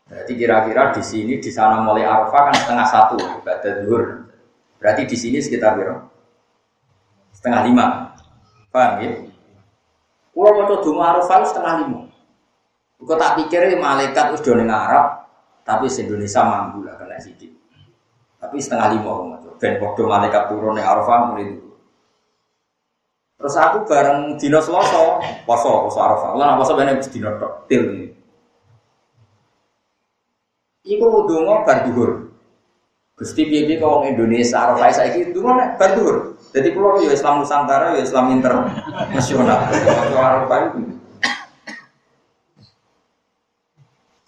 Berarti 0.03 0.33
kira-kira 0.35 0.91
di 0.91 1.03
sini 1.03 1.33
di 1.39 1.51
sana 1.51 1.79
mulai 1.79 2.03
Arafah 2.03 2.51
kan 2.51 2.55
setengah 2.55 2.87
satu 2.87 3.15
ibadah. 3.19 3.73
Berarti 4.79 5.01
di 5.07 5.15
sini 5.15 5.39
sekitar 5.39 5.79
berapa? 5.79 6.03
Setengah 7.31 7.61
lima. 7.67 7.85
Paham 8.67 8.99
ya? 8.99 9.11
Kalau 10.33 10.91
mau 10.95 11.03
Arafah 11.07 11.45
setengah 11.47 11.73
lima. 11.85 11.99
Kau 13.03 13.19
tak 13.19 13.35
pikir 13.35 13.67
malaikat 13.75 14.31
udah 14.31 14.53
ning 14.63 14.71
Arab, 14.71 15.27
tapi 15.67 15.91
se 15.91 16.07
Indonesia 16.07 16.39
mampu 16.39 16.87
lah 16.87 16.95
kena 16.95 17.19
sidik. 17.19 17.51
Tapi 18.39 18.63
setengah 18.63 18.95
lima 18.95 19.09
orang 19.11 19.43
itu. 19.43 19.51
Ben 19.59 19.75
podo 19.75 20.07
malaikat 20.07 20.47
turun 20.47 20.79
ning 20.79 20.87
Arafah 20.87 21.31
mulai 21.31 21.51
itu. 21.51 21.67
Terus 23.35 23.59
aku 23.59 23.83
bareng 23.83 24.39
dino 24.39 24.63
Selasa, 24.63 25.19
poso 25.43 25.83
poso 25.83 25.99
Arafah. 25.99 26.31
Lah 26.39 26.55
poso 26.55 26.79
ben 26.79 26.95
dino 26.95 27.29
til 27.67 27.83
ini. 27.91 28.07
Iku 30.83 31.27
donga 31.31 31.63
bar 31.63 31.87
dhuwur. 31.87 32.27
Gusti 33.15 33.47
piye 33.47 33.79
kau 33.79 34.03
Indonesia 34.03 34.67
Arafah 34.67 34.91
saiki 34.91 35.31
donga 35.31 35.55
nek 35.55 35.69
bar 35.79 35.95
dhuwur. 35.95 36.35
Jadi 36.51 36.69
pulau 36.75 36.99
ya 36.99 37.15
Islam 37.15 37.39
Nusantara 37.39 37.95
ya 37.95 38.03
Islam 38.03 38.35
internasional. 38.35 39.59
Arafah 40.11 40.59
itu. 40.67 40.79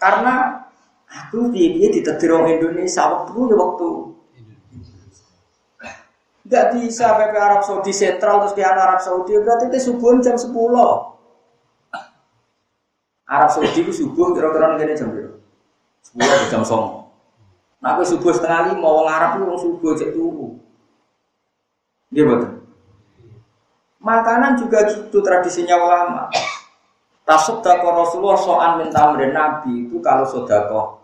Karena 0.00 0.64
aku 1.06 1.52
piye 1.52 1.92
ditetir 1.92 2.32
orang 2.32 2.56
Indonesia 2.56 3.04
waktu 3.04 3.36
ya 3.36 3.56
waktu 3.56 3.88
Gak 6.46 6.78
bisa 6.78 7.10
PP 7.18 7.34
Arab 7.34 7.66
Saudi 7.66 7.90
sentral 7.90 8.38
terus 8.46 8.54
di 8.54 8.62
Arab 8.62 9.02
Saudi 9.02 9.34
berarti 9.34 9.66
itu 9.66 9.90
subuh 9.90 10.14
jam 10.22 10.38
10 10.38 10.54
Arab 13.26 13.50
Saudi 13.50 13.74
itu 13.82 13.90
subuh 13.90 14.30
kira-kira 14.30 14.78
jam 14.94 15.10
berapa? 15.10 15.25
Sepuluh 16.16 16.48
jam 16.48 16.64
song. 16.64 17.12
Nah, 17.84 18.00
subuh 18.00 18.32
setengah 18.32 18.72
lima, 18.72 18.88
orang 18.88 19.12
Arab 19.12 19.30
itu 19.36 19.42
orang 19.44 19.60
subuh 19.60 19.92
cek 19.92 20.10
turu. 20.16 20.56
Dia 22.08 22.24
betul. 22.24 22.64
Makanan 24.00 24.56
juga 24.56 24.88
gitu 24.88 25.20
tradisinya 25.20 25.76
ulama. 25.76 26.32
Tasodako 27.26 27.90
Rasulullah 27.90 28.38
soal 28.38 28.70
minta 28.80 29.12
Nabi 29.12 29.90
itu 29.90 29.98
kalau 29.98 30.22
sodako 30.22 31.02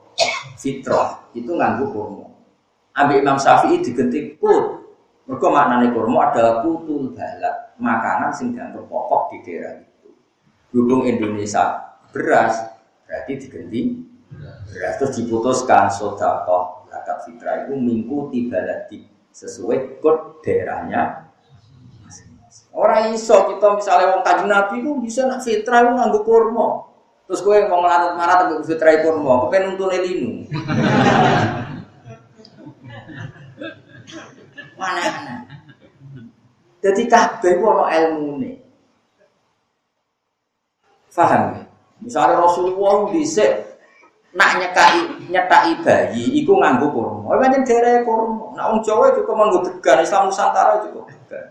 fitrah 0.55 1.19
itu 1.35 1.51
nganggu 1.51 1.91
kurma. 1.91 2.31
Ambil 2.95 3.27
Imam 3.27 3.37
Syafi'i 3.37 3.83
diganti 3.83 4.39
put. 4.39 4.81
Mereka 5.27 5.47
maknanya 5.51 5.91
kurma 5.91 6.31
adalah 6.31 6.63
putul 6.63 7.11
balak 7.13 7.75
makanan 7.79 8.31
sing 8.31 8.55
dianggap 8.55 8.87
pokok 8.87 9.35
di 9.35 9.37
daerah 9.43 9.83
itu. 9.83 10.09
Berhubung 10.71 11.03
Indonesia 11.11 11.91
beras 12.15 12.55
berarti 13.07 13.33
diganti 13.43 13.81
terus 14.71 15.13
diputuskan 15.19 15.91
sodako 15.91 16.87
zakat 16.93 17.19
fitrah 17.25 17.67
itu 17.67 17.75
mengikuti 17.75 18.47
baladi 18.47 19.09
sesuai 19.33 19.99
kod 20.05 20.45
daerahnya 20.45 21.33
Orang 22.73 23.13
iso 23.13 23.37
kita 23.53 23.77
misalnya 23.77 24.17
wong 24.17 24.25
kaji 24.25 24.45
nabi 24.49 24.81
itu 24.81 24.97
bisa 25.05 25.29
nak 25.29 25.45
fitrah 25.45 25.85
itu 25.85 25.93
nganggo 25.93 26.25
kurma. 26.25 26.89
Terus 27.29 27.45
gue 27.45 27.69
mau 27.69 27.85
ngelarat 27.85 28.17
marat 28.17 28.49
untuk 28.49 28.73
fitrah 28.73 28.97
kurma, 29.05 29.45
gue 29.45 29.53
pengen 29.53 29.77
untuk 29.77 29.93
linu. 29.93 30.49
Mana 34.81 35.05
mana. 35.05 35.35
Jadi 36.81 37.03
kabeh 37.07 37.61
ku 37.61 37.65
ono 37.69 37.85
ilmune. 37.93 38.59
Faham 41.13 41.61
ya? 41.61 41.63
Misalnya 42.03 42.41
Rasulullah 42.41 43.13
dhisik 43.13 43.72
nak 44.33 44.57
nyekai 44.57 45.29
nyetai 45.29 45.73
bayi 45.85 46.41
iku 46.41 46.57
nganggo 46.57 46.89
kurma. 46.89 47.33
Oh 47.33 47.37
pancen 47.37 47.69
daerah 47.69 48.01
kurma. 48.01 48.57
Nak 48.57 48.65
wong 48.73 48.81
Jawa 48.81 49.13
juga 49.13 49.33
nganggo 49.37 49.59
degan, 49.69 50.01
Islam 50.01 50.33
Nusantara 50.33 50.81
juga 50.89 51.13
degan. 51.13 51.47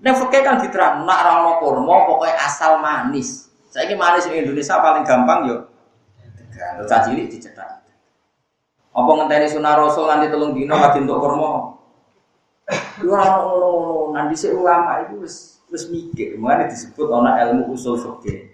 Nek 0.00 0.16
fakih 0.16 0.40
kan 0.44 0.60
diterang 0.60 1.04
nak 1.08 1.20
rano 1.24 1.52
kurma 1.60 2.04
pokoknya 2.08 2.36
asal 2.44 2.80
manis. 2.80 3.48
Saya 3.72 3.88
ini 3.88 3.96
manis 3.96 4.28
Indonesia 4.28 4.76
paling 4.80 5.04
gampang 5.08 5.40
yo. 5.48 5.56
Terus 6.52 6.92
cilik 7.08 7.32
dicetak. 7.32 7.80
Apa 8.90 9.10
ngenteni 9.16 9.46
sunah 9.46 9.78
rasul 9.78 10.10
nanti 10.10 10.26
telung 10.28 10.52
dino 10.52 10.74
lagi 10.76 11.00
untuk 11.00 11.22
kurma. 11.22 11.78
Dua 13.00 13.22
ngono 13.38 13.70
nanti 14.12 14.34
si 14.36 14.52
ulama 14.52 15.00
itu 15.06 15.22
wis 15.22 15.62
wis 15.70 15.86
mikir, 15.86 16.34
mana 16.36 16.66
disebut 16.66 17.06
ana 17.08 17.38
ilmu 17.46 17.72
usul 17.72 17.94
fikih. 17.96 18.49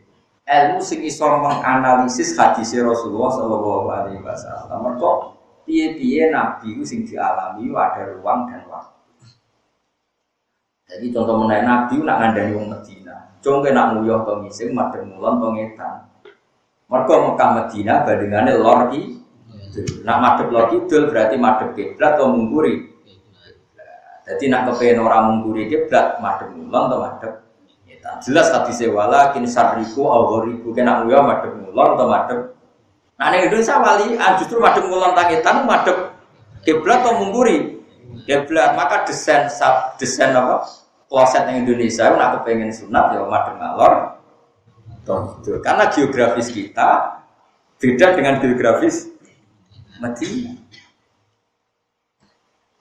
Ilmu 0.46 0.78
sing 0.78 1.02
iso 1.02 1.26
menganalisis 1.42 2.38
hadis 2.38 2.70
Rasulullah 2.78 3.34
sallallahu 3.34 3.86
alaihi 3.90 4.22
wasallam. 4.22 4.78
Mergo 4.78 5.34
piye-piye 5.66 6.30
nabi 6.30 6.78
ku 6.78 6.86
sing 6.86 7.02
dialami 7.02 7.66
ada 7.74 8.14
ruang 8.14 8.46
dan 8.46 8.62
waktu. 8.70 8.94
Jadi 10.86 11.06
contoh 11.10 11.42
menaik 11.42 11.66
nabi 11.66 11.98
nak 11.98 12.16
ngandani 12.22 12.54
wong 12.54 12.66
Medina. 12.70 13.34
Cung 13.42 13.62
nak 13.66 13.98
nguyuh 13.98 14.22
to 14.22 14.32
ngising 14.46 14.70
madhep 14.70 15.02
mulon 15.02 15.42
to 15.42 15.48
ngetan. 15.50 15.94
Mergo 16.86 17.14
Mekah 17.26 17.50
Medina 17.50 18.06
bandingane 18.06 18.52
lor 18.54 18.86
ki. 18.94 19.02
Nak 20.06 20.18
madhep 20.22 20.48
lor 20.54 20.70
kidul 20.70 21.10
berarti 21.10 21.34
madhep 21.42 21.74
kiblat 21.74 22.14
atau 22.14 22.30
mungguri. 22.30 22.86
Jadi 24.26 24.46
nak 24.46 24.70
kepengen 24.70 25.02
orang 25.02 25.42
mungguri 25.42 25.66
kiblat 25.66 26.22
madhep 26.22 26.54
mulon 26.54 26.86
atau 26.86 26.98
madhep 27.02 27.34
ngetan. 28.06 28.22
Jelas 28.22 28.46
hadis 28.54 28.78
wala 28.86 29.34
kini 29.34 29.50
sarriku 29.50 30.06
awghoriku 30.06 30.70
kena 30.70 31.02
nguyuh 31.02 31.22
madhep 31.26 31.52
mulon 31.58 31.98
atau 31.98 32.06
madhep 32.06 32.40
Nah, 33.16 33.32
ini 33.32 33.48
Indonesia 33.48 33.80
wali 33.80 34.12
ah, 34.20 34.36
justru 34.36 34.60
madhep 34.60 34.84
mulon 34.92 35.16
tangitan 35.16 35.64
madhep 35.64 36.12
kiblat 36.62 37.00
atau 37.00 37.16
mungguri. 37.16 37.80
Kiblat 38.28 38.76
maka 38.76 39.08
desain 39.08 39.48
sub 39.48 39.96
desain 39.96 40.36
apa? 40.36 40.68
Kloset 41.08 41.48
yang 41.48 41.64
Indonesia 41.64 42.12
nak 42.12 42.42
kepengen 42.42 42.68
sunat 42.68 43.16
ya 43.16 43.24
madem 43.24 43.56
ngalor. 43.56 43.94
Itu. 44.84 45.16
Karena 45.64 45.88
geografis 45.88 46.52
kita 46.52 47.22
beda 47.80 48.06
dengan 48.18 48.36
geografis 48.42 49.08
Medina. 49.96 50.52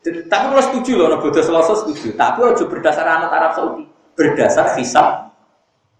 Tapi 0.05 0.45
kalau 0.51 0.61
setuju 0.61 0.91
loh, 0.99 1.17
bodoh 1.17 1.41
selasa 1.41 1.73
setuju. 1.81 2.13
Tapi 2.13 2.45
ojo 2.45 2.63
berdasar 2.69 3.07
anak 3.09 3.31
Arab 3.33 3.51
Saudi, 3.57 3.85
berdasar 4.15 4.79
hisab 4.79 5.35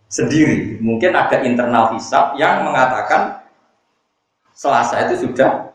sendiri. 0.10 0.80
Mungkin 0.80 1.12
ada 1.12 1.44
internal 1.44 1.94
hisab 1.94 2.40
yang 2.40 2.66
mengatakan 2.66 3.44
Selasa 4.56 5.04
itu 5.04 5.28
sudah 5.28 5.68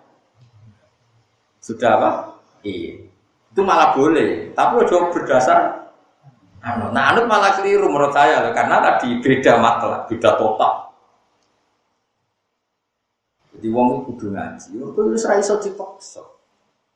sudah 1.61 1.91
apa? 2.01 2.11
Iya. 2.65 3.05
Itu 3.53 3.61
malah 3.61 3.93
boleh. 3.93 4.57
Tapi 4.57 4.73
ojo 4.81 5.13
berdasar 5.13 5.93
anu. 6.65 6.89
Nah, 6.89 7.13
anut 7.13 7.29
malah 7.29 7.61
keliru 7.61 7.93
menurut 7.93 8.17
saya 8.17 8.49
karena 8.57 8.81
tadi 8.81 9.21
beda 9.21 9.61
matlah, 9.61 10.09
beda 10.09 10.41
total. 10.41 10.97
Jadi 13.53 13.69
wong 13.69 14.09
kudu 14.09 14.33
ngaji. 14.33 14.81
Itu 14.81 15.01
wis 15.13 15.29
ra 15.29 15.37
iso 15.37 15.61
dipaksa. 15.61 16.25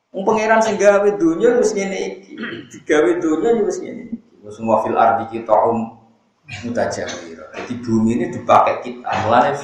Wong 0.09 0.25
pangeran 0.25 0.65
sing 0.65 0.81
gawe 0.81 1.05
dunya 1.21 1.53
wis 1.61 1.69
ngene 1.77 1.97
iki. 2.01 2.33
Digawe 2.73 3.21
dunya 3.21 3.49
ya 3.53 3.61
wis 3.61 3.77
ngene 3.77 4.24
Wis 4.45 4.61
fil 4.61 4.97
ardi 4.97 5.25
kita 5.33 5.53
um 5.65 5.97
mutajawir. 6.45 7.41
Jadi 7.57 7.73
bumi 7.81 8.21
ini 8.21 8.25
dipakai 8.29 8.85
kita. 8.85 9.09
Mulane 9.25 9.57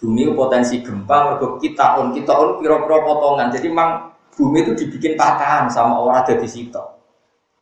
bumi 0.00 0.32
potensi 0.32 0.80
gempa 0.80 1.36
mergo 1.36 1.60
kita 1.60 2.00
on 2.00 2.16
kita 2.16 2.32
on 2.32 2.64
pira-pira 2.64 3.04
potongan. 3.04 3.52
Jadi 3.52 3.68
mang 3.68 4.16
bumi 4.32 4.64
itu 4.64 4.72
dibikin 4.72 5.20
patahan 5.20 5.68
sama 5.68 6.00
orang 6.00 6.24
dari 6.24 6.48
situ. 6.48 6.80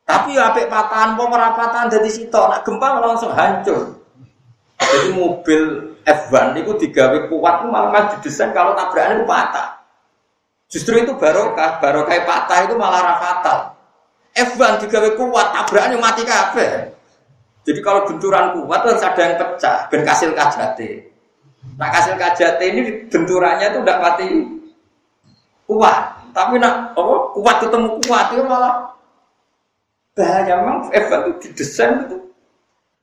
Tapi 0.06 0.34
ya 0.34 0.50
apik 0.50 0.66
patahan, 0.66 1.14
mau 1.14 1.30
patahan 1.30 1.86
dari 1.86 2.10
situ, 2.10 2.34
nak 2.34 2.66
gempa 2.66 2.98
langsung 2.98 3.30
hancur. 3.30 3.94
Jadi 4.80 5.14
mobil 5.14 5.94
F1 6.02 6.56
itu 6.58 6.72
digawe 6.82 7.30
kuat 7.30 7.62
malah 7.68 8.16
didesain 8.16 8.50
kalau 8.50 8.74
tabrakan 8.74 9.22
itu 9.22 9.26
patah. 9.28 9.68
Justru 10.66 11.02
itu 11.02 11.14
barokah, 11.14 11.78
barokah 11.78 12.26
patah 12.26 12.58
itu 12.66 12.74
malah 12.74 13.18
fatal. 13.22 13.58
F1 14.34 14.86
digawe 14.86 15.10
kuat, 15.18 15.46
tabrakannya 15.52 15.98
mati 15.98 16.22
kafe. 16.22 16.94
Jadi 17.66 17.80
kalau 17.84 18.08
benturan 18.08 18.56
kuat 18.56 18.80
harus 18.82 19.04
ada 19.04 19.20
yang 19.20 19.36
pecah, 19.36 19.86
ben 19.92 20.02
kasil 20.02 20.30
kajate. 20.32 21.10
Nah 21.76 21.88
kasil 21.92 22.16
kajate 22.16 22.64
ini 22.64 22.80
benturannya 23.12 23.66
itu 23.70 23.78
tidak 23.84 24.00
mati 24.00 24.26
kuat. 25.68 26.18
Tapi 26.30 26.62
nak 26.62 26.94
apa 26.94 27.14
kuat 27.36 27.56
ketemu 27.62 27.88
kuat 28.06 28.26
itu 28.34 28.42
malah 28.46 28.74
bahaya 30.14 30.54
memang 30.62 30.90
Evan 30.90 31.20
itu 31.26 31.50
didesain 31.50 32.06
itu. 32.06 32.16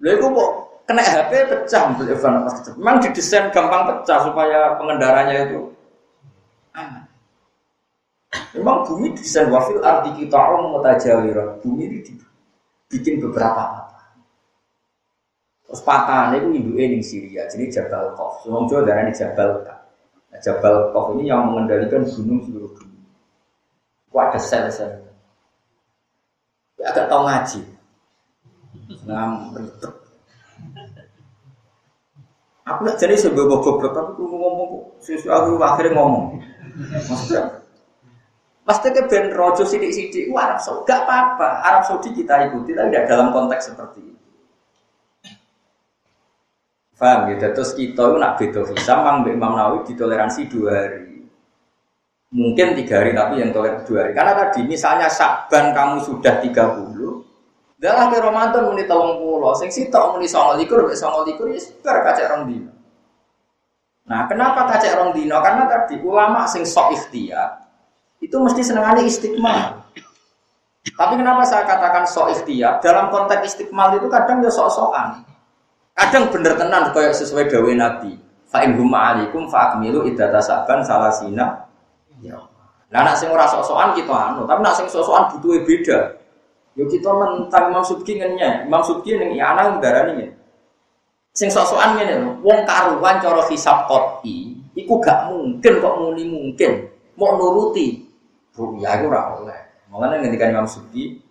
Lalu 0.03 0.13
itu 0.15 0.25
kok 0.31 0.51
kena 0.87 1.03
HP 1.03 1.31
pecah 1.47 1.81
untuk 1.91 2.07
Evan 2.11 2.43
pasti. 2.43 2.69
Memang 2.75 2.97
didesain 3.03 3.51
gampang 3.51 3.83
pecah 3.87 4.19
supaya 4.27 4.75
pengendaranya 4.79 5.35
itu 5.47 5.59
aman. 6.75 7.06
Memang 8.57 8.87
bumi 8.87 9.13
desain 9.13 9.51
wafil 9.53 9.83
arti 9.85 10.09
kita 10.17 10.37
orang 10.37 10.73
mutajawirah. 10.73 11.61
Bumi 11.61 11.83
ini 11.85 11.99
bikin 12.87 13.19
beberapa 13.19 13.61
patah. 13.61 14.07
Terus 15.67 15.81
patah 15.83 16.31
itu 16.39 16.47
ibu 16.55 16.71
ini 16.79 17.03
Syria, 17.03 17.43
jadi 17.51 17.67
Jabal 17.67 18.15
Kof. 18.15 18.41
Semua 18.41 18.63
Jawa 18.71 18.87
darah 18.87 19.03
ini 19.03 19.13
Jabal 19.13 19.51
Kof. 19.67 19.79
Nah, 20.31 20.39
Jabal 20.39 20.75
Kof 20.95 21.05
ini 21.19 21.27
yang 21.27 21.43
mengendalikan 21.51 22.07
gunung 22.07 22.39
seluruh 22.47 22.71
dunia. 22.71 23.03
Kok 24.07 24.23
ada 24.23 24.39
sel-sel. 24.39 24.91
Ya 26.79 26.95
agak 26.95 27.11
tahu 27.11 27.21
ngaji. 27.27 27.61
Ngam 29.03 29.31
bentuk. 29.51 29.93
Aku 32.67 32.83
gak 32.83 32.99
jadi 32.99 33.15
sebuah 33.15 33.47
goblok 33.47 33.79
tapi 33.95 34.11
aku 34.11 34.23
ngomong 34.27 34.91
aku 34.99 35.51
akhirnya 35.63 35.95
ngomong. 35.95 36.35
Maksudnya 37.07 37.66
Ke 38.67 39.03
ben 39.07 39.31
rojo 39.31 39.63
sidik-sidik, 39.63 40.27
wah 40.27 40.51
Arab 40.51 40.59
Saudi 40.59 40.91
gak 40.91 41.07
apa-apa. 41.07 41.63
Arab 41.63 41.87
Saudi 41.87 42.11
kita 42.11 42.51
ikuti, 42.51 42.75
tapi 42.75 42.91
tidak 42.91 43.07
dalam 43.07 43.31
konteks 43.31 43.71
seperti 43.71 43.99
itu. 44.03 44.27
Faham 46.99 47.31
ya? 47.31 47.47
Terus 47.47 47.71
kita 47.71 48.03
itu 48.11 48.17
nak 48.19 48.35
beda 48.35 48.67
visa, 48.67 48.93
mang 48.99 49.23
Imam 49.23 49.55
Nawawi 49.55 49.87
ditoleransi 49.87 50.51
dua 50.51 50.71
hari. 50.83 51.23
Mungkin 52.27 52.75
tiga 52.75 52.99
hari 52.99 53.15
tapi 53.15 53.39
yang 53.39 53.55
toler 53.55 53.87
dua 53.87 54.03
hari. 54.03 54.11
Karena 54.11 54.33
tadi 54.35 54.59
misalnya 54.67 55.07
Saban 55.07 55.71
kamu 55.71 56.03
sudah 56.03 56.43
tiga 56.43 56.75
puluh, 56.75 57.23
dalam 57.79 58.11
ke 58.11 58.19
Ramadan 58.19 58.67
muni 58.67 58.83
tolong 58.83 59.15
pulau, 59.21 59.55
sing 59.55 59.71
sitok 59.71 60.17
muni 60.17 60.27
songo 60.27 60.59
likur, 60.59 60.83
songo 60.91 61.23
likur 61.23 61.47
ya 61.53 61.59
sebar 61.61 62.03
kacek 62.03 62.27
rong 62.33 62.51
dino. 62.51 62.71
Nah, 64.11 64.27
kenapa 64.27 64.67
kacek 64.75 64.91
rong 64.97 65.15
dino? 65.15 65.39
Karena 65.39 65.69
tadi 65.71 66.01
ulama 66.03 66.43
sing 66.49 66.67
sok 66.67 66.97
ikhtiar 66.97 67.66
itu 68.21 68.35
mesti 68.37 68.61
senengane 68.65 69.05
istiqmal. 69.05 69.85
Tapi 70.97 71.13
kenapa 71.19 71.43
saya 71.43 71.67
katakan 71.67 72.07
sok 72.07 72.33
ikhtiar? 72.33 72.79
Dalam 72.79 73.11
konteks 73.11 73.53
istiqmal 73.53 73.93
itu 73.99 74.07
kadang 74.07 74.41
ya 74.41 74.49
sok-sokan. 74.49 75.21
Kadang 75.97 76.29
bener 76.29 76.53
tenan 76.55 76.89
kayak 76.93 77.13
sesuai 77.17 77.49
dawe 77.49 77.71
Nabi. 77.73 78.17
Fa 78.47 78.63
in 78.63 78.79
hum 78.79 78.93
alaikum 78.95 79.51
fa 79.51 79.73
akmilu 79.73 80.07
iddata 80.07 80.39
saban 80.39 80.79
salasina 80.85 81.67
Ya. 82.17 82.33
Nah, 82.89 83.03
nak 83.05 83.19
sing 83.19 83.29
ora 83.29 83.45
sok-sokan 83.45 83.93
kita 83.93 84.09
anu, 84.09 84.47
tapi 84.49 84.63
nak 84.63 84.73
sing 84.73 84.89
sok-sokan 84.89 85.37
butuhe 85.37 85.61
beda. 85.67 86.17
Yo 86.73 86.89
kita 86.89 87.09
mentang 87.13 87.69
Imam 87.69 87.85
Subki 87.85 88.17
ngene, 88.17 88.65
Imam 88.65 88.81
Subki 88.81 89.17
ning 89.17 89.37
ana 89.37 89.77
ndarani 89.77 90.17
ngene. 90.17 90.33
Sing 91.35 91.53
sok-sokan 91.53 91.99
ngene 91.99 92.13
lho, 92.25 92.31
wong 92.41 92.65
karuan 92.65 93.21
cara 93.21 93.45
hisab 93.53 93.85
qoti, 93.85 94.57
iku 94.73 94.97
gak 94.97 95.29
mungkin 95.29 95.73
kok 95.77 95.95
muni 95.99 96.23
mungkin, 96.25 96.89
mau 97.13 97.37
nuruti. 97.37 98.06
Ruya 98.57 98.89
iku 98.97 99.13
ora 99.13 99.21
oleh. 99.37 99.59
Makanya 99.93 100.25
ngendikan 100.25 100.51
Imam 100.51 100.67
Subki, 100.67 101.21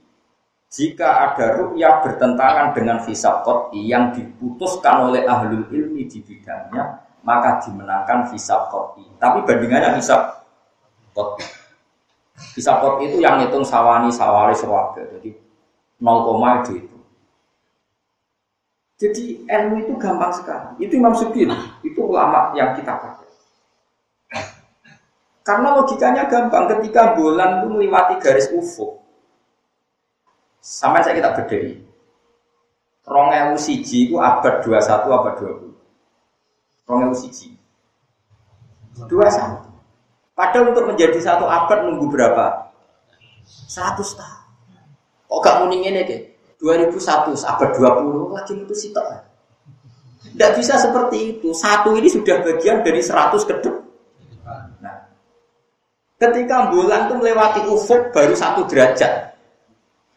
jika 0.70 1.30
ada 1.30 1.58
rukyah 1.58 2.00
bertentangan 2.06 2.72
dengan 2.72 3.02
hisab 3.04 3.42
qoti 3.42 3.84
yang 3.84 4.14
diputuskan 4.14 5.10
oleh 5.10 5.26
ahlul 5.26 5.66
ilmi 5.68 6.06
di 6.06 6.22
bidangnya, 6.22 7.02
maka 7.26 7.58
dimenangkan 7.66 8.30
hisab 8.30 8.70
qoti. 8.70 9.02
Tapi 9.18 9.42
bandingannya 9.42 9.98
hisab 9.98 10.46
pot. 11.10 11.36
Bisa 12.54 12.78
pot 12.78 13.02
itu 13.02 13.18
yang 13.18 13.42
ngitung 13.42 13.66
sawani 13.66 14.08
sawari 14.12 14.54
sewaga. 14.54 15.02
Jadi 15.16 15.32
0, 15.96 16.76
itu. 16.76 16.96
Jadi 18.96 19.24
ilmu 19.44 19.76
itu 19.84 19.92
gampang 20.00 20.32
sekali. 20.32 20.80
Itu 20.80 20.96
Imam 20.96 21.12
Sugil, 21.12 21.52
itu 21.84 22.00
ulama 22.00 22.56
yang 22.56 22.72
kita 22.72 22.96
pakai. 22.96 23.25
Karena 25.46 25.78
logikanya 25.78 26.26
gampang 26.26 26.66
ketika 26.66 27.14
bulan 27.14 27.62
itu 27.62 27.70
melewati 27.70 28.18
garis 28.18 28.50
ufuk. 28.50 28.98
Sampai 30.58 31.06
saya 31.06 31.14
kita 31.14 31.30
berdiri. 31.38 31.86
Rongewu 33.06 33.54
siji 33.54 34.10
itu 34.10 34.18
abad 34.18 34.66
21 34.66 35.06
abad 35.06 35.34
20. 35.38 36.90
Rongewu 36.90 37.14
siji. 37.14 37.54
21. 38.98 39.62
Padahal 40.34 40.74
untuk 40.74 40.90
menjadi 40.90 41.14
satu 41.22 41.46
abad 41.46 41.78
nunggu 41.86 42.10
berapa? 42.10 42.74
100 43.70 44.02
tahun. 44.02 44.42
Kok 45.30 45.38
gak 45.46 45.56
muni 45.62 45.86
ngene 45.86 46.02
deh? 46.10 46.20
2001 46.58 47.46
abad 47.46 47.70
20 47.70 48.34
lagi 48.34 48.52
itu 48.58 48.74
sitok. 48.74 49.06
Tidak 50.26 50.50
bisa 50.58 50.74
seperti 50.74 51.38
itu. 51.38 51.54
Satu 51.54 51.94
ini 51.94 52.10
sudah 52.10 52.42
bagian 52.42 52.82
dari 52.82 52.98
seratus 52.98 53.46
ke 53.46 53.54
Nah, 53.62 53.85
ketika 56.16 56.72
bulan 56.72 57.08
itu 57.08 57.14
melewati 57.20 57.60
ufuk 57.68 58.12
baru 58.12 58.32
satu 58.32 58.64
derajat. 58.68 59.36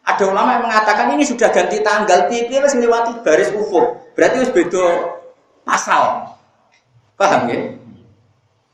Ada 0.08 0.24
ulama 0.26 0.58
yang 0.58 0.64
mengatakan 0.66 1.14
ini 1.14 1.22
sudah 1.28 1.54
ganti 1.54 1.84
tanggal, 1.86 2.26
pipi 2.32 2.58
harus 2.58 2.74
melewati 2.74 3.20
baris 3.22 3.54
ufuk. 3.54 4.16
Berarti 4.18 4.36
harus 4.42 4.54
beda 4.56 4.86
pasal. 5.68 6.34
Paham 7.20 7.52
ya? 7.52 7.60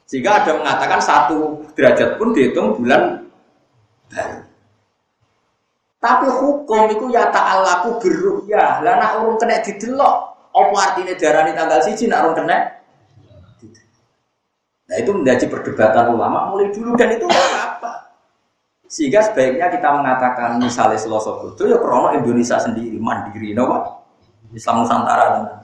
Jika 0.05 0.29
ada 0.45 0.51
mengatakan 0.53 1.01
satu 1.01 1.65
derajat 1.73 2.21
pun 2.21 2.29
dihitung 2.31 2.77
bulan 2.77 3.25
baru. 4.07 4.39
Tapi 5.97 6.29
hukum 6.29 6.81
itu 6.93 7.09
ya 7.09 7.33
ta'alaku 7.33 7.97
ya. 8.45 8.85
Lah 8.85 8.93
nak 9.01 9.25
urung 9.25 9.41
kena 9.41 9.57
didelok, 9.65 10.15
apa 10.53 10.75
artinya 10.77 11.17
darah 11.17 11.49
tanggal 11.49 11.79
siji 11.81 12.05
nak 12.05 12.21
orang 12.21 12.37
kena? 12.45 12.57
Nah 14.85 14.95
itu 15.01 15.11
menjadi 15.13 15.45
perdebatan 15.49 16.13
ulama 16.13 16.53
mulai 16.53 16.69
dulu 16.69 16.93
dan 16.93 17.17
itu 17.17 17.25
apa. 17.25 18.13
Sehingga 18.85 19.25
sebaiknya 19.25 19.73
kita 19.73 19.89
mengatakan 19.97 20.61
misalnya 20.61 20.97
Selasa 21.01 21.41
itu 21.41 21.63
ya 21.65 21.77
krono 21.81 22.13
Indonesia 22.13 22.61
sendiri 22.61 23.01
mandiri, 23.01 23.57
no 23.57 23.65
Islam 24.53 24.85
Nusantara. 24.85 25.25
Nah, 25.41 25.57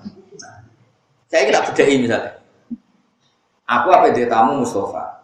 saya 1.29 1.47
kira 1.47 1.61
bedai 1.63 1.95
misalnya. 2.01 2.31
Aku 3.69 3.87
apa 3.87 4.11
dia 4.11 4.27
tamu 4.27 4.65
Mustafa. 4.65 5.23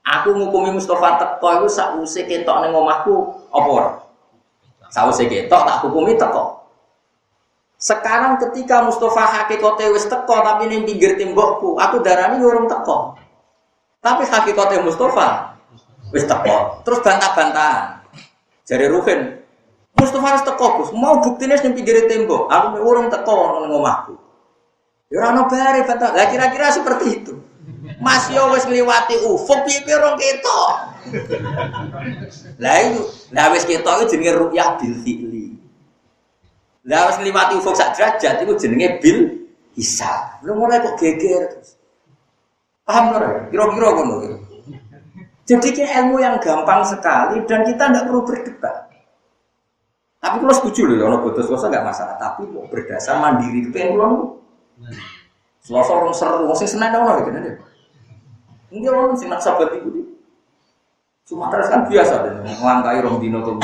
Aku 0.00 0.32
ngukumi 0.32 0.72
Mustafa 0.72 1.20
teko 1.20 1.48
itu 1.60 1.68
usik 2.00 2.24
ketok 2.30 2.64
ning 2.64 2.72
omahku 2.72 3.44
apa 3.52 3.68
ora? 3.68 3.90
ketok 5.28 5.62
tak 5.68 5.78
hukumi 5.84 6.16
teko. 6.16 6.57
Sekarang 7.78 8.42
ketika 8.42 8.82
Mustafa 8.82 9.22
hakikote 9.22 9.86
wis 9.94 10.10
teko 10.10 10.42
tapi 10.42 10.66
ning 10.66 10.82
pinggir 10.82 11.14
tembokku, 11.14 11.78
aku 11.78 12.02
darani 12.02 12.42
urung 12.42 12.66
teko. 12.66 13.14
Tapi 14.02 14.26
hakikote 14.26 14.82
Mustafa 14.82 15.54
wis 16.10 16.26
teko. 16.26 16.82
Terus 16.82 16.98
bantah-bantahan. 17.06 18.02
Jari 18.66 18.90
Ruhin, 18.90 19.40
Mustafa 19.94 20.26
harus 20.26 20.42
teko, 20.42 20.66
Gus. 20.82 20.90
Mau 20.90 21.22
buktinya 21.22 21.54
ning 21.62 21.78
pinggir 21.78 22.10
tembok, 22.10 22.50
aku 22.50 22.82
urung 22.82 23.06
teko 23.14 23.62
ning 23.62 23.70
omahku. 23.70 24.18
Ya 25.08 25.24
ora 25.24 25.32
ono 25.32 25.48
bare 25.48 25.86
bantah. 25.88 26.12
Lah 26.12 26.28
kira-kira 26.28 26.68
seperti 26.68 27.06
itu. 27.22 27.32
Mas 28.02 28.28
yo 28.28 28.52
wis 28.52 28.68
ngliwati 28.68 29.24
ufuk 29.24 29.64
piye 29.64 29.94
urung 29.96 30.20
ketok. 30.20 30.72
Lah 32.60 32.76
itu, 32.84 33.02
lah 33.32 33.48
wis 33.54 33.64
ketok 33.64 34.04
itu 34.04 34.18
jenenge 34.18 34.36
ru'yah 34.36 34.76
bil 34.76 34.94
fi'li. 35.00 35.47
Lah 36.88 37.04
harus 37.04 37.20
ngliwati 37.20 37.60
ufuk 37.60 37.76
sak 37.76 38.00
derajat 38.00 38.40
itu 38.48 38.52
jenenge 38.56 38.88
bil 39.04 39.18
hisab. 39.76 40.40
Lu 40.40 40.56
mulai 40.56 40.80
kok 40.80 40.96
geger 40.96 41.44
terus. 41.52 41.76
Paham 42.88 43.12
ora? 43.12 43.44
Kira-kira 43.52 43.88
ngono. 43.92 44.16
Jadi 45.44 45.68
kayak 45.76 45.92
ilmu 46.04 46.16
yang 46.20 46.40
gampang 46.40 46.80
sekali 46.88 47.44
dan 47.44 47.60
kita 47.68 47.92
tidak 47.92 48.04
perlu 48.08 48.24
berdebat. 48.24 48.88
Tapi 50.18 50.36
kalau 50.42 50.54
setuju 50.56 50.80
loh, 50.88 50.96
kalau 51.04 51.18
bodoh 51.28 51.44
selasa 51.44 51.68
nggak 51.68 51.84
masalah. 51.84 52.16
Tapi 52.16 52.48
mau 52.48 52.64
berdasar 52.72 53.20
mandiri 53.20 53.68
itu 53.68 53.76
yang 53.76 53.92
pulang. 53.92 54.14
Selasa 55.60 55.92
orang 55.92 56.16
seru, 56.16 56.48
masih 56.48 56.68
senang 56.68 56.90
dong 56.96 57.04
gitu 57.28 57.28
deh. 57.36 57.56
Enggak 58.72 58.92
orang 58.96 59.16
nak 59.28 59.40
sahabat 59.44 59.76
itu. 59.76 60.16
Sumatera 61.28 61.68
kan 61.68 61.80
biasa 61.92 62.14
deh, 62.24 62.32
melangkai 62.40 63.04
dino 63.20 63.38
tuh. 63.44 63.60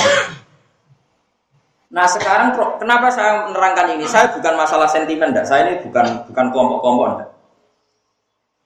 Nah 1.95 2.11
sekarang 2.11 2.59
kenapa 2.83 3.07
saya 3.15 3.47
menerangkan 3.47 3.95
ini? 3.95 4.03
Saya 4.11 4.35
bukan 4.35 4.59
masalah 4.59 4.91
sentimen, 4.91 5.31
enggak. 5.31 5.47
Saya 5.47 5.71
ini 5.71 5.75
bukan 5.87 6.27
bukan 6.27 6.47
kelompok-kelompok. 6.51 7.31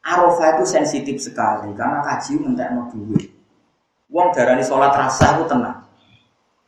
Arafah 0.00 0.56
itu 0.56 0.64
sensitif 0.64 1.20
sekali 1.20 1.68
karena 1.76 2.00
kaji 2.00 2.40
mentek 2.40 2.72
mau 2.72 2.88
duit. 2.88 3.28
Uang 4.09 4.32
darani 4.32 4.64
sholat 4.64 4.96
rasa 4.96 5.36
itu 5.36 5.44
tenang. 5.44 5.76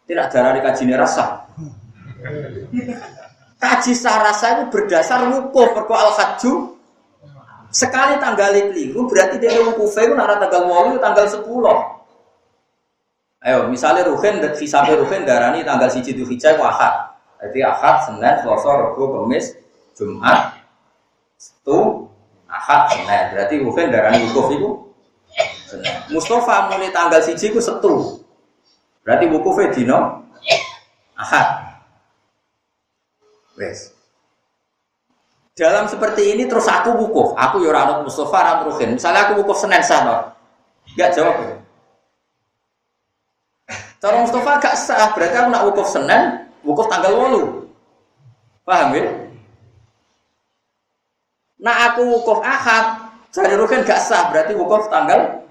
Tidak 0.05 0.27
darani 0.29 0.61
kaji 0.61 0.83
ini 0.85 0.95
rasa. 1.01 1.49
Kaji 3.57 3.93
rasa 4.05 4.47
itu 4.61 4.63
berdasar 4.69 5.33
wukuf 5.33 5.73
perko 5.73 5.97
al 5.97 6.13
haju 6.13 6.77
sekali 7.73 8.21
tanggal 8.21 8.53
keliru 8.53 9.09
berarti 9.09 9.41
dia 9.41 9.57
wukuf 9.65 9.97
itu 9.97 10.13
nara 10.13 10.37
tanggal 10.37 10.69
walu 10.69 11.01
tanggal 11.01 11.25
sepuluh. 11.25 12.00
Ayo, 13.41 13.73
misalnya 13.73 14.05
Ruhin, 14.05 14.37
sampai 14.53 15.01
Ruhin 15.01 15.25
darani 15.25 15.65
tanggal 15.65 15.89
siji 15.89 16.13
itu 16.13 16.29
hijau 16.29 16.61
ahad. 16.61 17.17
Jadi 17.41 17.65
ahad, 17.65 18.05
Senin, 18.05 18.37
Selasa, 18.45 18.69
Rabu, 18.69 19.01
Kamis, 19.17 19.57
Jumat, 19.97 20.61
itu 21.41 21.79
ahad, 22.45 22.93
Senin. 22.93 23.25
Berarti 23.33 23.55
Ruhin 23.65 23.89
darani 23.89 24.29
wukuf 24.29 24.47
itu 24.53 24.71
Senin. 25.65 25.95
Mustafa 26.13 26.69
mulai 26.69 26.93
tanggal 26.93 27.25
siji 27.25 27.49
itu 27.49 27.65
setu. 27.65 28.21
Berarti 29.01 29.25
wukufnya 29.33 29.73
dino 29.73 29.99
ahad. 31.17 31.81
Wes. 33.57 33.97
Dalam 35.57 35.89
seperti 35.89 36.37
ini 36.37 36.45
terus 36.45 36.69
aku 36.69 36.93
wukuf. 36.93 37.33
Aku 37.41 37.65
ya 37.65 38.05
Mustafa, 38.05 38.37
ora 38.37 38.53
Ruhin. 38.69 39.01
Misalnya 39.01 39.33
aku 39.33 39.41
wukuf 39.41 39.65
Senin 39.65 39.81
sana. 39.81 40.37
Enggak 40.93 41.17
jawab 41.17 41.41
ya. 41.41 41.57
Cara 44.01 44.17
Mustafa 44.25 44.53
gak 44.65 44.77
sah, 44.81 45.13
berarti 45.13 45.37
aku 45.37 45.49
nak 45.53 45.65
wukuf 45.69 45.87
Senin, 45.93 46.49
wukuf 46.65 46.89
tanggal 46.89 47.13
walu. 47.21 47.69
Paham 48.65 48.97
ya? 48.97 49.05
Nah 51.61 51.93
aku 51.93 52.09
wukuf 52.09 52.41
Ahad, 52.41 53.13
cari 53.29 53.53
rukin 53.61 53.85
gak 53.85 54.01
sah, 54.01 54.33
berarti 54.33 54.57
wukuf 54.57 54.89
tanggal 54.89 55.45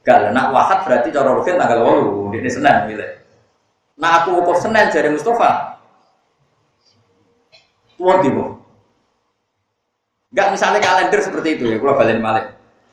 Gak, 0.00 0.32
nak 0.32 0.56
wahad 0.56 0.80
berarti 0.88 1.12
cara 1.12 1.36
rukin 1.36 1.60
tanggal 1.60 1.84
walu, 1.84 2.32
ini 2.32 2.48
Senin 2.48 2.88
milih. 2.88 3.12
Nah 4.00 4.24
aku 4.24 4.40
wukuf 4.40 4.64
Senin 4.64 4.88
jadi 4.88 5.12
Mustafa. 5.12 5.76
Tuan 8.00 8.24
di 8.24 8.32
Gak 10.32 10.48
misalnya 10.56 10.80
kalender 10.80 11.20
seperti 11.20 11.60
itu 11.60 11.64
ya, 11.68 11.76
kalau 11.76 11.92
balik 11.92 12.16
balik. 12.24 12.46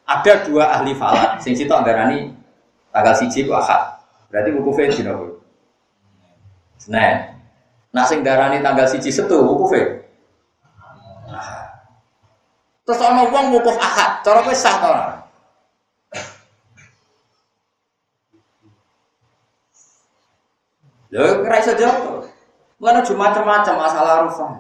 Ada 0.04 0.44
dua 0.44 0.76
ahli 0.76 0.92
falak, 0.92 1.40
sing 1.40 1.56
situ 1.56 1.72
anggarani 1.72 2.37
Tanggal 2.92 3.16
siji 3.16 3.48
ku 3.48 3.54
akad. 3.54 3.98
Berarti 4.28 4.50
wukufe 4.56 4.92
dina 4.92 5.16
kuwi. 5.16 5.32
Senin. 6.78 7.38
Nah 7.96 8.06
sing 8.06 8.22
darani 8.22 8.60
tanggal 8.60 8.88
siji 8.88 9.10
setu 9.10 9.40
wukufe. 9.42 10.08
Terus 12.88 13.04
ana 13.04 13.28
wong 13.28 13.52
wukuf 13.52 13.76
akad, 13.76 14.24
cara 14.24 14.40
kowe 14.48 14.56
sah 14.56 14.76
ta 14.80 14.88
ora? 14.88 15.06
Lho 21.12 21.44
kira 21.44 21.60
iso 21.60 21.74
jawab. 21.76 22.24
Mana 22.78 23.02
cuma 23.02 23.34
macam-macam 23.34 23.76
masalah 23.76 24.16
rufah. 24.30 24.54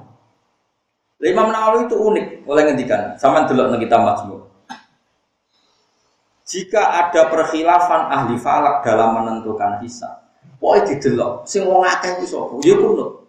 Imam 1.21 1.49
Nawawi 1.53 1.85
itu 1.85 1.95
unik 1.97 2.25
oleh 2.49 2.61
ngendikan. 2.65 3.13
Sama 3.17 3.45
delok 3.45 3.73
nang 3.73 3.81
kita 3.81 3.97
majmu. 3.97 4.37
Jika 6.48 6.80
ada 6.80 7.28
perkhilafan 7.28 8.07
ahli 8.07 8.40
falak 8.40 8.80
dalam 8.80 9.19
menentukan 9.19 9.84
hisab, 9.84 10.15
pokoknya 10.64 10.95
didelok, 10.95 11.44
sing 11.44 11.68
wong 11.68 11.84
akeh 11.84 12.15
ku 12.15 12.24
sapa? 12.24 12.56
Ya 12.64 12.72
kuno. 12.80 13.28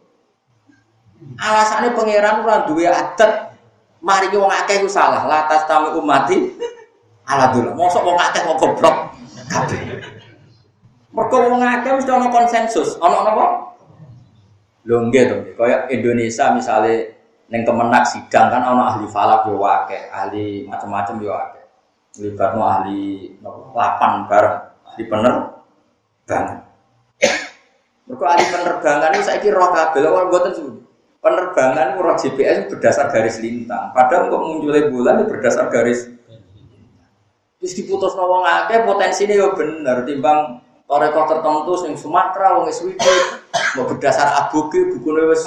Alasannya 1.35 1.99
pangeran 1.99 2.47
ora 2.47 2.63
duwe 2.63 2.87
adat 2.87 3.59
mari 3.99 4.31
wong 4.31 4.47
akeh 4.47 4.79
ku 4.79 4.87
salah, 4.87 5.27
latas 5.27 5.67
tamu 5.67 5.99
umati 5.99 6.47
ala 7.27 7.51
dulu. 7.51 7.75
Mosok 7.75 8.07
wong 8.07 8.19
akeh 8.23 8.39
kok 8.39 8.59
goblok 8.63 8.97
kabeh. 9.51 9.99
Mergo 11.11 11.37
wong 11.51 11.59
akeh 11.59 11.91
mesti 11.99 12.11
ana 12.15 12.31
konsensus, 12.31 13.03
ana 13.03 13.27
napa? 13.27 13.75
Lho 14.87 15.11
nggih 15.11 15.25
to, 15.27 15.37
kaya 15.59 15.91
Indonesia 15.91 16.55
misalnya 16.55 17.11
neng 17.51 17.67
kemenak 17.67 18.07
sidang 18.07 18.47
kan 18.47 18.63
ana 18.63 18.95
ahli 18.95 19.11
falak 19.11 19.43
yo 19.51 19.59
akeh, 19.59 20.07
ahli 20.07 20.71
macam-macam 20.71 21.19
yo 21.19 21.35
libatno 22.17 22.65
ahli 22.65 23.37
lapan 23.77 24.25
bareng 24.25 24.57
ahli 24.89 25.03
penerbangan. 25.05 26.47
Mereka 28.09 28.25
ahli 28.25 28.45
penerbangan 28.49 29.11
ini 29.13 29.25
saya 29.27 29.39
kira 29.45 29.61
roh 29.61 29.69
kabel, 29.69 30.09
kalau 30.09 30.31
buatan 30.33 30.53
penerbangan 31.21 32.01
roh 32.01 32.17
GPS 32.17 32.73
berdasar 32.73 33.13
garis 33.13 33.37
lintang. 33.45 33.93
Padahal 33.93 34.33
kok 34.33 34.41
munculnya 34.41 34.89
bulan 34.89 35.21
itu 35.21 35.29
berdasar 35.29 35.69
garis 35.69 36.09
Terus 37.59 37.75
diputus 37.75 38.15
nawang 38.15 38.47
potensi 38.87 39.27
ini 39.27 39.35
ya 39.35 39.51
bener. 39.51 40.07
Timbang 40.07 40.63
toreko 40.87 41.27
tertentu 41.27 41.75
sing 41.75 41.93
Sumatera 41.99 42.55
wong 42.55 42.71
Sweden 42.71 43.19
mau 43.75 43.85
berdasar 43.85 44.47
aboge 44.47 44.95
bukune 44.95 45.27
wis 45.27 45.43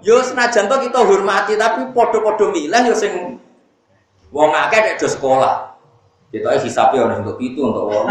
Yo 0.00 0.22
senajan 0.22 0.70
to 0.70 0.76
kita 0.78 1.00
hormati 1.02 1.58
tapi 1.58 1.90
podo-podo 1.90 2.54
milih 2.54 2.82
yo 2.86 2.94
sing 2.94 3.42
Wong 4.28 4.50
akeh 4.52 4.78
nek 4.84 4.96
do 5.00 5.08
sekolah. 5.08 5.68
Kita 6.28 6.60
hisabe 6.60 7.00
orang 7.00 7.24
untuk 7.24 7.40
itu 7.40 7.64
untuk 7.64 7.88
wong. 7.88 8.06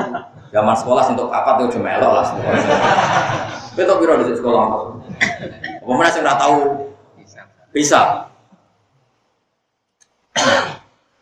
Zaman 0.49 0.76
sekolah 0.80 1.03
untuk 1.14 1.30
apa 1.30 1.61
tuh 1.61 1.65
udah 1.69 1.81
melok 1.85 2.11
lah 2.18 2.26
semua. 2.26 2.52
Itu 3.77 3.94
biro 4.02 4.14
di 4.26 4.34
sekolah 4.34 4.61
apa? 4.65 4.77
Apa 5.85 5.91
mana 5.94 6.10
sih 6.10 6.22
nggak 6.26 6.39
tahu? 6.41 6.60
Bisa. 7.69 8.26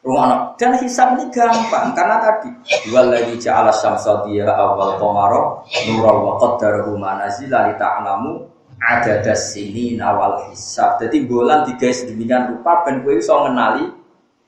Rumah 0.06 0.54
dan 0.62 0.78
hisab 0.86 1.18
ini 1.18 1.34
gampang 1.34 1.98
karena 1.98 2.22
tadi 2.22 2.54
lagi 2.94 3.42
ja'ala 3.42 3.74
syamsa 3.74 4.22
dia 4.30 4.46
awal 4.54 5.02
komaro 5.02 5.66
nurul 5.90 6.30
wa 6.30 6.34
qaddarahu 6.38 6.94
manazila 6.94 7.66
li 7.66 7.74
ta'lamu 7.82 8.46
ada 8.78 9.34
sini 9.34 9.98
awal 9.98 10.46
hisab. 10.54 11.02
Jadi 11.02 11.26
bulan 11.26 11.66
tiga 11.66 11.90
sedemikian 11.90 12.54
rupa 12.54 12.86
ben 12.86 13.02
kowe 13.02 13.18
iso 13.18 13.34
ngenali 13.34 13.90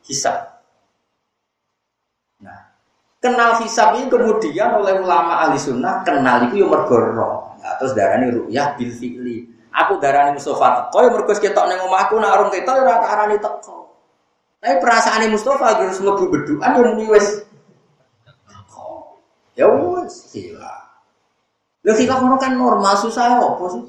hisab. 0.08 0.64
Nah, 2.40 2.72
kenal 3.20 3.60
hisab 3.62 4.00
ini 4.00 4.08
kemudian 4.08 4.80
oleh 4.80 5.04
ulama 5.04 5.44
ahli 5.44 5.60
sunnah 5.60 6.02
kenal 6.08 6.48
itu 6.48 6.64
yang 6.64 6.72
mergoro. 6.72 7.60
Nah, 7.60 7.74
terus 7.78 7.92
darah 7.92 8.24
ini 8.24 8.32
ruyah 8.32 8.80
bil 8.80 8.90
fi'li. 8.90 9.38
Aku 9.78 10.02
darah 10.02 10.32
ini 10.32 10.40
Mustafa 10.40 10.90
teko 10.90 10.98
ya 11.06 11.10
mergo 11.14 11.34
ketok 11.36 11.66
ning 11.70 11.80
omahku 11.86 12.18
nak 12.18 12.34
arung 12.34 12.50
ketok 12.50 12.74
ya 12.80 12.82
ora 12.82 12.96
arani 13.04 13.38
teko. 13.38 13.94
Tapi 14.58 14.82
perasaan 14.82 15.28
Mustafa 15.30 15.78
harus 15.78 16.02
mlebu 16.02 16.34
beduan 16.34 16.72
yang 16.74 16.98
muni 16.98 17.06
wis. 17.12 17.46
Ya 19.58 19.66
wis, 19.70 20.34
gila. 20.34 20.76
Lha 21.86 21.94
khilaf 21.94 22.20
ngono 22.22 22.38
kan 22.38 22.54
normal 22.58 22.94
susah 22.98 23.38
apa 23.38 23.66
sih? 23.74 23.84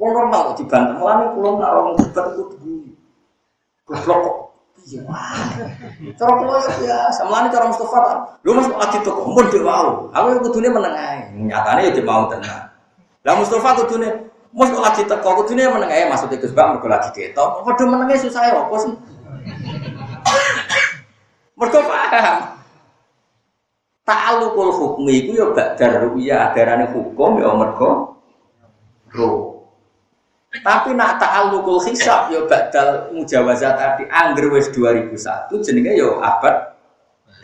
Wong 0.00 0.10
normal 0.16 0.52
kok 0.52 0.64
dibantah 0.64 0.96
mulane 0.96 1.24
kula 1.36 1.50
nak 1.60 1.70
wong 1.76 1.96
debat. 2.00 2.26
Goblok 3.84 4.18
kok. 4.24 4.36
Iya. 4.86 5.02
Cara 6.16 6.32
kula 6.40 6.56
ya 6.64 6.70
biasa. 6.80 7.20
Mulane 7.28 7.48
cara 7.52 7.64
Mustafa 7.68 7.98
kan. 8.00 8.18
Lho 8.44 8.52
Mas 8.56 8.68
lagi 8.68 8.98
to 9.04 9.10
kok 9.12 9.26
mun 9.28 9.46
dhewe 9.52 9.64
mau. 9.66 10.08
Aku 10.14 10.26
ya 10.32 10.38
kudune 10.40 10.68
meneng 10.72 10.94
ae. 10.96 11.18
Nyatane 11.36 11.92
ya 11.92 12.02
mau 12.06 12.24
tenang. 12.30 12.62
Lah 13.26 13.34
Mustafa 13.36 13.84
kudune 13.84 14.08
Mus 14.50 14.66
kok 14.66 14.82
lagi 14.82 15.02
teko 15.06 15.44
kudune 15.44 15.62
meneng 15.68 15.90
ae 15.90 16.10
maksudnya 16.10 16.42
Gus 16.42 16.54
Bang 16.56 16.74
mergo 16.74 16.88
lagi 16.90 17.10
ketok. 17.14 17.62
Padha 17.62 17.84
menenge 17.86 18.18
susah 18.18 18.42
ya 18.50 18.58
apa 18.58 18.74
sih? 18.82 18.90
Mergo 21.60 21.80
paham. 21.84 22.38
Ta'alluqul 24.08 24.72
hukmi 24.74 25.12
iku 25.22 25.30
ya 25.38 25.46
badar 25.54 26.02
ruya 26.08 26.50
adarane 26.50 26.90
hukum 26.90 27.38
ya 27.38 27.52
mergo 27.54 28.18
roh. 29.12 29.49
Tapi 30.50 30.98
nak 30.98 31.22
ta'alluqul 31.22 31.78
hisab 31.86 32.26
ya 32.34 32.42
badal 32.50 33.14
mujawazat 33.14 33.70
tadi 33.78 34.02
angger 34.10 34.50
wis 34.50 34.66
2001 34.74 35.14
jenenge 35.62 35.94
ya 35.94 36.10
abad 36.18 36.74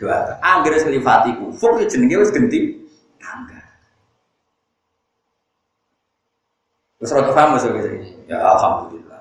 2. 0.03 0.43
Angger 0.43 0.75
wis 0.75 0.83
nglifati 0.83 1.31
kufur 1.39 1.79
ya 1.79 1.87
jenenge 1.87 2.19
wis 2.19 2.35
genti 2.35 2.75
tangga. 3.15 3.63
Wis 6.99 7.15
ora 7.15 7.31
paham 7.31 7.55
Mas 7.55 7.63
Ya 8.27 8.37
alhamdulillah. 8.43 9.19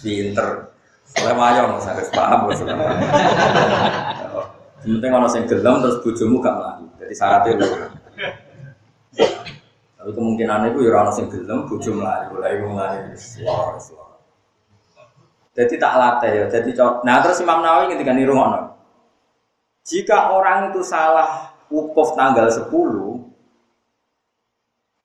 Pinter. 0.00 0.48
Oleh 1.20 1.34
mayong 1.36 1.76
Mas 1.76 1.84
harus 1.84 2.08
paham 2.08 2.48
Mas. 2.48 2.64
Penting 4.80 5.12
ana 5.12 5.28
sing 5.28 5.44
gelem 5.44 5.80
terus 5.84 6.00
bojomu 6.00 6.40
gak 6.40 6.56
mlayu. 6.56 6.88
Jadi 7.04 7.12
syaratnya 7.12 7.52
lho. 7.60 7.68
Tapi 10.04 10.20
kemungkinan 10.20 10.68
itu 10.68 10.84
ya 10.84 11.00
orang 11.00 11.16
sing 11.16 11.32
gelem 11.32 11.64
mlayu, 11.64 12.36
mulai 12.36 12.60
mulai. 12.60 13.16
Jadi 15.56 15.74
tak 15.80 15.96
latih 15.96 16.44
ya. 16.44 16.44
Jadi 16.52 16.76
nah 17.08 17.24
terus 17.24 17.40
Imam 17.40 17.64
Nawawi 17.64 17.96
ketika 17.96 18.12
niru 18.12 18.36
ngono. 18.36 18.76
Jika 19.88 20.36
orang 20.36 20.76
itu 20.76 20.84
salah 20.84 21.56
wukuf 21.72 22.12
tanggal 22.20 22.52
10 22.52 22.68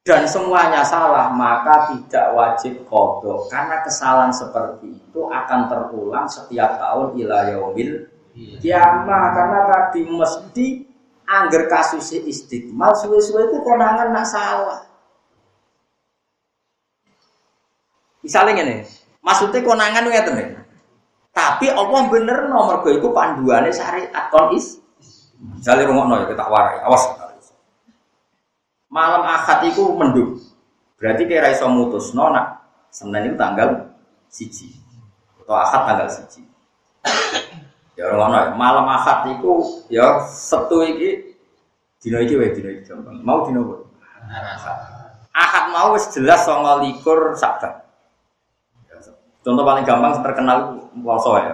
dan 0.03 0.27
semuanya 0.27 0.84
salah 0.84 1.31
maka 1.31 1.95
tidak 1.95 2.35
wajib 2.35 2.84
kodok 2.84 3.47
karena 3.47 3.80
kesalahan 3.88 4.35
seperti 4.35 4.99
itu 4.99 5.21
akan 5.31 5.71
terulang 5.71 6.27
setiap 6.27 6.76
tahun 6.76 7.15
ilayahumil 7.23 8.03
kiamah 8.59 9.23
karena 9.31 9.59
tadi 9.71 10.01
mesti 10.11 10.67
angger 11.23 11.71
kasusnya 11.71 12.26
istiqmal 12.26 12.91
suwe-suwe 12.99 13.47
itu 13.47 13.63
konangan 13.63 14.11
nak 14.11 14.27
salah 14.27 14.88
Misalnya 18.30 18.61
ini, 18.61 18.85
maksudnya 19.26 19.65
konangan 19.65 20.06
itu 20.06 20.14
ngeten 20.14 20.61
Tapi 21.34 21.65
Allah 21.73 22.14
bener 22.14 22.45
nomor 22.45 22.85
gue 22.85 23.01
itu 23.01 23.10
panduannya 23.10 23.73
syariat 23.73 24.30
kon 24.30 24.53
is. 24.53 24.77
Misalnya 25.41 25.89
rumah 25.89 26.22
ya 26.22 26.30
kita 26.30 26.45
warai, 26.45 26.77
awas. 26.85 27.10
Malam 28.85 29.26
akad 29.26 29.65
itu 29.65 29.81
mendung. 29.97 30.38
Berarti 31.01 31.26
kira 31.26 31.49
iso 31.49 31.65
mutus 31.73 32.14
nona. 32.14 32.61
Senin 32.93 33.34
itu 33.34 33.35
tanggal 33.38 33.97
siji. 34.30 34.77
Atau 35.41 35.57
akad 35.57 35.81
tanggal 35.89 36.07
siji. 36.14 36.45
ya 37.97 38.14
rumah 38.14 38.53
malam 38.53 38.85
akad 38.93 39.41
itu 39.41 39.81
ya 39.89 40.22
setu 40.30 40.85
iki 40.85 41.34
dino 41.97 42.22
iki 42.22 42.38
wae 42.38 42.53
dino 42.53 42.69
iki 42.77 42.85
gampang. 42.85 43.26
Mau 43.26 43.49
dino 43.49 43.65
apa? 43.65 43.76
Akad 45.34 45.65
mau 45.73 45.97
wis 45.97 46.14
jelas 46.14 46.45
29 46.45 47.34
Sabat. 47.34 47.88
Contoh 49.39 49.63
paling 49.63 49.87
gampang 49.87 50.19
terkenal 50.19 50.75
puasa 50.99 51.31
ya. 51.39 51.53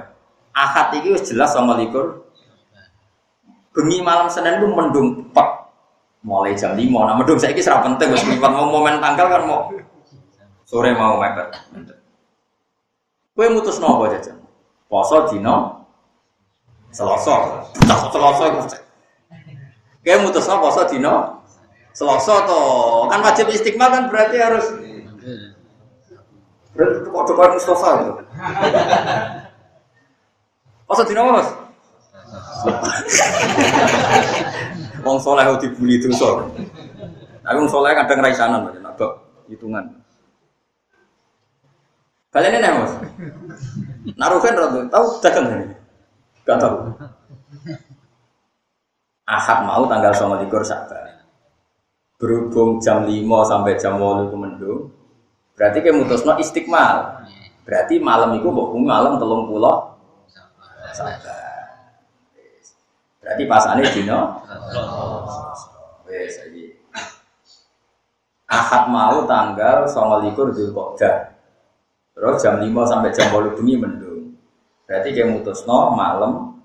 Ahad 0.55 0.95
ini 0.97 1.13
jelas 1.21 1.53
sama 1.53 1.77
likur. 1.77 2.25
Bengi 3.75 3.99
malam 4.01 4.31
Senin 4.31 4.57
itu 4.57 4.67
mendung 4.71 5.29
pek. 5.35 5.49
Mulai 6.25 6.57
jam 6.57 6.73
5. 6.73 6.81
Nah 6.81 7.15
mendung 7.19 7.37
saya 7.37 7.53
kira 7.53 7.83
penting 7.85 8.09
wis 8.15 8.25
mau 8.41 8.65
momen 8.65 8.97
tanggal 8.97 9.29
kan 9.29 9.43
mau 9.45 9.69
sore 10.65 10.91
mau 10.97 11.21
mepet. 11.21 11.53
Kue 13.35 13.51
mutus 13.51 13.77
nopo 13.83 14.07
aja 14.07 14.33
Poso 14.87 15.27
dino 15.29 15.85
Selasa. 16.89 17.67
Tak 17.83 18.09
Selasa 18.09 18.43
iku. 18.49 18.59
Kue 20.01 20.15
mutus 20.23 20.47
nopo 20.49 20.71
poso 20.71 20.81
dino 20.89 21.43
Selasa 21.93 22.47
to. 22.49 22.61
Kan 23.11 23.21
wajib 23.21 23.45
istiqmal 23.51 23.91
kan 23.93 24.09
berarti 24.09 24.39
harus 24.41 24.65
Berarti 26.75 27.07
Mustafa 27.55 27.89
itu. 28.03 28.13
Mas? 31.31 31.49
Wong 35.01 35.17
soleh 35.23 35.47
dibully 35.63 35.97
dosa. 36.03 36.45
Tapi 37.45 37.57
wong 37.61 37.69
kadang 37.71 38.19
raisanan, 38.25 38.67
nak 38.83 38.99
hitungan. 39.47 39.85
Kalian 42.33 42.59
ini 42.59 42.67
mas? 42.67 42.93
Naruhin 44.19 44.59
tahu 44.91 45.05
dagang 45.23 45.47
ini? 45.55 45.71
Gak 46.43 46.59
tahu. 46.59 46.91
Ahad 49.25 49.65
mau 49.65 49.87
tanggal 49.87 50.13
sama 50.13 50.43
likur 50.43 50.61
sabar. 50.61 51.25
Berhubung 52.19 52.79
jam 52.83 53.07
5 53.07 53.23
sampai 53.43 53.75
jam 53.75 53.99
8 53.99 54.29
itu 54.29 54.37
mendung, 54.39 54.87
Berarti 55.55 55.77
kayak 55.79 55.95
mutusno 55.95 56.35
istiqmal. 56.35 57.25
Berarti 57.65 57.97
malam 57.97 58.35
itu 58.37 58.47
mbok 58.51 58.75
malam 58.77 59.17
telung 59.17 59.47
pulau. 59.47 59.95
Berarti 63.23 63.43
pasane 63.49 63.83
dino. 63.89 64.43
Wes 66.05 66.37
iki. 66.51 66.77
Ahad 68.45 68.93
mau 68.93 69.25
tanggal 69.25 69.89
29 69.89 70.53
Dzulqa'dah. 70.53 71.33
Terus 72.15 72.35
jam 72.39 72.61
5 72.61 72.69
sampai 72.85 73.09
jam 73.15 73.33
8 73.33 73.57
bengi 73.57 73.75
mendung. 73.81 74.37
Berarti 74.85 75.09
kayak 75.17 75.33
mutusno 75.33 75.97
malam 75.97 76.61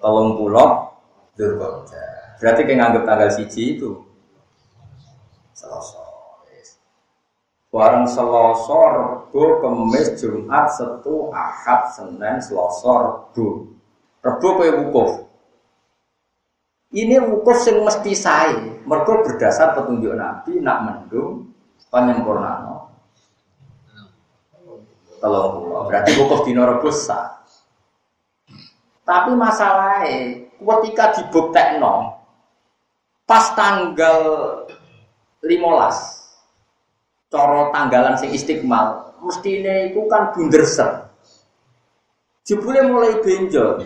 telung 0.00 0.34
pulau 0.34 0.98
Dzulqa'dah. 1.38 2.40
Berarti 2.42 2.60
kayak 2.66 2.78
nganggep 2.82 3.02
tanggal 3.04 3.30
siji 3.30 3.78
itu 3.78 4.00
Selasa. 5.54 5.99
Barang 7.70 8.02
Selasa, 8.02 8.80
Rebo, 8.98 9.62
Kemis, 9.62 10.18
Jumat, 10.18 10.74
Setu, 10.74 11.30
Ahad, 11.30 11.86
Senin, 11.94 12.42
Selasa, 12.42 12.94
Rebo. 12.98 13.70
Rebo 14.26 14.48
kaya 14.58 14.74
wukuf. 14.82 15.30
Ini 16.90 17.22
wukuf 17.22 17.62
yang 17.70 17.86
mesti 17.86 18.12
saya. 18.18 18.82
Mereka 18.82 19.22
berdasar 19.22 19.78
petunjuk 19.78 20.18
Nabi 20.18 20.58
nak 20.58 20.78
mendung 20.82 21.54
penyempurnaan. 21.94 22.90
Tolong 25.22 25.48
pulau. 25.62 25.86
Berarti 25.86 26.10
wukuf 26.18 26.42
di 26.42 26.58
Rebo 26.58 26.90
sah. 26.90 27.38
Tapi 29.06 29.30
masalahnya 29.38 30.50
ketika 30.58 31.04
dibuktekno 31.18 32.18
pas 33.26 33.54
tanggal 33.54 34.22
15 35.42 36.19
coro 37.30 37.70
tanggalan 37.70 38.18
sing 38.18 38.34
istiqmal 38.34 39.14
mesti 39.22 39.62
ini 39.62 39.94
itu 39.94 40.04
kan 40.10 40.34
bunderser 40.34 41.10
Jebule 42.50 42.82
mulai 42.82 43.14
benjol. 43.22 43.78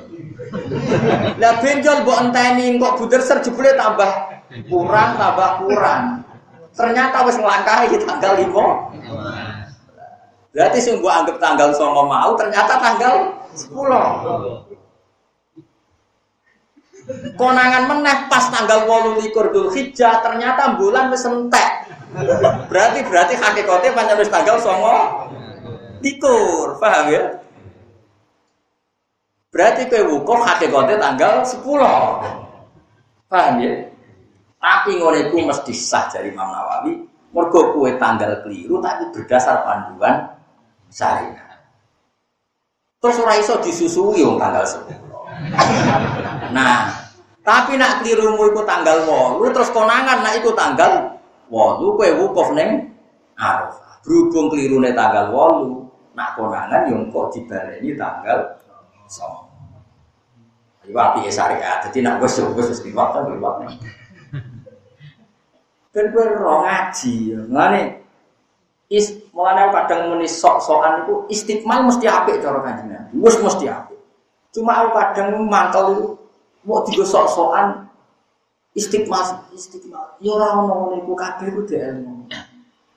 Lah 1.36 1.52
benjol 1.60 2.00
mbok 2.00 2.18
enteni 2.24 2.80
kok 2.80 2.96
buder 2.96 3.20
ser 3.20 3.44
jebule 3.44 3.76
tambah 3.76 4.08
kurang 4.72 5.20
tambah 5.20 5.60
kurang. 5.60 6.24
Ternyata 6.72 7.28
wis 7.28 7.36
nglangkahi 7.36 7.92
tanggal 8.08 8.32
5. 8.40 8.48
Berarti 10.56 10.78
mbok 10.96 11.12
anggap 11.12 11.36
tanggal 11.36 11.68
9 11.76 12.08
mau 12.08 12.32
ternyata 12.40 12.80
tanggal 12.80 13.36
10. 13.52 14.73
Konangan 17.36 17.84
meneh 17.84 18.16
pas 18.32 18.48
tanggal 18.48 18.88
28 18.88 19.28
Dzulhijjah 19.28 20.24
ternyata 20.24 20.72
bulan 20.80 21.12
wis 21.12 21.28
entek. 21.28 21.92
Berarti 22.72 23.04
berarti 23.04 23.34
hakikatnya 23.36 23.92
pancen 23.92 24.16
wis 24.24 24.32
tanggal 24.32 24.56
9 24.56 26.00
likur, 26.04 26.80
paham 26.80 27.12
ya? 27.12 27.22
Berarti 29.52 29.84
kowe 29.88 30.02
wukuf 30.16 30.40
hakikatnya 30.48 30.96
tanggal 30.96 31.44
10. 31.44 31.60
Paham 33.28 33.54
ya? 33.60 33.72
Tapi 34.56 34.90
ngono 34.96 35.16
iku 35.28 35.44
mesti 35.44 35.72
sah 35.76 36.08
dari 36.08 36.32
Imam 36.32 36.48
Nawawi. 36.48 37.04
Mergo 37.36 37.76
kowe 37.76 37.90
tanggal 38.00 38.40
keliru 38.40 38.80
tapi 38.80 39.12
berdasar 39.12 39.60
panduan 39.60 40.24
syariat. 40.88 41.60
Terus 42.96 43.20
ora 43.20 43.36
iso 43.36 43.60
disusui 43.60 44.24
tanggal 44.40 44.64
10. 44.64 46.33
Nah, 46.52 46.90
tapi 47.44 47.76
nak 47.76 48.00
kelirumu 48.00 48.52
iku 48.52 48.64
tanggal 48.64 49.04
8 49.04 49.52
terus 49.52 49.68
konangan 49.68 50.24
nak 50.24 50.34
iku 50.40 50.56
tanggal 50.56 51.20
8 51.52 51.96
kowe 51.96 52.08
wukuf 52.24 52.48
ning 52.56 52.88
Arafah. 53.36 54.00
Berhubung 54.04 54.52
kelirune 54.52 54.96
tanggal 54.96 55.28
8, 55.32 56.16
nak 56.16 56.36
konangan 56.36 56.88
yo 56.88 57.04
kok 57.12 57.36
dibaleni 57.36 57.92
tanggal 57.96 58.60
9. 59.08 60.88
Iku 60.88 60.96
api 60.96 61.28
syariat. 61.28 61.84
Dadi 61.84 62.00
nak 62.00 62.20
wis 62.20 62.40
wis 62.40 62.68
wis 62.72 62.80
liwat 62.84 63.12
ta 63.12 63.24
liwat. 63.24 63.54
Ben 65.92 66.06
kowe 66.10 66.24
ora 66.24 66.54
ngaji. 66.64 67.44
Ngene 67.48 67.80
is 68.92 69.16
mulane 69.36 69.72
kadang 69.72 70.12
muni 70.12 70.28
sok-sokan 70.28 71.04
iku 71.04 71.28
istiqmal 71.28 71.84
mesti 71.88 72.08
apik 72.08 72.40
cara 72.40 72.60
kanjeng. 72.64 73.08
Wis 73.20 73.36
mesti 73.40 73.68
apik. 73.68 74.00
Cuma 74.54 74.80
aku 74.80 74.90
kadang 74.96 75.28
mantel 75.44 75.84
itu 75.92 76.06
mau 76.64 76.80
digosok 76.84 77.24
sokan 77.28 77.88
istiqmas 78.74 79.36
istiqmas. 79.54 80.18
Ya 80.18 80.34
ora 80.34 80.58
ono 80.58 80.96
niku 80.96 81.12
kabeh 81.14 81.52
ku 81.52 81.62
ilmu. 81.68 82.26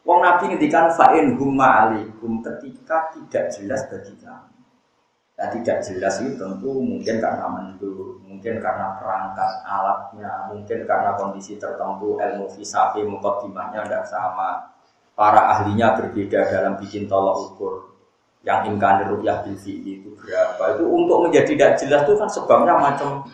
Wong 0.08 0.20
Nabi 0.24 0.56
ngendikan 0.56 0.88
fa'in 0.96 1.36
humma 1.36 1.84
alaikum 1.84 2.40
ketika 2.40 3.12
tidak 3.12 3.52
jelas 3.52 3.84
bagi 3.92 4.16
kamu. 4.24 4.56
Nah, 5.38 5.54
tidak 5.54 5.86
jelas 5.86 6.18
itu 6.24 6.34
tentu 6.34 6.82
mungkin 6.82 7.22
karena 7.22 7.46
mendul, 7.46 8.18
mungkin 8.26 8.58
karena 8.58 8.98
perangkat 8.98 9.62
alatnya, 9.68 10.50
mungkin 10.50 10.82
karena 10.88 11.14
kondisi 11.14 11.62
tertentu 11.62 12.18
ilmu 12.18 12.50
fisafi 12.50 13.06
mukadimahnya 13.06 13.86
tidak 13.86 14.08
sama. 14.10 14.74
Para 15.14 15.54
ahlinya 15.54 15.94
berbeda 15.94 16.42
dalam 16.50 16.80
bikin 16.80 17.06
tolok 17.06 17.54
ukur 17.54 17.98
yang 18.48 18.64
imkan 18.64 19.04
rukyah 19.12 19.44
bil 19.44 19.58
itu 19.60 20.10
berapa 20.14 20.78
itu 20.78 20.84
untuk 20.88 21.28
menjadi 21.28 21.52
tidak 21.52 21.72
jelas 21.82 22.02
itu 22.08 22.14
kan 22.16 22.30
sebabnya 22.32 22.74
macam 22.80 23.28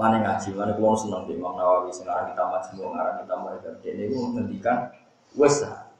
Mana 0.00 0.16
ngaji, 0.24 0.56
mana 0.56 0.72
kalau 0.72 0.96
senang 0.96 1.28
di 1.28 1.36
Imam 1.36 1.60
Nawawi 1.60 1.92
sekarang 1.92 2.32
kita 2.32 2.40
semua 2.72 2.88
sekarang 2.88 3.14
kita 3.20 3.34
mereka 3.36 3.68
ini 3.84 4.02
itu 4.08 4.16
menghentikan 4.16 4.76
wesa. 5.36 5.92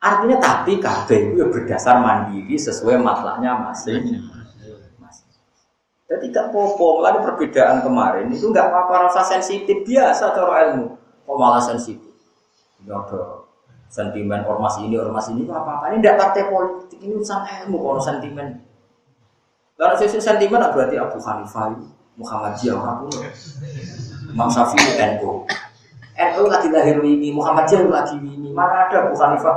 Artinya 0.00 0.40
tapi 0.40 0.80
kabeh 0.80 1.36
itu 1.36 1.44
ya 1.44 1.46
berdasar 1.52 2.00
mandiri 2.00 2.56
sesuai 2.56 2.96
masalahnya 2.96 3.60
masing. 3.60 4.24
Jadi 6.08 6.32
gak 6.32 6.48
popo, 6.48 7.04
melalui 7.04 7.22
perbedaan 7.28 7.84
kemarin. 7.84 8.32
Itu 8.32 8.48
nggak 8.48 8.72
apa-apa 8.72 9.12
rasa 9.12 9.22
sensitif 9.22 9.84
biasa 9.84 10.32
cara 10.32 10.72
ilmu, 10.72 10.96
kok 10.96 11.36
malah 11.36 11.60
sensitif. 11.60 12.08
Gak 12.88 12.96
ada 13.12 13.44
sentimen 13.92 14.40
ormas 14.48 14.80
ini 14.80 14.96
ormas 14.96 15.28
ini 15.34 15.50
apa 15.50 15.82
apa 15.82 15.84
ini 15.90 15.98
tidak 15.98 16.16
partai 16.22 16.46
politik 16.46 16.98
ini 17.02 17.12
urusan 17.20 17.42
ilmu 17.44 17.76
kalau 17.76 18.00
sentimen. 18.00 18.48
Kalau 19.76 19.94
sisi 20.00 20.16
sentimen 20.16 20.64
berarti 20.72 20.96
Abu 20.96 21.20
Hanifah 21.20 21.76
Muhammadiyah 22.18 22.78
aku 22.78 23.06
Imam 24.30 24.48
Syafi'i 24.50 24.98
NU 25.18 25.46
NU 26.16 26.42
lagi 26.50 26.68
lahir 26.70 26.98
ini 27.02 27.28
Muhammadiyah 27.30 27.86
lagi 27.86 28.16
ini. 28.18 28.50
Mana 28.50 28.88
ada 28.88 29.08
Abu 29.08 29.14
Hanifah? 29.16 29.56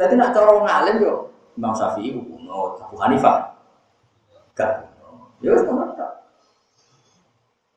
Jadi 0.00 0.14
nak 0.16 0.32
cara 0.34 0.50
ngalim 0.56 0.96
yo. 1.04 1.14
Imam 1.58 1.76
Syafi'i 1.76 2.16
kuno 2.16 2.80
Abu 2.80 2.96
Hanifah. 2.96 3.52
Gak 4.56 4.92
ya 5.42 5.50
wis 5.52 5.62
ngono 5.66 5.90
tak. 5.98 6.10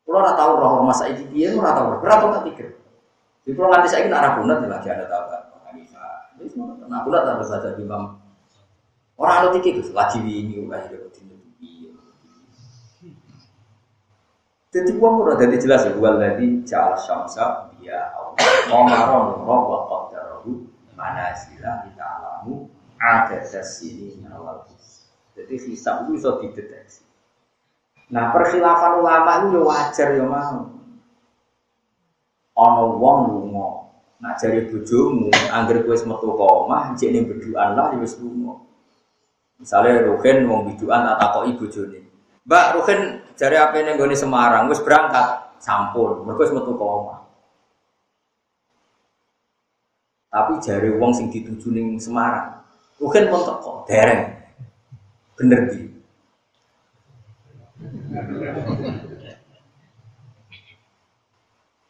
Kalau 0.05 0.21
ora 0.21 0.31
tahu 0.37 0.51
roh 0.61 0.71
ormas 0.79 1.01
saiki 1.01 1.25
piye 1.33 1.49
ora 1.57 1.73
tahu 1.73 1.97
berapa 1.97 2.25
ketiga 2.39 2.77
di 3.41 3.51
pulau 3.57 3.73
nanti 3.73 3.89
saya 3.89 4.05
kira 4.05 4.21
arah 4.21 4.31
bunat 4.37 4.61
lagi 4.69 4.87
ada 4.93 5.09
tahu 5.09 5.23
kan. 5.33 5.41
Jadi 6.37 6.47
semua 6.53 6.77
nah 6.85 7.01
bunat 7.01 7.25
ada 7.25 7.41
baca 7.41 7.69
imam. 7.73 8.03
Orang 9.17 9.35
ada 9.41 9.47
tiket 9.57 9.81
lagi 9.95 10.21
ini 10.21 10.61
udah 10.61 10.77
hidup 10.85 11.09
Jadi 14.75 14.91
uang 14.99 15.23
udah 15.23 15.39
jadi 15.39 15.55
jelas 15.55 15.87
ya. 15.87 15.95
Wal 15.95 16.19
lagi 16.19 16.59
jal 16.67 16.99
syamsa 16.99 17.71
dia 17.79 18.11
mau 18.67 18.83
maron 18.83 19.39
roh 19.47 19.61
wa 19.71 19.79
qadarahu 19.87 20.67
mana 20.99 21.31
sila 21.31 21.87
kita 21.87 22.03
alamu 22.03 22.67
ada 22.99 23.39
sini 23.63 24.19
awal. 24.27 24.67
Jadi 25.31 25.55
hisab 25.71 26.03
itu 26.03 26.19
bisa 26.19 26.35
dideteksi. 26.43 27.07
Nah 28.11 28.35
perkhilafan 28.35 28.99
ulama 28.99 29.31
itu 29.47 29.47
ya 29.55 29.61
wajar 29.63 30.07
ya 30.11 30.25
mau 30.27 30.75
ana 32.55 32.83
wong 32.87 33.19
lunga 33.31 33.67
nak 34.23 34.39
jare 34.39 34.71
bojomu 34.71 35.27
angger 35.51 35.83
wis 35.83 36.07
metu 36.07 36.35
ka 36.39 36.45
omah 36.63 36.95
jek 36.95 37.11
lah 37.51 37.91
ya 37.91 37.99
wis 37.99 38.15
lunga 38.23 38.63
misale 39.59 39.91
Ruhin 40.07 40.47
wong 40.47 40.71
bidukan 40.71 41.03
tak 41.03 41.19
takoki 41.19 41.51
bojone 41.59 41.99
Mbak 42.45 42.67
Ruhin 42.77 43.01
jare 43.33 43.57
apa 43.57 43.81
ning 43.81 43.97
gone 43.97 44.13
Semarang? 44.13 44.69
Wis 44.69 44.81
berangkat. 44.85 45.57
Sampun 45.57 46.21
mergo 46.27 46.45
wis 46.45 46.53
metu 46.53 46.77
ka 46.77 46.85
omah 46.85 47.19
tapi 50.35 50.59
jare 50.59 50.99
wong 50.99 51.15
sing 51.15 51.31
dituju 51.31 51.71
ning 51.71 51.95
Semarang 51.95 52.59
Ruhin 52.99 53.27
pun 53.27 53.41
teko. 53.43 53.71
Dereng. 53.87 54.23
Bener 55.35 55.67
di 55.67 55.83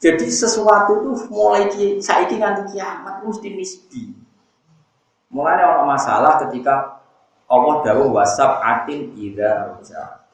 Jadi 0.02 0.30
sesuatu 0.30 1.02
itu 1.02 1.12
mulai 1.34 1.66
ki, 1.66 1.98
saiki 1.98 2.38
nganti 2.38 2.78
kiamat 2.78 3.26
mesti 3.26 3.50
nisbi. 3.58 4.14
Mulai 5.34 5.58
ada 5.58 5.82
masalah 5.82 6.38
ketika 6.46 7.02
Allah 7.50 7.82
dawuh 7.82 8.14
wasab 8.14 8.62
atin 8.62 9.18
ida 9.18 9.74
rojatu. 9.74 10.25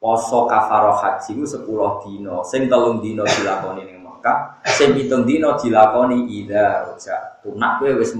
Poso 0.00 0.48
kafaro 0.48 0.96
haji 0.96 1.36
itu 1.36 1.44
sepuluh 1.44 2.00
dino, 2.00 2.40
sing 2.40 2.72
telung 2.72 3.04
dino 3.04 3.20
dilakoni 3.20 3.84
ning 3.84 4.00
Mekah, 4.00 4.64
sing 4.64 4.96
pitung 4.96 5.28
dino 5.28 5.60
dilakoni 5.60 6.24
ida 6.40 6.88
rojatu. 6.88 7.52
Nak 7.52 7.84
kowe 7.84 8.00
wis 8.00 8.16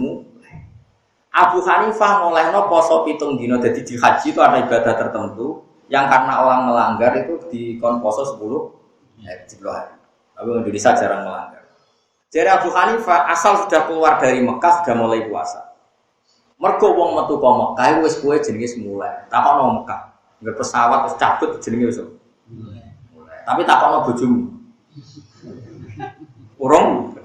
Abu 1.32 1.64
Hanifah 1.64 2.20
ngolehno 2.20 2.68
poso 2.68 3.00
pitung 3.08 3.40
dino, 3.40 3.56
jadi 3.56 3.80
di 3.80 3.96
haji 3.96 4.28
itu 4.28 4.40
ada 4.44 4.60
ibadah 4.60 4.92
tertentu 4.92 5.64
yang 5.88 6.04
karena 6.04 6.44
orang 6.44 6.68
melanggar 6.68 7.16
itu 7.16 7.48
di 7.48 7.80
poso 7.80 8.28
sepuluh 8.28 8.76
ya, 9.16 9.32
hari. 9.72 9.96
Tapi 10.36 10.48
Indonesia 10.60 10.92
jarang 10.92 11.24
melanggar. 11.24 11.64
Jadi 12.28 12.48
Abu 12.60 12.68
Hanifah 12.76 13.24
asal 13.32 13.56
sudah 13.64 13.88
keluar 13.88 14.20
dari 14.20 14.44
Mekah 14.44 14.84
sudah 14.84 14.94
mulai 15.00 15.24
puasa. 15.32 15.72
Mergo 16.60 16.92
wong 16.92 17.16
metu 17.16 17.40
ke 17.40 17.48
Mekah 17.48 18.04
wis 18.04 18.20
kuwe 18.20 18.36
jenenge 18.36 18.76
mulai. 18.84 19.24
Takono 19.32 19.80
Mekah. 19.80 20.09
Nggak 20.40 20.56
pesawat 20.56 20.98
terus 21.04 21.16
cabut 21.20 21.50
jenenge 21.60 21.86
wis. 21.92 21.98
Mulai. 23.12 23.38
Tapi 23.44 23.60
takono 23.68 24.08
bojomu. 24.08 24.40
Urung 26.60 27.16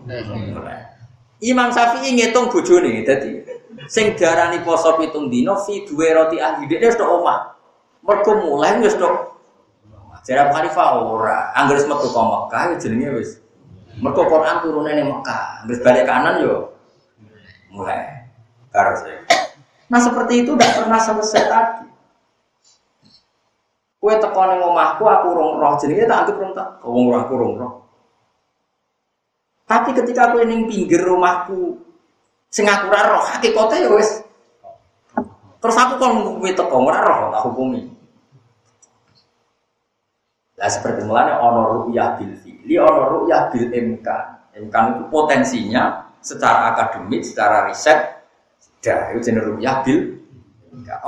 Imam 1.43 1.67
Syafi'i 1.67 2.15
ngitung 2.15 2.47
bojone 2.47 3.03
dadi 3.03 3.43
sing 3.91 4.15
diarani 4.15 4.63
poso 4.63 4.95
pitung 4.95 5.27
dino 5.27 5.59
fi 5.59 5.83
duwe 5.83 6.15
roti 6.15 6.39
ahli 6.39 6.65
dhekne 6.71 6.87
wis 6.87 6.99
omah. 6.99 7.39
Mergo 8.05 8.31
mulai 8.39 8.79
wis 8.79 8.95
tok 8.95 9.35
Jadi 10.25 10.41
Abu 10.41 10.57
Hanifah 10.57 11.05
ora, 11.05 11.53
angger 11.53 11.77
wis 11.77 11.85
metu 11.85 12.09
ka 12.09 12.17
Mekah 12.25 12.73
ya 12.73 12.75
jenenge 12.81 13.13
wis. 13.13 13.37
Mergo 14.01 14.25
Quran 14.25 14.57
turune 14.65 14.97
ning 14.97 15.05
Mekah, 15.05 15.69
wis 15.69 15.77
balik 15.85 16.09
kanan 16.09 16.41
yo 16.41 16.73
mulai. 17.69 18.25
Karo 18.73 18.97
Nah 19.85 19.99
seperti 20.01 20.41
itu 20.41 20.57
tidak 20.57 20.81
pernah 20.81 20.97
selesai 20.97 21.43
tadi. 21.45 21.85
Kue 24.05 24.13
teko 24.21 24.37
ning 24.45 24.61
omahku 24.61 25.01
aku 25.09 25.33
urung 25.33 25.57
roh 25.57 25.73
jenenge 25.81 26.05
tak 26.05 26.29
anggap 26.29 26.37
rong 26.37 26.53
tak 26.53 26.67
wong 26.85 27.09
roh 27.09 27.25
aku 27.25 27.33
urung 27.41 27.53
roh. 27.57 27.73
Tapi 29.65 29.97
ketika 29.97 30.29
aku 30.29 30.45
ning 30.45 30.69
pinggir 30.69 31.01
rumahku 31.01 31.73
Sing 32.53 32.69
aku 32.69 32.93
ora 32.93 33.17
roh 33.17 33.25
hakikate 33.25 33.81
ya 33.81 33.89
wis. 33.97 34.21
Terus 35.57 35.73
aku 35.73 35.97
kon 35.97 36.21
ngukumi 36.21 36.53
teko 36.53 36.85
ora 36.85 37.01
roh 37.01 37.33
tak 37.33 37.41
hukumi. 37.49 37.81
Lah 40.61 40.69
seperti 40.69 41.01
mulanya 41.01 41.41
ono 41.41 41.61
ru'yah 41.73 42.13
bil 42.21 42.37
fi'li, 42.45 42.77
ono 42.77 43.09
ru'yah 43.09 43.49
bil 43.49 43.73
imkan. 43.73 44.53
Imkan 44.53 45.01
itu 45.01 45.03
potensinya 45.09 46.13
secara 46.21 46.77
akademik, 46.77 47.25
secara 47.25 47.65
riset, 47.73 48.21
sudah 48.61 49.17
itu 49.17 49.33
jenis 49.33 49.49
ru'yah 49.49 49.81
bil 49.81 50.13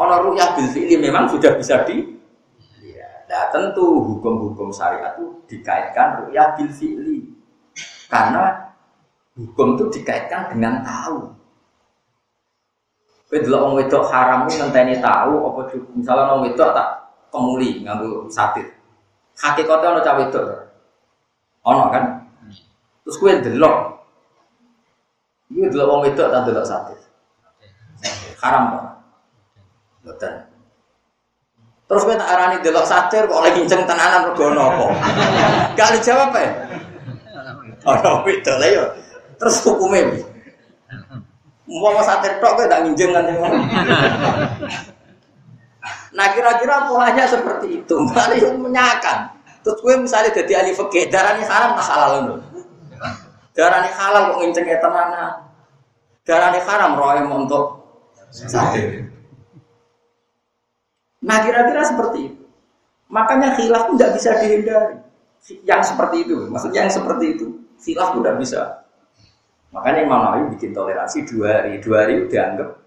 Ono 0.01 0.15
ru'yah 0.25 0.57
bil 0.57 0.65
fi'li 0.73 0.97
memang 0.97 1.29
sudah 1.29 1.53
bisa 1.53 1.85
di 1.85 2.16
Nah 3.37 3.53
tentu 3.53 4.01
hukum-hukum 4.01 4.73
syariat 4.73 5.13
itu 5.13 5.29
dikaitkan 5.45 6.25
ru'yah 6.25 6.57
bil 6.57 6.73
fi'li. 6.73 7.21
Karena 8.09 8.73
hukum 9.37 9.77
itu 9.77 10.01
dikaitkan 10.01 10.49
dengan 10.49 10.81
tahu. 10.81 11.37
Kowe 13.29 13.37
delok 13.37 13.61
wong 13.61 13.73
wedok 13.77 14.09
haram 14.09 14.49
ku 14.49 14.57
ngenteni 14.57 14.97
tahu 14.97 15.53
apa 15.53 15.69
misalnya 15.93 16.33
wong 16.33 16.49
wedok 16.49 16.73
tak 16.73 17.13
kemuli 17.29 17.85
nganggo 17.85 18.25
satir. 18.25 18.73
Hakikate 19.37 19.85
ana 19.85 20.01
cah 20.01 20.17
wedok. 20.17 20.45
Ana 21.61 21.93
kan? 21.93 22.03
Terus 23.05 23.21
kowe 23.21 23.29
delok. 23.37 24.01
Iku 25.53 25.69
delok 25.77 25.87
wong 25.93 26.01
wedok 26.09 26.27
tak 26.33 26.41
delok 26.41 26.65
satir. 26.65 26.97
Haram 28.41 28.73
kok. 28.73 28.85
Boten. 30.09 30.56
Terus 31.87 32.03
kowe 32.03 32.15
tak 32.19 32.27
arani 32.27 32.59
delok 32.59 32.83
satir 32.83 33.23
kok 33.31 33.39
lagi 33.39 33.63
kenceng 33.63 33.87
tenanan 33.87 34.27
mergo 34.27 34.51
napa? 34.51 34.91
Gak 35.79 35.95
dijawab 35.95 36.35
ya. 36.35 36.51
Ana 37.87 38.11
wedok 38.27 38.55
lha 38.59 38.67
yo. 38.67 38.83
Terus 39.39 39.55
hukumnya 39.63 40.19
Mau 41.67 41.99
satir 42.03 42.43
tok 42.43 42.59
kowe 42.59 42.67
tak 42.67 42.83
nginjeng 42.83 43.15
kan 43.15 43.23
Nah 46.17 46.27
kira-kira 46.33 46.89
polanya 46.91 47.23
seperti 47.29 47.79
itu, 47.83 47.95
mari 48.11 48.41
menyakan. 48.41 49.31
Terus 49.63 49.77
gue 49.79 49.93
misalnya 49.99 50.31
jadi 50.33 50.63
ahli 50.63 50.71
fikih, 50.73 51.07
darahnya 51.07 51.45
haram 51.45 51.77
tak 51.77 51.87
halal 51.87 52.11
lho. 52.25 52.35
Darahnya 53.55 53.91
halal 53.95 54.21
kok 54.33 54.39
nginceng 54.43 54.65
tenanan. 54.65 55.31
Darahnya 56.27 56.59
haram 56.67 56.91
roy 56.99 57.23
untuk 57.23 57.79
satir. 58.27 59.06
Nah 61.27 61.43
kira-kira 61.43 61.83
seperti 61.83 62.31
itu. 62.31 62.43
Makanya 63.11 63.59
khilaf 63.59 63.91
pun 63.91 63.99
tidak 63.99 64.15
bisa 64.15 64.29
dihindari. 64.39 64.95
Yang 65.67 65.95
seperti 65.95 66.27
itu, 66.27 66.47
maksudnya 66.47 66.87
yang 66.87 66.93
seperti 66.95 67.25
itu, 67.35 67.45
khilaf 67.83 68.15
pun 68.15 68.19
tidak 68.23 68.39
bisa 68.39 68.61
Makanya 69.67 69.99
Imam 70.07 70.19
Nawawi 70.23 70.55
bikin 70.55 70.71
toleransi 70.71 71.27
dua 71.27 71.61
hari. 71.61 71.77
Dua 71.83 72.07
hari 72.07 72.23
dianggap 72.31 72.79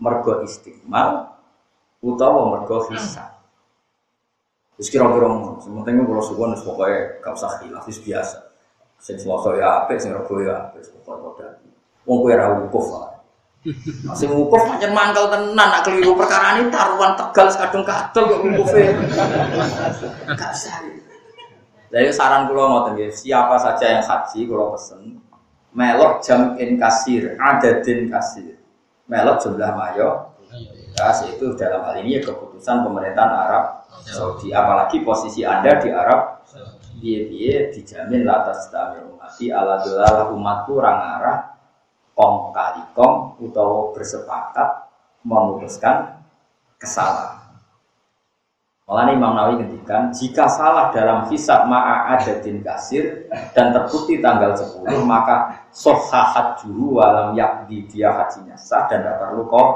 mergo 0.00 0.40
istiqmal 0.42 1.30
utawa 2.00 2.58
mergo 2.58 2.88
hisab. 2.88 3.44
Terus 4.74 4.88
kira-kira 4.90 5.30
ngono. 5.30 5.60
Sementing 5.62 6.02
kalau 6.02 6.24
suwon 6.24 6.56
wis 6.56 6.64
pokoke 6.64 7.20
gak 7.22 7.34
usah 7.36 7.60
khilaf 7.60 7.84
biasa. 7.86 8.38
Sing 8.98 9.20
Selasa 9.20 9.52
ya 9.60 9.84
apik, 9.84 10.00
sing 10.00 10.16
Rebo 10.16 10.40
ya 10.40 10.72
apik, 10.72 10.80
pokoke 11.04 11.44
padha. 11.44 11.60
Wong 12.08 12.24
kowe. 12.72 13.13
Masih 14.04 14.28
wukuf 14.28 14.60
pancen 14.68 14.92
mangkel 14.92 15.32
tenan 15.32 15.56
nak 15.56 15.80
keliru 15.88 16.12
perkara 16.12 16.60
ini 16.60 16.68
taruhan 16.68 17.16
tegal 17.16 17.48
kadung 17.48 17.84
kadol 17.84 18.24
kok 18.28 18.40
wukufe. 18.44 18.92
Gak 20.36 20.50
usah. 20.52 20.84
Jadi 21.88 22.10
saran 22.12 22.50
kula 22.50 22.64
ngoten 22.68 22.92
nggih, 22.98 23.10
siapa 23.14 23.56
saja 23.56 23.86
yang 23.86 24.04
haji 24.04 24.50
kula 24.50 24.74
pesen 24.74 25.22
melok 25.72 26.20
jam 26.20 26.58
in 26.60 26.76
kasir, 26.76 27.38
adadin 27.40 28.10
kasir. 28.12 28.60
Melok 29.08 29.40
jumlah 29.40 29.72
mayo. 29.72 30.34
Ya, 30.94 31.10
itu 31.26 31.58
dalam 31.58 31.82
hal 31.82 32.04
ini 32.04 32.18
ya 32.18 32.30
keputusan 32.30 32.86
pemerintahan 32.86 33.32
Arab 33.32 33.64
Saudi. 34.06 34.54
Apalagi 34.54 35.02
posisi 35.02 35.42
Anda 35.42 35.82
di 35.82 35.90
Arab 35.90 36.46
biye-biye 37.02 37.74
dijamin 37.74 38.22
atas 38.30 38.70
tamir 38.70 39.02
umati 39.02 39.50
ala 39.50 39.82
dolala 39.82 40.30
umatku 40.30 40.78
orang 40.78 40.98
arah 41.18 41.38
kong 42.14 42.54
kali 42.54 42.82
kong 42.94 43.38
utawa 43.42 43.90
bersepakat 43.92 44.68
memutuskan 45.26 46.22
kesalahan. 46.78 47.44
Malah 48.84 49.16
Imam 49.16 49.32
Nawawi 49.32 49.64
ngendikan 49.64 50.12
jika 50.12 50.44
salah 50.44 50.92
dalam 50.92 51.24
hisab 51.32 51.64
ma'a 51.72 52.20
adadin 52.20 52.60
kasir 52.60 53.32
dan 53.56 53.72
terbukti 53.72 54.20
tanggal 54.20 54.52
10 54.52 54.84
maka 55.08 55.56
sohahat 55.72 56.60
juru 56.60 57.00
walam 57.00 57.32
yakdi 57.32 57.88
dia 57.88 58.12
hajinya 58.12 58.52
sah 58.60 58.84
dan 58.84 59.00
tidak 59.00 59.24
perlu 59.24 59.48
kok. 59.48 59.68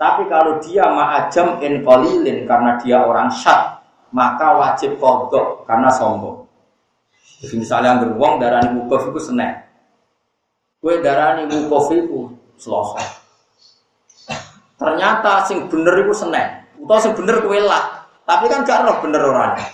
Tapi 0.00 0.32
kalau 0.32 0.56
dia 0.64 0.88
ma'ajam 0.88 1.60
in 1.60 1.84
kolilin 1.84 2.48
karena 2.48 2.80
dia 2.80 3.04
orang 3.04 3.28
syat 3.28 3.84
maka 4.16 4.56
wajib 4.56 4.96
kodok 4.96 5.68
karena 5.68 5.92
sombong. 5.92 6.48
Jadi 7.44 7.54
misalnya 7.60 7.96
yang 7.96 8.00
beruang 8.08 8.40
darah 8.40 8.64
ini 8.64 8.80
wukuf 8.80 9.12
itu 9.12 9.20
senek. 9.28 9.69
Kue 10.80 10.96
wukuf 11.04 11.92
itu 11.92 12.32
selosok. 12.56 13.04
Ternyata 14.80 15.44
sing 15.44 15.68
bener 15.68 16.08
itu 16.08 16.16
senek. 16.16 16.72
Atau 16.80 16.98
sebener 17.04 17.44
kue 17.44 17.60
lah. 17.60 18.08
Tapi 18.24 18.48
kan 18.48 18.64
gak 18.64 18.88
roh 18.88 18.96
bener 19.04 19.20
orangnya. 19.20 19.68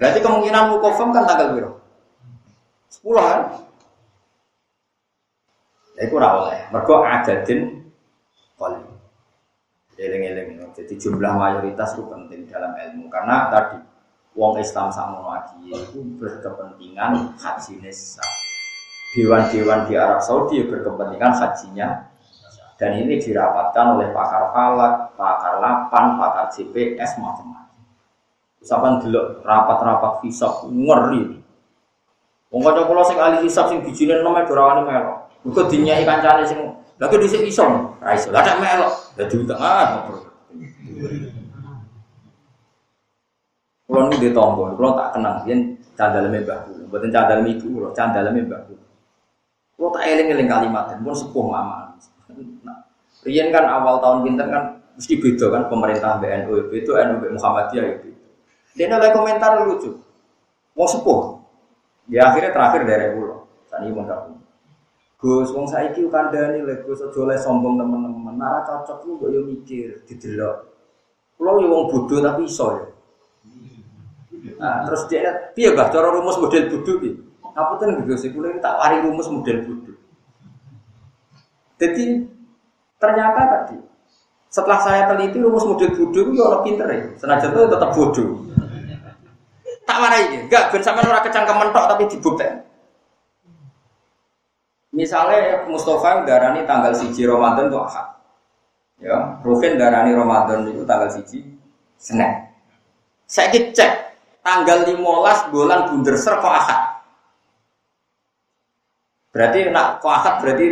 Berarti 0.00 0.24
kemungkinan 0.24 0.72
mukofem 0.72 1.12
kan 1.12 1.28
tanggal 1.28 1.48
biru. 1.52 1.72
Sepuluh 2.88 3.20
kan? 3.20 3.40
Ya 6.00 6.08
itu 6.08 6.14
oleh. 6.16 6.58
Mereka 6.72 6.94
adadin 7.04 7.60
kali. 8.56 8.80
Eling-eling. 9.98 10.62
Jadi 10.72 10.94
jumlah 10.96 11.34
mayoritas 11.36 11.98
itu 11.98 12.06
penting 12.06 12.46
dalam 12.48 12.72
ilmu. 12.72 13.10
Karena 13.10 13.50
tadi 13.50 13.76
Wong 14.38 14.54
Islam 14.62 14.88
sama 14.94 15.18
lagi 15.26 15.58
itu 15.68 15.98
berkepentingan 16.16 17.34
haji 17.34 17.82
nisa. 17.82 18.22
Dewan-dewan 19.18 19.90
di 19.90 19.98
Arab 19.98 20.22
Saudi 20.22 20.62
berkepentingan 20.62 21.34
hajinya 21.34 22.06
dan 22.78 22.94
ini 22.94 23.18
dirapatkan 23.18 23.98
oleh 23.98 24.14
pakar 24.14 24.54
falak, 24.54 25.10
pakar 25.18 25.58
lapan, 25.58 26.14
pakar 26.14 26.46
CPS, 26.54 27.18
macam-macam. 27.18 27.82
Usapan 28.62 29.02
dulu 29.02 29.42
rapat-rapat 29.42 30.22
hisap 30.22 30.70
ngeri. 30.70 31.34
Wong 32.54 32.62
kanca 32.62 32.86
kula 32.86 33.02
sing 33.02 33.18
ahli 33.18 33.42
hisap 33.42 33.66
sing 33.66 33.82
bijine 33.82 34.22
neme 34.22 34.46
dorawani 34.46 34.86
melok. 34.86 35.26
Muga 35.42 35.66
dinyai 35.66 36.06
kancane 36.06 36.46
sing 36.46 36.62
lha 37.02 37.04
kok 37.10 37.18
dhisik 37.18 37.42
iso, 37.42 37.66
ra 37.98 38.14
iso. 38.14 38.30
Lah 38.30 38.46
tak 38.46 38.62
melok, 38.62 38.94
dadi 39.18 39.34
utang 39.34 39.58
ah. 39.58 40.06
Kulo 43.90 44.00
nu 44.06 44.14
di 44.14 44.30
tonggo, 44.30 44.78
tak 44.94 45.18
kenal 45.18 45.42
yen 45.42 45.74
candaleme 45.98 46.46
Mbah 46.46 46.58
kulo. 46.70 46.82
Mboten 46.86 47.10
candaleme 47.10 47.58
ibu 47.58 47.66
kulo, 47.74 47.88
candaleme 47.90 48.46
Mbah 48.46 48.62
kulo. 48.70 48.87
Kulo 49.78 49.94
tak 49.94 50.10
eling-eling 50.10 50.50
kalimat, 50.50 50.90
pun 50.98 51.14
sepuh 51.14 51.46
mama. 51.46 51.94
Nah, 52.66 52.82
Rian 53.22 53.54
kan 53.54 53.62
awal 53.62 54.02
tahun 54.02 54.26
pinter 54.26 54.50
kan 54.50 54.82
mesti 54.98 55.14
beda 55.22 55.46
kan 55.54 55.62
pemerintah 55.70 56.18
BNU 56.18 56.74
itu 56.74 56.90
NU 56.98 57.38
Muhammadiyah 57.38 57.86
itu. 57.86 58.10
Dia 58.74 58.90
ada 58.90 59.14
komentar 59.14 59.62
lucu. 59.62 59.94
Mau 60.74 60.90
sepuh. 60.90 61.38
Ya 62.10 62.26
akhirnya 62.26 62.50
terakhir 62.50 62.90
dari 62.90 63.14
pulau. 63.14 63.46
Tadi 63.70 63.94
mau 63.94 64.02
dapur. 64.02 64.34
Gus, 65.18 65.50
wong 65.54 65.70
saiki 65.70 66.10
kandhani 66.10 66.66
lek 66.66 66.82
Gus 66.82 66.98
aja 66.98 67.18
oleh 67.22 67.38
sombong 67.38 67.78
teman-teman. 67.78 68.34
Nara 68.34 68.66
cocok 68.66 68.98
lu 69.06 69.12
kok 69.22 69.30
yo 69.30 69.40
mikir 69.46 70.02
didelok. 70.10 70.74
Kulo 71.38 71.62
yo 71.62 71.70
wong 71.70 71.84
bodoh 71.86 72.18
tapi 72.18 72.50
iso 72.50 72.66
ya. 72.74 72.86
Nah, 74.58 74.82
terus 74.90 75.06
dia 75.06 75.54
piye 75.54 75.70
Bah 75.70 75.86
cara 75.86 76.10
rumus 76.10 76.34
model 76.34 76.66
bodoh 76.66 76.98
iki? 76.98 77.27
Ngapunten 77.54 78.04
Gus, 78.08 78.24
kulo 78.28 78.48
tak 78.58 78.74
wari 78.80 79.04
rumus 79.04 79.28
model 79.30 79.56
bodoh. 79.64 79.98
Jadi 81.78 82.26
ternyata 82.98 83.40
tadi 83.46 83.78
setelah 84.48 84.80
saya 84.80 85.06
teliti 85.06 85.38
rumus 85.38 85.64
model 85.68 85.92
bodoh 85.94 86.22
itu 86.32 86.40
orang 86.40 86.62
pinter 86.64 86.86
ya. 86.88 87.00
Senajan 87.20 87.50
itu 87.52 87.60
tetap 87.68 87.90
bodoh. 87.94 88.28
Tak 89.88 89.96
marah 90.04 90.20
ini, 90.20 90.44
enggak 90.44 90.68
ben 90.68 90.84
sampean 90.84 91.08
ora 91.08 91.24
kecangkem 91.24 91.56
mentok 91.56 91.84
tapi 91.88 92.04
dibuktikan. 92.12 92.60
Misalnya 94.92 95.64
Mustafa 95.68 96.28
darani 96.28 96.64
tanggal 96.68 96.92
siji 96.92 97.24
Ramadan 97.24 97.72
itu 97.72 97.78
ahad. 97.80 98.18
Ya, 98.98 99.38
Rufin 99.46 99.78
darani 99.78 100.10
Ramadan 100.10 100.66
itu 100.68 100.82
tanggal 100.82 101.08
siji 101.08 101.44
Senin. 101.96 102.50
Saya 103.28 103.52
cek 103.52 103.92
tanggal 104.42 104.82
15 104.88 105.52
bulan 105.54 105.92
Bunderser 105.92 106.40
kok 106.40 106.50
ahad. 106.50 106.97
Berarti 109.38 109.70
nak 109.70 110.02
kok 110.02 110.10
ahad 110.10 110.34
berarti 110.42 110.66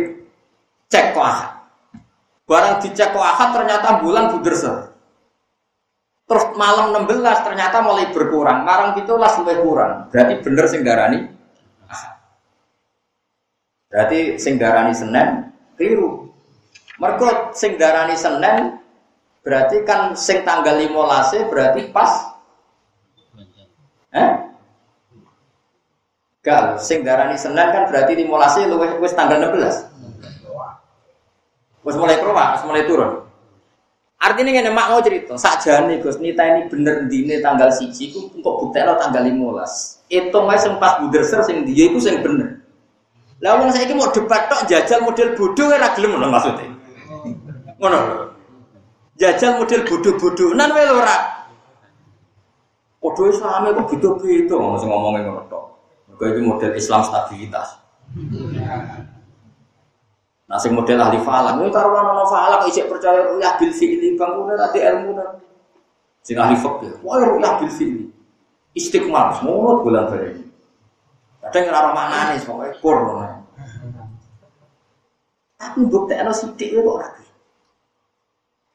cek 0.91 1.15
kok 1.15 1.23
ahad. 1.23 1.51
Barang 2.43 2.83
dicek 2.83 3.15
kok 3.15 3.23
ahad 3.23 3.55
ternyata 3.55 4.03
bulan 4.03 4.27
buderse. 4.35 4.91
Terus 6.27 6.45
malam 6.59 6.91
16 7.07 7.47
ternyata 7.47 7.79
mulai 7.79 8.11
berkurang. 8.11 8.67
Marang 8.67 8.91
lah 8.91 9.31
lebih 9.39 9.57
kurang. 9.63 10.11
Berarti 10.11 10.33
bener 10.43 10.67
sing 10.67 10.83
darani 10.83 11.19
Berarti 13.87 14.35
sing 14.35 14.59
darani 14.59 14.91
Senin 14.91 15.47
Keliru. 15.79 16.27
Mergo 16.99 17.55
sing 17.55 17.79
darani 17.79 18.19
Senin 18.19 18.83
berarti 19.47 19.87
kan 19.87 20.11
sing 20.11 20.43
tanggal 20.43 20.75
15 20.75 21.47
berarti 21.47 21.87
pas 21.95 22.35
Eh? 24.11 24.46
Gal, 26.47 26.79
sing 26.79 27.03
darani 27.03 27.35
Senin 27.35 27.75
kan 27.75 27.91
berarti 27.91 28.15
15 28.15 28.71
luwih 28.71 29.03
wis 29.03 29.11
tanggal 29.11 29.35
16. 29.51 29.91
Wis 31.83 31.95
mulai 31.99 32.23
keluar, 32.23 32.55
wis 32.55 32.63
mulai 32.63 32.87
turun. 32.87 33.27
Artinya 34.15 34.55
ngene 34.55 34.71
mak 34.71 34.87
mau 34.95 35.03
cerita, 35.03 35.35
sakjane 35.35 35.99
Gus 35.99 36.23
nita 36.23 36.47
ini 36.47 36.71
bener 36.71 37.03
dine 37.11 37.43
tanggal 37.43 37.67
siji 37.67 38.15
ku 38.15 38.31
kok 38.31 38.55
buktekno 38.63 38.95
tanggal 38.95 39.27
15. 39.27 40.07
Hitung 40.07 40.47
wae 40.47 40.55
sing 40.55 40.79
pas 40.79 41.03
ser 41.27 41.43
sing 41.43 41.67
dia 41.67 41.91
iku 41.91 41.99
sing 41.99 42.23
bener. 42.23 42.63
Lah 43.43 43.59
wong 43.59 43.67
saiki 43.75 43.91
mau 43.91 44.07
debat 44.09 44.47
tok 44.47 44.71
jajal 44.71 45.03
model 45.03 45.35
bodoh 45.35 45.67
ora 45.67 45.91
gelem 45.99 46.15
ngono 46.15 46.27
maksudnya. 46.31 46.71
Ngono. 47.75 47.99
Jajal 49.19 49.59
model 49.59 49.83
bodoh-bodoh 49.83 50.55
nan 50.55 50.71
wae 50.71 50.87
ora. 50.95 51.17
Padha 53.03 53.23
Islame 53.31 53.75
kok 53.75 53.85
gitu-gitu 53.93 54.55
ngono 54.55 54.75
sing 54.79 54.89
ngomongin 54.89 55.27
ngono 55.27 55.41
Mergo 56.17 56.33
iki 56.33 56.41
model 56.41 56.71
Islam 56.73 57.05
stabilitas. 57.05 57.77
Nah, 60.47 60.57
sing 60.57 60.73
model 60.73 60.97
ahli 60.97 61.21
falak, 61.21 61.61
ini 61.61 61.69
karo 61.69 61.93
ana 61.93 62.25
falak 62.25 62.65
isik 62.65 62.89
percaya 62.89 63.37
ya 63.37 63.53
bil 63.59 63.69
fi'li 63.69 64.17
bang 64.17 64.31
kuwi 64.33 64.57
tadi 64.57 64.79
ilmu 64.81 65.13
Sing 66.25 66.39
ahli 66.39 66.57
fikih, 66.57 67.05
wah 67.05 67.21
ya 67.21 67.61
bil 67.61 67.69
fi'li. 67.69 68.09
Istiqmal, 68.73 69.37
semua 69.37 69.77
bulan 69.85 70.09
balik. 70.09 70.41
Kadang 71.45 71.69
ora 71.69 71.91
manane 71.93 72.41
pokoke 72.41 72.69
kur. 72.81 72.97
Tapi 75.57 75.79
bukti 75.85 76.13
ana 76.17 76.33
sithik 76.33 76.73
kok 76.81 76.97
ora 76.97 77.09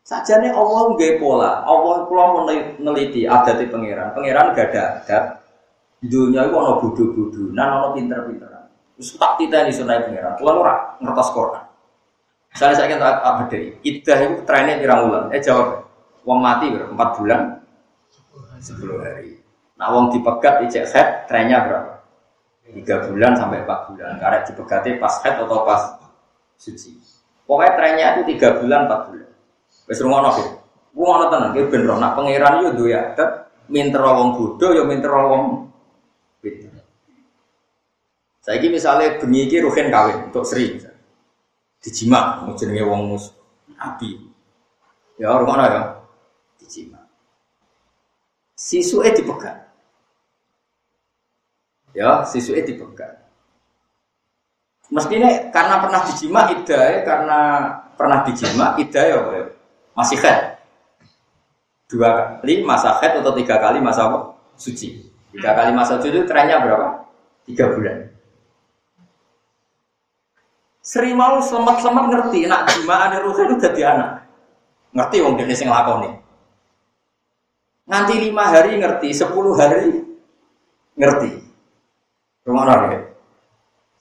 Sajane 0.03 0.51
Allah 0.51 0.83
nggak 0.93 1.23
pola, 1.23 1.63
Allah 1.63 2.07
kula 2.11 2.25
meneliti 2.43 3.23
adat 3.27 3.63
pangeran. 3.71 4.15
Pangeran 4.15 4.51
gak 4.55 4.75
ada 4.75 4.83
adat. 4.99 5.42
Dunia 6.03 6.51
itu 6.51 6.55
ono 6.59 6.83
bodoh-bodoh, 6.83 7.55
nah 7.55 7.79
ono 7.79 7.95
pinter-pinteran. 7.95 8.67
Terus 8.99 9.15
tak 9.15 9.39
titeni 9.39 9.71
sunai 9.71 10.03
pangeran. 10.03 10.35
Kula 10.35 10.53
ora 10.59 10.75
ngertos 10.99 11.31
Quran. 11.31 11.65
Misalnya 12.51 12.75
saya 12.75 12.87
kata 12.91 13.09
apa 13.23 13.43
deh, 13.49 13.79
idah 13.87 14.19
itu 14.19 14.35
trennya 14.43 14.83
pirang 14.83 15.09
bulan. 15.09 15.31
Eh 15.31 15.39
jawab, 15.39 15.87
uang 16.27 16.41
mati 16.43 16.75
berapa? 16.75 16.91
Empat 16.91 17.11
bulan, 17.17 17.41
sepuluh 18.59 18.99
hari. 18.99 19.41
Nah 19.79 19.95
uang 19.95 20.11
dipegat 20.11 20.67
ijek 20.67 20.85
head, 20.91 21.09
trennya 21.31 21.71
berapa? 21.71 21.93
Tiga 22.67 23.07
bulan 23.07 23.33
sampai 23.39 23.63
empat 23.63 23.81
bulan. 23.95 24.19
Karena 24.19 24.39
dipegati 24.43 24.91
pas 24.99 25.15
head 25.23 25.35
atau 25.39 25.63
pas 25.63 26.03
suci. 26.59 26.99
Pokoknya 27.47 27.73
trennya 27.79 28.07
itu 28.19 28.23
tiga 28.37 28.59
bulan, 28.59 28.91
empat 28.91 29.01
bulan. 29.07 29.31
Wes 29.87 29.99
rungono 30.03 30.31
sih. 30.35 30.47
Rungono 30.99 31.25
tenan 31.31 31.55
ki 31.55 31.71
ben 31.71 31.87
roh 31.87 31.97
nak 31.97 32.19
pangeran 32.19 32.75
duwe 32.75 32.91
adat 32.91 33.55
minter 33.71 34.03
wong 34.03 34.35
bodho 34.35 34.77
yo 34.77 34.83
minter 34.85 35.09
pinter. 35.09 35.72
Saiki 38.43 38.75
misale 38.75 39.23
bengi 39.23 39.47
iki 39.47 39.63
ruhen 39.63 39.87
kawin 39.87 40.27
untuk 40.27 40.43
Sri 40.43 40.75
misal. 40.75 40.99
Dijima 41.79 42.43
jenenge 42.59 42.83
wong 42.83 43.15
mus 43.15 43.31
nabi. 43.79 44.19
Ya 45.15 45.31
rungono 45.39 45.63
ya. 45.63 45.83
Dijima. 46.59 46.99
Sisuke 48.59 49.15
dipegat. 49.15 49.71
Ya, 51.95 52.27
sisuke 52.27 52.67
dipegat. 52.67 53.23
Mestinya 54.93 55.31
karena 55.55 55.81
pernah 55.81 56.01
dijima 56.05 56.41
idai 56.53 57.01
karena 57.07 57.41
pernah 57.97 58.27
dijima 58.29 58.77
idai 58.77 59.15
ya 59.15 59.23
masih 59.97 60.19
head. 60.21 60.61
Dua 61.89 62.43
kali 62.43 62.61
masa 62.61 63.01
head 63.01 63.23
atau 63.23 63.33
tiga 63.33 63.57
kali 63.57 63.81
masa 63.81 64.35
suci. 64.59 65.09
Tiga 65.33 65.57
kali 65.57 65.73
masa 65.73 65.97
suci 65.97 66.13
itu 66.13 66.29
trennya 66.29 66.61
berapa? 66.61 67.09
Tiga 67.49 67.73
bulan. 67.73 68.12
Seri 70.83 71.15
mau 71.15 71.39
selamat-selamat 71.39 72.05
ngerti, 72.11 72.51
nak 72.51 72.67
jima 72.75 73.07
ada 73.07 73.23
ruh 73.23 73.39
itu 73.39 73.55
jadi 73.63 73.95
anak. 73.95 74.11
Ngerti 74.93 75.17
wong 75.23 75.39
dia 75.39 75.55
sing 75.55 75.71
lakoni. 75.71 76.11
Nanti 77.87 78.19
lima 78.19 78.51
hari 78.51 78.77
ngerti, 78.83 79.15
sepuluh 79.15 79.55
hari 79.55 80.03
ngerti. 80.99 81.39
Rumah 82.43 82.91
ya. 82.91 82.99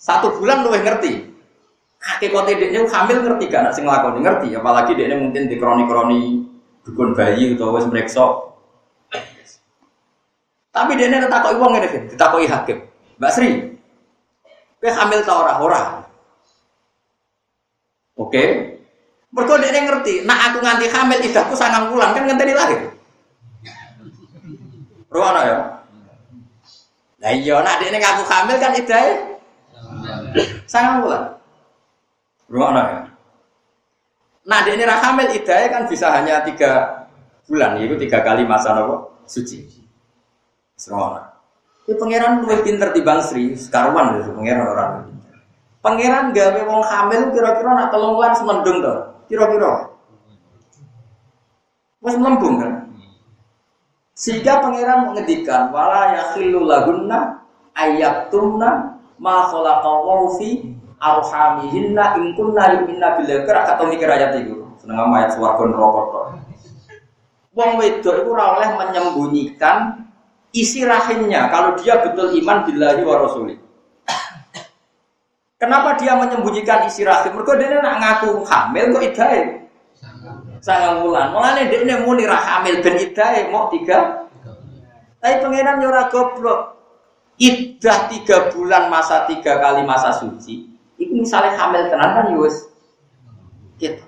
Satu 0.01 0.41
bulan 0.41 0.65
lu 0.65 0.73
ngerti 0.73 1.31
hakikate 2.01 2.57
dekne 2.57 2.89
hamil 2.89 3.17
ngerti 3.21 3.45
gak 3.45 3.61
nak 3.61 3.73
sing 3.77 3.85
lakoni 3.85 4.25
ngerti 4.25 4.57
apalagi 4.57 4.97
dekne 4.97 5.21
mungkin 5.21 5.45
di 5.45 5.55
kroni-kroni 5.61 6.21
dukun 6.81 7.13
bayi 7.13 7.53
utawa 7.53 7.77
wis 7.77 7.85
mreksa 7.85 8.25
tapi 10.73 10.97
dekne 10.97 11.29
takoki 11.29 11.61
wong 11.61 11.71
ngene 11.77 11.87
ditakoki 12.09 12.49
hakim 12.49 12.77
Mbak 13.21 13.31
Sri 13.37 13.49
kowe 14.81 14.89
hamil 14.89 15.21
ta 15.21 15.33
ora 15.37 15.53
ora 15.61 15.81
Oke 18.21 18.43
Mergo 19.31 19.55
dekne 19.57 19.87
ngerti 19.87 20.27
nak 20.27 20.51
aku 20.51 20.57
nganti 20.61 20.85
hamil 20.91 21.19
idahku 21.23 21.53
sangang 21.57 21.89
bulan 21.89 22.13
kan 22.13 22.27
ngenteni 22.27 22.53
lahir 22.53 22.81
Ruwana 25.09 25.41
ya 25.47 25.57
Lah 27.21 27.31
iya 27.33 27.55
nak 27.65 27.79
dekne 27.81 27.97
ngaku 27.97 28.23
hamil 28.29 28.57
kan 28.61 28.77
idahe 28.77 29.11
sangang 30.69 31.01
bulan 31.01 31.41
Rumah 32.51 32.83
ya. 32.83 33.01
Nah, 34.41 34.59
di 34.67 34.75
ini 34.75 34.83
hamil 34.83 35.27
idahnya 35.31 35.67
kan 35.71 35.83
bisa 35.87 36.11
hanya 36.11 36.43
tiga 36.43 37.07
bulan, 37.47 37.79
itu 37.79 37.95
tiga 37.95 38.19
kali 38.19 38.43
masa 38.43 38.75
nopo 38.75 39.23
suci. 39.23 39.63
Serona. 40.75 41.31
Ini 41.87 41.95
pangeran 41.95 42.43
lebih 42.43 42.59
pinter 42.67 42.89
di 42.91 43.01
Sri, 43.23 43.55
sekarwan 43.55 44.19
itu 44.19 44.35
pangeran 44.35 44.67
orang. 44.67 44.91
Pangeran 45.81 46.29
gawe 46.29 46.61
wong 46.61 46.81
hamil 46.85 47.21
kira-kira 47.33 47.69
nak 47.73 47.89
telung 47.89 48.13
bulan 48.17 48.33
semendung 48.37 48.77
tuh, 48.85 48.97
kira-kira. 49.25 49.89
Mas 52.01 52.15
melembung 52.17 52.61
kan? 52.61 52.73
Sehingga 54.13 54.61
pangeran 54.61 55.09
mengedikan 55.09 55.73
wala 55.73 56.13
yakhilu 56.13 56.69
lahunna 56.69 57.41
ayatumna 57.73 59.01
ma 59.17 59.49
khalaqallahu 59.49 60.37
fi 60.37 60.69
arhamihinna 61.01 62.21
in 62.21 62.37
kunna 62.37 62.77
yu'minna 62.77 63.17
billahi. 63.17 63.41
Kira 63.49 63.73
atau 63.73 63.89
mikir 63.89 64.05
ayat 64.05 64.37
itu 64.37 64.61
seneng 64.81 65.13
ayat 65.13 65.37
swarga 65.37 65.63
neraka 65.69 66.01
tok 66.09 66.25
wong 67.53 67.71
wedok 67.77 68.15
itu 68.17 68.29
ora 68.33 68.45
oleh 68.57 68.69
menyembunyikan 68.81 69.77
isi 70.57 70.81
rahimnya 70.81 71.53
kalau 71.53 71.77
dia 71.77 72.01
betul 72.01 72.33
iman 72.33 72.65
billahi 72.65 73.01
wa 73.05 73.15
rasuli 73.21 73.55
Kenapa 75.61 75.93
dia 76.01 76.17
menyembunyikan 76.17 76.89
isi 76.89 77.05
rahim? 77.05 77.37
Mereka 77.37 77.53
dia 77.61 77.77
nak 77.77 78.01
ngaku 78.01 78.41
hamil 78.49 78.97
kok. 78.97 79.13
Sangat 80.57 81.05
bulan. 81.05 81.29
Mulane 81.37 81.69
dia 81.69 81.85
ini 81.85 81.93
muni 82.01 82.25
hamil 82.25 82.81
ben 82.81 82.97
idai 82.97 83.45
mau 83.53 83.69
tiga. 83.69 84.25
Tapi 85.21 85.37
pangeran 85.37 85.77
nyora 85.77 86.09
goblok. 86.09 86.81
Idah 87.37 88.09
tiga 88.09 88.49
bulan 88.49 88.89
masa 88.89 89.29
tiga 89.29 89.57
kali 89.57 89.81
masa 89.81 90.13
suci 90.17 90.71
itu 91.01 91.13
misalnya 91.17 91.57
hamil 91.57 91.89
tenan 91.89 92.09
kan 92.13 92.25
yus 92.37 92.69
gitu. 93.81 94.05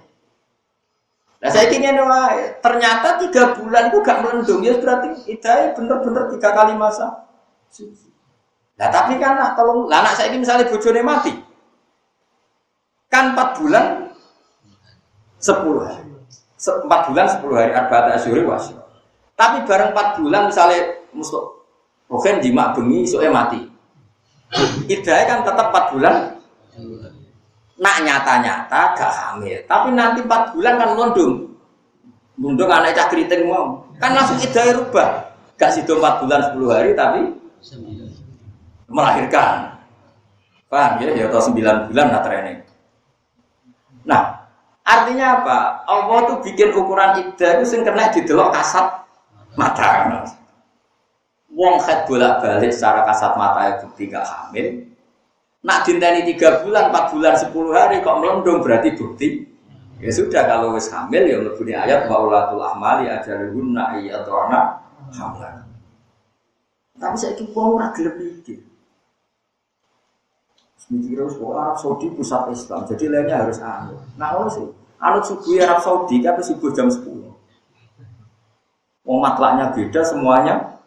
Nah 1.42 1.50
saya 1.50 1.68
ingin 1.74 1.98
ternyata 2.62 3.20
tiga 3.26 3.58
bulan 3.58 3.90
itu 3.92 4.00
gak 4.06 4.22
melendung 4.24 4.62
berarti 4.64 5.28
idai 5.28 5.74
bener-bener 5.76 6.30
tiga 6.38 6.50
kali 6.54 6.78
masa 6.78 7.28
suci. 7.74 8.03
Nah 8.74 8.90
tapi 8.90 9.22
kan 9.22 9.38
nak 9.38 9.54
tolong, 9.54 9.86
lah 9.86 10.02
anak 10.02 10.18
saya 10.18 10.34
ini 10.34 10.42
misalnya 10.42 10.66
bojone 10.66 11.02
mati, 11.06 11.34
kan 13.08 13.38
empat 13.38 13.62
bulan 13.62 13.86
sepuluh 15.38 15.86
hari, 15.86 16.10
empat 16.58 17.02
bulan 17.10 17.26
sepuluh 17.30 17.56
hari 17.62 17.72
arba'at 17.72 18.18
asyuri 18.18 18.42
wasyo. 18.42 18.82
Tapi 19.38 19.62
bareng 19.70 19.94
empat 19.94 20.18
bulan 20.18 20.50
misalnya 20.50 21.06
mustok, 21.14 21.70
rohen 22.10 22.42
jima 22.42 22.74
bengi 22.74 23.06
soalnya 23.06 23.32
mati. 23.34 23.62
Idai 24.90 25.26
kan 25.26 25.46
tetap 25.46 25.74
empat 25.74 25.86
bulan 25.94 26.16
Nak 27.74 28.06
nyata-nyata 28.06 28.94
gak 28.94 29.12
hamil, 29.12 29.58
tapi 29.66 29.92
nanti 29.98 30.22
4 30.22 30.54
bulan 30.54 30.74
kan 30.78 30.90
londong. 30.94 31.34
Londong 32.38 32.70
anak 32.70 32.94
cah 32.94 33.10
keriting 33.10 33.50
mau. 33.50 33.82
Kan 33.98 34.14
langsung 34.14 34.38
idai 34.38 34.78
rubah. 34.78 35.34
Gak 35.58 35.74
situ 35.74 35.98
4 35.98 36.22
bulan 36.22 36.54
10 36.54 36.70
hari 36.70 36.92
tapi 36.94 37.34
melahirkan. 38.88 39.80
Paham 40.68 41.04
ya? 41.06 41.10
Ya 41.14 41.26
atau 41.30 41.54
9 41.54 41.92
bulan 41.92 42.08
nah 42.10 42.22
training. 42.26 42.60
Nah, 44.04 44.50
artinya 44.84 45.44
apa? 45.44 45.58
Allah 45.88 46.20
tuh 46.28 46.38
bikin 46.44 46.74
ukuran 46.74 47.22
iddah 47.22 47.62
itu 47.62 47.66
sing 47.70 47.82
kena 47.86 48.12
didelok 48.12 48.52
kasat 48.52 49.06
mata. 49.56 50.26
Wong 51.54 51.78
head 51.86 52.10
bolak-balik 52.10 52.74
secara 52.74 53.06
kasat 53.06 53.38
mata 53.38 53.78
itu 53.78 53.86
tidak 53.94 54.26
hamil, 54.26 54.90
Nak 55.64 55.88
dinteni 55.88 56.28
tiga 56.28 56.60
bulan, 56.60 56.92
empat 56.92 57.16
bulan, 57.16 57.40
sepuluh 57.40 57.72
hari 57.72 58.04
kok 58.04 58.20
melendung 58.20 58.60
berarti 58.60 59.00
bukti. 59.00 59.48
Ya 60.04 60.12
sudah 60.12 60.44
kalau 60.44 60.76
wis 60.76 60.92
hamil 60.92 61.24
ya 61.24 61.40
lebih 61.40 61.72
ayat 61.72 62.12
wa 62.12 62.28
ulatul 62.28 62.60
ahmali 62.60 63.08
ajaluhunna 63.08 63.96
iyatuna 64.04 64.84
hamlan. 65.16 65.64
Tapi 67.00 67.16
saya 67.16 67.40
itu 67.40 67.48
wong 67.56 67.80
gelem 67.96 68.16
mikir. 68.20 68.60
Mikir 70.92 71.24
harus 71.24 71.40
Arab 71.40 71.78
Saudi 71.80 72.12
pusat 72.12 72.52
Islam, 72.52 72.84
jadi 72.84 73.06
lainnya 73.08 73.48
harus 73.48 73.58
anut. 73.64 74.04
Nah, 74.20 74.36
sih, 74.52 74.68
anut 75.00 75.24
subuh 75.24 75.56
Arab 75.64 75.80
Saudi 75.80 76.20
kan 76.20 76.40
subuh 76.44 76.70
jam 76.76 76.92
10. 76.92 77.24
Wong 79.04 79.20
matlaknya 79.20 79.72
beda 79.76 80.00
semuanya 80.00 80.80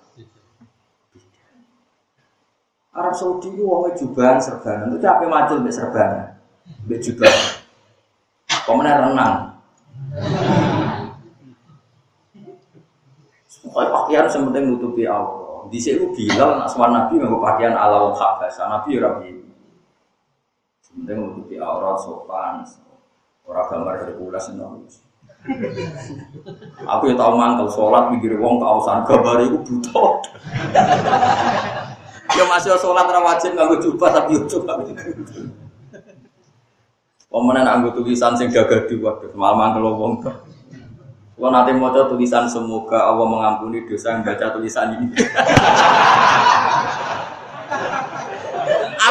Arab 2.97 3.13
Saudi 3.13 3.53
itu 3.53 3.61
wongnya 3.61 3.93
jubahan 4.01 4.41
serbanan. 4.41 4.97
Itu 4.97 5.05
apa 5.05 5.29
macul 5.29 5.61
mbek 5.61 5.77
serbanan? 5.77 6.33
Mbek 6.89 7.01
jubahan. 7.05 7.45
Pemenang 8.65 9.13
renang. 9.13 9.35
Pokoknya 13.69 13.93
pakaian 13.93 14.27
sementing 14.33 14.65
nutupi 14.73 15.05
Allah. 15.05 15.69
Di 15.69 15.77
sini 15.77 16.09
bilang 16.17 16.57
nak 16.57 16.73
suan 16.73 16.97
Nabi 16.97 17.21
nggak 17.21 17.37
pakaian 17.37 17.77
ala 17.77 18.09
wong. 18.09 18.17
Nabi 18.17 18.97
ya 18.97 19.13
Sementing 20.97 21.21
nutupi 21.21 21.61
aurat 21.61 22.01
sopan. 22.01 22.65
Orang 23.45 23.69
gambar 23.69 23.95
Hercules 24.01 24.49
itu. 24.49 24.65
Aku 26.89 27.03
ya 27.07 27.15
tahu 27.15 27.33
mantel 27.37 27.69
sholat 27.69 28.09
mikir 28.11 28.41
wong 28.41 28.57
kausan 28.59 29.05
gambar 29.05 29.45
itu 29.45 29.61
butuh. 29.61 30.25
Ya 32.33 32.45
masih 32.49 32.81
sholat 32.81 33.07
ra 33.13 33.21
wajib 33.21 33.53
nganggo 33.53 33.77
jubah 33.77 34.09
tapi 34.09 34.41
coba. 34.49 34.81
Pemenan 37.29 37.69
anggo 37.69 37.93
tulisan 37.93 38.33
sing 38.33 38.49
gagah 38.49 38.89
waduh 38.89 39.31
malah 39.37 39.77
kalau 39.77 40.01
wong. 40.01 40.25
Kalau 41.37 41.53
nanti 41.53 41.77
mau 41.77 41.93
tulisan 41.93 42.49
semoga 42.49 43.13
Allah 43.13 43.29
mengampuni 43.29 43.85
dosa 43.85 44.17
yang 44.17 44.25
baca 44.25 44.57
tulisan 44.57 44.97
ini. 44.97 45.13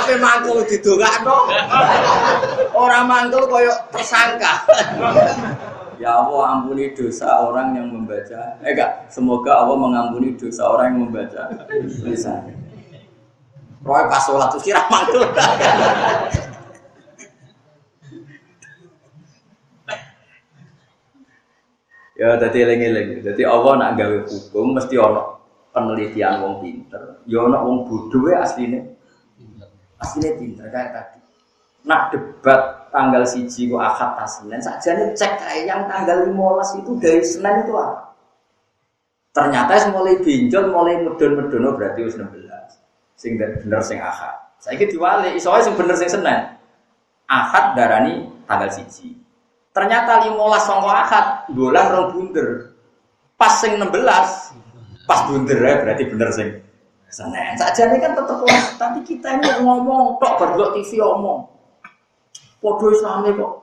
Apa 0.05 0.21
mangkul 0.21 0.61
no? 1.25 1.49
Orang 2.77 3.09
mangkul 3.09 3.49
koyo 3.49 3.73
tersangka. 3.89 4.61
Ya 5.97 6.13
Allah 6.21 6.61
ampuni 6.61 6.93
dosa 6.93 7.41
orang 7.41 7.73
yang 7.73 7.89
membaca. 7.89 8.61
Eh 8.61 8.77
enggak, 8.77 9.09
semoga 9.09 9.65
Allah 9.65 9.81
mengampuni 9.81 10.37
dosa 10.37 10.69
orang 10.69 10.93
yang 10.93 11.09
membaca 11.09 11.49
tulisan. 11.97 12.53
Roy 13.81 14.05
pas 14.05 14.21
sholat 14.21 14.53
tuh 14.53 14.61
kira 14.61 14.85
mantul. 14.93 15.25
ya 22.21 22.37
jadi 22.45 22.57
eling-eling. 22.69 23.25
Jadi 23.25 23.41
Allah 23.41 23.73
nak 23.81 23.97
gawe 23.97 24.17
hukum 24.29 24.77
mesti 24.77 25.01
ono 25.01 25.41
penelitian 25.73 26.45
wong 26.45 26.61
pinter. 26.61 27.25
Ya 27.25 27.41
ono 27.41 27.57
wong 27.65 27.89
bodoh 27.89 28.29
ya 28.29 28.45
aslinya. 30.01 30.31
Pinter 30.39 30.67
kayak 30.71 30.89
tadi. 30.91 31.19
Nak 31.85 32.01
debat 32.11 32.89
tanggal 32.89 33.23
siji 33.27 33.69
kok 33.69 33.83
akad 33.83 34.11
tasnen 34.17 34.57
saja 34.57 34.89
nih 34.97 35.13
cek 35.13 35.31
kayak 35.37 35.63
yang 35.69 35.81
tanggal 35.85 36.25
15 36.25 36.81
itu 36.81 36.91
dari 36.97 37.21
Senin 37.21 37.61
itu 37.61 37.73
apa? 37.77 38.15
Ternyata 39.35 39.91
mulai 39.91 40.15
binjol, 40.23 40.71
mulai 40.71 41.03
medon-medono 41.03 41.75
berarti 41.75 42.07
us 42.07 42.15
16 42.15 42.41
sing 43.19 43.37
bener 43.37 43.81
sing 43.83 43.99
ahad. 43.99 44.33
Saiki 44.59 44.89
diwali 44.89 45.35
iso 45.37 45.51
sing 45.61 45.75
bener 45.77 45.93
sing 45.93 46.09
Senin. 46.09 46.57
Ahad 47.29 47.75
darani 47.77 48.31
tanggal 48.49 48.71
siji. 48.71 49.13
Ternyata 49.75 50.25
15 50.25 50.39
sangka 50.63 50.91
ahad 50.91 51.25
bulan 51.51 51.85
rong 51.91 52.07
bunder. 52.15 52.49
Pas 53.35 53.59
sing 53.59 53.75
16 53.75 53.91
pas 55.05 55.19
bunder 55.29 55.59
ya 55.61 55.75
berarti 55.85 56.03
bener 56.09 56.29
sing 56.33 56.64
Senin. 57.15 57.55
Saja 57.55 57.87
ini 57.87 58.03
kan 58.03 58.11
tetap 58.11 58.43
tapi 58.75 58.99
kita 59.07 59.39
ini 59.39 59.47
ngomong 59.63 60.19
tok 60.19 60.35
berdua 60.35 60.75
TV 60.75 60.99
ngomong. 60.99 61.47
Podo 62.59 62.91
Islami 62.91 63.31
kok. 63.39 63.53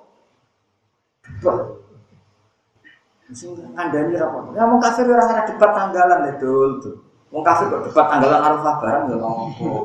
Sing 3.37 3.53
ngandani 3.77 4.17
rapor. 4.17 4.57
Ya 4.57 4.65
mau 4.65 4.81
kafir 4.81 5.05
ora 5.05 5.29
ada 5.29 5.45
debat 5.45 5.69
tanggalan 5.77 6.33
ya 6.33 6.33
dul 6.41 6.81
tuh. 6.81 6.97
Wong 7.29 7.45
kafir 7.45 7.69
kok 7.69 7.93
debat 7.93 8.09
tanggalan 8.09 8.41
Arafah 8.41 8.75
barang 8.81 9.05
ya 9.13 9.17
ngomong. 9.21 9.85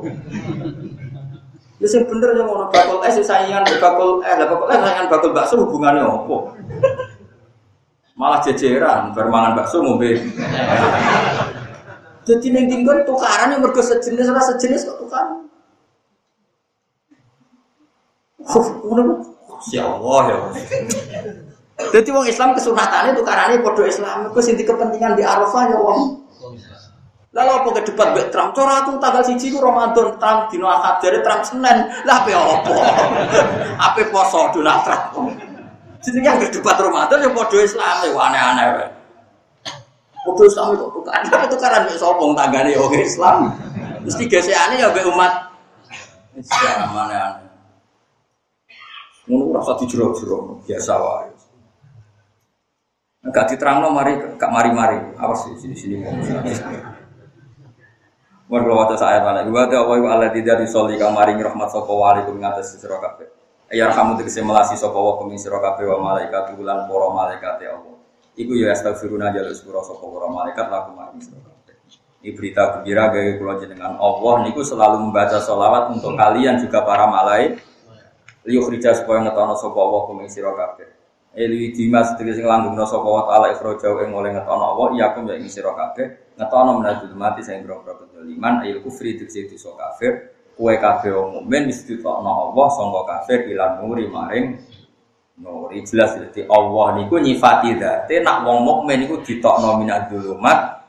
Ya 1.76 1.86
sing 1.92 2.08
bener 2.08 2.40
yang 2.40 2.48
ngono 2.48 2.72
bakul 2.72 3.04
es 3.04 3.20
saingan 3.20 3.68
bakul 3.84 4.24
eh 4.24 4.32
lah 4.32 4.48
bakul 4.48 4.72
es 4.72 4.80
saingan 4.80 5.06
bakul 5.12 5.30
bakso 5.36 5.54
hubungannya 5.60 6.08
opo? 6.08 6.56
Malah 8.16 8.40
jejeran 8.48 9.12
bermangan 9.12 9.60
bakso 9.60 9.84
ngombe. 9.84 10.16
Jadi 12.28 12.46
neng 12.52 12.68
tinggal 12.68 13.08
tukaran 13.08 13.56
yang 13.56 13.64
mergo 13.64 13.80
sejenis 13.80 14.28
ora 14.28 14.42
sejenis 14.44 14.84
kok 14.84 15.00
tukaran. 15.00 15.48
Ya 19.72 19.88
Allah 19.88 20.20
ya. 20.28 20.38
Jadi 21.88 22.08
wong 22.12 22.28
Islam 22.28 22.52
kesunatannya 22.52 23.16
tukarannya 23.16 23.64
podo 23.64 23.88
Islam. 23.88 24.28
Kau 24.28 24.44
sinti 24.44 24.68
kepentingan 24.68 25.16
di 25.16 25.24
Arafah 25.24 25.72
ya 25.72 25.78
wong. 25.80 26.20
Lalu 27.32 27.50
apa 27.54 27.68
ke 27.80 27.80
debat 27.92 28.08
mbek 28.12 28.28
Trump? 28.28 28.50
Cora 28.52 28.84
tuh 28.84 28.96
tanggal 29.00 29.22
siji 29.24 29.52
ku 29.52 29.60
Ramadan 29.60 30.16
Trump 30.16 30.48
dino 30.52 30.68
akad 30.68 31.00
dari 31.00 31.20
Trump 31.24 31.42
Senin. 31.48 31.78
Lah 32.04 32.24
apa 32.24 32.30
apa? 32.34 32.76
Apa 33.88 34.00
poso 34.10 34.50
Donald 34.52 34.82
Trump? 34.82 35.32
Jadi 36.02 36.18
yang 36.24 36.40
debat 36.40 36.76
Ramadan 36.76 37.24
yang 37.24 37.32
podo 37.32 37.56
Islam 37.62 38.04
ya 38.04 38.10
aneh-aneh. 38.10 38.97
Podo 40.26 40.42
Islam 40.44 40.74
itu 40.74 40.86
tukaran, 40.90 41.24
tapi 41.30 41.46
tukaran 41.46 41.86
mbek 41.86 41.98
sapa 41.98 42.24
tanggane 42.34 42.70
ya 42.74 42.82
Islam. 42.98 43.36
Mesti 44.02 44.24
gesekane 44.26 44.82
ya 44.82 44.90
mbek 44.90 45.06
umat 45.12 45.32
Islam 46.34 46.88
aneh-aneh. 46.94 47.48
Ngono 49.28 49.60
rasa 49.60 49.76
dijero-jero 49.76 50.64
biasa 50.64 50.92
wae. 50.96 51.30
Gak 53.28 53.46
diterangno 53.52 53.92
mari 53.92 54.16
gak 54.40 54.48
mari-mari. 54.48 54.96
Awas 55.20 55.44
di 55.52 55.60
sini 55.60 55.76
sini. 55.76 55.96
Mergo 58.48 58.72
waca 58.80 58.96
ayat 58.96 59.22
mana? 59.28 59.44
Wa 59.44 59.68
ta 59.68 59.84
wa 59.84 60.00
ala 60.08 60.32
tidak 60.32 60.64
disoli 60.64 60.96
kamaring 60.96 61.36
rahmat 61.36 61.68
sapa 61.68 61.92
wali 61.92 62.24
kum 62.24 62.40
ngatas 62.40 62.80
sira 62.80 62.96
kabeh. 62.96 63.28
Ya 63.68 63.92
kamu 63.92 64.16
tegese 64.16 64.40
melasi 64.40 64.80
sapa 64.80 64.96
wa 64.96 65.20
kum 65.20 65.28
sira 65.36 65.60
kabeh 65.60 65.84
wa 65.84 66.16
malaikat 66.16 66.56
bulan 66.56 66.88
para 66.88 67.06
malaikat 67.12 67.54
ya 67.60 67.76
Allah. 67.76 67.97
Iku 68.38 68.54
ya 68.54 68.70
astagfiruna 68.70 69.34
jalur 69.34 69.50
sepura 69.50 69.82
sapa 69.82 70.06
para 70.06 70.30
malaikat 70.30 70.66
laku 70.70 70.90
maring. 70.94 71.26
Ini 72.22 72.30
berita 72.38 72.62
gembira 72.78 73.10
gawe 73.10 73.30
kula 73.34 73.54
jenengan 73.58 73.98
Allah 73.98 74.34
niku 74.46 74.62
selalu 74.62 75.10
membaca 75.10 75.42
sholawat 75.42 75.90
untuk 75.98 76.14
kalian 76.14 76.62
juga 76.62 76.86
para 76.86 77.10
malaikat. 77.10 77.58
Liyo 78.46 78.70
kerja 78.70 78.94
supaya 78.94 79.26
ngetono 79.26 79.58
sapa 79.58 79.80
wa 79.82 80.06
kum 80.06 80.22
sira 80.30 80.54
kabeh. 80.54 80.86
Eli 81.34 81.74
dimas 81.74 82.14
tegese 82.14 82.46
nglanggengno 82.46 82.86
sapa 82.86 83.04
wa 83.04 83.26
taala 83.26 83.50
ikhrajau 83.58 84.06
ing 84.06 84.14
oleh 84.14 84.30
ngetono 84.30 84.64
Allah 84.70 84.86
iya 84.94 85.06
kum 85.18 85.26
ya 85.26 85.34
ing 85.34 85.50
sira 85.50 85.74
kabeh 85.74 86.38
ngetono 86.38 86.78
menajul 86.78 87.10
mati 87.18 87.42
sing 87.42 87.66
boro-boro 87.66 88.06
kedoliman 88.06 88.62
ayil 88.62 88.78
kufri 88.86 89.18
diksi 89.18 89.50
dosa 89.50 89.74
kafir 89.74 90.30
kue 90.54 90.74
kabeh 90.78 91.10
wong 91.10 91.50
wis 91.50 91.82
ditokno 91.86 92.54
Allah 92.54 92.66
sangka 92.70 93.02
kafir 93.06 93.50
ilan 93.50 93.82
nuri 93.82 94.06
maring 94.06 94.58
nuri. 95.42 95.82
Jelas 95.86 96.18
dadi 96.18 96.44
Allah 96.46 96.86
niku 96.98 97.18
nyifati 97.18 97.78
dzate 97.78 98.20
nak 98.22 98.44
wong 98.44 98.66
mukmin 98.66 99.06
niku 99.06 99.22
ditokno 99.22 99.78
minadzulumat 99.78 100.82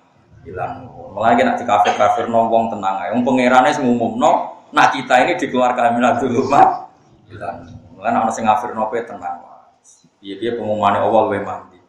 ilan 0.48 0.88
nur 0.88 1.14
mulai 1.14 1.36
nek 1.36 1.62
kafir-kafir 1.62 2.30
no 2.30 2.50
wong 2.50 2.74
tenang 2.74 2.96
ae. 3.06 3.10
Wong 3.14 3.24
pangerane 3.26 3.70
sing 3.74 3.86
umumno 3.86 4.62
nak 4.74 4.94
kita 4.94 5.26
ini 5.26 5.34
dikeluarkan 5.38 5.98
minadzulumat 5.98 6.68
ilan 7.30 7.56
mulai 7.94 8.10
ana 8.10 8.32
sing 8.34 8.46
ngafirno 8.50 8.90
kowe 8.90 9.02
tenang. 9.02 9.46
Piye-piye 10.20 10.60
pengumumane 10.60 11.00
Allah 11.00 11.22
luwih 11.32 11.44
mandi. 11.48 11.80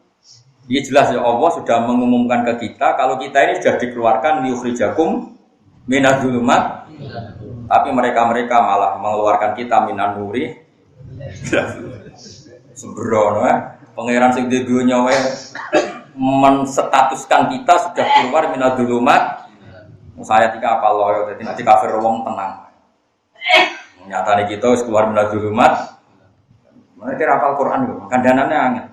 Ini 0.71 0.79
jelas 0.87 1.11
ya 1.11 1.19
Allah 1.19 1.51
sudah 1.51 1.83
mengumumkan 1.83 2.47
ke 2.47 2.53
kita 2.63 2.95
kalau 2.95 3.19
kita 3.19 3.43
ini 3.43 3.59
sudah 3.59 3.75
dikeluarkan 3.75 4.47
liukhrijakum 4.47 5.35
minadzulumat 5.83 6.87
tapi 7.67 7.89
mereka-mereka 7.91 8.55
malah 8.61 8.95
mengeluarkan 8.99 9.51
kita 9.57 9.83
minan 9.89 10.19
nuri 10.21 10.59
sembrono 12.81 13.45
ya. 13.45 13.77
Pangeran 13.93 14.33
sing 14.33 14.49
di 14.49 14.65
dunia 14.65 14.97
menstatuskan 16.17 17.53
kita 17.53 17.73
sudah 17.77 18.05
keluar 18.17 18.49
minadzulumat 18.49 19.47
saya 20.21 20.53
tiga 20.53 20.77
apa 20.77 20.87
loyo 20.93 21.33
jadi 21.33 21.41
nanti 21.49 21.65
kafir 21.65 21.97
wong 21.97 22.21
tenang 22.21 22.69
nyata 24.05 24.37
nih 24.37 24.53
kita 24.53 24.85
keluar 24.85 25.09
minadzulumat 25.09 25.97
mereka 26.93 27.25
rapal 27.25 27.57
Quran 27.57 27.79
kan 27.89 28.21
kandanannya 28.21 28.57
angin 28.59 28.85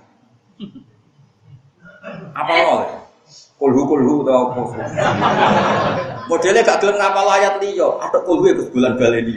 apa 2.32 2.52
nol? 2.65 2.81
Kulhu 3.59 3.82
kulhu 3.90 4.23
atau 4.23 4.55
apa? 4.55 4.60
Modelnya 6.31 6.62
gak 6.62 6.78
gelem 6.78 6.97
ngapal 6.97 7.27
ayat 7.27 7.59
liyo, 7.59 7.98
ada 7.98 8.23
kulhu 8.23 8.47
itu 8.55 8.70
bulan 8.70 8.94
baleni. 8.94 9.35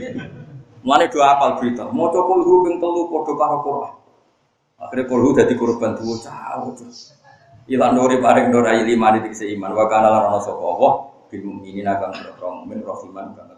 Mulane 0.86 1.10
dua 1.10 1.36
apal 1.36 1.58
berita. 1.58 1.90
Maca 1.90 2.20
kulhu 2.22 2.70
ping 2.70 2.78
telu 2.78 3.10
padha 3.10 3.34
karo 3.34 3.58
Quran. 3.66 3.94
Akhirnya 4.82 5.06
kulhu 5.06 5.38
dadi 5.38 5.54
korban 5.54 5.94
tuwa 5.94 6.16
jauh. 6.18 6.74
Ilan 7.70 7.92
nuri 7.94 8.18
paring 8.18 8.50
nur 8.50 8.66
ayi 8.66 8.84
lima 8.84 9.14
di 9.16 9.30
iman 9.30 9.72
wa 9.72 9.86
kana 9.86 10.10
lan 10.10 10.24
ana 10.34 10.40
sapa 10.42 10.60
Allah 10.60 10.94
bil 11.30 11.44
mukminin 11.48 11.88
akan 11.88 12.10
mukmin 12.66 12.84
rahiman 12.84 13.32
kana 13.38 13.51